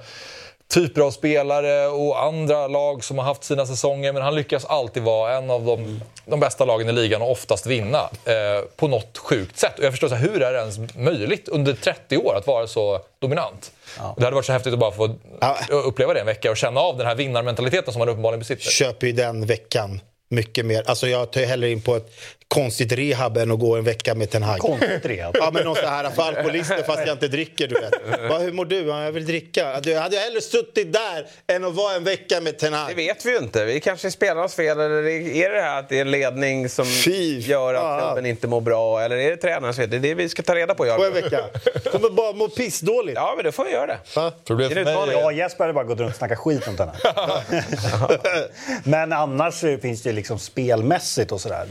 typer 0.68 1.00
av 1.00 1.10
spelare 1.10 1.86
och 1.88 2.22
andra 2.22 2.66
lag 2.66 3.04
som 3.04 3.18
har 3.18 3.24
haft 3.24 3.44
sina 3.44 3.66
säsonger 3.66 4.12
men 4.12 4.22
han 4.22 4.34
lyckas 4.34 4.64
alltid 4.64 5.02
vara 5.02 5.36
en 5.36 5.50
av 5.50 5.64
de, 5.64 6.00
de 6.24 6.40
bästa 6.40 6.64
lagen 6.64 6.88
i 6.88 6.92
ligan 6.92 7.22
och 7.22 7.30
oftast 7.30 7.66
vinna 7.66 7.98
eh, 8.24 8.64
på 8.76 8.88
något 8.88 9.18
sjukt 9.18 9.58
sätt. 9.58 9.78
Och 9.78 9.84
jag 9.84 9.92
förstår, 9.92 10.08
så 10.08 10.14
här, 10.14 10.28
hur 10.28 10.42
är 10.42 10.52
det 10.52 10.58
ens 10.58 10.78
möjligt 10.96 11.48
under 11.48 11.72
30 11.72 12.16
år 12.16 12.34
att 12.36 12.46
vara 12.46 12.66
så 12.66 13.00
dominant? 13.18 13.72
Och 14.00 14.20
det 14.20 14.24
hade 14.24 14.34
varit 14.34 14.46
så 14.46 14.52
häftigt 14.52 14.72
att 14.72 14.78
bara 14.78 14.92
få 14.92 15.14
Ja. 15.40 15.56
uppleva 15.70 16.14
det 16.14 16.20
en 16.20 16.26
vecka 16.26 16.50
och 16.50 16.56
känna 16.56 16.80
av 16.80 16.96
den 16.98 17.06
här 17.06 17.14
vinnarmentaliteten 17.14 17.92
som 17.92 18.00
han 18.00 18.08
uppenbarligen 18.08 18.38
besitter. 18.40 18.62
köper 18.70 19.06
ju 19.06 19.12
den 19.12 19.46
veckan 19.46 20.00
mycket 20.28 20.66
mer. 20.66 20.82
Alltså 20.86 21.08
jag 21.08 21.30
tar 21.32 21.40
hellre 21.40 21.70
in 21.70 21.80
på 21.82 21.96
ett 21.96 22.10
konstigt 22.48 22.92
rehab 22.92 23.36
än 23.36 23.50
att 23.52 23.58
gå 23.58 23.76
en 23.76 23.84
vecka 23.84 24.14
med 24.14 24.30
Ten 24.30 24.42
Hag. 24.42 24.58
Konstigt 24.58 25.06
rehab. 25.06 25.36
Ja, 25.38 25.50
men 25.54 25.64
någon 25.64 25.76
sån 25.76 25.88
här 25.88 26.10
för 26.10 26.22
alkoholister 26.22 26.82
fast 26.82 26.98
jag 27.06 27.14
inte 27.14 27.28
dricker, 27.28 27.68
du 27.68 27.74
vet. 27.80 28.28
Bara, 28.28 28.38
hur 28.38 28.52
mår 28.52 28.64
du? 28.64 28.86
Ja, 28.86 29.04
jag 29.04 29.12
vill 29.12 29.26
dricka. 29.26 29.80
Du, 29.80 29.96
hade 29.96 30.16
jag 30.16 30.22
hellre 30.22 30.40
suttit 30.40 30.92
där 30.92 31.26
än 31.46 31.64
att 31.64 31.74
vara 31.74 31.94
en 31.96 32.04
vecka 32.04 32.40
med 32.40 32.58
Ten 32.58 32.72
Det 32.72 32.78
Hag. 32.78 32.94
vet 32.94 33.24
vi 33.26 33.30
ju 33.30 33.36
inte. 33.38 33.64
Vi 33.64 33.80
kanske 33.80 34.08
är 34.08 34.10
spelarnas 34.10 34.54
fel. 34.54 34.80
Eller 34.80 35.06
är 35.08 35.50
det 35.50 35.60
här 35.60 35.78
att 35.78 35.88
det 35.88 35.96
är 35.96 36.00
en 36.00 36.10
ledning 36.10 36.68
som 36.68 36.86
Fy 36.86 37.38
gör 37.38 37.74
att 37.74 38.02
klubben 38.06 38.26
inte 38.26 38.46
mår 38.48 38.60
bra? 38.60 39.00
Eller 39.00 39.16
är 39.16 39.30
det 39.30 39.36
tränarens 39.36 39.76
fel? 39.76 39.90
Det 39.90 39.96
är 39.96 40.00
det 40.00 40.14
vi 40.14 40.28
ska 40.28 40.42
ta 40.42 40.54
reda 40.54 40.74
på. 40.74 40.84
På 40.84 40.90
en 40.92 41.00
Jag. 41.02 41.10
vecka. 41.10 41.40
Kommer 41.92 42.10
bara 42.10 42.32
må 42.32 42.48
pissdåligt. 42.48 43.16
Ja, 43.16 43.32
men 43.36 43.44
då 43.44 43.52
får 43.52 43.64
vi 43.64 43.70
göra 43.70 43.86
det. 43.86 43.98
Va? 44.16 44.32
Problem 44.44 44.68
Det 44.68 44.80
är 44.80 44.84
för 44.84 44.90
en 44.90 44.96
mig 44.98 45.14
utmaning. 45.14 45.20
Ja, 45.20 45.32
Jesper 45.32 45.64
hade 45.64 45.74
bara 45.74 45.84
gått 45.84 45.98
runt 45.98 46.10
och 46.10 46.16
snackat 46.18 46.38
skit 46.38 46.68
om 46.68 46.76
den 46.76 46.88
här. 46.88 47.42
Men 48.84 49.12
annars 49.12 49.60
finns 49.82 50.02
det 50.02 50.12
liksom 50.12 50.38
spelmässigt 50.38 51.32
och 51.32 51.40
sådär. 51.40 51.66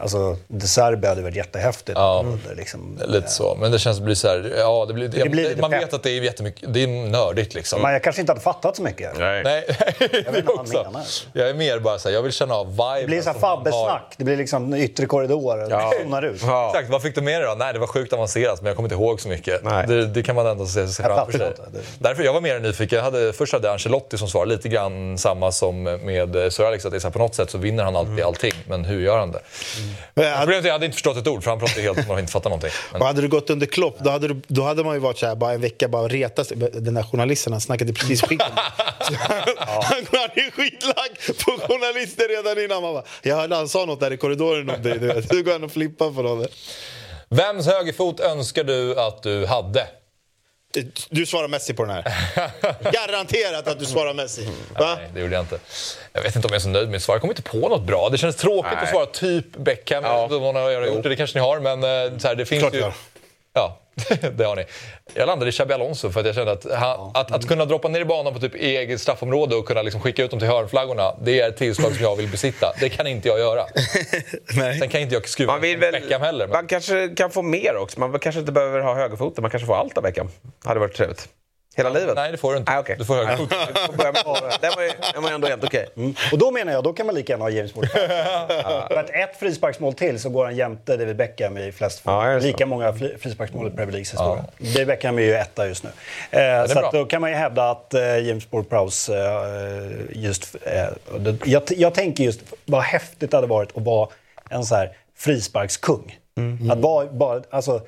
Alltså, 0.00 0.36
De 0.48 0.66
Serbi 0.66 1.06
hade 1.08 1.22
varit 1.22 1.36
jättehäftigt. 1.36 1.98
Ja. 1.98 2.24
Det 2.48 2.54
Liksom, 2.54 2.98
Lite 3.06 3.28
så, 3.28 3.54
men 3.60 3.70
det 3.72 3.78
känns 3.78 3.98
det 3.98 4.04
blir 4.04 4.14
så 4.14 4.28
här, 4.28 4.54
ja, 4.58 4.84
det 4.88 4.94
blir, 4.94 5.08
blir 5.08 5.48
lite 5.48 5.60
man 5.60 5.70
vet 5.70 5.94
att 5.94 6.02
det 6.02 6.10
är 6.10 6.22
jättemycket, 6.22 6.74
det 6.74 6.82
är 6.82 6.86
nördigt 7.10 7.54
liksom. 7.54 7.82
Men 7.82 7.92
jag 7.92 8.02
kanske 8.02 8.20
inte 8.20 8.32
hade 8.32 8.40
fattat 8.42 8.76
så 8.76 8.82
mycket. 8.82 9.18
Nej, 9.18 9.42
vet 9.98 10.00
inte 10.00 10.30
det 10.32 10.42
vad 10.46 10.56
han 10.56 10.58
också. 10.66 10.82
menar. 10.84 11.02
Jag 11.32 11.48
är 11.50 11.54
mer 11.54 11.78
bara 11.78 11.98
så 11.98 12.08
här, 12.08 12.14
jag 12.14 12.22
vill 12.22 12.32
känna 12.32 12.54
av 12.54 12.66
viben. 12.70 13.00
Det 13.00 13.06
blir 13.06 13.22
så 13.22 13.30
här 13.30 13.38
fabbesnack. 13.38 14.14
Det 14.16 14.24
blir 14.24 14.36
liksom 14.36 14.74
yttre 14.74 15.06
korridor. 15.06 15.66
Ja. 15.70 15.92
Zonar 16.02 16.22
ut. 16.22 16.42
Ja. 16.46 16.68
Exakt, 16.68 16.90
vad 16.90 17.02
fick 17.02 17.14
du 17.14 17.20
med 17.20 17.40
dig 17.40 17.48
då? 17.48 17.54
Nej, 17.58 17.72
det 17.72 17.78
var 17.78 17.86
sjukt 17.86 18.12
avancerat 18.12 18.60
men 18.60 18.66
jag 18.66 18.76
kommer 18.76 18.86
inte 18.86 18.94
ihåg 19.04 19.20
så 19.20 19.28
mycket. 19.28 19.64
Nej. 19.64 19.86
Det, 19.86 20.06
det 20.06 20.22
kan 20.22 20.36
man 20.36 20.46
ändå 20.46 20.66
se 20.66 20.88
sig 20.88 21.06
Jag 21.06 21.14
framför 21.16 21.38
sig. 21.38 21.52
Det- 21.72 21.78
Därför 21.98 22.22
jag 22.22 22.32
var 22.32 22.40
mer 22.40 22.58
nyfiken. 22.60 22.96
Jag 22.96 23.04
hade, 23.04 23.32
först 23.32 23.52
hade 23.52 23.66
jag 23.66 23.72
Ancelotti 23.72 24.18
som 24.18 24.28
svar, 24.28 24.46
lite 24.46 24.68
grann 24.68 25.18
samma 25.18 25.52
som 25.52 25.82
med 25.82 26.52
Sir 26.52 26.64
Alex. 26.64 26.84
Att 26.84 26.90
det 26.92 26.96
är 26.96 27.00
så 27.00 27.06
här, 27.06 27.12
på 27.12 27.18
något 27.18 27.34
sätt 27.34 27.50
så 27.50 27.58
vinner 27.58 27.84
han 27.84 27.96
alltid 27.96 28.24
allting, 28.24 28.52
men 28.68 28.84
hur 28.84 29.00
gör 29.00 29.18
han 29.18 29.32
det? 29.32 29.38
Hade, 29.38 29.44
Problemet 30.14 30.48
är 30.48 30.58
att 30.58 30.64
jag 30.64 30.72
hade 30.72 30.86
inte 30.86 30.94
förstått 30.94 31.16
ett 31.16 31.26
ord, 31.26 31.42
för 31.42 31.50
han 31.50 31.58
pratade 31.58 31.82
helt 31.82 32.06
som 32.06 32.18
inte 32.18 32.32
fattar 32.32 32.50
någonting. 32.50 32.70
Men, 32.92 33.00
och 33.00 33.06
hade 33.06 33.20
du 33.22 33.28
gått 33.28 33.50
under 33.50 33.66
Klopp, 33.66 33.96
då 33.98 34.10
hade, 34.10 34.28
du, 34.28 34.40
då 34.46 34.62
hade 34.62 34.84
man 34.84 34.94
ju 34.94 35.00
varit 35.00 35.18
så 35.18 35.26
här, 35.26 35.34
bara 35.34 35.52
en 35.52 35.60
vecka 35.60 35.88
bara 35.88 36.08
reta 36.08 36.44
sig. 36.44 36.56
Den 36.56 36.94
där 36.94 37.02
journalisten, 37.02 37.52
han 37.52 37.60
snackade 37.60 37.92
precis 37.92 38.22
skit 38.22 38.42
om 38.48 38.54
mig. 38.54 38.64
Han 40.12 40.30
är 40.34 40.50
skitlagd 40.50 41.44
på 41.44 41.72
journalister 41.72 42.28
redan 42.28 42.64
innan. 42.64 42.82
Man 42.82 42.94
bara, 42.94 43.04
jag 43.22 43.36
hörde 43.36 43.56
han 43.56 43.68
sa 43.68 43.84
något 43.84 44.00
där 44.00 44.10
i 44.12 44.16
korridoren 44.16 44.70
om 44.70 44.82
dig. 44.82 44.98
Du, 45.28 45.42
går 45.42 45.52
han 45.52 45.64
och 45.64 45.72
flippar 45.72 46.10
på 46.10 46.22
något. 46.22 46.50
vems 47.28 47.66
högerfot 47.66 48.20
önskar 48.20 48.64
du 48.64 49.00
att 49.00 49.22
du 49.22 49.46
hade? 49.46 49.86
Du 51.10 51.26
svarar 51.26 51.48
Messi 51.48 51.74
på 51.74 51.84
den 51.84 51.94
här. 51.94 52.04
Garanterat 52.92 53.68
att 53.68 53.78
du 53.78 53.84
svarar 53.84 54.14
Messi. 54.14 54.48
Va? 54.78 54.94
Nej, 54.94 55.10
det 55.14 55.20
gjorde 55.20 55.34
jag 55.34 55.42
inte. 55.42 55.58
Jag 56.12 56.22
vet 56.22 56.36
inte 56.36 56.48
om 56.48 56.52
jag 56.52 56.58
är 56.58 56.62
så 56.62 56.68
nöjd 56.68 56.84
med 56.84 56.92
mitt 56.92 57.02
svar. 57.02 57.14
Jag 57.14 57.20
kommer 57.20 57.34
inte 57.34 57.42
på 57.42 57.68
något 57.68 57.82
bra. 57.82 58.08
Det 58.08 58.18
känns 58.18 58.36
tråkigt 58.36 58.72
Nej. 58.74 58.82
att 58.82 58.90
svara 58.90 59.06
typ 59.06 59.56
Beckham. 59.56 60.04
Jag 60.04 60.14
vet 60.14 60.22
inte 60.22 60.34
om 60.34 60.42
någon 60.42 60.56
av 60.56 60.62
har 60.62 60.86
gjort 60.86 61.02
det. 61.02 61.08
Det 61.08 61.16
kanske 61.16 61.38
ni 61.38 61.44
har, 61.44 61.60
men 61.60 61.84
eh, 61.84 62.18
så 62.18 62.28
här, 62.28 62.34
det 62.34 62.46
finns 62.46 62.60
Klart 62.60 62.74
ju... 62.74 62.92
Ja, 63.52 63.80
det 64.36 64.44
har 64.44 64.56
ni. 64.56 64.64
Jag 65.14 65.26
landade 65.26 65.48
i 65.48 65.52
Xabi 65.52 65.74
Alonso 65.74 66.10
för 66.10 66.20
att 66.20 66.26
jag 66.26 66.34
kände 66.34 66.52
att, 66.52 66.66
han, 66.72 67.10
att, 67.14 67.32
att 67.32 67.48
kunna 67.48 67.64
droppa 67.64 67.88
ner 67.88 68.00
i 68.00 68.04
banan 68.04 68.34
på 68.34 68.40
typ 68.40 68.54
eget 68.54 69.00
straffområde 69.00 69.56
och 69.56 69.66
kunna 69.66 69.82
liksom 69.82 70.00
skicka 70.00 70.24
ut 70.24 70.30
dem 70.30 70.40
till 70.40 70.48
hörnflaggorna, 70.48 71.14
det 71.22 71.40
är 71.40 71.48
ett 71.48 71.56
tillslag 71.56 71.94
som 71.94 72.02
jag 72.02 72.16
vill 72.16 72.28
besitta. 72.28 72.72
Det 72.80 72.88
kan 72.88 73.06
inte 73.06 73.28
jag 73.28 73.38
göra. 73.38 73.64
Sen 74.78 74.88
kan 74.88 75.00
inte 75.00 75.14
jag 75.14 75.28
skruva 75.28 75.52
Man 75.52 75.60
vill 75.60 75.78
väl, 75.78 75.92
Beckham 75.92 76.22
heller. 76.22 76.46
Men... 76.46 76.56
Man 76.56 76.66
kanske 76.66 77.08
kan 77.08 77.30
få 77.30 77.42
mer 77.42 77.76
också. 77.76 78.00
Man 78.00 78.18
kanske 78.18 78.40
inte 78.40 78.52
behöver 78.52 78.80
ha 78.80 78.94
högerfoten. 78.94 79.42
Man 79.42 79.50
kanske 79.50 79.66
får 79.66 79.76
allt 79.76 79.96
av 79.96 80.02
Beckham. 80.02 80.28
Hade 80.64 80.80
varit 80.80 80.94
trevligt. 80.94 81.28
Hela 81.76 81.90
livet? 81.90 82.14
Nej, 82.16 82.32
det 82.32 82.38
får 82.38 82.52
du 82.52 82.58
inte. 82.58 82.72
Ah, 82.72 82.80
okay. 82.80 82.96
Du 82.96 83.04
får 83.04 83.14
högerfot. 83.14 83.50
den 84.60 84.72
var 84.76 84.82
ju 84.82 84.90
den 85.14 85.22
var 85.22 85.30
ändå 85.30 85.48
helt 85.48 85.64
okej. 85.64 85.88
Okay. 85.92 86.04
Mm. 86.04 86.14
Och 86.32 86.38
då 86.38 86.50
menar 86.50 86.72
jag, 86.72 86.84
då 86.84 86.92
kan 86.92 87.06
man 87.06 87.14
lika 87.14 87.32
gärna 87.32 87.44
ha 87.44 87.50
James 87.50 87.76
Ward. 87.76 87.88
För 88.88 88.96
att 88.96 89.10
ett 89.10 89.36
frisparksmål 89.36 89.94
till 89.94 90.20
så 90.20 90.30
går 90.30 90.44
han 90.44 90.56
jämte 90.56 90.96
David 90.96 91.16
Beckham 91.16 91.58
i 91.58 91.72
flest 91.72 92.02
Ja, 92.04 92.38
Lika 92.38 92.66
många 92.66 92.92
frisparksmål 92.92 93.66
i 93.66 93.70
Premier 93.70 93.92
Leagues 93.92 94.12
historia. 94.12 94.44
David 94.58 94.86
Beckham 94.86 95.18
är 95.18 95.22
ju 95.22 95.34
etta 95.34 95.68
just 95.68 95.84
nu. 95.84 95.90
Eh, 96.30 96.66
så 96.66 96.78
att 96.78 96.92
då 96.92 97.04
kan 97.04 97.20
man 97.20 97.30
ju 97.30 97.36
hävda 97.36 97.70
att 97.70 97.94
eh, 97.94 98.18
James 98.18 98.48
Ward-Prowse 98.48 99.12
eh, 99.12 100.22
just... 100.22 100.56
Eh, 100.62 100.88
jag, 101.44 101.62
jag 101.68 101.94
tänker 101.94 102.24
just 102.24 102.40
vad 102.64 102.82
häftigt 102.82 103.30
det 103.30 103.36
hade 103.36 103.46
varit 103.46 103.76
att 103.76 103.82
vara 103.84 104.08
en 104.50 104.64
så 104.64 104.74
här 104.74 104.96
frisparkskung. 105.16 106.18
Mm. 106.36 106.70
Att 106.70 106.78
vara 106.78 107.06
bara... 107.06 107.42
Alltså, 107.50 107.80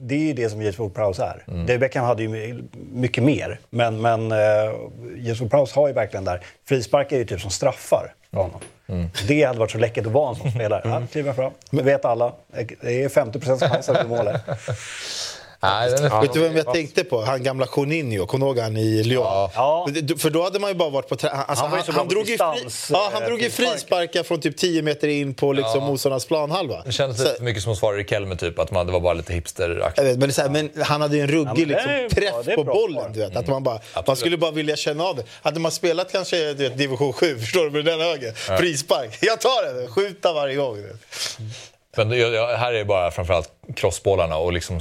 det 0.00 0.14
är 0.14 0.18
ju 0.18 0.32
det 0.32 0.50
som 0.50 0.62
James 0.62 0.78
Ward-Prowse 0.78 1.22
är. 1.22 1.44
Mm. 1.48 1.66
David 1.66 1.80
Beckham 1.80 2.04
hade 2.04 2.22
ju 2.22 2.62
mycket 2.92 3.24
mer. 3.24 3.58
Men, 3.70 4.00
men 4.00 4.32
uh, 4.32 4.38
James 5.16 5.40
Ward-Prowse 5.40 5.74
har 5.74 5.88
ju 5.88 5.94
verkligen 5.94 6.24
där... 6.24 6.40
Frisparkar 6.68 7.16
är 7.16 7.20
ju 7.20 7.26
typ 7.26 7.40
som 7.40 7.50
straffar 7.50 8.14
för 8.30 8.36
honom. 8.38 8.60
Mm. 8.86 9.06
Det 9.28 9.44
hade 9.44 9.58
varit 9.58 9.70
så 9.70 9.78
läckert 9.78 10.06
att 10.06 10.12
vara 10.12 10.30
en 10.30 10.36
sån 10.36 10.50
spelare. 10.50 10.82
Mm. 10.84 11.02
Ja, 11.02 11.08
kliver 11.12 11.32
fram. 11.32 11.52
Det 11.70 11.82
vet 11.82 12.04
alla. 12.04 12.32
Det 12.80 13.04
är 13.04 13.08
50 13.08 13.40
chans 13.40 13.88
att 13.88 14.00
bli 14.00 14.16
målet. 14.16 14.42
Nej. 15.62 15.90
Vet 16.22 16.32
du 16.32 16.40
vem 16.40 16.56
jag 16.56 16.72
tänkte 16.72 17.04
på? 17.04 17.20
Han 17.20 17.42
gamla 17.42 17.66
Juninho, 17.76 18.26
kommer 18.26 18.46
du 18.46 18.50
ihåg 18.50 18.58
han 18.58 18.76
i 18.76 19.02
Lyon? 19.02 19.22
Ja. 19.24 19.86
För 20.18 20.30
då 20.30 20.42
hade 20.42 20.58
man 20.58 20.70
ju 20.70 20.74
bara 20.74 20.90
varit 20.90 21.08
på 21.08 21.16
trä... 21.16 21.30
alltså, 21.30 21.64
han, 21.64 21.78
han, 21.86 21.94
han, 21.94 22.08
drog 22.08 22.28
ju 22.28 22.36
fri... 22.38 22.68
ja, 22.90 23.10
han 23.12 23.22
drog 23.22 23.40
ju 23.42 23.50
frisparkar 23.50 24.22
från 24.22 24.40
typ 24.40 24.56
10 24.56 24.82
meter 24.82 25.08
in 25.08 25.34
på 25.34 25.52
liksom 25.52 25.80
ja. 25.80 25.86
motståndarnas 25.86 26.26
planhalva. 26.26 26.82
Det 26.84 26.92
kändes 26.92 27.18
lite 27.18 27.42
mycket 27.42 27.62
som 27.62 27.72
att 27.72 27.78
svara 27.78 28.00
i 28.00 28.04
Kelme, 28.04 28.36
typ. 28.36 28.58
Att 28.58 28.70
man, 28.70 28.86
det 28.86 28.92
var 28.92 29.00
bara 29.00 29.14
lite 29.14 29.32
hipsteraktigt. 29.32 30.18
Men, 30.18 30.30
här, 30.30 30.48
men 30.48 30.70
han 30.84 31.00
hade 31.00 31.16
ju 31.16 31.22
en 31.22 31.28
ruggig 31.28 31.66
liksom, 31.66 32.08
träff 32.10 32.56
på 32.56 32.64
bollen. 32.64 33.12
Du 33.12 33.20
vet, 33.20 33.36
att 33.36 33.46
man, 33.46 33.62
bara, 33.62 33.80
man 34.06 34.16
skulle 34.16 34.36
bara 34.36 34.50
vilja 34.50 34.76
känna 34.76 35.04
av 35.04 35.16
det. 35.16 35.22
Hade 35.42 35.60
man 35.60 35.70
spelat 35.70 36.12
kanske 36.12 36.54
vet, 36.54 36.78
division 36.78 37.12
7, 37.12 37.38
förstår 37.40 37.64
du, 37.64 37.70
med 37.70 37.84
den 37.84 38.00
högen. 38.00 38.34
Ja. 38.48 38.56
Frispark. 38.56 39.18
Jag 39.20 39.40
tar 39.40 39.74
den! 39.74 39.88
Skjuta 39.88 40.32
varje 40.32 40.56
gång. 40.56 40.76
Men 41.96 42.10
här 42.10 42.72
är 42.72 42.84
bara 42.84 43.10
framförallt 43.10 43.52
crossbollarna 43.76 44.36
och 44.36 44.52
liksom 44.52 44.80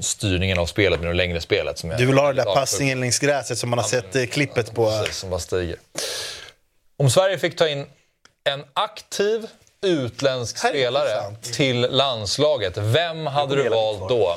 styrningen 0.00 0.58
av 0.58 0.66
spelet 0.66 1.00
med 1.00 1.10
det 1.10 1.14
längre 1.14 1.40
spelet. 1.40 1.78
Som 1.78 1.90
du 1.90 2.06
vill 2.06 2.18
ha 2.18 2.26
den 2.26 2.36
där 2.36 2.54
passningen 2.54 3.00
längs 3.00 3.18
gräset 3.18 3.58
som 3.58 3.70
man 3.70 3.78
har 3.78 3.86
sett 3.86 4.16
eh, 4.16 4.26
klippet 4.26 4.74
på. 4.74 4.86
Precis, 4.86 5.16
som 5.16 5.30
bara 5.30 5.40
stiger. 5.40 5.76
Om 6.96 7.10
Sverige 7.10 7.38
fick 7.38 7.56
ta 7.56 7.68
in 7.68 7.86
en 8.44 8.64
aktiv 8.74 9.46
utländsk 9.82 10.58
spelare 10.58 11.36
till 11.42 11.80
landslaget, 11.80 12.76
vem 12.76 13.26
hade 13.26 13.56
du 13.56 13.68
valt 13.68 14.08
då? 14.08 14.36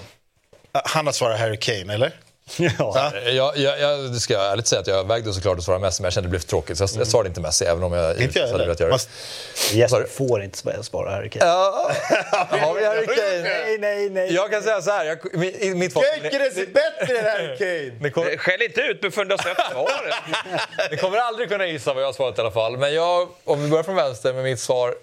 Han 0.71 1.05
har 1.05 1.13
svarat 1.13 1.39
Harry 1.39 1.57
Kane, 1.57 1.93
eller? 1.93 2.13
Ja. 2.57 3.11
Jag, 3.25 3.57
jag, 3.57 3.79
jag 3.79 4.15
ska 4.15 4.39
ärligt 4.39 4.67
säga 4.67 4.81
att 4.81 4.87
jag 4.87 5.07
vägde 5.07 5.33
såklart 5.33 5.57
att 5.57 5.63
svara 5.63 5.79
Messi, 5.79 6.01
men 6.01 6.05
jag 6.05 6.13
kände 6.13 6.27
att 6.27 6.31
det 6.31 6.37
blev 6.37 6.39
tråkigt. 6.39 6.77
Så 6.77 6.83
jag, 6.83 6.89
jag 6.95 7.07
svarade 7.07 7.29
inte 7.29 7.41
Messi, 7.41 7.65
även 7.65 7.83
om 7.83 7.93
jag 7.93 8.21
inte 8.21 8.41
hade 8.41 8.57
velat 8.57 8.79
göra 8.79 8.97
det. 8.97 9.77
Jesper 9.77 10.05
får 10.09 10.43
inte 10.43 10.83
svara 10.83 11.11
Harry 11.11 11.29
Kane. 11.29 11.45
Ja, 11.45 11.91
har 12.49 12.73
vi 12.73 12.85
Harry 12.85 13.05
Kane? 13.05 13.41
Nej, 13.41 13.77
nej, 13.79 14.09
nej. 14.09 14.33
Jag 14.33 14.51
kan 14.51 14.63
säga 14.63 14.81
så 14.81 14.91
här. 14.91 15.05
Jag, 15.05 15.17
mitt 15.75 15.95
Gyökeres 15.95 16.57
är 16.57 16.65
bättre 16.65 17.17
än 17.17 17.25
Harry 17.25 17.57
Kane! 17.57 18.09
Kommer... 18.09 18.37
Skäll 18.37 18.61
inte 18.61 18.81
ut 18.81 19.01
mig 19.01 19.11
förrän 19.11 19.27
du 19.27 19.33
har 19.33 19.43
sett 19.43 19.71
svaret. 19.71 20.15
Ni 20.91 20.97
kommer 20.97 21.17
aldrig 21.17 21.49
kunna 21.49 21.67
gissa 21.67 21.93
vad 21.93 22.03
jag 22.03 22.07
har 22.07 22.13
svarat 22.13 22.37
i 22.37 22.41
alla 22.41 22.51
fall. 22.51 22.77
Men 22.77 22.93
jag, 22.93 23.29
om 23.43 23.63
vi 23.63 23.69
börjar 23.69 23.83
från 23.83 23.95
vänster 23.95 24.33
med 24.33 24.43
mitt 24.43 24.59
svar. 24.59 24.95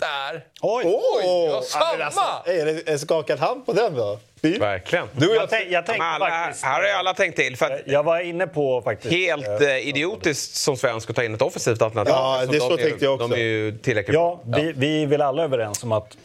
Där! 0.00 0.44
Oj! 0.60 0.84
Oj! 0.86 1.24
Ja, 1.24 1.62
samma! 1.62 2.04
Alltså, 2.04 2.50
är 2.50 2.64
det 2.64 2.88
en 2.88 2.98
skakad 2.98 3.38
hand 3.38 3.66
på 3.66 3.72
den 3.72 3.94
då? 3.94 4.18
Verkligen. 4.50 5.08
Du 5.12 5.34
jag, 5.34 5.50
tänk, 5.50 5.70
jag 5.70 5.86
tänkte 5.86 6.04
alla, 6.04 6.30
faktiskt, 6.30 6.64
här 6.64 6.80
har 6.80 6.88
ju 6.88 6.92
alla 6.92 7.14
tänkt 7.14 7.36
till. 7.36 7.56
För 7.56 7.82
jag 7.86 8.02
var 8.02 8.20
inne 8.20 8.46
på 8.46 8.82
faktiskt... 8.82 9.14
Helt 9.14 9.60
äh, 9.60 9.88
idiotiskt 9.88 10.54
som 10.54 10.76
svensk 10.76 11.10
att 11.10 11.16
ta 11.16 11.24
in 11.24 11.34
ett 11.34 11.42
offensivt 11.42 11.82
alternativ. 11.82 12.14
Ja, 12.16 12.46
det 12.50 12.60
så 12.60 12.76
tänkte 12.76 13.04
jag 13.04 13.14
också. 13.14 13.28
De 13.28 13.34
är 13.34 13.44
ju 13.44 13.78
tillräckligt 13.78 14.14
ja. 14.14 14.40
Vi, 14.44 14.72
vi 14.76 15.02
är 15.02 15.06
väl 15.06 15.20
alla 15.20 15.42
överens 15.44 15.82
om 15.82 15.92
att 15.92 16.16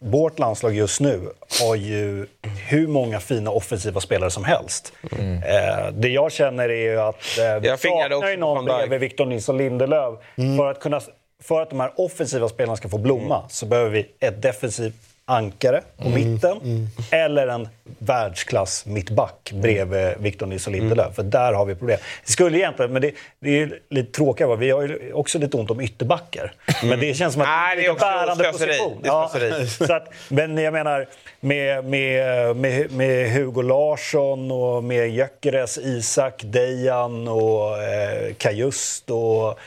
vårt 0.00 0.38
landslag 0.38 0.74
just 0.74 1.00
nu 1.00 1.20
har 1.60 1.74
ju 1.74 2.26
hur 2.68 2.86
många 2.86 3.20
fina 3.20 3.50
offensiva 3.50 4.00
spelare 4.00 4.30
som 4.30 4.44
helst. 4.44 4.92
Mm. 5.18 5.42
Eh, 5.42 5.92
det 5.92 6.08
jag 6.08 6.32
känner 6.32 6.68
är 6.68 6.92
ju 6.92 7.00
att 7.00 7.38
eh, 7.38 7.60
vi 7.60 7.68
saknar 7.68 8.30
ju 8.30 8.36
någon 8.36 8.64
bredvid 8.64 9.00
Victor 9.00 9.26
Nilsson 9.26 9.58
Lindelöf. 9.58 10.14
Mm. 10.36 10.56
För, 10.56 10.70
att 10.70 10.80
kunna, 10.80 11.00
för 11.42 11.62
att 11.62 11.70
de 11.70 11.80
här 11.80 11.92
offensiva 11.96 12.48
spelarna 12.48 12.76
ska 12.76 12.88
få 12.88 12.98
blomma 12.98 13.36
mm. 13.36 13.48
så 13.48 13.66
behöver 13.66 13.90
vi 13.90 14.06
ett 14.20 14.42
defensivt 14.42 14.94
ankare 15.28 15.82
på 15.96 16.08
mm. 16.08 16.14
mitten 16.14 16.60
mm. 16.64 16.86
eller 17.10 17.46
en 17.46 17.68
världsklass 17.98 18.86
mittback 18.86 19.52
bredvid 19.54 20.14
Victor 20.18 20.46
Nilsson 20.46 20.72
Lindelöf. 20.72 21.04
Mm. 21.04 21.14
För 21.14 21.22
där 21.22 21.52
har 21.52 21.64
vi 21.64 21.74
problem. 21.74 21.98
Det 22.24 22.32
skulle 22.32 22.58
egentligen, 22.58 22.92
men 22.92 23.02
det, 23.02 23.12
det 23.40 23.62
är 23.62 23.78
lite 23.88 24.12
tråkigt, 24.12 24.46
vi 24.58 24.70
har 24.70 24.82
ju 24.82 25.12
också 25.12 25.38
lite 25.38 25.56
ont 25.56 25.70
om 25.70 25.80
ytterbackar. 25.80 26.52
Men 26.82 27.00
det 27.00 27.14
känns 27.14 27.32
som 27.32 27.42
att 27.42 27.48
Nej, 27.48 27.76
det 27.76 27.86
är 27.86 27.90
en 27.90 27.96
bärande 27.96 28.52
position. 28.52 29.00
Ja, 29.04 29.30
så 29.78 29.92
att, 29.92 30.08
men 30.28 30.58
jag 30.58 30.72
menar, 30.72 31.06
med, 31.40 31.84
med, 31.84 32.56
med, 32.56 32.92
med 32.92 33.30
Hugo 33.30 33.62
Larsson 33.62 34.50
och 34.50 34.84
med 34.84 35.08
Gyökeres, 35.08 35.78
Isak, 35.78 36.42
Dejan 36.44 37.28
och 37.28 37.82
eh, 37.82 38.34
Kajust 38.34 39.10
och 39.10 39.58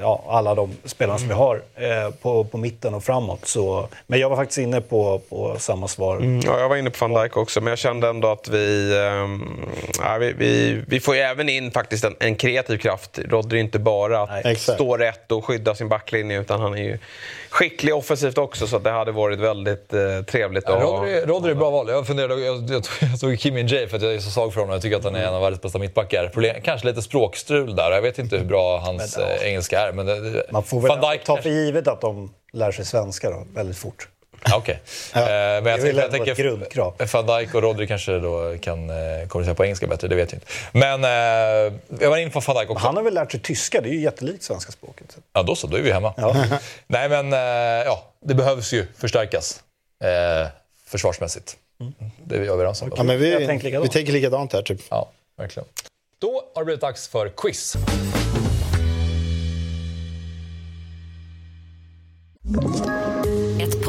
ja, 0.00 0.24
alla 0.28 0.54
de 0.54 0.76
spelarna 0.84 1.18
som 1.18 1.28
vi 1.28 1.34
har 1.34 1.62
eh, 1.74 2.10
på, 2.22 2.44
på 2.44 2.58
mitten 2.58 2.94
och 2.94 3.04
framåt. 3.04 3.46
Så, 3.46 3.88
men 4.06 4.20
jag 4.20 4.28
var 4.28 4.36
faktiskt 4.36 4.58
inne 4.58 4.80
på, 4.80 5.20
på 5.28 5.56
samma 5.58 5.88
svar. 5.88 6.16
Mm, 6.16 6.40
ja, 6.44 6.60
jag 6.60 6.68
var 6.68 6.76
inne 6.76 6.90
på 6.90 7.08
van 7.08 7.22
Dijk 7.22 7.36
också, 7.36 7.60
men 7.60 7.70
jag 7.70 7.78
kände 7.78 8.08
ändå 8.08 8.28
att 8.28 8.48
vi, 8.48 8.96
eh, 8.96 10.18
vi, 10.18 10.32
vi, 10.32 10.82
vi, 10.86 11.00
får 11.00 11.14
ju 11.14 11.20
även 11.20 11.48
in 11.48 11.70
faktiskt 11.70 12.04
en, 12.04 12.16
en 12.18 12.36
kreativ 12.36 12.78
kraft. 12.78 13.18
Rodri 13.18 13.58
är 13.58 13.60
inte 13.62 13.78
bara 13.78 14.22
att 14.22 14.44
Nej, 14.44 14.56
stå 14.56 14.96
rätt 14.96 15.32
och 15.32 15.44
skydda 15.44 15.74
sin 15.74 15.88
backlinje, 15.88 16.40
utan 16.40 16.60
han 16.60 16.74
är 16.74 16.82
ju 16.82 16.98
skicklig 17.50 17.94
offensivt 17.94 18.38
också, 18.38 18.66
så 18.66 18.78
det 18.78 18.90
hade 18.90 19.12
varit 19.12 19.38
väldigt 19.38 19.92
eh, 19.92 20.22
trevligt 20.26 20.64
ja, 20.66 20.76
att 20.76 20.82
Rodri, 20.82 21.20
Rodri 21.20 21.50
är 21.50 21.54
bra 21.54 21.70
val. 21.70 21.88
Jag, 21.88 22.06
funderade, 22.06 22.40
jag, 22.40 22.70
jag, 22.70 22.82
jag 23.00 23.20
tog 23.20 23.38
Kim 23.38 23.54
Min 23.54 23.66
Jae 23.66 23.88
för 23.88 23.96
att 23.96 24.02
jag 24.02 24.14
är 24.14 24.18
så 24.18 24.30
svag 24.30 24.52
för 24.52 24.60
honom. 24.60 24.72
Jag 24.72 24.82
tycker 24.82 24.96
att 24.96 25.04
han 25.04 25.14
är 25.14 25.26
en 25.26 25.34
av 25.34 25.40
världens 25.40 25.62
bästa 25.62 25.78
mittbackar. 25.78 26.28
Problem, 26.28 26.56
kanske 26.62 26.86
lite 26.86 27.02
språkstrul 27.02 27.76
där. 27.76 27.90
Jag 27.90 28.02
vet 28.02 28.18
inte 28.18 28.36
hur 28.36 28.44
bra 28.44 28.78
hans 28.78 29.16
men, 29.18 29.26
ja. 29.28 29.44
engelska 29.44 29.80
är. 29.80 29.92
Men 29.92 30.06
det, 30.06 30.46
Man 30.50 30.62
får 30.62 30.80
väl 30.80 31.18
ta 31.24 31.36
för 31.36 31.50
givet 31.50 31.88
att 31.88 32.00
de 32.00 32.34
lär 32.52 32.72
sig 32.72 32.84
svenska 32.84 33.30
då, 33.30 33.46
väldigt 33.54 33.76
fort. 33.76 34.08
Okej. 34.42 34.58
Okay. 34.58 34.76
Ja, 35.14 35.20
eh, 35.20 35.62
men 35.62 35.72
jag, 35.72 35.80
tänker, 35.80 36.26
jag 36.26 36.36
tänker. 36.36 37.12
Van 37.12 37.26
Dijk 37.26 37.54
och 37.54 37.62
Rodri 37.62 37.86
kanske 37.86 38.18
då 38.18 38.56
kan 38.60 38.90
eh, 38.90 39.28
kommunicera 39.28 39.54
på 39.54 39.64
engelska 39.64 39.86
bättre, 39.86 40.08
det 40.08 40.14
vet 40.14 40.32
jag 40.32 40.36
inte. 40.36 40.46
Men 40.72 41.04
eh, 41.04 41.72
jag 42.00 42.10
var 42.10 42.16
inne 42.16 42.30
på 42.30 42.40
van 42.40 42.56
Dijk 42.56 42.70
också. 42.70 42.86
Han 42.86 42.96
har 42.96 43.02
väl 43.02 43.14
lärt 43.14 43.30
sig 43.30 43.40
tyska, 43.40 43.80
det 43.80 43.88
är 43.88 43.92
ju 43.92 44.00
jättelikt 44.00 44.42
svenska 44.42 44.72
språket. 44.72 45.18
Ja, 45.32 45.42
då 45.42 45.54
så, 45.54 45.66
då 45.66 45.76
är 45.76 45.82
vi 45.82 45.92
hemma. 45.92 46.14
Ja. 46.16 46.44
Nej, 46.86 47.08
men 47.08 47.32
eh, 47.32 47.38
ja, 47.84 48.04
det 48.20 48.34
behövs 48.34 48.72
ju 48.72 48.86
förstärkas 48.98 49.62
eh, 50.04 50.48
försvarsmässigt. 50.86 51.56
Mm. 51.80 51.92
Det 52.24 52.36
är 52.36 52.40
vi 52.40 52.48
överens 52.48 52.82
om. 52.82 52.92
Ja, 52.96 53.02
men 53.02 53.18
vi, 53.18 53.46
tänker 53.46 53.80
vi 53.80 53.88
tänker 53.88 54.12
likadant 54.12 54.52
här, 54.52 54.62
typ. 54.62 54.80
Ja, 54.88 55.10
verkligen. 55.38 55.68
Då 56.18 56.42
har 56.54 56.62
det 56.62 56.64
blivit 56.64 56.80
dags 56.80 57.08
för 57.08 57.28
quiz. 57.28 57.76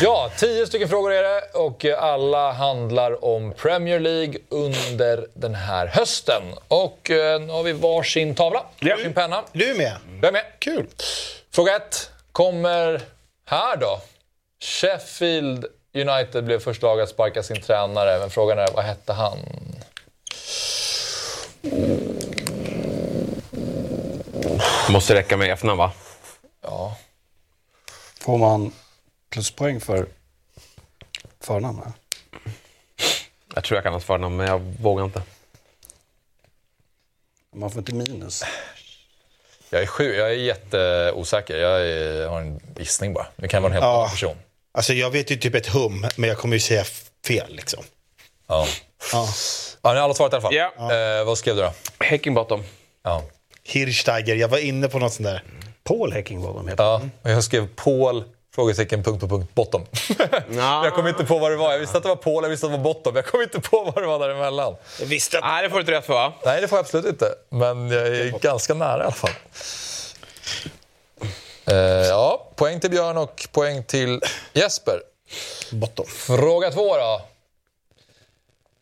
Ja, 0.00 0.30
tio 0.36 0.66
stycken 0.66 0.88
frågor 0.88 1.12
är 1.12 1.22
det 1.22 1.40
och 1.54 1.84
alla 1.84 2.52
handlar 2.52 3.24
om 3.24 3.52
Premier 3.52 4.00
League 4.00 4.38
under 4.48 5.26
den 5.34 5.54
här 5.54 5.86
hösten. 5.86 6.42
Och 6.68 7.10
eh, 7.10 7.40
nu 7.40 7.52
har 7.52 7.62
vi 7.62 7.72
varsin 7.72 8.34
tavla, 8.34 8.64
ja. 8.80 8.96
varsin 8.96 9.14
penna. 9.14 9.44
Du 9.52 9.70
är 9.70 9.74
med? 9.74 9.96
Jag 10.20 10.28
är 10.28 10.32
med. 10.32 10.44
Kul. 10.58 10.86
Fråga 11.50 11.76
ett 11.76 12.10
kommer 12.32 13.00
här 13.46 13.76
då. 13.76 14.00
Sheffield 14.60 15.66
United 15.94 16.44
blev 16.44 16.58
första 16.58 16.86
lag 16.86 17.00
att 17.00 17.08
sparka 17.08 17.42
sin 17.42 17.62
tränare, 17.62 18.18
men 18.18 18.30
frågan 18.30 18.58
är 18.58 18.68
vad 18.74 18.84
hette 18.84 19.12
han? 19.12 19.38
Måste 24.90 25.14
räcka 25.14 25.36
med 25.36 25.52
efternamn 25.52 25.78
va? 25.78 25.92
Ja, 26.62 26.96
Får 28.20 28.38
man 28.38 28.72
pluspoäng 29.30 29.80
för 29.80 30.06
förnamn? 31.40 31.78
här? 31.84 31.92
Jag 33.54 33.64
tror 33.64 33.76
jag 33.76 33.84
kan 33.84 33.92
hans 33.92 34.04
förnamn, 34.04 34.36
men 34.36 34.46
jag 34.46 34.58
vågar 34.58 35.04
inte. 35.04 35.22
Man 37.54 37.70
får 37.70 37.78
inte 37.78 37.94
minus. 37.94 38.42
jag 39.70 39.82
är, 39.82 39.86
sju, 39.86 40.14
jag 40.14 40.28
är 40.30 40.34
jätteosäker. 40.34 41.56
Jag 41.56 41.80
är, 41.88 42.26
har 42.28 42.40
en 42.40 42.60
gissning 42.78 43.12
bara. 43.14 43.26
Det 43.36 43.48
kan 43.48 43.62
vara 43.62 43.70
en 43.70 43.74
helt 43.74 43.84
Ja. 43.84 43.96
annan 43.98 44.10
person. 44.10 44.36
Alltså 44.72 44.92
jag 44.92 45.10
vet 45.10 45.30
ju 45.30 45.36
typ 45.36 45.54
ett 45.54 45.66
hum, 45.66 46.06
men 46.16 46.28
jag 46.28 46.38
kommer 46.38 46.56
ju 46.56 46.60
säga 46.60 46.84
fel 47.26 47.54
liksom. 47.54 47.84
Ja. 48.46 48.66
Ja. 49.12 49.28
Ja, 49.82 49.92
ni 49.92 49.98
har 49.98 50.04
alla 50.04 50.14
svarat 50.14 50.32
i 50.32 50.36
alla 50.36 50.42
fall. 50.42 50.54
Ja. 50.54 50.72
Eh, 51.18 51.24
vad 51.24 51.38
skrev 51.38 51.56
du 51.56 51.62
då? 51.62 51.72
Heckingbottom. 52.00 52.64
Ja. 53.02 53.24
Hirsteiger, 53.62 54.34
jag 54.36 54.48
var 54.48 54.58
inne 54.58 54.88
på 54.88 54.98
något 54.98 55.12
sånt 55.12 55.26
där. 55.28 55.42
Paul 55.84 56.12
Heckingbottom 56.12 56.68
heter 56.68 56.84
Ja, 56.84 57.02
och 57.22 57.30
jag 57.30 57.44
skrev 57.44 57.68
Paul, 57.76 58.24
frågetecken, 58.58 59.02
punkt 59.02 59.20
på 59.20 59.28
punkt, 59.28 59.54
bottom. 59.54 59.86
jag 60.50 60.94
kom 60.94 61.06
inte 61.06 61.24
på 61.24 61.38
vad 61.38 61.50
det 61.50 61.56
var. 61.56 61.72
Jag 61.72 61.78
visste 61.78 61.96
att 61.96 62.02
det 62.02 62.08
var 62.08 62.16
Paul, 62.16 62.42
jag 62.42 62.50
visste 62.50 62.66
att 62.66 62.72
det 62.72 62.78
var 62.78 62.84
bottom. 62.84 63.16
Jag 63.16 63.26
kom 63.26 63.42
inte 63.42 63.60
på 63.60 63.84
vad 63.84 64.02
det 64.04 64.06
var 64.06 64.18
däremellan. 64.18 64.76
Jag 65.00 65.06
visste 65.06 65.38
att... 65.38 65.44
Nej, 65.44 65.62
det 65.62 65.70
får 65.70 65.76
du 65.76 65.80
inte 65.80 65.92
rätt 65.92 66.06
för 66.06 66.14
va? 66.14 66.32
Nej, 66.44 66.60
det 66.60 66.68
får 66.68 66.78
jag 66.78 66.84
absolut 66.84 67.06
inte. 67.06 67.26
Men 67.48 67.90
jag 67.90 68.06
är 68.06 68.38
ganska 68.38 68.74
nära 68.74 68.98
i 68.98 69.02
alla 69.02 69.12
fall. 69.12 69.30
Eh, 71.66 71.76
ja, 72.08 72.50
poäng 72.56 72.80
till 72.80 72.90
Björn 72.90 73.16
och 73.16 73.48
poäng 73.52 73.84
till 73.84 74.20
Jesper. 74.52 75.00
Bottom. 75.72 76.06
Fråga 76.06 76.70
två 76.70 76.96
då. 76.96 77.20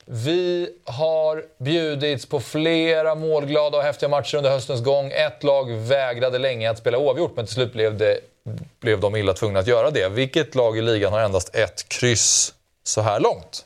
Vi 0.09 0.69
har 0.85 1.45
bjudits 1.59 2.27
på 2.27 2.41
flera 2.41 3.15
målglada 3.15 3.79
och 3.79 3.83
häftiga 3.85 4.09
matcher 4.09 4.37
under 4.37 4.51
höstens 4.51 4.85
gång. 4.85 5.11
Ett 5.13 5.43
lag 5.43 5.73
vägrade 5.73 6.39
länge 6.39 6.71
att 6.71 6.79
spela 6.79 6.99
oavgjort, 6.99 7.33
men 7.37 7.47
till 7.47 7.55
slut 7.55 7.73
blev, 7.73 7.97
det, 7.99 8.21
blev 8.81 9.01
de 9.01 9.17
illa 9.17 9.33
tvungna 9.35 9.59
att 9.61 9.67
göra 9.67 9.91
det. 9.91 10.09
Vilket 10.09 10.55
lag 10.55 10.79
i 10.79 10.83
ligan 10.83 11.13
har 11.13 11.21
endast 11.21 11.55
ett 11.55 11.89
kryss 11.89 12.55
så 12.85 13.01
här 13.01 13.21
långt? 13.21 13.65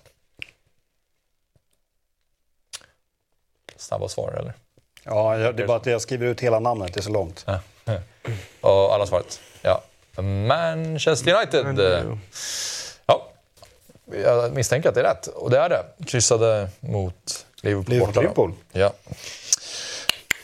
Snabba 3.77 4.09
svar, 4.09 4.33
eller? 4.39 4.53
Ja, 5.05 5.39
jag- 5.39 5.57
det 5.57 5.62
är 5.62 5.67
bara 5.67 5.77
att 5.77 5.87
jag 5.87 6.01
skriver 6.01 6.27
ut 6.27 6.41
hela 6.41 6.61
namnet, 6.61 6.95
det 6.95 7.01
är 7.01 7.03
så 7.03 7.11
långt. 7.11 7.47
Och 8.61 8.95
alla 8.95 9.07
svaret? 9.07 9.41
Ja. 9.62 9.83
Manchester 10.23 11.35
United. 11.35 11.67
Ja. 14.12 14.19
Jag 14.43 14.53
misstänker 14.53 14.89
att 14.89 14.95
det 14.95 15.01
är 15.01 15.05
rätt. 15.05 15.27
Och 15.27 15.51
det 15.51 15.59
är 15.59 15.69
det. 15.69 15.85
Kryssade 16.07 16.69
mot 16.81 17.47
Liverpool. 17.62 17.85
Liverpool. 17.95 18.07
borta. 18.07 18.20
Liverpool. 18.20 18.53
Ja. 18.73 18.93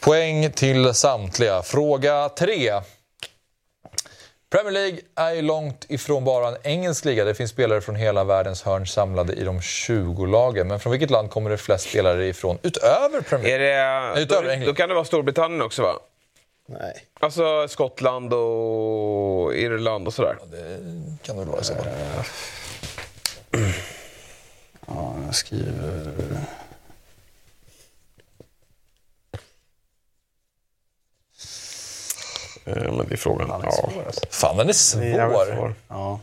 Poäng 0.03 0.53
till 0.53 0.95
samtliga. 0.95 1.63
Fråga 1.63 2.29
tre. 2.29 2.73
Premier 4.51 4.73
League 4.73 4.99
är 5.15 5.33
ju 5.35 5.43
långt 5.43 5.85
ifrån 5.89 6.25
bara 6.25 6.49
en 6.49 6.57
engelsk 6.63 7.05
liga. 7.05 7.25
Det 7.25 7.35
finns 7.35 7.51
spelare 7.51 7.81
från 7.81 7.97
hela 7.97 8.25
världens 8.25 8.63
hörn 8.63 8.87
samlade 8.87 9.33
i 9.33 9.45
de 9.45 9.61
20 9.63 10.27
lagen. 10.27 10.69
Men 10.69 10.81
från 10.81 10.91
vilket 10.91 11.11
land 11.11 11.31
kommer 11.31 11.51
det 11.51 11.59
flest 11.59 11.89
spelare 11.91 12.27
ifrån 12.27 12.59
utöver 12.63 13.21
Premier 13.21 13.59
League? 13.59 13.75
Är 13.77 14.15
det, 14.15 14.21
Utöver 14.21 14.43
då, 14.45 14.51
England. 14.51 14.67
då 14.69 14.75
kan 14.75 14.89
det 14.89 14.95
vara 14.95 15.05
Storbritannien 15.05 15.63
också 15.63 15.83
va? 15.83 15.93
Nej. 16.69 17.05
Alltså 17.21 17.69
Skottland 17.69 18.33
och 18.35 19.55
Irland 19.55 20.07
och 20.07 20.15
sådär. 20.15 20.37
Kan 21.23 21.37
det 21.37 21.43
väl 21.43 21.49
vara 21.51 21.61
i 21.61 21.65
så 21.65 21.75
fall. 21.75 21.87
Ja, 24.87 25.17
jag 25.27 25.35
skriver... 25.35 26.13
Eh, 32.65 32.75
men 32.93 33.07
det 33.09 33.15
är 33.15 33.17
frågan. 33.17 33.51
Han 33.51 33.61
är 33.63 33.67
Ja. 33.67 33.73
svår 33.73 34.03
alltså. 34.07 34.21
Fan, 34.31 34.57
den 34.57 34.69
är 34.69 34.97
Det 35.01 35.07
är 35.07 35.17
jävligt 35.17 35.39
svår. 35.39 35.57
svår. 35.57 35.75
Ja. 35.89 36.21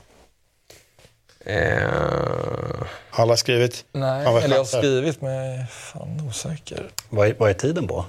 Eh, 1.46 2.88
Alla 3.12 3.38
skrivit. 3.38 3.86
Nej, 3.92 4.26
eller 4.26 4.50
jag 4.50 4.58
har 4.58 4.66
skrivit 4.66 5.22
men 5.22 5.68
fan 5.68 6.28
osäker. 6.30 6.90
Vad, 7.10 7.28
är, 7.28 7.34
vad 7.34 7.50
är 7.50 7.54
tiden 7.54 7.88
på? 7.88 8.06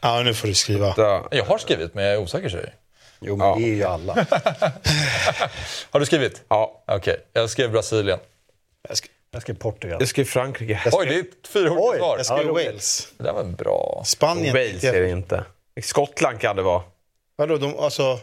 Ja, 0.00 0.22
nu 0.22 0.34
får 0.34 0.48
du 0.48 0.54
skriva. 0.54 0.94
Jag 1.30 1.44
har 1.44 1.58
skrivit 1.58 1.94
men 1.94 2.04
jag 2.04 2.12
är 2.14 2.18
osäker 2.18 2.48
säger 2.48 2.64
jag. 2.64 2.72
Jo, 3.20 3.36
men 3.36 3.46
Ja. 3.48 3.54
det 3.56 3.62
är 3.62 3.74
ju 3.74 3.84
alla. 3.84 4.14
Har 5.90 6.00
du 6.00 6.06
skrivit? 6.06 6.42
Ja, 6.48 6.82
Okej, 6.86 7.16
jag 7.32 7.50
skrev 7.50 7.70
Brasilien. 7.70 8.18
Jag 8.88 8.94
sk- 8.96 9.08
Jag 9.30 9.42
skrev 9.42 9.54
Portugal. 9.58 9.96
jag 10.00 10.08
skrev 10.08 10.24
Frankrike. 10.24 10.80
Oj, 10.92 11.06
det 11.06 11.14
är 11.14 11.20
ett 11.20 11.46
fyrordigt 11.48 11.80
Oj, 11.92 11.98
svar. 11.98 12.16
Jag 12.16 12.26
skrev 12.26 12.46
Ja. 12.46 12.52
Wales. 12.52 13.08
Det 13.18 13.24
där 13.24 13.32
var 13.32 13.44
bra. 13.44 14.02
Spanien. 14.06 14.52
Wales 14.54 14.84
är 14.84 15.00
det 15.00 15.10
inte. 15.10 15.44
Skottland 15.82 16.40
kan 16.40 16.56
det 16.56 16.62
vara. 16.62 16.82
Vadå, 17.36 17.56
de, 17.56 17.78
alltså... 17.78 18.18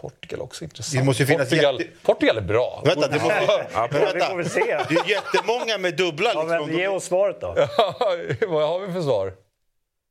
Portugal 0.00 0.40
också 0.40 0.64
intressant. 0.64 0.98
Det 0.98 1.04
måste 1.04 1.22
ju 1.22 1.26
finnas 1.26 1.48
Portugal, 1.48 1.80
jätte- 1.80 1.92
Portugal 2.02 2.36
är 2.36 2.40
bra. 2.40 2.82
Vänta, 2.84 3.08
det 3.08 3.20
måste... 3.20 3.66
Ja, 3.72 3.88
Men 3.90 4.00
Vi 4.00 4.06
får 4.06 4.12
vänta. 4.18 4.34
väl 4.34 4.50
se. 4.50 4.60
Det 4.88 4.94
är 4.94 5.08
jättemånga 5.10 5.78
med 5.78 5.96
dubbla 5.96 6.30
Ja, 6.34 6.42
liksom. 6.42 6.66
men 6.66 6.76
ge 6.78 6.88
oss 6.88 7.04
svaret 7.04 7.40
då. 7.40 7.46
Vad 8.48 8.68
har 8.68 8.86
vi 8.86 8.92
för 8.92 9.02
svar? 9.02 9.32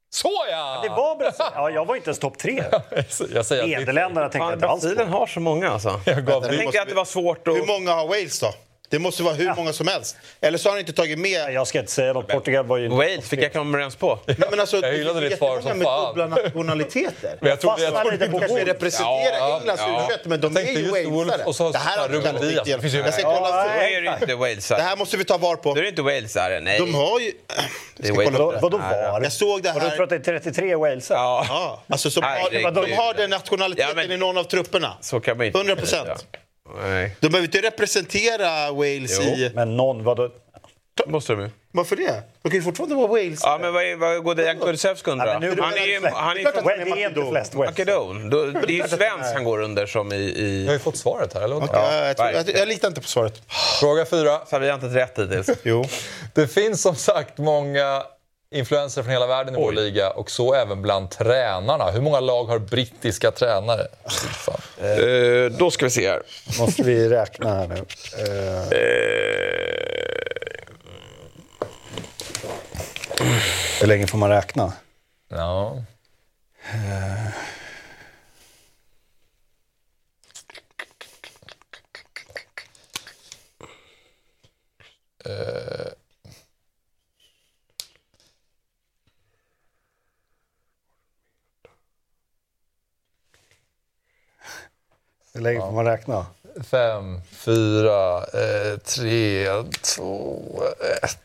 Så 0.10 0.32
ja! 0.52 0.80
Det 0.84 0.90
var 0.90 1.16
Brasilien. 1.16 1.54
Ja, 1.56 1.70
jag 1.70 1.86
var 1.86 1.96
inte 1.96 2.08
ens 2.10 2.20
topp 2.20 2.38
tre. 2.38 2.64
Jag 3.34 3.46
säger 3.46 3.68
Nederländerna 3.80 4.30
tänkte 4.30 4.46
jag 4.46 4.54
inte 4.54 4.68
alls 4.68 4.82
Brasilien 4.84 5.08
har 5.10 5.28
så 5.28 5.40
många 5.40 5.70
alltså. 5.70 6.02
jag 6.06 6.26
gav 6.26 6.44
Jag 6.46 6.58
tänker 6.58 6.82
att 6.82 6.90
det 6.90 6.96
var 6.96 7.06
svårt 7.06 7.48
att... 7.48 7.56
Hur 7.56 7.66
många 7.66 7.94
har 7.94 8.08
Wales 8.08 8.40
då? 8.40 8.54
Det 8.90 9.00
måste 9.00 9.24
vara 9.24 9.34
hur 9.34 9.56
många 9.56 9.74
som 9.74 9.88
helst. 9.88 10.18
Eller 10.42 10.58
så 10.58 10.70
har 10.70 10.72
han 10.72 10.80
inte 10.80 10.94
tagit 10.94 11.20
med... 11.20 11.54
Jag 11.54 11.68
ska 11.68 11.80
inte 11.80 11.92
säga 11.92 12.14
något. 12.14 12.28
Portugal 12.28 12.66
var 12.66 12.78
ju... 12.78 12.88
Wales 12.90 13.30
fick 13.30 13.40
jag 13.44 13.54
komma 13.54 13.78
överens 13.78 13.96
på. 13.96 14.20
Nej, 14.26 14.38
men 14.50 14.60
alltså, 14.60 14.78
Jag 14.78 14.92
hyllade 14.94 15.20
det 15.20 15.26
är 15.26 15.30
ditt 15.30 15.38
svar 15.40 15.62
som 15.62 15.82
fan. 15.82 16.08
dubbla 16.08 16.28
nationaliteter. 16.28 17.38
Men 17.42 17.50
jag 17.50 17.60
trodde, 17.62 18.12
lite 18.12 18.26
på 18.28 18.40
kanske 18.40 18.48
Wolves. 18.48 18.68
representera 18.68 19.38
Ja, 19.38 19.58
Englands 19.60 19.84
ja. 19.88 20.08
U21, 20.12 20.18
men 20.30 20.42
de 20.42 20.54
Jag 20.54 20.64
är 20.64 21.00
ju 21.02 21.10
walesare. 21.12 21.44
och 21.46 21.56
så 21.56 21.70
Det 21.72 21.78
här 21.78 21.98
har 22.00 22.10
riktigt. 22.10 22.66
Det 22.66 22.82
finns 22.82 22.94
ju- 22.94 22.98
Jag 23.00 23.14
ska 23.14 23.24
kolla. 23.24 23.64
Då 23.64 23.70
är 23.70 24.02
det 24.02 24.18
inte 24.22 24.36
Walesare. 24.36 24.78
Det 24.80 24.84
här 24.84 24.96
måste 24.98 25.18
vi 25.18 25.26
ta 25.26 25.38
var 25.38 25.56
på. 25.56 25.74
Då 25.74 25.80
är 25.80 25.84
det 25.84 25.90
inte 25.90 26.02
Walesare, 26.02 26.60
nej. 26.60 26.80
De 26.80 26.94
har 26.96 27.20
ju... 27.20 27.32
Vadå 28.62 28.78
var? 28.78 29.22
Jag 29.24 29.32
såg 29.32 29.64
det 29.64 29.70
Har 29.70 29.80
du 29.80 29.86
här... 29.88 29.96
tror 29.96 30.04
att 30.04 30.10
det 30.10 30.16
är 30.16 30.40
33 30.40 30.76
walesare? 30.76 31.18
Ja, 31.18 31.84
alltså 31.90 32.10
de 32.22 32.22
har 32.22 33.14
den 33.18 33.30
nationaliteten 33.30 34.12
i 34.12 34.18
någon 34.18 34.38
av 34.38 34.44
trupperna. 34.44 34.98
så 35.02 35.20
kan 35.20 35.38
man 35.38 35.46
inte 35.46 35.58
100 35.60 35.76
procent. 35.76 36.26
Nej, 36.82 37.16
De 37.20 37.28
behöver 37.30 37.48
inte 37.48 37.62
representera 37.68 38.72
Wales 38.72 39.20
Jo. 39.20 39.24
i... 39.24 39.52
Men 39.56 39.78
någon, 39.78 40.04
vadå? 40.04 40.30
måste 41.08 41.34
de 41.34 41.42
ju. 41.42 41.50
Varför 41.72 41.96
det? 41.96 42.24
De 42.42 42.50
kan 42.50 42.58
ju 42.58 42.64
fortfarande 42.64 42.96
vara 42.96 43.08
Wales. 43.08 43.40
Ja, 43.44 43.58
men 43.62 43.74
vad, 43.74 43.84
är- 43.84 43.96
vad 43.96 44.24
går 44.24 44.36
Dejan 44.36 44.60
Kulusevski 44.60 45.12
under? 45.12 45.28
Han 45.34 45.44
är 45.44 45.48
ju... 45.48 45.62
Han 45.62 45.74
är 46.38 47.22
walesare. 47.26 47.58
Makedon. 47.66 48.30
Det 48.30 48.38
är 48.38 48.70
ju 48.72 48.84
svensk 48.88 49.34
han 49.34 49.44
går 49.44 49.62
under 49.62 49.86
som 49.86 50.14
i... 50.14 50.16
Jag 50.16 50.66
har 50.68 50.72
i... 50.72 50.74
ju 50.74 50.80
fått 50.80 50.98
svaret 50.98 51.34
här, 51.34 51.42
eller 51.42 51.56
vad? 51.56 51.70
Ja, 51.74 52.06
jag, 52.06 52.18
tror, 52.18 52.30
jag, 52.32 52.50
jag 52.50 52.68
litar 52.68 52.88
inte 52.88 53.02
på 53.02 53.08
svaret. 53.08 53.42
Fråga 53.80 54.06
fyra. 54.06 54.40
Så 54.50 54.60
vi 54.60 54.68
har 54.68 54.76
inte 54.76 54.88
rätt 54.88 55.20
hittills. 55.20 55.50
Jo. 55.64 55.86
Det 56.34 56.48
finns 56.48 56.82
som 56.82 56.96
sagt 56.96 57.38
många 57.38 58.04
influenser 58.52 59.04
från 59.04 59.12
hela 59.12 59.28
världen 59.28 59.56
i 59.56 59.58
vår 59.58 59.72
liga 59.72 60.10
och 60.10 60.32
så 60.32 60.54
även 60.54 60.82
bland 60.82 61.12
tränarna. 61.12 61.92
Hur 61.92 62.02
många 62.02 62.20
lag 62.20 62.46
har 62.46 62.60
brittiska 62.60 63.32
tränare? 63.32 63.88
Eh, 64.78 65.52
då 65.58 65.72
ska 65.72 65.86
vi 65.86 65.92
se 65.92 66.10
här. 66.10 66.22
Måste 66.60 66.84
vi 66.84 67.10
räkna 67.10 67.56
här 67.56 67.68
nu. 67.68 67.76
Eh, 67.76 68.70
hur 73.82 73.88
länge 73.88 74.08
får 74.08 74.18
man 74.18 74.30
räkna? 74.30 74.74
Ja. 75.30 75.78
Hur 95.40 95.44
länge 95.44 95.60
får 95.60 95.72
man 95.72 95.86
räkna? 95.86 96.26
Fem, 96.72 97.22
fyra, 97.38 98.18
eh, 98.18 98.78
tre, 98.86 99.48
två, 99.96 100.42
ett, 101.04 101.18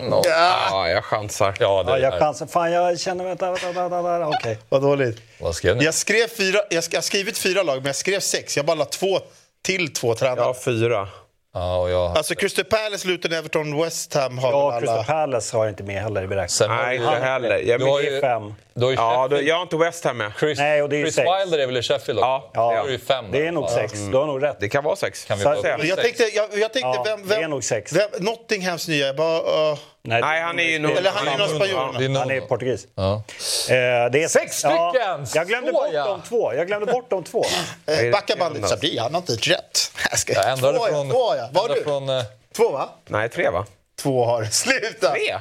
noll. 0.00 0.22
Ja, 0.26 0.88
jag 0.88 1.04
chansar. 1.04 1.54
Ja, 1.60 1.82
det 1.82 1.90
Ja, 1.90 1.96
är 1.96 2.02
jag 2.02 2.18
chansar. 2.18 2.46
Fan, 2.46 2.72
jag 2.72 3.00
känner... 3.00 3.24
Vänta, 3.24 3.50
vänta, 3.50 3.72
vänta. 3.72 4.02
vänta. 4.02 4.26
Okej. 4.38 4.58
Vad 4.68 4.82
dåligt. 4.82 5.18
Vad 5.40 5.54
skrev 5.54 5.76
ni? 5.76 5.84
Jag 5.84 5.94
skrev 5.94 6.28
fyra, 6.28 6.58
jag 6.70 6.84
jag 6.90 6.96
har 6.98 7.02
skrivit 7.02 7.38
fyra 7.38 7.62
lag, 7.62 7.76
men 7.76 7.86
jag 7.86 7.96
skrev 7.96 8.20
sex. 8.20 8.56
Jag 8.56 8.66
bara 8.66 8.74
la 8.76 8.84
två 8.84 9.20
till 9.62 9.92
två 9.94 10.14
tränare. 10.14 10.40
Ja, 10.40 10.54
fyra. 10.64 11.08
Ja, 11.54 11.76
och 11.76 11.90
jag... 11.90 12.16
Alltså 12.18 12.34
Crystal 12.34 12.64
Palace, 12.64 13.08
Luton, 13.08 13.32
Everton, 13.32 13.82
West 13.82 14.14
Ham 14.14 14.38
har 14.38 14.50
Ja, 14.52 14.70
väl 14.70 14.78
Crystal 14.80 14.96
alla... 14.98 15.04
Palace 15.06 15.56
har 15.56 15.64
jag 15.64 15.72
inte 15.72 15.82
med 15.82 16.02
heller 16.02 16.22
i 16.22 16.26
beräkningen. 16.26 16.76
Har 16.76 16.82
Nej, 16.86 16.96
inte 16.96 17.10
heller. 17.10 17.58
Jag, 17.58 17.80
Du 17.80 17.84
har 17.86 18.00
ju- 18.00 18.16
är 18.16 18.20
fem. 18.20 18.54
Du 18.78 18.84
har 18.84 18.90
ju 18.90 18.96
ja, 18.96 19.28
då, 19.30 19.42
jag 19.42 19.54
har 19.54 19.62
inte 19.62 19.76
West 19.76 20.04
Ham 20.04 20.16
med. 20.16 20.32
Chris, 20.40 20.58
Nej, 20.58 20.82
och 20.82 20.88
det 20.88 20.96
är 20.96 21.02
Chris 21.02 21.14
sex. 21.14 21.28
Wilder 21.40 21.58
är 21.58 21.66
väl 21.66 21.76
i 21.76 21.82
Sheffield 21.82 22.18
också? 22.18 22.26
Ja, 22.28 22.50
Ja, 22.54 22.70
Då 22.76 22.82
är 22.82 22.86
det 22.86 22.92
ju 22.92 22.98
fem. 22.98 23.24
Det 23.32 23.46
är 23.46 23.52
nog 23.52 23.68
sex. 23.68 23.92
Du 23.92 24.16
har 24.16 24.26
nog 24.26 24.42
rätt. 24.42 24.56
Det 24.60 24.68
kan 24.68 24.84
vara 24.84 24.96
sex. 24.96 25.24
Kan 25.24 25.38
vi 25.38 25.44
Så-. 25.44 25.62
Jag 25.82 25.98
tänkte, 26.00 26.22
jag, 26.22 26.48
jag 26.52 26.72
tänkte 26.72 26.78
Ja, 26.80 27.02
vem, 27.06 27.22
det 27.22 27.28
vem, 27.34 27.44
är 27.44 27.48
nog 27.48 27.64
sex. 27.64 27.92
vem, 27.92 28.08
Nottinghams 28.18 28.88
nya, 28.88 29.14
bara, 29.14 29.70
uh, 29.72 29.78
Nej, 30.02 30.42
han 30.42 30.58
är 30.58 30.62
ju 30.64 30.78
nog... 30.78 30.96
eller 30.96 31.10
han 31.10 31.28
är 31.28 31.38
någon 31.38 31.48
spanjor. 31.48 31.98
Det 31.98 32.04
är 32.04 32.18
Han 32.18 32.30
är 32.30 32.40
portugis. 32.40 32.86
Ja. 32.94 33.14
Eh, 33.14 34.10
det 34.12 34.22
är 34.22 34.28
Sex 34.28 34.58
stycken! 34.58 35.26
jag 35.34 35.46
glömde 35.48 35.72
bort 35.72 35.92
de 35.92 36.22
två. 36.28 36.54
Jag 36.54 36.66
glömde 36.66 36.92
bort 36.92 37.10
de 37.10 37.24
två. 37.24 37.44
Eh, 37.86 38.10
Backa 38.12 38.36
bandet, 38.36 38.68
Sabri, 38.68 38.98
han 38.98 39.14
har 39.14 39.20
inte 39.20 39.32
rätt. 39.32 39.92
Jag 40.10 40.18
ska- 40.18 40.32
Jag 40.32 40.50
ändrade 40.50 40.78
två, 40.78 40.86
ja, 40.86 40.92
från... 40.92 41.10
två, 41.10 41.34
ja. 41.36 41.46
Ändrade 41.46 41.74
du? 41.74 41.84
från 41.84 42.08
eh, 42.08 42.22
Två, 42.56 42.70
va? 42.70 42.88
Nej, 43.06 43.28
tre 43.28 43.50
va? 43.50 43.66
Två 44.02 44.24
har. 44.24 44.44
Sluta! 44.50 45.10
Tre? 45.10 45.38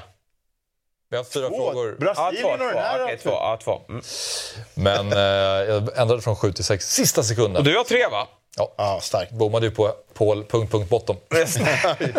Vi 1.10 1.18
har 1.18 1.24
fyra 1.24 1.50
Två. 1.50 1.56
frågor. 1.56 1.98
Ja, 2.00 2.06
Brasilien 2.06 2.44
två. 2.44 2.50
och 2.50 2.58
den 2.58 2.84
här. 2.84 3.04
Okej, 3.04 3.18
två. 3.24 3.30
Ja, 3.30 3.60
två. 3.64 3.82
Mm. 3.90 4.02
Men 4.74 5.12
eh, 5.14 5.20
jag 5.74 5.98
ändrade 5.98 6.22
från 6.22 6.36
sju 6.36 6.52
till 6.54 6.64
sex. 6.64 6.86
Sista 6.94 7.24
sekunden. 7.24 7.58
Och 7.58 7.64
du 7.64 7.78
har 7.78 7.84
tre 7.84 8.08
va? 8.08 8.28
Ja, 8.78 9.00
starkt. 9.02 9.32
bommade 9.32 9.66
ju 9.66 9.72
på 9.72 9.92
Paul... 10.14 10.46
Punkt, 10.46 10.72
punkt, 10.72 10.90
bottom. 10.90 11.18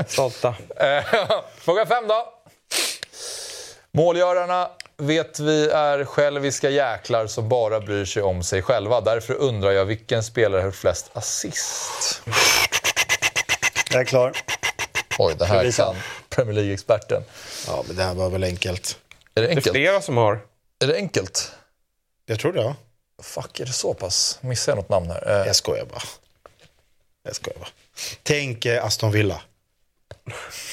Stolta. 0.06 0.48
Eh, 0.76 1.04
Fråga 1.58 1.86
fem 1.86 2.08
då. 2.08 2.26
Målgörarna 3.92 4.68
vet 4.96 5.40
vi 5.40 5.70
är 5.70 6.04
själviska 6.04 6.70
jäklar 6.70 7.26
som 7.26 7.48
bara 7.48 7.80
bryr 7.80 8.04
sig 8.04 8.22
om 8.22 8.42
sig 8.42 8.62
själva. 8.62 9.00
Därför 9.00 9.34
undrar 9.34 9.70
jag 9.70 9.84
vilken 9.84 10.22
spelare 10.24 10.62
har 10.62 10.70
flest 10.70 11.10
assist? 11.12 12.22
Jag 13.90 14.00
är 14.00 14.04
klar. 14.04 14.32
Oj, 15.18 15.34
det 15.38 15.44
här 15.46 15.70
kan 15.72 15.96
Premier 16.28 16.54
League-experten. 16.54 17.22
Ja, 17.66 17.84
men 17.86 17.96
det 17.96 18.02
här 18.04 18.14
var 18.14 18.30
väl 18.30 18.44
enkelt. 18.44 18.98
Är 19.34 19.40
det 19.40 19.46
Det 19.46 19.52
är 19.52 19.56
enkelt? 19.56 19.74
flera 19.76 20.00
som 20.00 20.16
har. 20.16 20.40
Är 20.82 20.86
det 20.86 20.94
enkelt? 20.96 21.52
Jag 22.26 22.38
tror 22.40 22.52
det, 22.52 22.60
ja. 22.60 22.74
Fuck, 23.22 23.60
är 23.60 23.66
det 23.66 23.72
så 23.72 23.94
pass? 23.94 24.38
Missar 24.40 24.72
jag 24.72 24.76
något 24.76 24.88
namn 24.88 25.10
här? 25.10 25.40
Eh, 25.40 25.46
Jag 25.46 25.56
skojar 25.56 25.84
bara. 25.84 26.02
Jag 27.24 27.36
skojar 27.36 27.58
bara. 27.58 27.68
Tänk 28.22 28.66
eh, 28.66 28.84
Aston 28.84 29.10
Villa. 29.12 29.40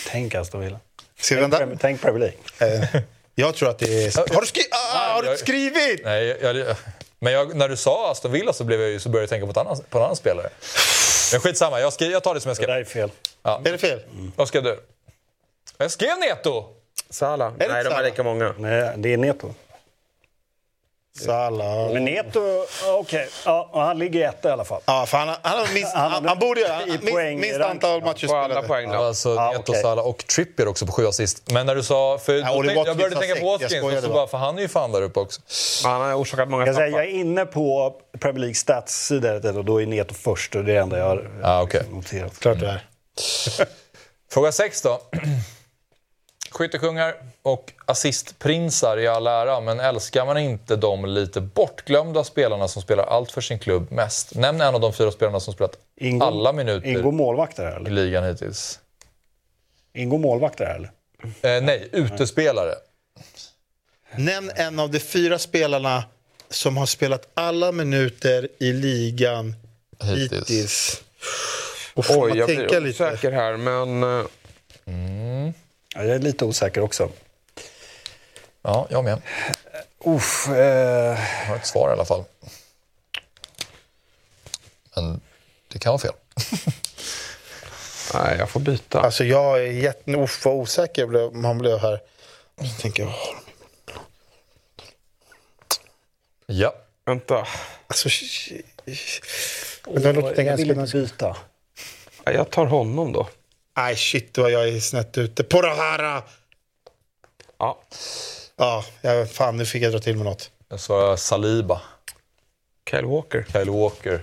Tänk 0.07 0.35
Aston 0.35 0.61
Villa. 0.61 0.79
Ska 1.19 1.35
vi? 1.35 1.41
Prem- 1.41 1.77
Tänk 1.81 2.01
Premier 2.01 2.19
League. 2.59 2.77
Eh, 2.93 3.01
Jag 3.35 3.55
tror 3.55 3.69
att 3.69 3.79
det 3.79 4.05
är... 4.05 4.33
Har 4.33 4.41
du, 4.41 4.47
skri... 4.47 4.63
ah, 4.71 5.13
har 5.13 5.21
du 5.21 5.27
jag- 5.29 5.39
skrivit? 5.39 6.01
Nej, 6.03 6.37
jag, 6.41 6.55
jag, 6.55 6.75
men 7.19 7.33
jag, 7.33 7.55
när 7.55 7.69
du 7.69 7.77
sa 7.77 8.11
Aston 8.11 8.31
Villa 8.31 8.53
så, 8.53 8.63
blev 8.63 8.81
jag, 8.81 8.89
ju- 8.89 8.99
så 8.99 9.09
började 9.09 9.23
jag 9.23 9.29
tänka 9.29 9.45
på, 9.45 9.51
ett 9.51 9.57
annan, 9.67 9.83
på 9.89 9.97
en 9.97 10.03
annan 10.03 10.15
spelare. 10.15 10.49
Men 11.31 11.41
skitsamma, 11.41 11.79
jag, 11.79 11.93
skri, 11.93 12.11
jag 12.11 12.23
tar 12.23 12.33
det 12.33 12.41
som 12.41 12.49
jag 12.49 12.57
Det 12.57 12.65
där 12.65 12.83
skrev. 12.83 13.03
är 13.03 13.07
fel. 13.07 13.11
Är 13.45 13.71
det 13.71 13.77
fel? 13.77 13.99
Vad 14.35 14.47
skrev 14.47 14.63
du? 14.63 14.79
Jag 15.77 15.91
skrev 15.91 16.17
Neto! 16.19 16.65
Sala? 17.09 17.53
Nej, 17.57 17.67
de 17.67 17.83
Salah? 17.83 17.99
är 17.99 18.03
lika 18.03 18.23
många. 18.23 18.53
Nej, 18.57 18.93
det 18.97 19.13
är 19.13 19.17
Neto. 19.17 19.53
Salah. 21.19 21.93
Men 21.93 22.05
Neto, 22.05 22.39
okej. 22.85 23.27
Ja, 23.45 23.69
och 23.73 23.81
han 23.81 23.99
ligger 23.99 24.29
etta 24.29 24.49
i 24.49 24.51
alla 24.51 24.63
fall. 24.65 24.81
Ja, 24.85 25.05
för 25.05 25.17
han, 25.17 25.27
har- 25.27 25.37
han, 25.41 25.59
har 25.59 25.73
minst, 25.73 25.93
Han- 25.95 26.25
han, 26.25 26.39
borde 26.39 26.61
göra 26.61 26.81
i 26.81 26.85
minst, 26.89 27.03
poäng- 27.13 27.39
minst 27.39 27.59
rank- 27.59 27.71
antal 27.71 28.01
matcher 28.01 28.27
På 28.27 28.35
alla 28.35 28.45
spelade. 28.45 28.67
poäng 28.67 28.89
då. 28.91 28.95
Alltså 29.03 29.29
Ja, 29.35 29.51
Neto, 29.51 29.61
okej. 29.71 29.81
Salah 29.81 30.05
och 30.07 30.17
Trippier 30.27 30.67
också 30.67 30.85
på 30.85 30.91
sju 30.91 31.07
assist. 31.07 31.51
Men 31.51 31.65
när 31.65 31.75
du 31.75 31.83
sa... 31.83 32.17
För 32.17 32.33
Ja, 32.33 32.39
då 32.39 32.61
tänkte, 32.63 32.69
jag 32.73 32.75
Watkins 32.75 32.97
började 32.97 33.15
har 33.15 33.21
tänka 33.21 33.35
på 33.35 33.39
sex. 33.39 33.43
Jag 33.43 33.51
Watkins, 33.51 33.73
och 33.73 33.77
skojade 33.87 34.01
så 34.01 34.07
bara. 34.07 34.15
bara, 34.15 34.27
för 34.27 34.37
han 34.37 34.57
är 34.57 34.61
ju 34.61 34.67
fan 34.67 34.91
där 34.91 35.01
uppe 35.01 35.19
också. 35.19 35.41
Han 35.83 36.01
har 36.01 36.13
orsakat 36.13 36.49
många 36.49 36.65
Jag, 36.65 36.75
säger, 36.75 36.87
jag 36.87 36.93
tappar. 36.93 37.03
är 37.03 37.19
inne 37.19 37.45
på 37.45 37.95
Premier 38.19 38.39
League 38.39 38.55
stats-sida 38.55 39.33
och 39.49 39.65
då 39.65 39.81
är 39.81 39.85
Neto 39.85 40.13
först 40.13 40.55
och 40.55 40.63
det 40.63 40.71
är 40.71 40.75
det 40.75 40.81
enda 40.81 40.97
jag 40.97 41.05
har 41.05 41.29
Ja, 41.41 41.61
okej. 41.63 41.81
noterat. 41.91 42.39
Klart 42.39 42.59
det 42.59 42.67
är. 42.67 42.85
Fråga 44.31 44.51
sex 44.51 44.81
då. 44.81 45.01
Skyttekungar 46.51 47.15
och 47.41 47.71
assistprinsar 47.85 48.97
i 48.99 49.07
all 49.07 49.27
ära, 49.27 49.59
men 49.61 49.79
älskar 49.79 50.25
man 50.25 50.37
inte 50.37 50.75
de 50.75 51.05
lite 51.05 51.41
bortglömda 51.41 52.23
spelarna 52.23 52.67
som 52.67 52.81
spelar 52.81 53.03
allt 53.03 53.31
för 53.31 53.41
sin 53.41 53.59
klubb 53.59 53.91
mest? 53.91 54.35
Nämn 54.35 54.61
en 54.61 54.75
av 54.75 54.81
de 54.81 54.93
fyra 54.93 55.11
spelarna 55.11 55.39
som 55.39 55.53
spelat 55.53 55.77
Ingår- 56.01 56.27
alla 56.27 56.51
minuter 56.53 56.87
Ingår 56.87 57.11
målvakt 57.11 57.57
där 57.57 57.71
i 57.71 57.75
eller? 57.75 57.89
ligan 57.89 58.23
hittills. 58.23 58.79
Ingår 59.93 60.17
målvakt 60.17 60.57
där 60.57 60.75
eller? 60.75 60.89
Eh, 61.57 61.63
nej, 61.63 61.89
utespelare. 61.91 62.73
Nämn 64.15 64.51
en 64.55 64.79
av 64.79 64.89
de 64.91 64.99
fyra 64.99 65.39
spelarna 65.39 66.03
som 66.49 66.77
har 66.77 66.85
spelat 66.85 67.27
alla 67.33 67.71
minuter 67.71 68.47
i 68.59 68.73
ligan 68.73 69.55
Hittills. 70.03 70.31
hittills. 70.31 71.01
Får 72.03 72.25
Oj, 72.31 72.37
jag 72.37 72.47
blir 72.47 72.79
lite. 72.81 73.03
osäker 73.05 73.31
här, 73.31 73.57
men... 73.57 74.03
eh, 74.03 74.25
Ja, 75.95 76.03
jag 76.03 76.15
är 76.15 76.19
lite 76.19 76.45
osäker 76.45 76.81
också. 76.81 77.09
Ja, 78.61 78.87
jag 78.89 79.03
med. 79.03 79.21
Uff, 80.05 80.47
eh, 80.49 80.55
Jag 80.55 81.47
har 81.47 81.55
ett 81.55 81.65
svar 81.65 81.89
i 81.89 81.93
alla 81.93 82.05
fall. 82.05 82.23
Men 84.95 85.21
det 85.67 85.79
kan 85.79 85.89
vara 85.91 85.99
fel. 86.01 86.13
Nej, 88.13 88.35
jag 88.39 88.49
får 88.49 88.59
byta. 88.59 88.99
Alltså 89.01 89.23
jag 89.23 89.57
är 89.59 89.71
jätte... 89.71 90.11
Uff, 90.11 90.45
vad 90.45 90.53
osäker 90.53 91.01
jag 91.01 91.09
blev, 91.09 91.33
man 91.33 91.57
blev 91.57 91.77
här. 91.79 92.01
Så 92.57 92.81
tänker 92.81 93.03
jag... 93.03 93.13
Ja. 96.45 96.75
Vänta. 97.05 97.47
Alltså... 97.87 98.09
sh- 98.09 98.63
Men 99.87 100.01
det 100.03 100.13
låter 100.13 100.43
jag 100.43 100.57
vill 100.57 100.75
byta. 100.75 101.37
Ja, 102.25 102.31
Jag 102.31 102.49
tar 102.49 102.65
honom 102.65 103.11
då. 103.13 103.27
Nej, 103.77 103.95
shit 103.95 104.37
vad 104.37 104.51
jag 104.51 104.67
är 104.69 104.79
snett 104.79 105.17
ute. 105.17 105.43
På 105.43 105.61
det 105.61 105.69
här! 105.75 106.21
Ja. 107.57 107.77
Ja, 108.57 108.83
jag, 109.01 109.31
fan 109.31 109.57
nu 109.57 109.65
fick 109.65 109.83
jag 109.83 109.91
dra 109.91 109.99
till 109.99 110.15
med 110.15 110.25
något. 110.25 110.51
Jag 110.69 110.79
svarar 110.79 111.15
Saliba, 111.15 111.81
Kyle 112.89 113.05
Walker. 113.05 113.45
Kyle 113.51 113.69
Walker, 113.69 114.21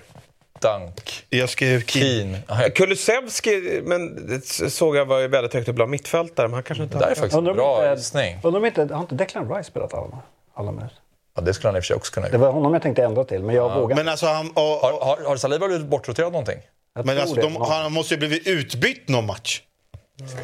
Dunk, 0.61 1.25
Jag 1.31 1.49
skrev 1.51 1.81
Keen. 1.87 2.37
Kulusevski, 2.75 3.81
men 3.85 4.27
det 4.29 4.71
såg 4.71 4.97
jag 4.97 5.05
var 5.07 5.19
ju 5.19 5.29
väldigt 5.29 5.55
högt 5.55 5.69
upp 5.69 5.75
bland 5.77 5.91
mittfältare, 5.91 6.49
men 6.49 6.55
han 6.55 6.63
kanske 6.63 6.85
inte 6.85 6.95
Det 6.99 7.01
där 7.05 7.11
är 7.11 7.15
faktiskt 7.15 7.37
en 7.37 7.45
bra 7.45 7.89
inte- 7.91 8.01
gissning. 8.01 8.39
Undrar 8.43 8.61
om 8.61 8.67
inte, 8.67 8.95
har 8.95 9.01
inte 9.01 9.15
Declan 9.15 9.55
Rice 9.55 9.71
spelat 9.71 9.95
alla, 9.95 10.19
alla 10.55 10.73
minuter? 10.73 10.97
Ja, 11.35 11.43
det 11.43 11.55
skulle 11.55 11.69
han 11.69 11.77
i 11.77 11.81
och 11.81 11.85
för 11.85 11.87
sig 11.87 11.97
också 11.97 12.13
kunna 12.15 12.27
Det 12.27 12.33
göra. 12.33 12.43
var 12.47 12.53
honom 12.53 12.73
jag 12.73 12.83
tänkte 12.83 13.05
ändra 13.05 13.25
till, 13.25 13.43
men 13.43 13.55
jag 13.55 13.75
vågar 13.75 13.97
Men 13.97 14.09
alltså, 14.09 14.27
han, 14.27 14.51
och, 14.51 14.63
Har, 14.63 14.93
har, 15.05 15.25
har 15.29 15.37
Saliba 15.37 15.67
blivit 15.69 15.87
bortroterad 15.87 16.33
någonting? 16.33 16.59
Jag 16.95 17.07
men 17.07 17.19
alltså, 17.19 17.35
de, 17.35 17.57
han 17.57 17.93
måste 17.93 18.15
ju 18.15 18.19
blivit 18.19 18.47
utbytt 18.47 19.09
någon 19.09 19.27
match. 19.27 19.63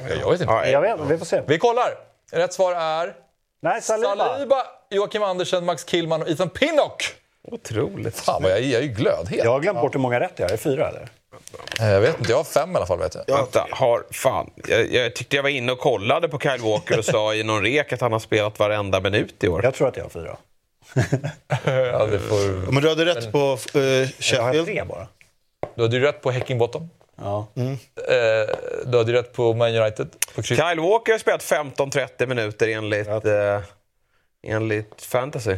Jag 0.08 0.30
vet 0.30 0.40
inte. 0.40 0.52
Ja, 0.52 0.66
Jag 0.66 0.80
vet, 0.80 1.00
vi 1.10 1.18
får 1.18 1.26
se. 1.26 1.42
Vi 1.46 1.58
kollar. 1.58 1.94
Rätt 2.32 2.52
svar 2.52 2.72
är 2.74 3.14
Nej, 3.62 3.82
Saliba. 3.82 4.16
Saliba, 4.16 4.62
Joakim 4.90 5.22
Andersen, 5.22 5.64
Max 5.64 5.84
Killman 5.84 6.22
och 6.22 6.28
Ethan 6.28 6.50
Pinnock. 6.50 7.04
Otroligt. 7.50 8.20
Fan, 8.20 8.42
vad 8.42 8.52
jag, 8.52 8.60
jag 8.62 8.78
är 8.82 8.86
ju 8.86 8.88
glödhet. 8.92 9.44
Jag 9.44 9.50
har 9.50 9.60
glömt 9.60 9.80
bort 9.80 9.94
hur 9.94 10.00
många 10.00 10.20
rätt 10.20 10.32
jag 10.36 10.44
har. 10.44 10.48
Är 10.48 10.56
det 10.56 10.62
fyra 10.62 10.88
eller? 10.88 11.08
Eh, 11.80 11.88
Jag 11.92 12.00
vet 12.00 12.18
inte, 12.18 12.30
jag 12.32 12.36
har 12.36 12.44
fem 12.44 12.72
i 12.72 12.76
alla 12.76 12.86
fall. 12.86 12.98
Vet 12.98 13.14
jag. 13.26 13.36
Vänta, 13.36 13.66
har... 13.70 14.04
Fan. 14.10 14.50
Jag, 14.68 14.92
jag 14.92 15.14
tyckte 15.16 15.36
jag 15.36 15.42
var 15.42 15.50
inne 15.50 15.72
och 15.72 15.78
kollade 15.78 16.28
på 16.28 16.38
Kyle 16.38 16.60
Walker 16.62 16.98
och 16.98 17.04
sa 17.04 17.34
i 17.34 17.42
någon 17.42 17.62
rek 17.62 17.92
att 17.92 18.00
han 18.00 18.12
har 18.12 18.18
spelat 18.18 18.58
varenda 18.58 19.00
minut 19.00 19.44
i 19.44 19.48
år. 19.48 19.60
Jag 19.64 19.74
tror 19.74 19.88
att 19.88 19.96
jag 19.96 20.04
har 20.04 20.10
fyra. 20.10 20.36
Ja, 21.64 22.06
det 22.06 22.18
får... 22.18 22.72
Men 22.72 22.82
du 22.82 22.88
hade 22.88 23.04
rätt 23.04 23.32
på 23.32 23.38
uh, 23.38 23.82
Jag 23.82 24.00
har 24.00 24.06
Sheffield. 24.22 24.66
tre 24.66 24.84
bara. 24.84 25.06
Du 25.76 25.82
hade 25.82 25.97
ju 25.97 26.02
rätt 26.02 26.22
på 26.22 26.30
Häcking 26.30 26.59
Bottom. 26.59 26.90
Ja. 27.16 27.47
Eh, 27.56 28.55
Du 28.86 28.98
hade 28.98 29.12
ju 29.12 29.18
rätt 29.18 29.32
på 29.32 29.55
Man 29.55 29.74
United. 29.76 30.09
På. 30.35 30.43
Kyle 30.43 30.80
Walker 30.80 31.12
har 31.12 31.18
spelat 31.18 31.43
15-30 31.43 32.26
minuter 32.26 32.68
enligt, 32.68 33.09
eh, 33.09 33.60
enligt 34.47 35.02
fantasy. 35.02 35.56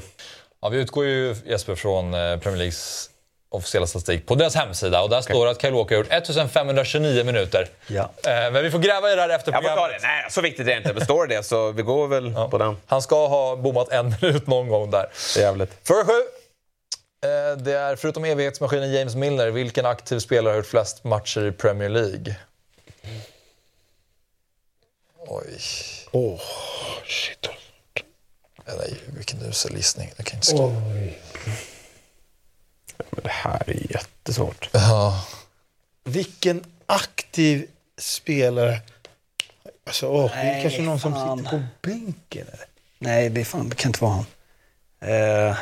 Ja, 0.62 0.68
vi 0.68 0.78
utgår 0.78 1.04
ju 1.04 1.36
Jesper 1.46 1.74
från 1.74 2.14
eh, 2.14 2.36
Premier 2.38 2.58
Leagues 2.58 3.10
officiella 3.52 3.86
statistik 3.86 4.26
på 4.26 4.34
deras 4.34 4.54
hemsida. 4.56 5.02
Och 5.02 5.10
där 5.10 5.20
står 5.20 5.44
det 5.44 5.50
att 5.50 5.60
Kyle 5.62 5.72
Walker 5.74 5.94
har 5.96 6.02
gjort 6.02 6.12
1529 6.12 7.24
minuter. 7.24 7.68
Ja. 7.86 8.02
Eh, 8.26 8.52
Men 8.52 8.62
vi 8.62 8.70
får 8.70 8.78
gräva 8.78 9.12
i 9.12 9.14
det 9.14 9.20
här 9.20 9.28
efter 9.28 9.52
Jag 9.52 9.62
får 9.62 9.68
ta 9.68 9.74
programmet. 9.74 10.02
det. 10.02 10.06
Nej, 10.08 10.26
så 10.30 10.40
viktigt 10.40 10.66
är 10.66 10.70
det 10.70 10.76
inte. 10.76 10.92
Men 10.94 11.04
står 11.04 11.26
det 11.26 11.42
så 11.42 11.70
vi 11.72 11.82
går 11.82 12.06
väl 12.08 12.34
på 12.50 12.58
den. 12.58 12.76
Han 12.86 13.02
ska 13.02 13.26
ha 13.28 13.56
bommat 13.56 13.92
en 13.92 14.14
minut 14.22 14.46
någon 14.46 14.68
gång 14.68 14.90
där. 14.90 15.06
Jävligt. 15.38 15.70
Fråga 15.84 16.04
sju. 16.04 16.12
Eh, 17.22 17.56
Det 17.56 17.72
är 17.78 17.96
förutom 17.96 18.24
evighetsmaskinen 18.24 18.92
James 18.92 19.14
Milner, 19.14 19.50
vilken 19.50 19.86
aktiv 19.86 20.18
spelare 20.18 20.50
har 20.52 20.56
gjort 20.56 20.66
flest 20.66 21.04
matcher 21.04 21.46
i 21.46 21.52
Premier 21.52 21.88
League? 21.88 22.36
Oj. 25.18 25.60
Åh, 26.12 26.40
shit. 27.06 27.48
Nej, 28.66 28.94
vilken 29.16 29.42
usel 29.42 29.76
gissning. 29.76 30.12
Jag 30.16 30.26
kan 30.26 30.36
inte 30.36 30.46
skriva. 30.46 30.68
Men 33.10 33.22
det 33.22 33.28
här 33.30 33.62
är 33.70 33.92
jättesvårt. 33.92 34.68
Ja. 34.72 35.24
Vilken 36.04 36.64
aktiv 36.86 37.66
spelare. 37.98 38.80
Alltså, 39.86 40.06
åh, 40.08 40.30
det 40.30 40.36
är 40.40 40.44
Nej, 40.44 40.62
kanske 40.62 40.82
någon 40.82 41.00
fan. 41.00 41.12
som 41.12 41.38
sitter 41.38 41.50
på 41.58 41.64
bänken. 41.82 42.46
Eller? 42.52 42.66
Nej, 42.98 43.28
det, 43.28 43.40
är 43.40 43.44
fan, 43.44 43.68
det 43.68 43.76
kan 43.76 43.88
inte 43.88 44.04
vara 44.04 44.12
han. 44.12 44.26
Eh, 45.50 45.56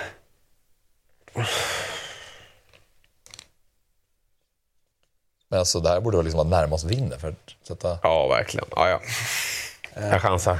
Men 5.50 5.58
alltså, 5.58 5.80
det 5.80 5.88
här 5.88 6.00
borde 6.00 6.16
väl 6.16 6.24
liksom 6.26 6.48
vara 6.48 6.60
närmast 6.60 6.84
vinner 6.84 7.18
för 7.18 7.28
att 7.28 7.66
sätta... 7.68 7.98
Ja, 8.02 8.28
verkligen. 8.28 8.66
Ja, 8.76 8.88
ja. 8.88 9.00
Jag 9.94 10.22
chansar. 10.22 10.58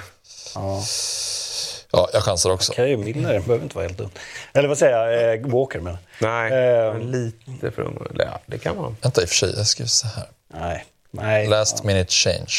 Ja, 1.92 2.08
jag 2.12 2.22
chansar 2.22 2.50
också. 2.50 2.72
Okej, 2.72 2.96
Milner 2.96 3.40
behöver 3.40 3.62
inte 3.62 3.74
vara 3.76 3.86
helt 3.86 3.98
dum. 3.98 4.10
Eller 4.52 4.68
vad 4.68 4.78
säger 4.78 4.96
jag? 4.96 5.34
Eh, 5.34 5.46
Walker 5.46 5.80
men. 5.80 5.98
Nej, 6.20 6.52
Eh, 6.52 6.92
men 6.92 7.10
lite 7.10 7.70
för 7.70 7.82
ung. 7.82 8.06
Eller 8.10 8.24
Ja, 8.24 8.40
det 8.46 8.58
kan 8.58 8.76
man. 8.76 8.96
Vänta, 9.02 9.22
i 9.22 9.24
och 9.24 9.28
för 9.28 9.36
sig, 9.36 9.54
jag 9.56 9.66
skriver 9.66 9.88
så 9.88 10.06
här. 10.06 10.28
Nej. 10.48 10.84
Nej. 11.10 11.46
Last 11.46 11.84
minute 11.84 12.12
change. 12.12 12.54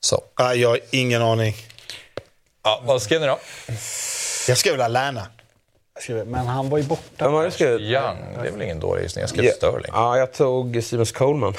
Så. 0.00 0.22
Ah, 0.34 0.52
jag 0.52 0.68
har 0.68 0.80
ingen 0.90 1.22
aning. 1.22 1.56
Ja, 2.62 2.82
vad 2.84 3.02
skrev 3.02 3.20
ni 3.20 3.26
då? 3.26 3.38
Jag 4.48 4.58
skrev 4.58 4.76
Lallana. 4.76 5.26
Men 6.26 6.46
han 6.46 6.68
var 6.70 6.78
ju 6.78 6.84
borta. 6.84 7.24
Vem 7.24 7.32
har 7.32 7.44
du 7.44 7.50
skrivit? 7.50 7.80
Young, 7.80 8.16
det 8.42 8.48
är 8.48 8.52
väl 8.52 8.62
ingen 8.62 8.80
dålig 8.80 9.02
gissning. 9.02 9.20
Jag 9.20 9.30
skrev 9.30 9.50
Sterling. 9.50 9.90
Ja, 9.92 10.18
jag 10.18 10.32
tog 10.32 10.82
Simons 10.84 11.12
Coleman. 11.12 11.54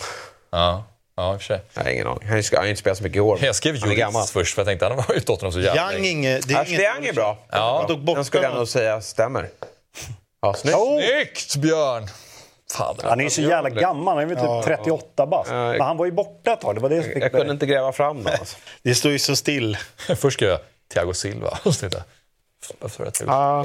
Ja, 0.52 0.84
ja 1.16 1.34
i 1.34 1.38
och 1.38 1.42
för 1.42 1.46
sig. 1.46 1.62
Jag 1.74 1.84
har 1.84 1.90
ingen 1.90 2.08
aning. 2.08 2.30
Han 2.30 2.44
ska- 2.44 2.56
han 2.58 2.64
har 2.66 2.70
inte 2.70 2.80
spelat 2.80 2.98
så 2.98 3.04
mycket 3.04 3.18
i 3.18 3.20
år. 3.20 3.40
Jag 3.42 3.56
skrev. 3.56 3.76
Juris 3.76 4.32
först 4.32 4.56
för 4.56 4.62
jag 4.62 4.68
tänkte 4.68 4.86
han 4.88 4.98
var 4.98 5.14
ju 5.14 5.20
Tottenham 5.20 5.52
så 5.52 5.60
jävla 5.60 5.94
Young, 5.94 6.06
inge, 6.06 6.40
det 6.40 6.54
är 6.54 6.62
Ashley 6.62 6.76
inget- 6.80 6.96
Young 6.96 7.06
är 7.06 7.14
bra. 7.14 7.38
Ja, 7.52 7.86
tog 7.88 8.04
bort 8.04 8.16
Den 8.16 8.26
skulle 8.26 8.44
jag 8.44 8.56
nog 8.56 8.68
säga 8.68 9.02
stämmer. 9.02 9.50
Ja, 10.42 10.54
snyggt. 10.54 10.78
Snyggt 10.78 11.56
Björn! 11.56 12.08
Fan, 12.72 12.96
det 13.02 13.10
Han 13.10 13.20
är 13.20 13.24
ju 13.24 13.30
så 13.30 13.42
jävla 13.42 13.70
gammal. 13.70 14.16
Han 14.18 14.24
är 14.32 14.36
väl 14.36 14.64
typ 14.66 14.78
38 14.78 15.26
bast. 15.26 15.50
Ja, 15.52 15.56
Men 15.72 15.82
han 15.82 15.98
var 15.98 16.06
ju 16.06 16.12
borta 16.12 16.54
ett 16.54 16.62
tag. 16.62 16.76
Det 16.76 16.82
var 16.82 16.90
det 16.90 16.96
Jag 16.96 17.18
mig- 17.20 17.30
kunde 17.30 17.54
inte 17.54 17.66
gräva 17.66 17.92
fram 17.92 18.24
dem. 18.24 18.34
Alltså. 18.40 18.58
Det 18.84 18.96
står 18.96 19.12
ju 19.12 19.20
så 19.20 19.36
still. 19.36 19.78
Först 20.16 20.34
skrev 20.38 20.50
jag 20.50 20.60
Thiago 20.94 21.14
Silva. 21.14 21.58
Varför 22.80 23.06
sa 23.06 23.12
Thiago 23.12 23.32
Ah. 23.32 23.64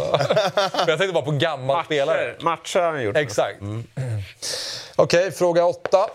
Jag 0.87 0.99
tänkte 0.99 1.13
bara 1.13 1.25
på 1.25 1.31
gammal 1.31 1.85
spelare. 1.85 2.27
Matcher, 2.41 2.45
matcher 2.45 2.81
har 2.81 2.93
han 2.93 3.03
gjort. 3.03 3.17
Exakt. 3.17 3.59
Okej, 4.97 5.33
fråga 5.33 5.65
åtta. 5.65 6.11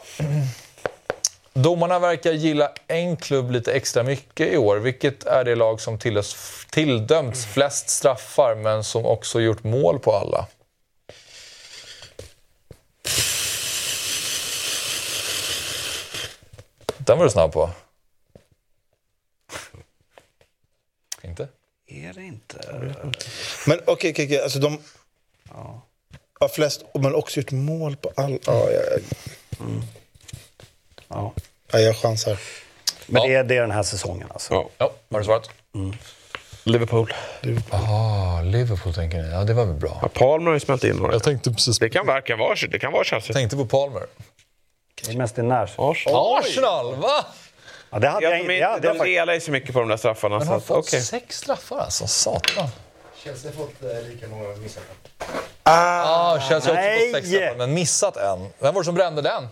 Domarna 1.53 1.99
verkar 1.99 2.31
gilla 2.31 2.71
en 2.87 3.17
klubb 3.17 3.51
lite 3.51 3.73
extra 3.73 4.03
mycket 4.03 4.53
i 4.53 4.57
år. 4.57 4.77
Vilket 4.77 5.23
är 5.23 5.43
det 5.43 5.55
lag 5.55 5.81
som 5.81 5.99
tilldömts 6.71 7.45
flest 7.45 7.89
straffar 7.89 8.55
men 8.55 8.83
som 8.83 9.05
också 9.05 9.41
gjort 9.41 9.63
mål 9.63 9.99
på 9.99 10.11
alla? 10.15 10.47
Den 16.97 17.17
var 17.17 17.25
du 17.25 17.31
snabb 17.31 17.51
på. 17.51 17.69
Inte? 21.21 21.47
Är 21.95 22.13
det 22.13 22.23
inte? 22.23 22.57
Men 23.67 23.79
okej, 23.85 24.11
okej, 24.11 24.25
okej. 24.25 24.41
Alltså 24.41 24.59
de 24.59 24.77
har 26.39 26.47
flest, 26.47 26.83
men 26.93 27.15
också 27.15 27.39
gjort 27.39 27.51
mål 27.51 27.95
på 27.95 28.11
all... 28.15 28.39
Ja, 28.45 28.69
jag, 28.71 28.83
Ja. 31.07 31.33
ja, 31.71 31.79
jag 31.79 31.95
chansar. 31.97 32.39
Men 33.07 33.21
Ja. 33.21 33.27
det, 33.27 33.35
är, 33.35 33.43
det 33.43 33.57
är 33.57 33.61
den 33.61 33.71
här 33.71 33.83
säsongen 33.83 34.27
alltså. 34.33 34.53
Ja. 34.53 34.69
Ja, 34.77 34.91
har 35.11 35.19
du 35.19 35.25
svarat? 35.25 35.49
Liverpool. 36.63 37.13
Ah, 37.69 38.41
Liverpool 38.41 38.93
tänker 38.93 39.23
ni. 39.23 39.29
Ja, 39.29 39.43
det 39.43 39.53
var 39.53 39.65
väl 39.65 39.75
bra. 39.75 39.99
Ja, 40.01 40.07
Palmer 40.07 40.45
har 40.47 40.53
ju 40.53 40.59
smält 40.59 40.83
in 40.83 40.95
några. 40.95 41.13
Jag 41.13 41.23
tänkte 41.23 41.51
precis 41.51 41.79
Det 41.79 41.89
kan 41.89 42.05
verkligen 42.07 42.39
vara, 42.39 42.55
det 42.71 42.79
kan 42.79 42.91
vara 42.91 43.03
Chelsea. 43.03 43.33
tänkte 43.33 43.55
på 43.57 43.65
Palmer. 43.65 44.03
Det 45.05 45.11
är 45.11 45.17
mest 45.17 45.37
i 45.37 45.41
när. 45.41 45.71
Arsenal. 45.77 46.39
Arsenal, 46.39 46.95
va? 46.95 47.25
Ja, 47.89 47.99
det 47.99 48.07
hade 48.07 48.25
Ja, 48.25 48.31
jag 48.31 48.39
de, 48.39 48.41
inte. 48.41 48.53
Ja, 48.53 48.73
det 48.75 48.79
de 48.81 48.87
faktiskt. 48.87 49.03
delar 49.05 49.33
ju 49.33 49.39
så 49.41 49.51
mycket 49.51 49.73
på 49.73 49.79
de 49.79 49.89
där 49.89 49.97
straffarna. 49.97 50.37
Men 50.37 50.47
Så 50.47 50.53
har 50.53 50.59
fått 50.59 50.77
okej. 50.87 51.01
sex 51.01 51.37
straffar 51.37 51.77
alltså. 51.79 52.07
Satan. 52.07 52.67
Chelsea 53.23 53.51
har 53.51 53.65
fått 53.65 53.83
eh, 53.83 54.07
lika 54.09 54.27
många 54.27 54.49
missade. 54.55 54.85
Ah, 55.63 56.39
Chelsea 56.39 56.53
har 56.53 56.57
också 56.57 56.73
nej! 56.73 57.11
fått 57.13 57.21
sex 57.21 57.27
straffar, 57.29 57.55
men 57.57 57.73
missat 57.73 58.17
en. 58.17 58.39
Vem 58.59 58.73
var 58.73 58.81
det 58.81 58.85
som 58.85 58.95
brände 58.95 59.21
den? 59.21 59.47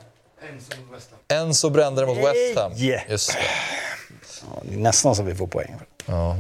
Enzo 0.50 0.82
mot 0.82 0.96
West 0.98 1.10
Ham. 1.30 1.40
Enzo 1.48 1.70
brände 1.70 2.02
den 2.02 2.10
mot 2.10 2.18
West 2.18 2.58
Ham. 2.60 2.72
Nej! 2.76 3.06
Just 3.10 3.34
det. 3.34 3.40
Ja, 4.42 4.62
det 4.64 4.74
är 4.74 4.78
nästan 4.80 5.16
så 5.16 5.24
vi 5.24 5.36
får 5.36 5.48
poäng. 5.48 5.76
Ja. 6.06 6.32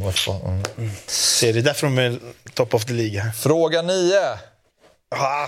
Mm. 0.78 0.92
Se, 1.08 1.52
det 1.52 1.60
är 1.60 1.64
därför 1.64 1.88
de 1.88 1.98
är 1.98 2.20
top 2.54 2.74
of 2.74 2.86
the 2.86 2.94
League. 2.94 3.32
Fråga 3.32 3.82
9. 3.82 4.16
Ah, 5.16 5.48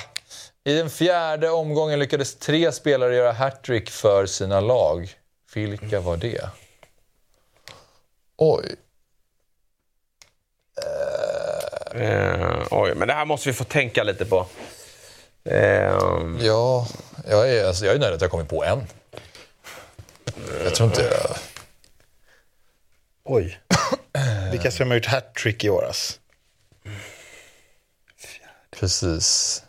I 0.64 0.74
den 0.74 0.90
fjärde 0.90 1.50
omgången 1.50 2.00
lyckades 2.00 2.36
tre 2.36 2.72
spelare 2.72 3.16
göra 3.16 3.32
hattrick 3.32 3.90
för 3.90 4.26
sina 4.26 4.60
lag. 4.60 5.14
Vilka 5.56 6.00
var 6.00 6.18
det? 6.18 6.50
Oj. 8.38 8.76
Eh, 11.96 12.68
oj, 12.72 12.96
men 12.96 13.08
det 13.08 13.14
här 13.14 13.26
måste 13.26 13.50
vi 13.50 13.54
få 13.54 13.64
tänka 13.64 14.04
lite 14.04 14.26
på. 14.26 14.48
Eh, 15.44 16.00
Ja, 16.40 16.88
jag 17.28 17.50
är, 17.54 17.66
alltså, 17.68 17.86
jag 17.86 17.96
är 17.96 18.00
nöjd 18.00 18.14
att 18.14 18.22
jag 18.22 18.32
kommit 18.32 18.50
på 18.50 18.64
en. 18.64 18.82
Jag 20.64 20.76
tror 20.76 20.90
inte 20.90 21.02
jag... 21.02 21.38
Oj. 23.24 23.60
vilka 24.52 24.72
som 24.72 24.88
har 24.88 24.96
gjort 24.98 25.06
hattrick 25.06 25.64
i 25.64 25.70
år? 25.70 25.86
Alltså. 25.86 26.14
Precis. 28.72 29.64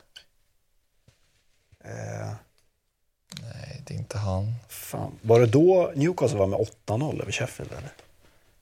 Eh, 1.84 2.32
Nej, 3.42 3.75
det 3.86 3.94
är 3.94 3.98
inte 3.98 4.18
han. 4.18 4.54
fan. 4.68 5.18
Var 5.22 5.40
det 5.40 5.46
då 5.46 5.92
Newcastle 5.94 6.38
var 6.38 6.46
med 6.46 6.58
8-0 6.86 7.22
över 7.22 7.32
Sheffield? 7.32 7.72
Eller? 7.72 7.90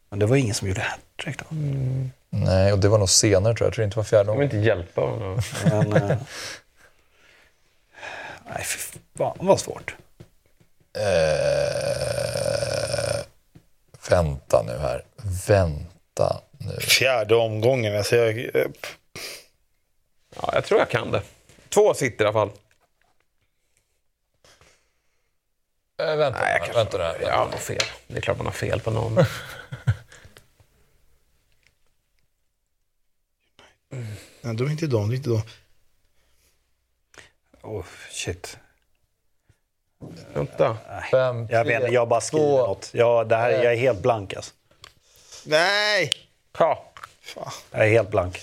Men 0.08 0.18
det 0.18 0.26
var 0.26 0.36
ingen 0.36 0.54
som 0.54 0.68
gjorde 0.68 0.80
hattrick 0.80 1.38
då. 1.38 1.44
Nej, 2.30 2.72
och 2.72 2.78
det 2.78 2.88
var 2.88 2.98
nog 2.98 3.08
senare 3.08 3.54
tror 3.54 3.64
jag. 3.64 3.68
Jag 3.68 3.74
tror 3.74 3.82
det 3.82 3.84
inte 3.84 3.96
var 3.96 4.04
fjärde 4.04 4.30
jag 4.30 4.36
vill 4.38 4.44
inte 4.44 4.56
hjälpa 4.56 5.00
honom. 5.00 5.40
Men, 5.64 5.92
eh, 5.92 6.16
nej, 8.48 8.64
fy 8.64 8.98
fan 9.18 9.36
vad 9.40 9.60
svårt. 9.60 9.96
Eh, 10.98 11.04
vänta 14.10 14.62
nu 14.62 14.78
här. 14.78 15.04
Vänta 15.48 16.40
nu. 16.58 16.76
Fjärde 16.80 17.34
omgången. 17.36 17.96
Alltså 17.96 18.16
jag, 18.16 18.38
eh, 18.38 18.66
Ja, 20.36 20.50
jag 20.54 20.64
tror 20.64 20.80
jag 20.80 20.90
kan 20.90 21.10
det. 21.10 21.22
Två 21.68 21.94
sitter 21.94 22.24
i 22.24 22.28
alla 22.28 22.32
fall. 22.32 22.50
Eh, 25.98 26.16
vänta, 26.16 26.40
Nej, 26.40 26.62
jag 26.66 26.74
vänta. 26.74 27.22
Jag 27.22 27.32
har 27.32 27.46
nog 27.46 27.60
fel. 27.60 27.82
Det 28.06 28.16
är 28.16 28.20
klart 28.20 28.36
man 28.36 28.46
har 28.46 28.52
fel 28.52 28.80
på 28.80 28.90
någon. 28.90 29.14
nej, 34.40 34.54
de 34.54 34.66
är 34.66 34.70
inte 34.70 34.86
de. 34.86 35.08
Det 35.08 35.14
är 35.14 35.16
inte 35.16 35.30
de. 35.30 35.42
Oh, 37.62 37.84
shit. 38.10 38.58
Vänta. 40.34 40.76
Fem, 41.10 41.46
Jag 41.50 41.64
vet 41.64 41.92
jag 41.92 42.08
bara 42.08 42.20
skriver 42.20 42.46
två. 42.46 42.66
något. 42.66 42.90
Ja, 42.92 43.24
det 43.24 43.36
här, 43.36 43.50
jag 43.50 43.72
är 43.72 43.76
helt 43.76 44.00
blank 44.02 44.34
alltså. 44.34 44.52
Nej! 45.44 46.12
Ja. 46.58 46.92
Jag 47.70 47.86
är 47.86 47.90
helt 47.90 48.10
blank. 48.10 48.40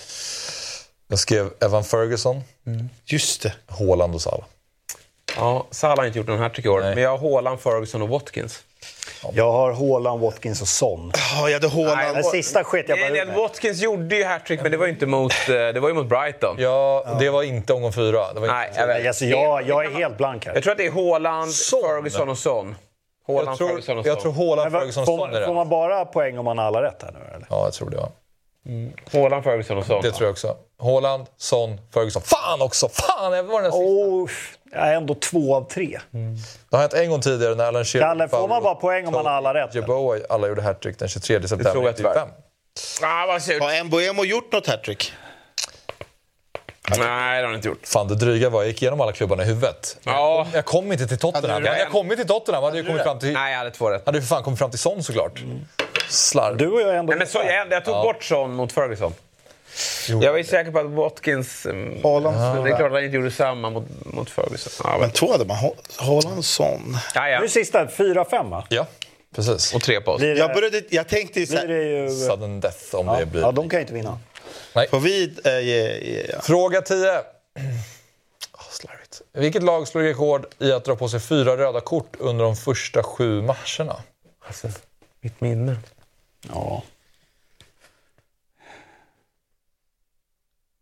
Jag 1.08 1.18
skrev 1.18 1.52
Evan 1.60 1.84
Ferguson, 1.84 2.42
Just 3.04 3.42
det. 3.42 3.54
Haaland 3.66 4.14
och 4.14 4.22
Salah. 4.22 4.46
Ja, 5.36 5.66
Salah 5.70 5.96
har 5.98 6.06
inte 6.06 6.18
gjort 6.18 6.28
någon 6.28 6.38
här 6.38 6.48
tycker 6.48 6.68
jag. 6.68 6.80
Nej. 6.82 6.94
Men 6.94 7.04
jag 7.04 7.16
har 7.16 7.30
Haaland, 7.30 7.60
Ferguson 7.60 8.02
och 8.02 8.08
Watkins. 8.08 8.62
Jag 9.32 9.52
har 9.52 9.72
Haaland, 9.72 10.20
Watkins 10.20 10.62
och 10.62 10.68
Son. 10.68 11.12
Ja, 11.14 11.48
jag 11.48 11.60
hade 11.60 11.68
Haaland. 11.68 12.16
Den 12.16 12.24
sista 12.24 12.64
skit 12.64 12.84
jag 12.88 12.98
bara 12.98 13.08
Nej, 13.10 13.24
nej. 13.26 13.36
Watkins 13.36 13.82
gjorde 13.82 14.16
ju 14.16 14.24
hattrick, 14.24 14.62
men 14.62 14.70
det 14.70 14.76
var 14.76 14.86
ju 14.86 14.92
inte 14.92 15.06
mot, 15.06 15.32
eh, 15.48 15.54
det 15.54 15.80
var 15.80 15.88
ju 15.88 15.94
mot 15.94 16.06
Brighton. 16.06 16.56
Ja, 16.58 17.16
det 17.20 17.30
var 17.30 17.42
inte 17.42 17.72
omgång 17.72 17.92
fyra. 17.92 18.32
Det 18.32 18.40
var 18.40 18.46
Nej, 18.46 18.68
inte 18.68 18.80
jag 18.80 18.86
vet. 18.86 19.06
Alltså, 19.06 19.24
jag, 19.24 19.68
jag 19.68 19.84
är 19.84 19.90
helt 19.90 20.16
blank 20.16 20.46
här. 20.46 20.54
Jag 20.54 20.62
tror 20.62 20.72
att 20.72 20.78
det 20.78 20.86
är 20.86 20.92
Haaland, 20.92 21.50
Son. 21.52 21.82
Ferguson 21.82 22.28
och 22.28 22.38
Son. 22.38 22.74
Haaland, 23.26 23.48
jag 23.48 23.56
tror, 23.58 23.68
Ferguson 23.68 23.98
och 23.98 24.06
jag 24.06 24.22
Son. 24.22 24.34
tror 24.34 24.46
Haaland, 24.48 24.72
Ferguson 24.72 25.00
och 25.02 25.06
får, 25.06 25.18
Son 25.18 25.28
är 25.28 25.32
man, 25.32 25.42
får 25.44 25.48
det. 25.52 25.54
man 25.54 25.68
bara 25.68 26.04
poäng 26.04 26.38
om 26.38 26.44
man 26.44 26.58
har 26.58 26.64
alla 26.64 26.82
rätt 26.82 27.02
här 27.02 27.12
nu 27.12 27.34
eller? 27.34 27.46
Ja, 27.50 27.64
jag 27.64 27.72
tror 27.72 27.90
det. 27.90 27.96
Ja. 27.96 28.08
Haaland, 29.12 29.44
Ferguson 29.44 29.78
och 29.78 29.86
Son. 29.86 30.02
Det 30.02 30.10
tror 30.10 30.26
jag 30.26 30.30
också. 30.30 30.56
Haaland, 30.82 31.26
Son, 31.36 31.80
Ferguson. 31.94 32.22
Fan 32.22 32.62
också! 32.62 32.88
Fan! 32.88 33.32
Jag 33.32 33.42
var 33.42 33.62
den 33.62 33.72
sista. 33.72 33.84
Oh, 33.84 34.30
jag 34.72 34.88
är 34.88 34.94
ändå 34.96 35.14
två 35.14 35.56
av 35.56 35.68
tre. 35.70 35.98
Det 36.70 36.76
har 36.76 36.80
hänt 36.80 36.92
en 36.92 37.10
gång 37.10 37.20
tidigare 37.20 37.54
när 37.54 37.64
Alan 37.64 37.84
Shearer... 37.84 38.06
Kalle, 38.06 38.28
får 38.28 38.48
man 38.48 38.62
bara 38.62 38.74
poäng 38.74 39.06
om 39.06 39.12
man 39.12 39.26
har 39.26 39.32
alla 39.32 39.54
rätt? 39.54 39.74
Jeboa, 39.74 40.18
alla 40.28 40.48
gjorde 40.48 40.62
hattrick 40.62 40.98
den 40.98 41.08
23 41.08 41.40
september 41.40 41.72
tror 41.72 41.84
jag 41.86 41.96
tyvärr. 41.96 42.14
95. 42.14 42.28
Ah, 43.02 43.26
vad 43.26 43.42
surt. 43.42 43.62
Har 43.62 43.84
Mbuemo 43.84 44.24
gjort 44.24 44.52
något 44.52 44.66
hattrick? 44.66 45.12
Nej, 46.98 46.98
det 46.98 47.42
har 47.42 47.44
han 47.46 47.54
inte 47.54 47.68
gjort. 47.68 47.86
Fan, 47.86 48.08
det 48.08 48.14
dryga 48.14 48.50
var 48.50 48.62
jag 48.62 48.68
gick 48.68 48.82
igenom 48.82 49.00
alla 49.00 49.12
klubbarna 49.12 49.42
i 49.42 49.46
huvudet. 49.46 49.96
Ja. 50.04 50.46
Jag 50.54 50.64
kom 50.64 50.92
inte 50.92 51.06
till 51.06 51.18
Tottenham. 51.18 51.50
Hade 51.50 51.62
du 51.64 51.68
Hade 51.68 51.78
det? 51.78 51.82
jag 51.82 51.92
kommit 51.92 52.18
till 52.18 52.26
Tottenham 52.28 52.64
hade 52.64 52.76
jag 52.76 52.86
kommit 52.86 53.02
fram 53.02 53.18
till... 53.18 53.32
Nej, 53.32 53.52
jag 53.52 53.58
hade 53.58 53.70
två 53.70 53.90
rätt. 53.90 54.06
Hade 54.06 54.18
ju 54.18 54.22
för 54.22 54.28
fan 54.28 54.42
kommit 54.42 54.58
fram 54.58 54.70
till 54.70 54.78
Son 54.78 55.02
såklart. 55.02 55.42
Slarv. 56.08 56.56
Du 56.56 56.66
och 56.70 56.80
jag 56.80 56.88
är 56.88 56.94
ändå... 56.94 57.10
Nej, 57.10 57.18
men 57.18 57.26
så, 57.28 57.38
jag, 57.38 57.72
jag 57.72 57.84
tog 57.84 57.94
bort 57.94 58.24
Son 58.24 58.54
mot 58.54 58.72
Ferguson. 58.72 59.14
Jag 60.08 60.30
var 60.30 60.38
ju 60.38 60.44
säker 60.44 60.70
på 60.70 60.78
att 60.78 60.86
Watkins... 60.90 61.66
mm, 61.66 62.02
Haaland. 62.02 62.64
Det 62.64 62.70
är 62.70 62.76
klart 62.76 62.86
att 62.86 62.92
han 62.92 63.04
inte 63.04 63.16
gjorde 63.16 63.30
samma 63.30 63.70
mot, 63.70 63.84
mot 64.04 64.30
Ferguson. 64.30 64.72
Ja, 64.84 64.98
Men 65.00 65.10
två 65.10 65.32
hade 65.32 65.44
man. 65.44 65.56
Ha- 65.56 65.74
Haaland, 65.96 66.44
Son. 66.44 66.96
ja, 67.14 67.28
ja. 67.28 67.40
Nu 67.40 67.48
sista, 67.48 67.88
fyra, 67.88 68.24
fem 68.24 68.50
va? 68.50 68.66
Ja, 68.70 68.86
precis. 69.34 69.74
Och 69.74 69.82
tre 69.82 70.00
på 70.00 70.10
oss. 70.10 70.22
Jag, 70.22 70.54
började, 70.54 70.82
jag 70.90 71.08
tänkte 71.08 71.46
så 71.46 71.52
blir 71.52 71.60
här, 71.60 71.68
det 71.68 71.84
ju... 71.84 72.10
Sudden 72.10 72.60
death 72.60 72.94
om 72.94 73.06
Ja, 73.06 73.16
det 73.18 73.26
blir... 73.26 73.40
ja, 73.40 73.52
de 73.52 73.68
kan 73.68 73.78
ju 73.78 73.80
inte 73.80 73.94
vinna. 73.94 74.18
får 74.90 75.00
vi... 75.00 75.32
Äh, 75.44 75.52
ja, 75.52 76.24
ja. 76.32 76.40
Fråga 76.42 76.80
10. 76.82 76.96
Oh, 78.54 78.70
slarvigt. 78.70 79.20
Vilket 79.32 79.62
lag 79.62 79.88
slår 79.88 80.02
rekord 80.02 80.46
i 80.58 80.72
att 80.72 80.84
dra 80.84 80.96
på 80.96 81.08
sig 81.08 81.20
fyra 81.20 81.56
röda 81.56 81.80
kort 81.80 82.16
under 82.18 82.44
de 82.44 82.56
första 82.56 83.02
sju 83.02 83.42
matcherna? 83.42 83.96
Mitt 85.24 85.40
minne. 85.40 85.76
Ja. 86.48 86.82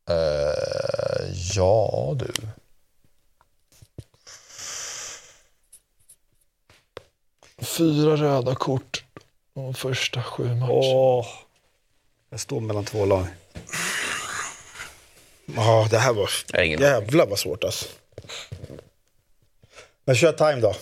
Eh, 0.09 1.33
ja, 1.55 2.15
du. 2.17 2.33
Fyra 7.65 8.17
röda 8.17 8.55
kort 8.55 9.05
de 9.55 9.75
första 9.75 10.23
sju 10.23 10.45
matcherna. 10.45 10.71
Åh. 10.71 11.27
Jag 12.31 12.41
står 12.41 12.61
mellan 12.61 12.85
två 12.85 13.07
lag. 13.07 13.27
Ja, 15.57 15.89
det 15.91 15.99
här 15.99 16.13
var... 16.13 16.31
Jävlar 16.65 17.27
vad 17.27 17.39
svårt 17.39 17.65
alltså. 17.65 17.87
Men 20.05 20.17
kör 20.17 20.33
time 20.33 20.61
då. 20.61 20.75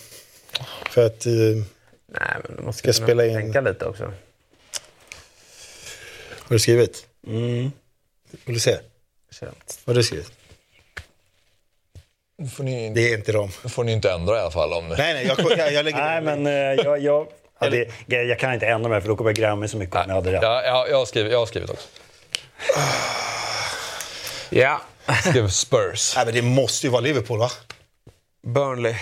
För 0.90 1.06
att... 1.06 1.26
eh, 1.26 1.32
Nej, 2.08 2.36
men 2.44 2.56
du 2.56 2.62
måste 2.62 2.92
Ska 2.92 3.02
spela 3.04 3.26
in- 3.26 3.34
tänka 3.34 3.60
lite 3.60 3.84
också. 3.84 4.04
har 4.04 4.12
du 6.48 6.58
skrivit? 6.58 7.06
Mm. 7.26 7.72
Vill 8.44 8.54
du 8.54 8.60
se? 8.60 8.78
Känt. 9.30 9.80
Vad 9.84 9.96
har 9.96 10.00
du 10.00 10.04
skrivit? 10.04 10.32
Får 12.56 12.64
ni, 12.64 12.90
Det 12.94 13.00
är 13.12 13.16
inte 13.18 13.32
dem. 13.32 13.50
nu 13.64 13.70
får 13.70 13.84
ni 13.84 13.92
inte 13.92 14.12
ändra 14.12 14.36
i 14.36 14.40
alla 14.40 14.50
fall. 14.50 14.72
Om, 14.72 14.88
Nej, 14.88 14.96
nej, 15.14 15.26
jag, 15.26 15.58
jag, 15.58 15.72
jag 15.72 15.84
lägger 15.84 15.98
Nej, 15.98 16.20
men 16.22 16.46
eh, 16.46 16.52
jag, 16.84 16.98
jag, 17.02 17.26
ja, 17.60 17.70
det, 17.70 17.90
jag 18.22 18.38
kan 18.38 18.54
inte 18.54 18.66
ändra 18.66 18.88
mig 18.90 19.00
för 19.00 19.08
då 19.08 19.16
kommer 19.16 19.30
jag 19.30 19.36
gräma 19.36 19.56
mig 19.56 19.68
så 19.68 19.76
mycket 19.76 19.96
om 19.96 20.02
jag 20.08 20.14
hade 20.14 20.32
rätt. 20.32 20.42
Ja, 20.42 20.62
ja, 20.64 20.86
jag, 20.88 20.98
har 20.98 21.06
skrivit, 21.06 21.32
jag 21.32 21.38
har 21.38 21.46
skrivit 21.46 21.70
också. 21.70 21.88
Ja. 24.50 24.80
Jag 25.06 25.24
skrev 25.24 25.48
Spurs. 25.48 26.12
Nej, 26.16 26.24
men 26.24 26.34
det 26.34 26.42
måste 26.42 26.86
ju 26.86 26.90
vara 26.90 27.00
Liverpool, 27.00 27.38
va? 27.38 27.50
Burnley. 28.46 28.94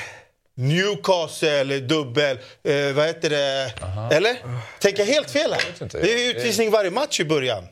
Newcastle, 0.58 1.80
dubbel, 1.80 2.38
eh, 2.62 2.92
vad 2.92 3.06
heter 3.06 3.30
det? 3.30 3.72
Eller? 4.16 4.36
Tänker 4.80 4.98
jag 5.06 5.06
helt 5.14 5.30
fel 5.30 5.52
här? 5.52 5.88
Det 6.02 6.12
är 6.26 6.30
utvisning 6.36 6.70
varje 6.70 6.90
match 6.90 7.20
i 7.20 7.24
början. 7.24 7.66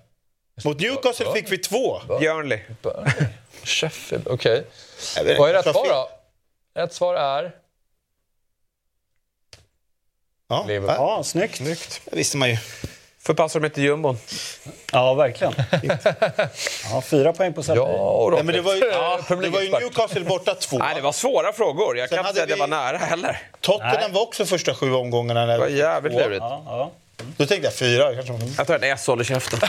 Mot 0.64 0.80
Newcastle 0.80 1.32
fick 1.32 1.52
vi 1.52 1.58
två. 1.58 2.00
Burnley. 2.08 2.60
Burnley. 2.82 3.12
Sheffield, 3.64 4.28
okej. 4.28 4.66
Vet 5.24 5.38
Vad 5.38 5.50
är 5.50 5.54
rätt 5.54 5.66
jag 5.66 5.74
svar 5.74 5.88
då? 5.88 6.10
Rätt 6.80 6.92
svar 6.92 7.14
är... 7.14 7.52
Ja, 10.48 10.64
Liverpool. 10.68 10.96
ja, 10.98 11.16
Ja, 11.16 11.22
snyggt. 11.24 11.60
det 12.04 12.16
visste 12.16 12.36
man 12.36 12.50
ju. 12.50 12.56
Förpassar 13.26 13.60
de 13.60 13.70
till 13.70 13.82
jumbon. 13.82 14.18
Ja, 14.92 15.14
verkligen. 15.14 15.54
Ja, 16.92 17.00
fyra 17.00 17.32
poäng 17.32 17.52
på 17.52 17.62
Säter. 17.62 17.76
Ja, 17.76 17.84
och 17.86 18.32
Nej, 18.32 18.42
men 18.42 18.54
det 18.54 18.60
var 18.60 18.74
ju, 18.74 18.84
Ja, 18.92 19.18
det 19.28 19.34
var 19.48 19.60
ju 19.60 19.70
Newcastle 19.70 20.20
borta 20.20 20.54
två. 20.54 20.78
Nej, 20.78 20.94
det 20.94 21.00
var 21.00 21.12
svåra 21.12 21.52
frågor. 21.52 21.98
Jag 21.98 22.08
Sen 22.08 22.16
kan 22.16 22.26
inte 22.26 22.26
hade 22.28 22.34
säga 22.34 22.44
att 22.44 22.50
jag 22.50 22.56
vi- 22.56 22.60
var 22.60 22.92
nära 22.92 22.96
heller. 22.98 23.42
Tottenham 23.60 24.12
var 24.12 24.22
också 24.22 24.46
första 24.46 24.74
sju 24.74 24.92
omgångarna. 24.94 25.46
När 25.46 25.52
Det 25.52 25.58
var 25.58 25.66
jävligt 25.68 26.12
lurigt. 26.12 26.40
Ja, 26.40 26.62
ja. 26.66 26.90
Då 27.36 27.46
tänkte 27.46 27.66
jag 27.66 27.74
fyra. 27.74 28.14
Kanske. 28.14 28.46
Jag 28.58 28.66
tar 28.66 28.74
en 28.74 28.84
S 28.84 29.06
håller 29.06 29.24
käften. 29.24 29.58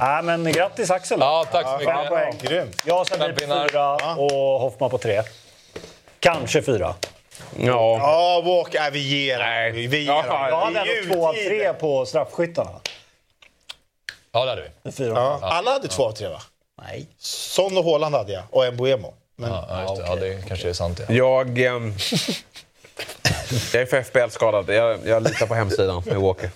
Nej, 0.00 0.22
men 0.22 0.52
grattis 0.52 0.90
Axel. 0.90 1.18
Ja, 1.20 1.44
tack 1.52 1.66
så 1.66 1.78
Fem 1.78 1.96
mycket. 1.96 2.08
poäng. 2.08 2.38
Grymt. 2.42 2.76
Jag 2.84 3.08
Fem 3.08 3.18
på 3.34 3.40
pinnar. 3.40 3.68
fyra 3.68 3.94
och 4.16 4.60
Hoffman 4.60 4.90
på 4.90 4.98
tre. 4.98 5.22
Kanske 6.20 6.62
fyra. 6.62 6.94
Ja. 7.58 7.98
Ja, 7.98 8.42
Walker. 8.44 8.80
Nej, 8.80 8.90
vi 8.90 8.98
ger 9.24 9.38
Nej. 9.38 9.86
Vi 9.86 9.98
ger 9.98 10.12
Ja, 10.12 10.22
dem. 10.22 10.48
Jag 10.48 10.60
hade 10.60 10.98
ändå 11.00 11.14
två 11.14 11.28
av 11.28 11.32
tre 11.32 11.72
på 11.72 12.06
straffskyttarna. 12.06 12.70
Ja, 14.32 14.44
det 14.44 14.50
hade 14.50 14.70
vi. 14.82 14.92
Fyra. 14.92 15.12
Ja, 15.14 15.38
alla 15.42 15.70
hade 15.72 15.88
två 15.88 16.04
av 16.04 16.12
tre, 16.12 16.28
va? 16.28 16.42
Nej. 16.82 17.06
Son 17.18 17.78
och 17.78 17.84
Haaland 17.84 18.14
hade 18.14 18.32
jag. 18.32 18.42
Och 18.50 18.72
Mbuemo. 18.74 19.14
Men, 19.36 19.50
Ja, 19.50 19.66
ja, 19.68 19.82
just 19.82 19.96
det. 19.96 20.02
ja, 20.08 20.16
det 20.16 20.48
kanske 20.48 20.68
är 20.68 20.72
sant. 20.72 21.00
Ja. 21.08 21.14
Jag... 21.14 21.58
ehm, 21.58 21.94
jag 23.72 23.82
är 23.82 23.86
för 23.86 24.02
FBL-skadad. 24.02 24.68
Jag, 24.74 24.98
jag 25.06 25.22
litar 25.22 25.46
på 25.46 25.54
hemsidan 25.54 26.02
med 26.06 26.16
Walker. 26.16 26.50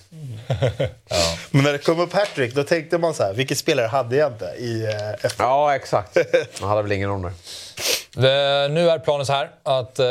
men 1.51 1.64
när 1.64 1.73
det 1.73 1.78
kom 1.78 2.01
upp 2.01 2.12
hattrick, 2.12 2.55
då 2.55 2.62
tänkte 2.62 2.98
man 2.98 3.14
så 3.14 3.23
här. 3.23 3.32
Vilken 3.35 3.56
spelare 3.56 3.86
hade 3.86 4.16
jag 4.16 4.32
inte 4.32 4.44
i 4.44 4.85
eh? 5.23 5.31
Ja, 5.39 5.74
exakt. 5.77 6.16
Man 6.60 6.68
hade 6.70 6.82
väl 6.82 6.93
ingen 6.93 7.10
om 7.10 7.23
det. 7.23 7.32
Det, 8.14 8.68
nu 8.68 8.90
är 8.90 8.98
planen 8.98 9.27
så 9.27 9.32
här 9.32 9.51
att 9.62 9.98
eh, 9.98 10.06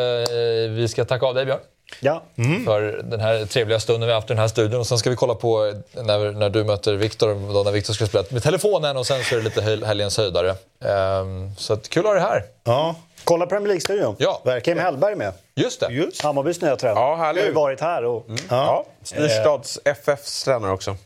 vi 0.70 0.88
ska 0.88 1.06
tacka 1.06 1.26
av 1.26 1.34
dig, 1.36 1.46
Björn. 1.46 1.60
Ja. 2.00 2.24
för 2.66 3.02
den 3.04 3.20
här 3.20 3.46
trevliga 3.46 3.80
stunden 3.80 4.08
vi 4.08 4.14
har 4.14 4.20
haft 4.20 4.30
i 4.30 4.34
den 4.34 4.40
här 4.42 4.48
studion. 4.48 4.80
Och 4.80 4.88
sen 4.88 4.98
ska 4.98 5.10
vi 5.10 5.16
kolla 5.16 5.36
på 5.36 5.74
när, 5.94 6.32
när 6.32 6.50
du 6.50 6.64
möter 6.64 6.94
Viktor, 6.94 7.54
då 7.54 7.64
när 7.64 7.72
Viktor 7.72 7.94
ska 7.94 8.06
spela 8.08 8.24
med 8.30 8.44
telefonen 8.44 8.98
och 8.98 9.08
sen 9.08 9.24
så 9.24 9.36
är 9.36 9.40
det 9.40 9.44
lite 9.46 9.62
hel- 9.62 9.84
helgens 9.84 10.18
höjdare. 10.18 10.56
Ehm, 10.86 11.56
så 11.58 11.74
att, 11.74 11.90
kul 11.90 12.06
att 12.06 12.08
ha 12.08 12.14
dig 12.14 12.24
här. 12.24 12.44
Ja. 12.64 12.96
Kolla 13.26 13.46
Premier 13.46 13.68
League-studion. 13.68 14.16
Ja. 14.20 14.60
Kim 14.64 14.80
Hellberg 14.80 15.16
med. 15.16 15.34
Just 15.56 15.80
det. 15.80 15.92
Just. 15.92 16.22
Hammarbys 16.22 16.62
nya 16.62 16.76
tränare. 16.76 17.00
Ja, 17.00 17.16
har 17.16 17.34
ju 17.34 17.52
varit 17.52 17.82
här 17.82 18.04
och... 18.06 18.28
Ja. 18.50 18.86
Styrstads 19.04 19.80
FFs 19.86 20.44
tränare 20.44 20.72
också. 20.72 20.98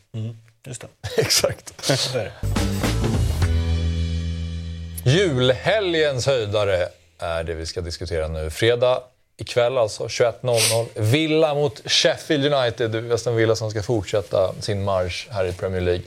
Just 0.66 0.80
det. 0.80 0.88
Exakt. 1.20 1.74
Julhelgens 5.04 6.26
höjdare 6.26 6.88
är 7.18 7.44
det 7.44 7.54
vi 7.54 7.66
ska 7.66 7.80
diskutera 7.80 8.28
nu. 8.28 8.50
Fredag 8.50 9.02
ikväll 9.36 9.78
alltså, 9.78 10.06
21.00. 10.06 10.86
Villa 10.94 11.54
mot 11.54 11.90
Sheffield 11.90 12.54
United. 12.54 13.12
Aston 13.12 13.36
Villa 13.36 13.56
som 13.56 13.70
ska 13.70 13.82
fortsätta 13.82 14.54
sin 14.60 14.84
marsch 14.84 15.28
här 15.30 15.44
i 15.44 15.52
Premier 15.52 15.80
League. 15.80 16.02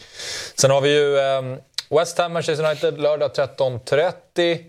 Sen 0.56 0.72
har 0.72 0.82
vi 0.82 0.90
ju 0.90 1.18
eh, 1.18 1.42
West 1.90 2.18
Ham, 2.18 2.34
Manchester 2.34 2.66
United 2.66 3.02
lördag 3.02 3.32
13.30. 3.32 4.64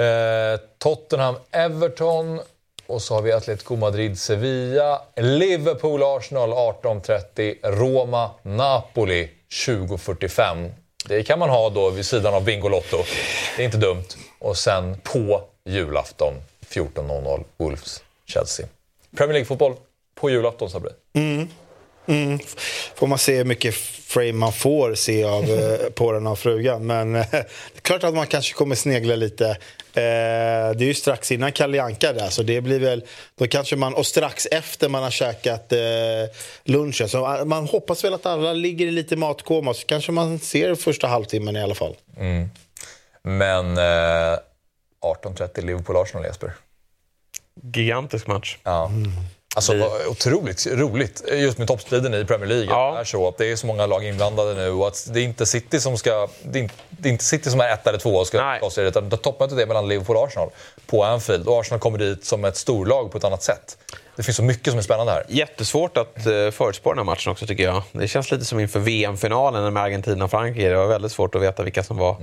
Eh, 0.00 0.60
Tottenham, 0.78 1.34
Everton. 1.50 2.40
Och 2.86 3.02
så 3.02 3.14
har 3.14 3.22
vi 3.22 3.32
Atletico 3.32 3.76
Madrid, 3.76 4.18
Sevilla. 4.18 5.02
Liverpool, 5.16 6.02
Arsenal 6.02 6.52
18.30. 6.52 7.56
Roma, 7.62 8.30
Napoli 8.42 9.28
20.45. 9.50 10.70
Det 11.08 11.22
kan 11.22 11.38
man 11.38 11.50
ha 11.50 11.70
då 11.70 11.90
vid 11.90 12.06
sidan 12.06 12.34
av 12.34 12.44
Bingolotto. 12.44 12.96
Det 13.56 13.62
är 13.62 13.66
inte 13.66 13.76
dumt. 13.76 14.04
Och 14.38 14.56
sen 14.56 14.96
på 15.02 15.42
julafton 15.64 16.34
14.00 16.68 17.44
Wolves, 17.56 18.02
Chelsea. 18.26 18.66
Premier 19.16 19.32
League-fotboll 19.34 19.74
på 20.14 20.30
julafton, 20.30 20.70
Sabri. 20.70 20.90
Mm. 21.12 21.48
Får 22.94 23.06
man 23.06 23.18
se 23.18 23.36
hur 23.36 23.44
mycket 23.44 23.74
frame 24.10 24.32
man 24.32 24.52
får 24.52 24.94
se 24.94 25.24
av, 25.24 25.44
eh, 25.44 25.90
på 25.94 26.12
den 26.12 26.26
av 26.26 26.36
frugan. 26.36 26.86
Men 26.86 27.16
eh, 27.16 27.26
det 27.30 27.38
är 27.76 27.80
klart 27.82 28.04
att 28.04 28.14
man 28.14 28.26
kanske 28.26 28.54
kommer 28.54 28.74
snegla 28.74 29.16
lite. 29.16 29.46
Eh, 29.94 30.70
det 30.74 30.80
är 30.80 30.82
ju 30.82 30.94
strax 30.94 31.32
innan 31.32 31.52
Kalle 31.52 31.82
Anka 31.82 32.12
där, 32.12 32.28
så 32.28 32.42
det 32.42 32.60
blir 32.60 32.80
väl... 32.80 33.04
Då 33.38 33.46
kanske 33.46 33.76
man, 33.76 33.94
och 33.94 34.06
strax 34.06 34.46
efter 34.46 34.88
man 34.88 35.02
har 35.02 35.10
käkat 35.10 35.72
eh, 35.72 35.78
lunchen. 36.64 37.08
Så 37.08 37.44
man 37.46 37.66
hoppas 37.66 38.04
väl 38.04 38.14
att 38.14 38.26
alla 38.26 38.52
ligger 38.52 38.86
i 38.86 38.90
lite 38.90 39.16
matkoma, 39.16 39.74
så 39.74 39.86
kanske 39.86 40.12
man 40.12 40.38
ser 40.38 40.74
första 40.74 41.06
halvtimmen 41.06 41.56
i 41.56 41.62
alla 41.62 41.74
fall. 41.74 41.96
Men 43.22 43.78
eh, 43.78 44.38
18.30 45.02 45.64
Liverpool-Arsenal, 45.64 46.24
Jesper. 46.24 46.52
Gigantisk 47.62 48.26
match. 48.26 48.58
Ja. 48.62 48.90
Alltså, 49.54 49.76
vad 49.76 50.06
otroligt 50.06 50.66
roligt 50.66 51.24
just 51.32 51.58
med 51.58 51.68
toppstriden 51.68 52.14
i 52.14 52.24
Premier 52.24 52.46
League. 52.46 52.66
Ja. 52.66 52.92
Det 52.94 53.00
är 53.00 53.04
så 53.04 53.28
att 53.28 53.38
det 53.38 53.52
är 53.52 53.56
så 53.56 53.66
många 53.66 53.86
lag 53.86 54.04
inblandade 54.04 54.54
nu 54.54 54.70
och 54.70 54.86
att 54.86 55.08
det 55.12 55.20
är 55.20 55.24
inte 55.24 55.46
City 55.46 55.80
som 55.80 55.98
ska... 55.98 56.28
Det 56.42 56.58
är 56.58 56.62
inte, 56.62 56.74
det 56.88 57.08
är 57.08 57.12
inte 57.12 57.24
City 57.24 57.50
som 57.50 57.60
är 57.60 57.72
ett 57.72 57.86
eller 57.86 57.98
två 57.98 58.16
och 58.16 58.26
ska 58.26 58.58
ta 58.60 58.70
sig 58.70 58.86
utan 58.86 59.10
toppmötet 59.10 59.58
är 59.58 59.66
mellan 59.66 59.88
Liverpool 59.88 60.16
och 60.16 60.24
Arsenal 60.24 60.50
på 60.86 61.04
Anfield. 61.04 61.48
Och 61.48 61.60
Arsenal 61.60 61.80
kommer 61.80 61.98
dit 61.98 62.24
som 62.24 62.44
ett 62.44 62.56
storlag 62.56 63.12
på 63.12 63.18
ett 63.18 63.24
annat 63.24 63.42
sätt. 63.42 63.78
Det 64.16 64.22
finns 64.22 64.36
så 64.36 64.42
mycket 64.42 64.66
som 64.66 64.78
är 64.78 64.82
spännande 64.82 65.12
här. 65.12 65.24
Jättesvårt 65.28 65.96
att 65.96 66.26
uh, 66.26 66.50
förutspå 66.50 66.90
den 66.90 66.98
här 66.98 67.04
matchen 67.04 67.32
också 67.32 67.46
tycker 67.46 67.64
jag. 67.64 67.82
Det 67.92 68.08
känns 68.08 68.30
lite 68.30 68.44
som 68.44 68.60
inför 68.60 68.80
VM-finalen 68.80 69.72
med 69.72 69.82
Argentina 69.82 70.24
och 70.24 70.30
Frankrike. 70.30 70.68
Det 70.68 70.76
var 70.76 70.86
väldigt 70.86 71.12
svårt 71.12 71.34
att 71.34 71.42
veta 71.42 71.62
vilka 71.62 71.82
som 71.82 71.96
var 71.96 72.16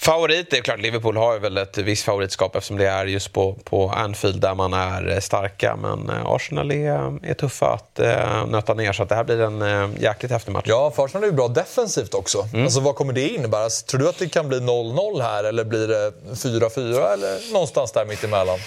favorit. 0.00 0.50
Det 0.50 0.58
är 0.58 0.62
klart, 0.62 0.80
Liverpool 0.80 1.16
har 1.16 1.32
ju 1.32 1.38
väl 1.38 1.56
ett 1.56 1.78
visst 1.78 2.04
favoritskap 2.04 2.56
eftersom 2.56 2.76
det 2.76 2.86
är 2.86 3.06
just 3.06 3.32
på, 3.32 3.54
på 3.64 3.88
Anfield 3.90 4.40
där 4.40 4.54
man 4.54 4.72
är 4.72 5.08
eh, 5.08 5.20
starka. 5.20 5.76
Men 5.76 6.10
eh, 6.10 6.26
Arsenal 6.26 6.72
är, 6.72 7.26
är 7.26 7.34
tuffa 7.34 7.66
att 7.66 8.00
uh, 8.00 8.46
nöta 8.46 8.74
ner 8.74 8.92
så 8.92 9.02
att 9.02 9.08
det 9.08 9.14
här 9.14 9.24
blir 9.24 9.40
en 9.40 9.62
uh, 9.62 9.90
jäkligt 10.00 10.32
häftig 10.32 10.52
match. 10.52 10.64
Ja, 10.68 10.90
för 10.90 11.04
Arsenal 11.04 11.22
är 11.22 11.26
ju 11.26 11.32
bra 11.32 11.48
defensivt 11.48 12.14
också. 12.14 12.48
Alltså, 12.54 12.80
vad 12.80 12.94
kommer 12.94 13.12
det 13.12 13.28
innebära? 13.28 13.68
Tror 13.68 14.00
du 14.00 14.08
att 14.08 14.18
det 14.18 14.28
kan 14.28 14.48
bli 14.48 14.58
0-0 14.58 15.22
här 15.22 15.44
eller 15.44 15.64
blir 15.64 15.88
det 15.88 16.12
4-4 16.30 17.12
eller 17.12 17.52
någonstans 17.52 17.92
där 17.92 18.04
mittemellan? 18.04 18.58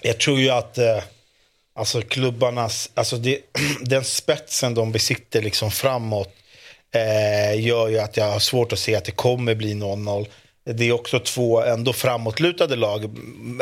Jag 0.00 0.20
tror 0.20 0.38
ju 0.38 0.50
att 0.50 0.78
eh, 0.78 0.98
alltså 1.74 2.02
klubbarnas, 2.02 2.90
alltså 2.94 3.16
det, 3.16 3.40
den 3.80 4.04
spetsen 4.04 4.74
de 4.74 4.92
besitter 4.92 5.42
liksom 5.42 5.70
framåt 5.70 6.34
eh, 6.92 7.60
gör 7.60 7.88
ju 7.88 7.98
att 7.98 8.16
jag 8.16 8.30
har 8.30 8.38
svårt 8.38 8.72
att 8.72 8.78
se 8.78 8.96
att 8.96 9.04
det 9.04 9.12
kommer 9.12 9.54
bli 9.54 9.74
0-0. 9.74 10.26
Det 10.64 10.88
är 10.88 10.92
också 10.92 11.18
två 11.18 11.62
ändå 11.62 11.92
framåtlutade 11.92 12.76
lag, 12.76 13.10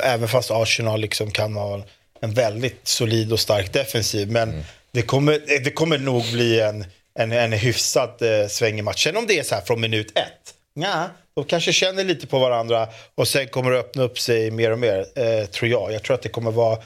även 0.05 0.28
fast 0.28 0.51
Arsenal 0.51 1.01
liksom 1.01 1.31
kan 1.31 1.57
ha 1.57 1.82
en 2.20 2.35
väldigt 2.35 2.89
solid 2.89 3.32
och 3.32 3.40
stark 3.40 3.73
defensiv. 3.73 4.31
Men 4.31 4.65
det, 4.93 5.02
kommer, 5.02 5.40
det 5.65 5.70
kommer 5.70 5.98
nog 5.98 6.23
bli 6.32 6.61
en, 6.61 6.85
en, 7.15 7.32
en 7.32 7.52
hyfsat 7.52 8.23
eh, 8.23 8.47
svängig 8.48 8.85
match. 8.85 9.05
Sen 9.05 9.16
om 9.16 9.27
det 9.27 9.39
är 9.39 9.43
så 9.43 9.55
här 9.55 9.62
från 9.62 9.81
minut 9.81 10.19
ett, 10.19 10.55
Ja, 10.74 11.09
de 11.35 11.44
kanske 11.44 11.73
känner 11.73 12.05
lite 12.05 12.27
på 12.27 12.39
varandra 12.39 12.89
och 13.15 13.28
sen 13.28 13.48
kommer 13.48 13.70
det 13.70 13.78
öppna 13.78 14.02
upp 14.02 14.19
sig 14.19 14.51
mer 14.51 14.70
och 14.70 14.78
mer, 14.78 15.07
eh, 15.15 15.47
tror 15.47 15.70
jag. 15.70 15.93
Jag 15.93 16.02
tror 16.02 16.15
att 16.15 16.23
det 16.23 16.28
kommer 16.28 16.51
vara 16.51 16.78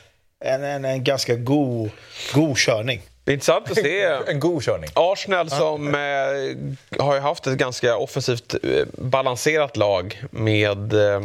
en, 0.44 0.64
en, 0.64 0.84
en 0.84 1.04
ganska 1.04 1.34
god, 1.34 1.90
god 2.34 2.58
körning. 2.58 3.02
Det 3.24 3.30
är 3.30 3.34
intressant 3.34 3.70
att 3.70 3.76
se. 3.76 4.04
En 4.26 4.40
god 4.40 4.62
körning. 4.62 4.90
Arsenal 4.94 5.50
som 5.50 5.94
eh, 5.94 7.04
har 7.04 7.20
haft 7.20 7.46
ett 7.46 7.58
ganska 7.58 7.96
offensivt 7.96 8.54
eh, 8.62 8.86
balanserat 8.92 9.76
lag 9.76 10.22
med 10.30 10.92
eh, 10.92 11.22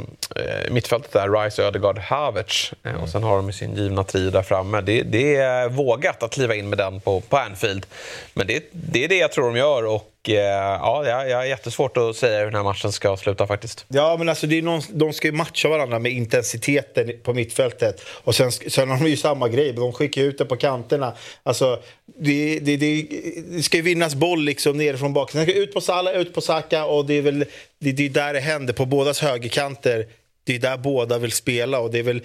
mittfältet 0.71 1.11
där, 1.11 1.29
Rice, 1.29 1.63
Ödegaard, 1.63 1.97
Havertz. 1.97 2.73
Eh, 2.83 3.03
och 3.03 3.09
sen 3.09 3.23
har 3.23 3.35
de 3.35 3.53
sin 3.53 3.75
givna 3.75 4.03
trio 4.03 4.31
där 4.31 4.41
framme. 4.41 4.81
Det, 4.81 5.03
det 5.03 5.35
är 5.35 5.69
vågat 5.69 6.23
att 6.23 6.31
kliva 6.31 6.55
in 6.55 6.69
med 6.69 6.77
den 6.77 7.01
på, 7.01 7.21
på 7.21 7.37
Anfield. 7.37 7.85
Men 8.33 8.47
det, 8.47 8.63
det 8.71 9.03
är 9.03 9.07
det 9.07 9.17
jag 9.17 9.31
tror 9.31 9.45
de 9.45 9.57
gör 9.57 9.85
och 9.85 10.11
eh, 10.18 10.18
Eh, 10.27 10.35
ja, 10.35 11.05
jag 11.05 11.37
har 11.37 11.45
jättesvårt 11.45 11.97
att 11.97 12.15
säga 12.15 12.37
hur 12.37 12.45
den 12.45 12.55
här 12.55 12.63
matchen 12.63 12.91
ska 12.91 13.17
sluta 13.17 13.47
faktiskt. 13.47 13.85
Ja, 13.87 14.15
men 14.17 14.29
alltså 14.29 14.47
det 14.47 14.57
är 14.57 14.61
någon, 14.61 14.81
de 14.89 15.13
ska 15.13 15.27
ju 15.27 15.31
matcha 15.31 15.69
varandra 15.69 15.99
med 15.99 16.11
intensiteten 16.11 17.11
på 17.23 17.33
mittfältet. 17.33 18.01
Och 18.23 18.35
sen, 18.35 18.51
sen 18.51 18.89
har 18.89 18.97
de 18.97 19.09
ju 19.09 19.17
samma 19.17 19.47
grej, 19.47 19.73
de 19.73 19.93
skickar 19.93 20.21
ut 20.21 20.37
det 20.37 20.45
på 20.45 20.55
kanterna. 20.55 21.15
Alltså, 21.43 21.81
det, 22.19 22.59
det, 22.59 22.77
det, 22.77 23.07
det 23.51 23.63
ska 23.63 23.77
ju 23.77 23.83
vinnas 23.83 24.15
boll 24.15 24.43
liksom 24.43 24.77
nerifrån 24.77 25.13
bak. 25.13 25.31
Sen 25.31 25.43
ska 25.43 25.53
ut 25.53 25.73
på 25.73 25.81
Salah, 25.81 26.13
ut 26.13 26.33
på 26.33 26.41
Saka 26.41 26.85
och 26.85 27.05
det 27.05 27.13
är 27.13 27.21
väl 27.21 27.45
det, 27.79 27.91
det 27.91 28.05
är 28.05 28.09
där 28.09 28.33
det 28.33 28.39
händer, 28.39 28.73
på 28.73 28.85
bådas 28.85 29.19
högerkanter. 29.19 30.07
Det 30.43 30.55
är 30.55 30.59
där 30.59 30.77
båda 30.77 31.17
vill 31.17 31.31
spela 31.31 31.79
och 31.79 31.91
det 31.91 31.99
är 31.99 32.03
väl... 32.03 32.21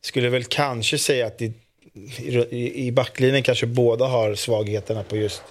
Skulle 0.00 0.28
väl 0.28 0.44
kanske 0.44 0.98
säga 0.98 1.26
att 1.26 1.38
det, 1.38 1.52
i, 2.50 2.86
i 2.86 2.92
backlinjen 2.92 3.42
kanske 3.42 3.66
båda 3.66 4.06
har 4.06 4.34
svagheterna 4.34 5.02
på 5.02 5.16
just 5.16 5.42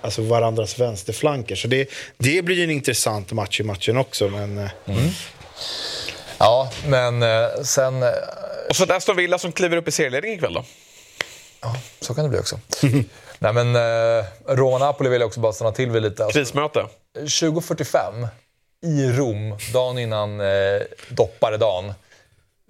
alltså 0.00 0.22
varandras 0.22 0.78
vänsterflanker. 0.78 1.56
Så 1.56 1.68
det, 1.68 1.88
det 2.18 2.42
blir 2.42 2.64
en 2.64 2.70
intressant 2.70 3.32
match 3.32 3.60
i 3.60 3.62
matchen 3.62 3.96
också. 3.96 4.28
Men, 4.28 4.58
eh, 4.58 4.70
Ja, 6.38 6.70
men 6.86 7.22
eh, 7.22 7.48
sen... 7.64 8.02
eh, 8.02 8.08
Och 8.68 8.76
så 8.76 8.92
Aston 8.92 9.16
Villa 9.16 9.38
som 9.38 9.52
kliver 9.52 9.76
upp 9.76 9.88
i 9.88 9.92
serieledning 9.92 10.32
ikväll 10.34 10.52
då. 10.54 10.64
Så 12.00 12.14
kan 12.14 12.24
det 12.24 12.30
bli 12.30 12.38
också. 12.38 12.60
Nej, 13.38 13.52
men 13.52 13.76
eh, 13.76 14.24
Roma-Napoli 14.46 15.08
vill 15.10 15.20
jag 15.20 15.26
också 15.28 15.40
bara 15.40 15.52
stanna 15.52 15.72
till 15.72 15.90
vid 15.90 16.02
lite. 16.02 16.24
Alltså, 16.24 16.38
Krismöte. 16.38 16.86
20.45 17.18 18.28
i 18.86 19.06
Rom, 19.12 19.56
dagen 19.72 19.98
innan 19.98 20.40
eh, 20.40 20.80
dopparedagen. 21.08 21.92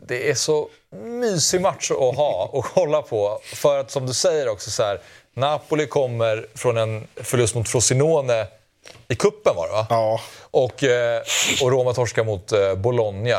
Det 0.08 0.30
är 0.30 0.34
så 0.34 0.68
mysig 0.92 1.60
match 1.60 1.90
att 1.90 2.16
ha 2.16 2.50
och 2.52 2.64
kolla 2.64 3.02
på. 3.02 3.40
För 3.44 3.78
att 3.80 3.90
som 3.90 4.06
du 4.06 4.14
säger 4.14 4.48
också 4.48 4.70
så 4.70 4.82
här, 4.82 5.00
Napoli 5.38 5.86
kommer 5.86 6.46
från 6.54 6.76
en 6.76 7.06
förlust 7.16 7.54
mot 7.54 7.68
Frosinone 7.68 8.46
i 9.08 9.14
kuppen 9.14 9.56
var 9.56 9.66
det 9.66 9.72
va? 9.72 9.86
ja. 9.90 10.20
Och, 10.50 10.84
eh, 10.84 11.22
och 11.62 11.70
Roma 11.70 11.94
torskar 11.94 12.24
mot 12.24 12.52
eh, 12.52 12.74
Bologna 12.74 13.38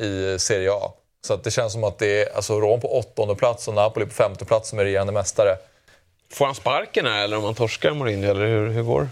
i 0.00 0.38
Serie 0.38 0.72
A. 0.72 0.92
Så 1.26 1.34
att 1.34 1.44
det 1.44 1.50
känns 1.50 1.72
som 1.72 1.84
att 1.84 1.98
det 1.98 2.22
är 2.22 2.36
alltså 2.36 2.60
Rom 2.60 2.80
på 2.80 2.98
åttonde 2.98 3.34
plats 3.34 3.68
och 3.68 3.74
Napoli 3.74 4.06
på 4.06 4.12
femte 4.12 4.44
plats 4.44 4.68
som 4.68 4.78
är 4.78 4.84
regerande 4.84 5.12
mästare. 5.12 5.56
Får 6.32 6.46
han 6.46 6.54
sparken 6.54 7.06
här 7.06 7.24
eller 7.24 7.36
om 7.36 7.44
han 7.44 7.54
torskar 7.54 7.90
Mourinho 7.90 8.30
eller 8.30 8.46
hur, 8.46 8.68
hur 8.68 8.82
går 8.82 9.08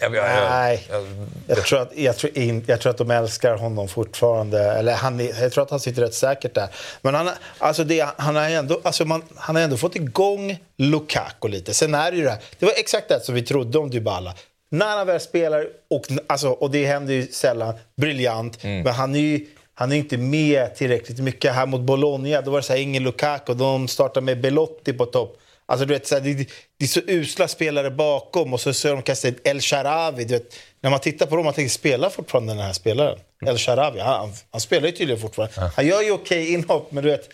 Jag, 0.00 0.14
jag, 0.14 0.24
Nej. 0.50 0.86
jag, 0.90 1.06
Jag 1.46 1.64
tror, 1.64 1.80
att, 1.80 1.96
jag, 1.96 2.16
tror 2.16 2.38
in, 2.38 2.64
jag 2.66 2.80
tror 2.80 2.90
att 2.90 2.98
de 2.98 3.10
älskar 3.10 3.56
honom 3.56 3.88
fortfarande. 3.88 4.60
Eller 4.60 4.94
han, 4.94 5.26
jag 5.40 5.52
tror 5.52 5.64
att 5.64 5.70
han 5.70 5.80
sitter 5.80 6.02
rätt 6.02 6.14
säkert 6.14 6.54
där. 6.54 6.68
Men 7.02 7.14
han, 7.14 7.30
alltså 7.58 7.84
det, 7.84 8.08
han, 8.16 8.36
har 8.36 8.50
ändå, 8.50 8.80
alltså 8.82 9.04
man, 9.04 9.22
han 9.36 9.56
har 9.56 9.62
ändå 9.62 9.76
fått 9.76 9.96
igång 9.96 10.58
Lukaku 10.76 11.48
lite. 11.48 11.74
Sen 11.74 11.94
är 11.94 12.10
det 12.10 12.16
ju 12.16 12.24
det 12.24 12.30
här, 12.30 12.38
Det 12.58 12.66
var 12.66 12.72
exakt 12.76 13.08
det 13.08 13.20
som 13.20 13.34
vi 13.34 13.42
trodde 13.42 13.78
om 13.78 13.90
Dybala. 13.90 14.34
När 14.70 14.96
han 14.96 15.06
väl 15.06 15.20
spelar, 15.20 15.66
och, 15.90 16.06
alltså, 16.26 16.48
och 16.48 16.70
det 16.70 16.86
händer 16.86 17.14
ju 17.14 17.26
sällan, 17.26 17.74
briljant. 17.96 18.62
Men 18.62 18.86
han 18.86 19.14
är 19.14 19.20
ju 19.20 19.46
han 19.74 19.92
är 19.92 19.96
inte 19.96 20.16
med 20.16 20.74
tillräckligt 20.74 21.18
mycket. 21.18 21.54
Här 21.54 21.66
mot 21.66 21.80
Bologna 21.80 22.40
då 22.40 22.50
var 22.50 22.58
det 22.58 22.62
så 22.62 22.72
här, 22.72 22.80
ingen 22.80 23.02
Lukaku. 23.02 23.54
De 23.54 23.88
startar 23.88 24.20
med 24.20 24.40
Belotti 24.40 24.92
på 24.92 25.06
topp. 25.06 25.39
Alltså, 25.70 25.86
du 25.86 25.94
vet, 25.94 26.06
så 26.06 26.14
här, 26.14 26.22
det, 26.22 26.34
det 26.78 26.84
är 26.84 26.86
så 26.86 27.00
usla 27.06 27.48
spelare 27.48 27.90
bakom 27.90 28.52
och 28.52 28.60
så 28.60 28.72
så 28.72 28.88
de 28.88 29.02
kastat 29.02 29.34
El 29.44 29.60
Sharawi. 29.60 30.24
Du 30.24 30.34
vet, 30.34 30.54
när 30.80 30.90
man 30.90 31.00
tittar 31.00 31.26
på 31.26 31.36
dem, 31.36 31.44
man 31.44 31.54
tänker, 31.54 31.70
spelar 31.70 32.10
fortfarande 32.10 32.52
den 32.52 32.62
här 32.62 32.72
spelaren? 32.72 33.18
El 33.46 33.58
Sharawi, 33.58 34.00
han, 34.00 34.32
han 34.50 34.60
spelar 34.60 34.86
ju 34.86 34.92
tydligen 34.92 35.20
fortfarande. 35.22 35.72
Han 35.76 35.86
gör 35.86 36.02
ju 36.02 36.12
okej 36.12 36.52
inhopp, 36.52 36.92
men 36.92 37.04
du 37.04 37.10
vet, 37.10 37.28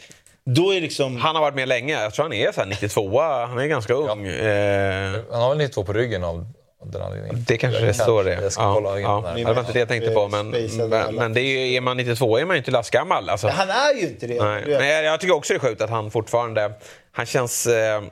då 0.46 0.74
är 0.74 0.80
liksom... 0.80 1.16
Han 1.16 1.34
har 1.34 1.42
varit 1.42 1.54
med 1.54 1.68
länge. 1.68 2.02
Jag 2.02 2.14
tror 2.14 2.22
han 2.24 2.32
är 2.32 2.52
så 2.52 2.60
här 2.60 2.68
92 2.68 3.20
Han 3.20 3.58
är 3.58 3.66
ganska 3.66 3.94
ung. 3.94 4.26
Eh, 4.26 5.12
han 5.30 5.40
har 5.42 5.48
väl 5.48 5.58
92 5.58 5.84
på 5.84 5.92
ryggen 5.92 6.24
av 6.24 6.46
den 6.84 7.02
anledningen. 7.02 7.44
det 7.48 7.58
kanske 7.58 7.80
det 7.80 7.94
står 7.94 8.24
det. 8.24 8.32
Jag 8.42 8.52
ska 8.52 8.62
Ja, 8.62 8.74
kolla 8.74 9.00
ja. 9.00 9.34
igen. 9.34 9.46
Det 9.46 9.52
var 9.54 9.60
inte 9.60 9.72
det 9.72 9.78
jag 9.78 9.88
tänkte 9.88 10.10
på. 10.10 10.28
Men, 10.28 10.50
men, 10.50 11.14
men 11.14 11.32
det 11.32 11.40
är, 11.40 11.58
ju- 11.66 11.74
är 11.74 11.80
man 11.80 11.96
92 11.96 12.38
är 12.38 12.44
man 12.44 12.56
ju 12.56 12.58
inte 12.58 12.70
lastgammal. 12.70 13.28
Alltså. 13.30 13.48
Han 13.48 13.70
är 13.70 13.94
ju 14.00 14.06
inte 14.08 14.26
det. 14.26 14.42
Nej. 14.44 14.62
Men 14.66 14.88
jag, 14.88 15.04
jag 15.04 15.20
tycker 15.20 15.34
också 15.34 15.52
det 15.52 15.56
är 15.56 15.60
sjukt 15.60 15.80
att 15.80 15.90
han 15.90 16.10
fortfarande... 16.10 16.72
Han 17.12 17.26
känns 17.26 17.66
eh, 17.66 18.02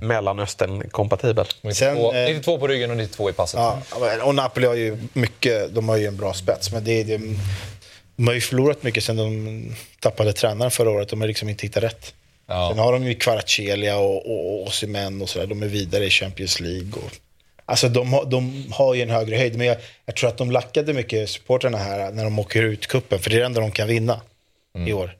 Mellanöstern-kompatibel. 0.00 1.46
92, 1.62 1.74
Sen, 1.74 1.96
eh, 1.98 2.28
92 2.28 2.58
på 2.58 2.68
ryggen 2.68 2.90
och 2.90 2.96
92 2.96 3.30
i 3.30 3.32
passet. 3.32 3.60
Ja, 3.60 4.22
och 4.24 4.34
Napoli 4.34 4.66
har 4.66 4.74
ju 4.74 4.98
mycket, 5.12 5.74
de 5.74 5.88
har 5.88 5.96
ju 5.96 6.06
en 6.06 6.16
bra 6.16 6.34
spets. 6.34 6.72
Men 6.72 6.84
det, 6.84 7.02
det, 7.04 7.20
de 8.16 8.26
har 8.26 8.34
ju 8.34 8.40
förlorat 8.40 8.82
mycket 8.82 9.04
sen 9.04 9.16
de 9.16 9.74
tappade 10.00 10.32
tränaren 10.32 10.70
förra 10.70 10.90
året. 10.90 11.08
De 11.08 11.20
har 11.20 11.28
liksom 11.28 11.48
inte 11.48 11.62
hittat 11.66 11.82
rätt. 11.82 12.14
Ja. 12.46 12.68
Sen 12.70 12.78
har 12.78 12.92
de 12.92 13.04
ju 13.06 13.14
Kvaratskhelia 13.14 13.98
och, 13.98 14.26
och, 14.26 14.54
och 14.54 14.66
Osimhen 14.66 15.22
och 15.22 15.28
sådär. 15.28 15.46
De 15.46 15.62
är 15.62 15.66
vidare 15.66 16.04
i 16.06 16.10
Champions 16.10 16.60
League. 16.60 16.90
Och, 16.92 17.10
alltså 17.64 17.88
de, 17.88 18.12
har- 18.12 18.24
de 18.24 18.64
har 18.72 18.94
ju 18.94 19.02
en 19.02 19.10
högre 19.10 19.36
höjd. 19.36 19.56
Men 19.58 19.66
jag, 19.66 19.76
jag 20.06 20.16
tror 20.16 20.28
att 20.30 20.38
de 20.38 20.50
lackade 20.50 20.92
mycket, 20.92 21.30
supporterna 21.30 21.78
här, 21.78 22.10
när 22.10 22.24
de 22.24 22.38
åker 22.38 22.62
ut 22.62 22.86
kuppen 22.86 23.18
För 23.18 23.30
det 23.30 23.36
är 23.36 23.40
det 23.40 23.46
enda 23.46 23.60
de 23.60 23.70
kan 23.70 23.88
vinna 23.88 24.20
i 24.86 24.92
år. 24.92 25.16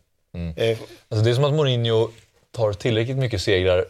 Eh, 0.56 0.78
Alltså 1.08 1.24
det 1.24 1.30
är 1.30 1.34
som 1.34 1.44
att 1.44 1.54
Mourinho 1.54 2.10
tar 2.56 2.72
tillräckligt 2.72 3.16
mycket 3.16 3.42
segrar 3.42 3.84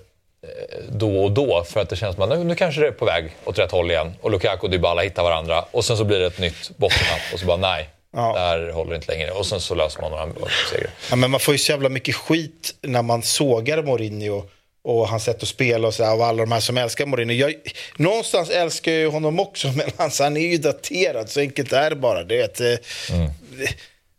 då 0.88 1.24
och 1.24 1.32
då 1.32 1.64
för 1.64 1.80
att 1.80 1.88
det 1.88 1.96
känns 1.96 2.14
som 2.14 2.22
att 2.24 2.38
nu, 2.38 2.44
nu 2.44 2.54
kanske 2.54 2.80
det 2.80 2.86
är 2.86 2.92
på 2.92 3.04
väg 3.04 3.36
åt 3.44 3.58
rätt 3.58 3.70
håll 3.70 3.90
igen. 3.90 4.14
Och 4.20 4.30
Lukaku 4.30 4.62
och 4.66 4.70
Dybala 4.70 5.02
hittar 5.02 5.22
varandra 5.22 5.64
och 5.70 5.84
sen 5.84 5.96
så 5.96 6.04
blir 6.04 6.18
det 6.18 6.26
ett 6.26 6.38
nytt 6.38 6.70
bottennapp 6.76 7.20
och 7.32 7.40
så 7.40 7.46
bara 7.46 7.56
nej, 7.56 7.88
Ja. 8.12 8.32
det 8.32 8.40
här 8.40 8.70
håller 8.72 8.94
inte 8.94 9.12
längre. 9.12 9.30
Och 9.30 9.46
sen 9.46 9.60
så 9.60 9.74
löser 9.74 10.00
man 10.00 10.10
några 10.10 10.50
segrar. 10.70 10.90
Ja, 11.10 11.16
men 11.16 11.30
man 11.30 11.40
får 11.40 11.54
ju 11.54 11.58
så 11.58 11.72
jävla 11.72 11.88
mycket 11.88 12.14
skit 12.14 12.74
när 12.80 13.02
man 13.02 13.22
sågar 13.22 13.82
Mourinho 13.82 14.44
och 14.82 15.08
hans 15.08 15.24
sätt 15.24 15.42
att 15.42 15.48
spela 15.48 15.88
och 15.88 15.94
så 15.94 16.04
här, 16.04 16.16
och 16.16 16.26
alla 16.26 16.42
de 16.42 16.52
här 16.52 16.60
som 16.60 16.78
älskar 16.78 17.06
Mourinho. 17.06 17.34
Jag, 17.34 17.54
någonstans 17.96 18.50
älskar 18.50 18.92
jag 18.92 19.00
ju 19.00 19.08
honom 19.08 19.40
också, 19.40 19.68
men 19.76 19.90
alltså, 19.96 20.22
han 20.22 20.36
är 20.36 20.40
ju 20.40 20.58
daterad. 20.58 21.30
Så 21.30 21.40
enkelt 21.40 21.72
är 21.72 21.90
det 21.90 21.96
bara. 21.96 22.24
Det 22.24 22.36
vet, 22.36 22.60
eh, 22.60 22.74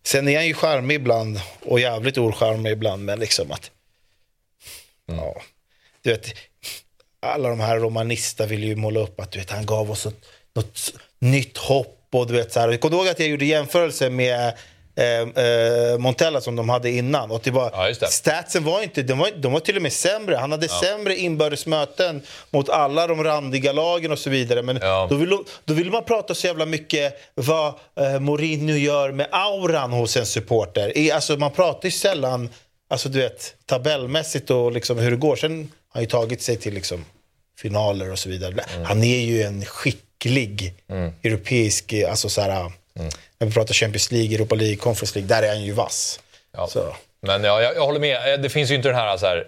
Sen 0.03 0.27
är 0.27 0.35
han 0.35 0.47
ju 0.47 0.53
charmig 0.53 0.95
ibland 0.95 1.39
och 1.65 1.79
jävligt 1.79 2.17
ocharmig 2.17 2.71
ibland, 2.71 3.05
men 3.05 3.19
liksom 3.19 3.51
att... 3.51 3.71
Ja, 5.05 5.35
du 6.03 6.09
vet, 6.11 6.27
alla 7.25 7.49
de 7.49 7.59
här 7.59 7.77
romanista 7.79 8.45
vill 8.45 8.63
ju 8.63 8.75
måla 8.75 8.99
upp 8.99 9.19
att 9.19 9.31
du 9.31 9.39
vet, 9.39 9.51
han 9.51 9.65
gav 9.65 9.91
oss 9.91 10.05
ett, 10.05 10.25
något 10.55 10.93
nytt 11.19 11.57
hopp. 11.57 11.97
Och 12.13 12.27
du 12.27 12.33
vet, 12.33 12.51
så 12.53 12.59
här. 12.59 12.77
Kommer 12.77 12.91
du 12.97 12.97
ihåg 13.03 13.07
att 13.11 13.19
jag 13.19 13.27
gjorde 13.29 13.45
jämförelse 13.45 14.09
med 14.09 14.53
eh, 14.95 15.43
eh, 15.45 15.97
Montella 15.97 16.41
som 16.41 16.55
de 16.55 16.69
hade 16.69 16.89
innan? 16.91 17.31
Och 17.31 17.41
det 17.43 17.51
var, 17.51 17.71
Ja, 17.73 17.87
det. 17.99 18.07
Statsen 18.07 18.63
var 18.63 18.81
inte, 18.81 19.01
de 19.03 19.17
var, 19.19 19.29
de 19.35 19.51
var 19.53 19.59
till 19.59 19.75
och 19.75 19.81
med 19.81 19.93
sämre. 19.93 20.35
Han 20.35 20.51
hade 20.51 20.67
sämre 20.67 21.15
inbördes 21.17 21.65
möten 21.65 22.21
mot 22.49 22.69
alla 22.69 23.07
de 23.07 23.23
randiga 23.23 23.71
lagen 23.71 24.11
och 24.11 24.19
så 24.19 24.29
vidare. 24.29 24.61
Men 24.61 24.79
Ja. 24.81 25.07
då, 25.09 25.15
vill, 25.15 25.37
då 25.65 25.73
vill 25.73 25.91
man 25.91 26.03
prata 26.03 26.35
så 26.35 26.47
jävla 26.47 26.65
mycket 26.65 27.13
vad 27.35 27.73
eh, 27.99 28.19
Mourinho 28.19 28.75
gör 28.75 29.11
med 29.11 29.27
auran 29.31 29.91
hos 29.91 30.17
en 30.17 30.25
supporter. 30.25 30.97
I, 30.97 31.11
alltså, 31.11 31.37
man 31.37 31.51
pratar 31.51 31.85
ju 31.87 31.91
sällan 31.91 32.49
alltså, 32.89 33.09
du 33.09 33.19
vet, 33.19 33.55
tabellmässigt 33.65 34.49
och 34.49 34.71
liksom 34.71 34.97
hur 34.97 35.11
det 35.11 35.17
går. 35.17 35.35
Sen 35.35 35.71
har 35.93 35.99
han 35.99 36.03
ju 36.03 36.07
tagit 36.09 36.41
sig 36.41 36.57
till 36.57 36.73
liksom, 36.73 37.05
finaler 37.57 38.11
och 38.11 38.19
så 38.19 38.29
vidare. 38.29 38.53
Han 38.83 39.03
är 39.03 39.19
ju 39.19 39.41
en 39.41 39.65
skicklig 39.65 40.73
europeisk, 41.23 41.93
alltså 41.93 42.29
så 42.29 42.41
här, 42.41 42.71
när 43.39 43.47
vi 43.47 43.53
pratar 43.53 43.73
Champions 43.73 44.11
League, 44.11 44.35
Europa 44.35 44.55
League, 44.55 44.75
Conference 44.75 45.19
League, 45.19 45.35
där 45.35 45.43
är 45.47 45.53
han 45.53 45.63
ju 45.63 45.71
vass. 45.71 46.19
Ja. 46.51 46.67
Så. 46.67 46.95
Men 47.21 47.43
ja, 47.43 47.61
jag, 47.61 47.75
jag 47.75 47.85
håller 47.85 47.99
med. 47.99 48.41
Det 48.41 48.49
finns 48.49 48.71
ju 48.71 48.75
inte 48.75 48.87
den 48.87 48.95
här, 48.95 49.17
så 49.17 49.25
här 49.25 49.47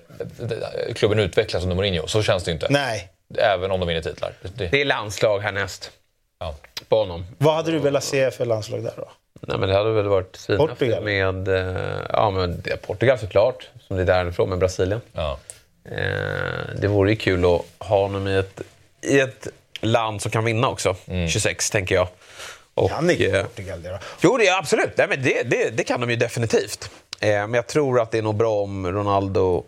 klubben 0.95 1.19
utvecklas 1.19 1.63
under 1.63 1.75
Mourinho. 1.75 2.07
Så 2.07 2.23
känns 2.23 2.43
det 2.43 2.51
ju 2.51 2.53
inte. 2.53 2.67
Nej. 2.69 3.09
Även 3.37 3.71
om 3.71 3.79
de 3.79 3.87
vinner 3.87 4.01
titlar. 4.01 4.33
Det, 4.41 4.67
Det 4.67 4.81
är 4.81 4.85
landslag 4.85 5.39
härnäst 5.39 5.91
ja. 6.39 6.55
på 6.89 6.99
honom. 6.99 7.25
Vad 7.37 7.55
hade 7.55 7.71
du 7.71 7.79
velat 7.79 8.03
se 8.03 8.31
för 8.31 8.45
landslag 8.45 8.83
där 8.83 8.93
då? 8.97 9.11
Nej, 9.41 9.57
men 9.57 9.69
det 9.69 9.75
hade 9.75 9.91
väl 9.91 10.07
varit 10.07 10.47
Portugal? 10.57 11.03
med... 11.03 11.47
eh, 11.47 12.01
Ja, 12.09 12.29
men 12.31 12.63
Portugal 12.81 13.19
såklart, 13.19 13.69
som 13.87 13.97
det 13.97 14.03
är 14.03 14.07
därifrån, 14.07 14.49
med 14.49 14.57
Brasilien. 14.57 15.01
Ja. 15.13 15.39
Eh, 15.85 16.75
det 16.81 16.87
vore 16.87 17.09
ju 17.09 17.15
kul 17.15 17.45
att 17.45 17.61
ha 17.87 17.99
honom 18.01 18.27
i 18.27 18.37
ett, 18.37 18.61
i 19.01 19.19
ett 19.19 19.47
land 19.81 20.21
som 20.21 20.31
kan 20.31 20.43
vinna 20.45 20.67
också. 20.69 20.95
26, 21.29 21.69
tänker 21.69 21.95
jag. 21.95 22.07
Och, 22.73 22.89
Kan 22.89 23.09
inte 23.09 23.25
eh, 23.25 23.43
Portugal 23.43 23.81
det 23.83 23.89
då? 23.89 23.97
Jo, 24.21 24.37
det 24.37 24.49
absolut. 24.49 24.97
Nej, 24.97 25.07
men 25.09 25.23
det, 25.23 25.43
det, 25.43 25.69
det 25.69 25.83
kan 25.83 26.01
de 26.01 26.09
ju 26.09 26.15
definitivt. 26.15 26.89
Eh, 27.19 27.29
men 27.29 27.53
jag 27.53 27.67
tror 27.67 28.01
att 28.01 28.11
det 28.11 28.17
är 28.17 28.21
nog 28.21 28.35
bra 28.35 28.61
om 28.61 28.91
Ronaldo 28.91 29.63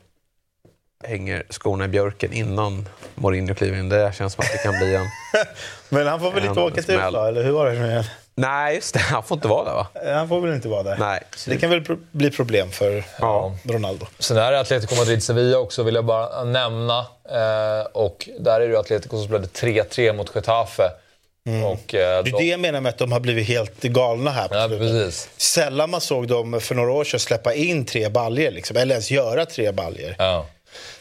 hänger 1.03 1.43
skorna 1.49 1.85
i 1.85 1.87
björken 1.87 2.33
innan 2.33 2.89
Mourinho 3.15 3.55
kliver 3.55 3.79
in. 3.79 3.89
Det 3.89 4.15
känns 4.15 4.33
som 4.33 4.41
att 4.41 4.51
det 4.51 4.57
kan 4.57 4.77
bli 4.77 4.95
en... 4.95 5.05
Men 5.89 6.07
han 6.07 6.19
får 6.19 6.31
väl 6.31 6.45
inte 6.45 6.59
En 6.59 6.65
åka 6.65 6.81
till. 6.81 6.95
USA, 6.95 7.27
eller 7.27 7.43
hur 7.43 7.51
var 7.51 7.65
det 7.71 7.79
nu 7.79 7.87
igen? 7.87 8.03
Nej, 8.37 8.75
just 8.75 8.93
det. 8.93 8.99
Han 8.99 9.23
får 9.23 9.35
inte 9.37 9.47
vara 9.47 9.63
där 9.65 9.73
va? 9.73 9.87
Han 10.17 10.29
får 10.29 10.41
väl 10.41 10.53
inte 10.55 10.67
vara 10.67 10.83
där. 10.83 10.97
Nej. 10.99 11.23
Det 11.47 11.57
kan 11.57 11.69
väl 11.69 11.81
pro- 11.85 11.97
bli 12.11 12.31
problem 12.31 12.71
för 12.71 13.03
Ja. 13.19 13.55
Ronaldo. 13.63 14.05
Sen 14.19 14.37
är 14.37 14.51
det 14.51 14.59
Atletico 14.59 14.95
Madrid-Sevilla 14.95 15.57
också, 15.57 15.83
vill 15.83 15.95
jag 15.95 16.05
bara 16.05 16.43
nämna. 16.43 16.99
Eh, 17.29 17.85
och 17.93 18.29
där 18.39 18.61
är 18.61 18.67
det 18.69 18.79
Atletico 18.79 19.17
som 19.17 19.25
spelade 19.25 19.47
3-3 19.47 20.13
mot 20.13 20.35
Getafe. 20.35 20.83
Och, 20.83 21.53
eh, 21.53 21.59
Mm. 21.65 21.77
Det 21.85 21.99
är 21.99 22.23
de- 22.23 22.31
det 22.31 22.43
jag 22.43 22.59
menar 22.59 22.81
med 22.81 22.89
att 22.89 22.97
de 22.97 23.11
har 23.11 23.19
blivit 23.19 23.47
helt 23.47 23.81
galna 23.81 24.31
här 24.31 24.47
på 24.47 24.55
Ja, 24.55 24.67
precis. 24.67 25.29
Sällan 25.37 25.89
man 25.89 26.01
såg 26.01 26.27
dem 26.27 26.61
för 26.61 26.75
några 26.75 26.91
år 26.91 27.03
sedan 27.03 27.19
släppa 27.19 27.53
in 27.53 27.85
tre 27.85 28.09
baljer 28.09 28.51
liksom, 28.51 28.77
eller 28.77 28.91
ens 28.95 29.11
göra 29.11 29.45
tre 29.45 29.71
baljer. 29.71 30.15
Ja. 30.19 30.45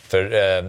För 0.09 0.33
eh, 0.33 0.59
eh, 0.59 0.65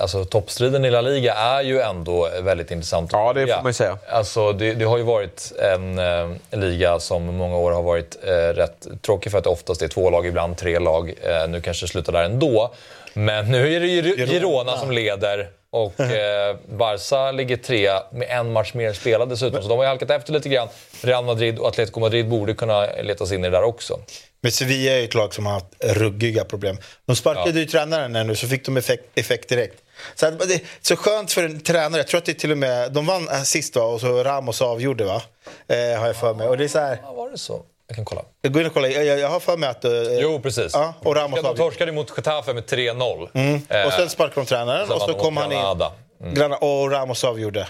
alltså, 0.00 0.24
toppstriden 0.24 0.84
i 0.84 0.90
La 0.90 1.00
Liga 1.00 1.34
är 1.34 1.62
ju 1.62 1.80
ändå 1.80 2.28
väldigt 2.42 2.70
intressant. 2.70 3.10
Ja, 3.12 3.32
det 3.32 3.46
får 3.46 3.62
man 3.62 3.66
ju 3.66 3.72
säga. 3.72 3.98
Alltså, 4.08 4.52
det, 4.52 4.74
det 4.74 4.84
har 4.84 4.96
ju 4.98 5.02
varit 5.02 5.52
en 5.58 5.98
eh, 5.98 6.28
liga 6.50 7.00
som 7.00 7.24
många 7.24 7.56
år 7.56 7.72
har 7.72 7.82
varit 7.82 8.16
eh, 8.24 8.30
rätt 8.32 8.86
tråkig 9.02 9.32
för 9.32 9.38
att 9.38 9.44
det 9.44 9.50
oftast 9.50 9.82
är 9.82 9.88
två 9.88 10.10
lag, 10.10 10.26
ibland 10.26 10.56
tre 10.56 10.78
lag. 10.78 11.14
Eh, 11.22 11.48
nu 11.48 11.60
kanske 11.60 11.84
det 11.86 11.90
slutar 11.90 12.12
där 12.12 12.24
ändå. 12.24 12.74
Men 13.14 13.50
nu 13.50 13.74
är 13.74 13.80
det 13.80 13.86
ju 13.86 14.02
Girona, 14.02 14.26
Girona. 14.26 14.76
som 14.76 14.90
leder. 14.90 15.48
Och 15.70 16.00
eh, 16.00 16.56
Barca 16.68 17.32
ligger 17.32 17.56
trea 17.56 18.02
med 18.10 18.28
en 18.30 18.52
match 18.52 18.74
mer 18.74 18.92
spelad 18.92 19.28
dessutom. 19.28 19.62
Så 19.62 19.68
de 19.68 19.76
har 19.76 19.84
ju 19.84 19.88
halkat 19.88 20.10
efter 20.10 20.32
lite 20.32 20.48
grann. 20.48 20.68
Real 21.02 21.24
Madrid 21.24 21.58
och 21.58 21.68
Atletico 21.68 22.00
Madrid 22.00 22.28
borde 22.28 22.54
kunna 22.54 22.86
leta 23.02 23.26
sig 23.26 23.36
in 23.38 23.44
i 23.44 23.50
det 23.50 23.56
där 23.56 23.64
också. 23.64 23.98
Men 24.44 24.52
Sevilla 24.52 24.92
är 24.92 25.04
ett 25.04 25.14
lag 25.14 25.34
som 25.34 25.46
har 25.46 25.52
haft 25.52 25.66
ruggiga 25.80 26.44
problem. 26.44 26.78
De 27.06 27.16
sparkade 27.16 27.50
Ja. 27.50 27.56
ju 27.58 27.66
tränaren 27.66 28.14
här 28.16 28.24
nu 28.24 28.36
så 28.36 28.48
fick 28.48 28.66
de 28.66 28.76
effekt, 28.76 29.04
effekt 29.14 29.48
direkt. 29.48 29.82
Så 30.14 30.26
att, 30.26 30.38
det 30.48 30.60
så 30.80 30.96
skönt 30.96 31.32
för 31.32 31.42
en 31.44 31.60
tränare. 31.60 32.00
Jag 32.00 32.06
tror 32.06 32.18
att 32.18 32.24
det 32.24 32.32
är 32.32 32.34
till 32.34 32.50
och 32.52 32.58
med, 32.58 32.92
de 32.92 33.06
vann 33.06 33.44
sist 33.44 33.76
va? 33.76 33.82
och 33.82 34.00
så 34.00 34.24
Ramos 34.24 34.62
avgjorde 34.62 35.04
va? 35.04 35.22
Eh, 35.68 35.98
har 36.00 36.06
jag 36.06 36.16
för 36.16 36.34
mig. 36.34 36.48
Och 36.48 36.56
det 36.58 36.64
är 36.64 36.68
så 36.68 36.78
här, 36.78 36.98
Ja, 37.02 37.12
var 37.12 37.30
det 37.30 37.38
så? 37.38 37.62
Jag 37.86 37.96
kan 37.96 38.04
kolla. 38.04 38.22
gå 38.48 38.60
in 38.60 38.66
och 38.66 38.74
kolla. 38.74 38.88
Jag, 38.88 39.18
jag 39.18 39.28
har 39.28 39.40
för 39.40 39.56
mig 39.56 39.68
att... 39.68 39.84
eh, 39.84 39.90
Jo, 40.20 40.40
precis. 40.42 40.70
Ja, 40.74 40.94
och 41.00 41.16
Ramos 41.16 41.42
de 41.42 41.56
torskade 41.56 41.92
mot 41.92 42.12
Getafe 42.16 42.52
med 42.54 42.64
3-0. 42.64 43.28
Eh, 43.68 43.86
Och 43.86 43.92
sen 43.92 44.08
sparkade 44.10 44.40
de 44.40 44.46
tränaren 44.46 44.86
sen 44.86 44.96
och 44.96 45.02
så 45.02 45.14
kom 45.14 45.36
han 45.36 45.52
in. 45.52 45.58
Granada. 45.58 45.92
Grana- 46.24 46.56
Och 46.56 46.90
Ramos 46.90 47.24
avgjorde. 47.24 47.68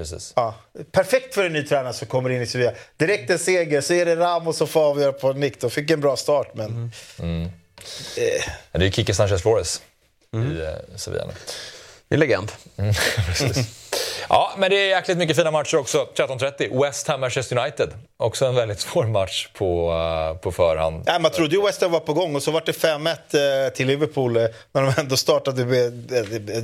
Precis. 0.00 0.32
Ja. 0.36 0.54
Perfekt 0.92 1.34
för 1.34 1.44
en 1.44 1.52
ny 1.52 1.62
tränare 1.62 1.92
som 1.92 2.08
kommer 2.08 2.30
in 2.30 2.42
i 2.42 2.46
Sevilla. 2.46 2.72
Direkt 2.96 3.30
en 3.30 3.38
seger, 3.38 3.80
så 3.80 3.92
är 3.94 4.06
det 4.06 4.16
Ramos 4.16 4.56
som 4.56 4.66
får 4.66 4.80
avgöra 4.80 5.12
på 5.12 5.32
nick. 5.32 5.60
De 5.60 5.70
fick 5.70 5.90
en 5.90 6.00
bra 6.00 6.16
start, 6.16 6.50
men... 6.54 6.92
Ja, 7.16 7.24
Det 8.72 8.78
är 8.78 8.82
ju 8.82 8.90
Kike 8.90 9.14
Sanchez 9.14 9.42
Flores 9.42 9.82
i 10.34 10.36
eh, 10.36 10.96
Sevilla 10.96 11.26
nu. 11.26 11.32
Det 12.08 12.14
är 12.14 12.18
legend. 12.18 12.52
Precis. 13.26 13.66
Ja, 14.30 14.52
men 14.56 14.70
det 14.70 14.76
är 14.76 14.88
jäkligt 14.88 15.18
mycket 15.18 15.36
fina 15.36 15.50
matcher 15.50 15.76
också. 15.76 16.08
13.30. 16.16 16.82
West 16.82 17.08
Ham 17.08 17.20
Manchester 17.20 17.58
United. 17.58 17.90
Också 18.16 18.46
en 18.46 18.54
väldigt 18.54 18.80
svår 18.90 19.04
match 19.04 19.48
på, 19.54 19.92
eh, 19.92 20.40
på 20.40 20.52
förhand. 20.52 21.02
Nej, 21.06 21.20
man 21.20 21.30
trodde 21.30 21.56
ju 21.56 21.62
West 21.62 21.82
Ham 21.82 21.92
var 21.92 22.00
på 22.00 22.12
gång 22.12 22.36
och 22.36 22.42
så 22.42 22.50
var 22.50 22.62
det 22.66 22.72
5-1 22.72 23.66
eh, 23.66 23.72
till 23.72 23.86
Liverpool 23.86 24.36
eh, 24.36 24.42
när 24.72 24.82
de 24.82 24.92
ändå 25.00 25.16
startade 25.16 25.64
med 25.64 26.12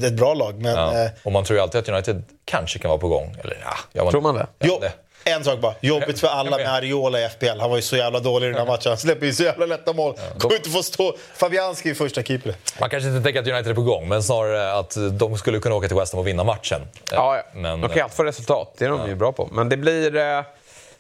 ett, 0.05 0.13
bra 0.13 0.35
lag. 0.35 0.63
Men, 0.63 0.77
Ja. 0.77 1.09
Och 1.23 1.33
man 1.33 1.45
tror 1.45 1.57
ju 1.57 1.63
alltid 1.63 1.81
att 1.81 1.89
United 1.89 2.23
kanske 2.45 2.79
kan 2.79 2.89
vara 2.89 3.01
på 3.01 3.09
gång. 3.09 3.37
Eller 3.45 3.59
ja, 3.65 3.77
ja 3.93 4.05
man, 4.05 4.11
Tror 4.11 4.23
man 4.23 4.35
det? 4.35 4.47
Ja, 4.59 4.67
jo, 4.69 4.79
det. 4.81 4.93
En 5.27 5.45
sak 5.45 5.61
bara. 5.61 5.75
Jobbigt 5.81 6.21
för 6.21 6.29
alla 6.29 6.57
med. 6.57 6.75
Ariola 6.75 7.21
i 7.21 7.29
FPL. 7.29 7.61
Han 7.61 7.71
var 7.71 7.77
ju 7.77 7.83
så 7.83 7.97
jävla 7.97 8.21
dålig 8.21 8.47
i 8.47 8.51
den 8.51 8.59
här 8.59 8.67
matchen. 8.67 8.89
Han 8.91 8.99
släpper 8.99 9.27
ju 9.27 9.33
så 9.33 9.43
jävla 9.43 9.67
lätta 9.67 9.93
mål. 9.93 10.15
Kommer 10.39 10.57
inte 10.57 10.71
få 10.71 10.83
stå. 10.83 11.15
Fabianski 11.35 11.91
är 11.91 11.95
första 11.95 12.23
keeper. 12.23 12.55
Man 12.81 12.91
kanske 12.91 13.09
inte 13.09 13.23
tänker 13.23 13.41
att 13.41 13.47
United 13.49 13.71
är 13.71 13.75
på 13.75 13.83
gång, 13.83 14.09
men 14.09 14.23
snarare 14.23 14.73
att 14.79 14.97
de 15.13 15.39
skulle 15.39 15.59
kunna 15.61 15.75
åka 15.75 15.89
till 15.89 15.97
West 15.97 16.13
Ham 16.13 16.21
och 16.21 16.27
vinna 16.27 16.45
matchen. 16.45 16.81
Ja, 17.13 17.37
ja. 17.37 17.43
Men, 17.61 17.81
de 17.81 17.89
kan 17.89 17.97
ju 17.97 18.03
alltid 18.03 18.17
få 18.17 18.25
resultat. 18.25 18.75
Det 18.79 18.85
är 18.85 18.89
de 18.89 19.09
ju 19.09 19.15
bra 19.15 19.33
på. 19.33 19.49
Men 19.53 19.69
det 19.69 19.77
blir... 19.77 20.17
Eh, 20.17 20.43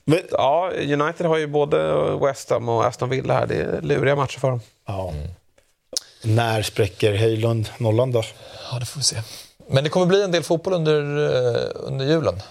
Men, 0.04 0.20
ja, 0.30 0.70
United 0.76 1.26
har 1.26 1.36
ju 1.36 1.46
både 1.46 1.92
West 2.26 2.50
Ham 2.50 2.68
och 2.68 2.84
Aston 2.86 3.08
Villa 3.08 3.34
här. 3.34 3.46
Det 3.46 3.54
är 3.54 3.80
luriga 3.82 4.16
matcher 4.16 4.38
för 4.38 4.50
dem. 4.50 4.60
ja. 4.86 5.12
När 6.22 6.62
spräcker 6.62 7.14
Höjlund 7.14 7.68
nollan 7.78 8.12
då? 8.12 8.22
Ja, 8.72 8.78
det 8.78 8.86
får 8.86 8.98
vi 9.00 9.04
se. 9.04 9.16
Men 9.68 9.84
det 9.84 9.90
kommer 9.90 10.06
bli 10.06 10.22
en 10.22 10.32
del 10.32 10.42
fotboll 10.42 10.72
under, 10.74 11.00
eh, 11.56 11.62
under 11.74 12.06
julen. 12.06 12.42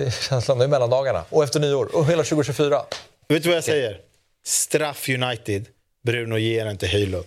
Det 0.00 0.06
är 0.06 0.10
känslan. 0.10 0.60
Är 0.60 0.68
mellandagarna. 0.68 1.24
Och 1.30 1.44
efter 1.44 1.60
nyår. 1.60 1.96
Och 1.96 2.06
hela 2.06 2.22
2024. 2.22 2.82
Vet 3.28 3.42
du 3.42 3.48
vad 3.48 3.56
jag 3.56 3.64
säger? 3.64 4.00
Straff 4.44 5.08
United. 5.08 5.66
Bruno 6.02 6.38
ger 6.38 6.70
inte 6.70 6.86
Höjlund. 6.86 7.24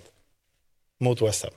Mot 0.99 1.21
West 1.21 1.43
Ham. 1.43 1.51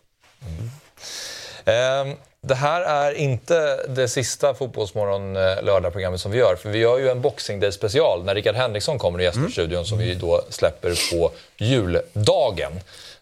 Ehm, 1.64 2.16
det 2.40 2.54
här 2.54 2.80
är 2.80 3.12
inte 3.12 3.86
det 3.88 4.08
sista 4.08 4.54
Fotbollsmorgon 4.54 5.36
eh, 5.36 5.62
lördagprogrammet 5.62 6.20
som 6.20 6.32
vi 6.32 6.38
gör. 6.38 6.56
För 6.56 6.70
vi 6.70 6.78
gör 6.78 6.98
ju 6.98 7.08
en 7.08 7.20
Boxing 7.20 7.60
Day 7.60 7.72
special 7.72 8.24
när 8.24 8.34
Rickard 8.34 8.54
Henriksson 8.54 8.98
kommer 8.98 9.18
och 9.18 9.24
gästar 9.24 9.48
studion 9.48 9.86
som 9.86 9.98
vi 9.98 10.14
då 10.14 10.44
släpper 10.50 11.10
på 11.10 11.30
juldagen. 11.56 12.72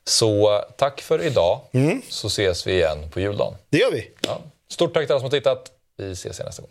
Så 0.04 0.56
eh, 0.56 0.62
tack 0.76 1.00
för 1.00 1.22
idag, 1.22 1.60
så 2.08 2.26
ses 2.26 2.66
vi 2.66 2.72
igen 2.72 3.10
på 3.10 3.20
juldagen. 3.20 3.54
Det 3.68 3.78
gör 3.78 3.90
vi. 3.92 4.10
Ja. 4.20 4.40
Stort 4.68 4.94
tack 4.94 5.06
till 5.06 5.12
alla 5.12 5.20
som 5.20 5.30
har 5.30 5.38
tittat. 5.38 5.70
Vi 5.96 6.12
ses 6.12 6.38
igen 6.38 6.46
nästa 6.46 6.62
gång. 6.62 6.70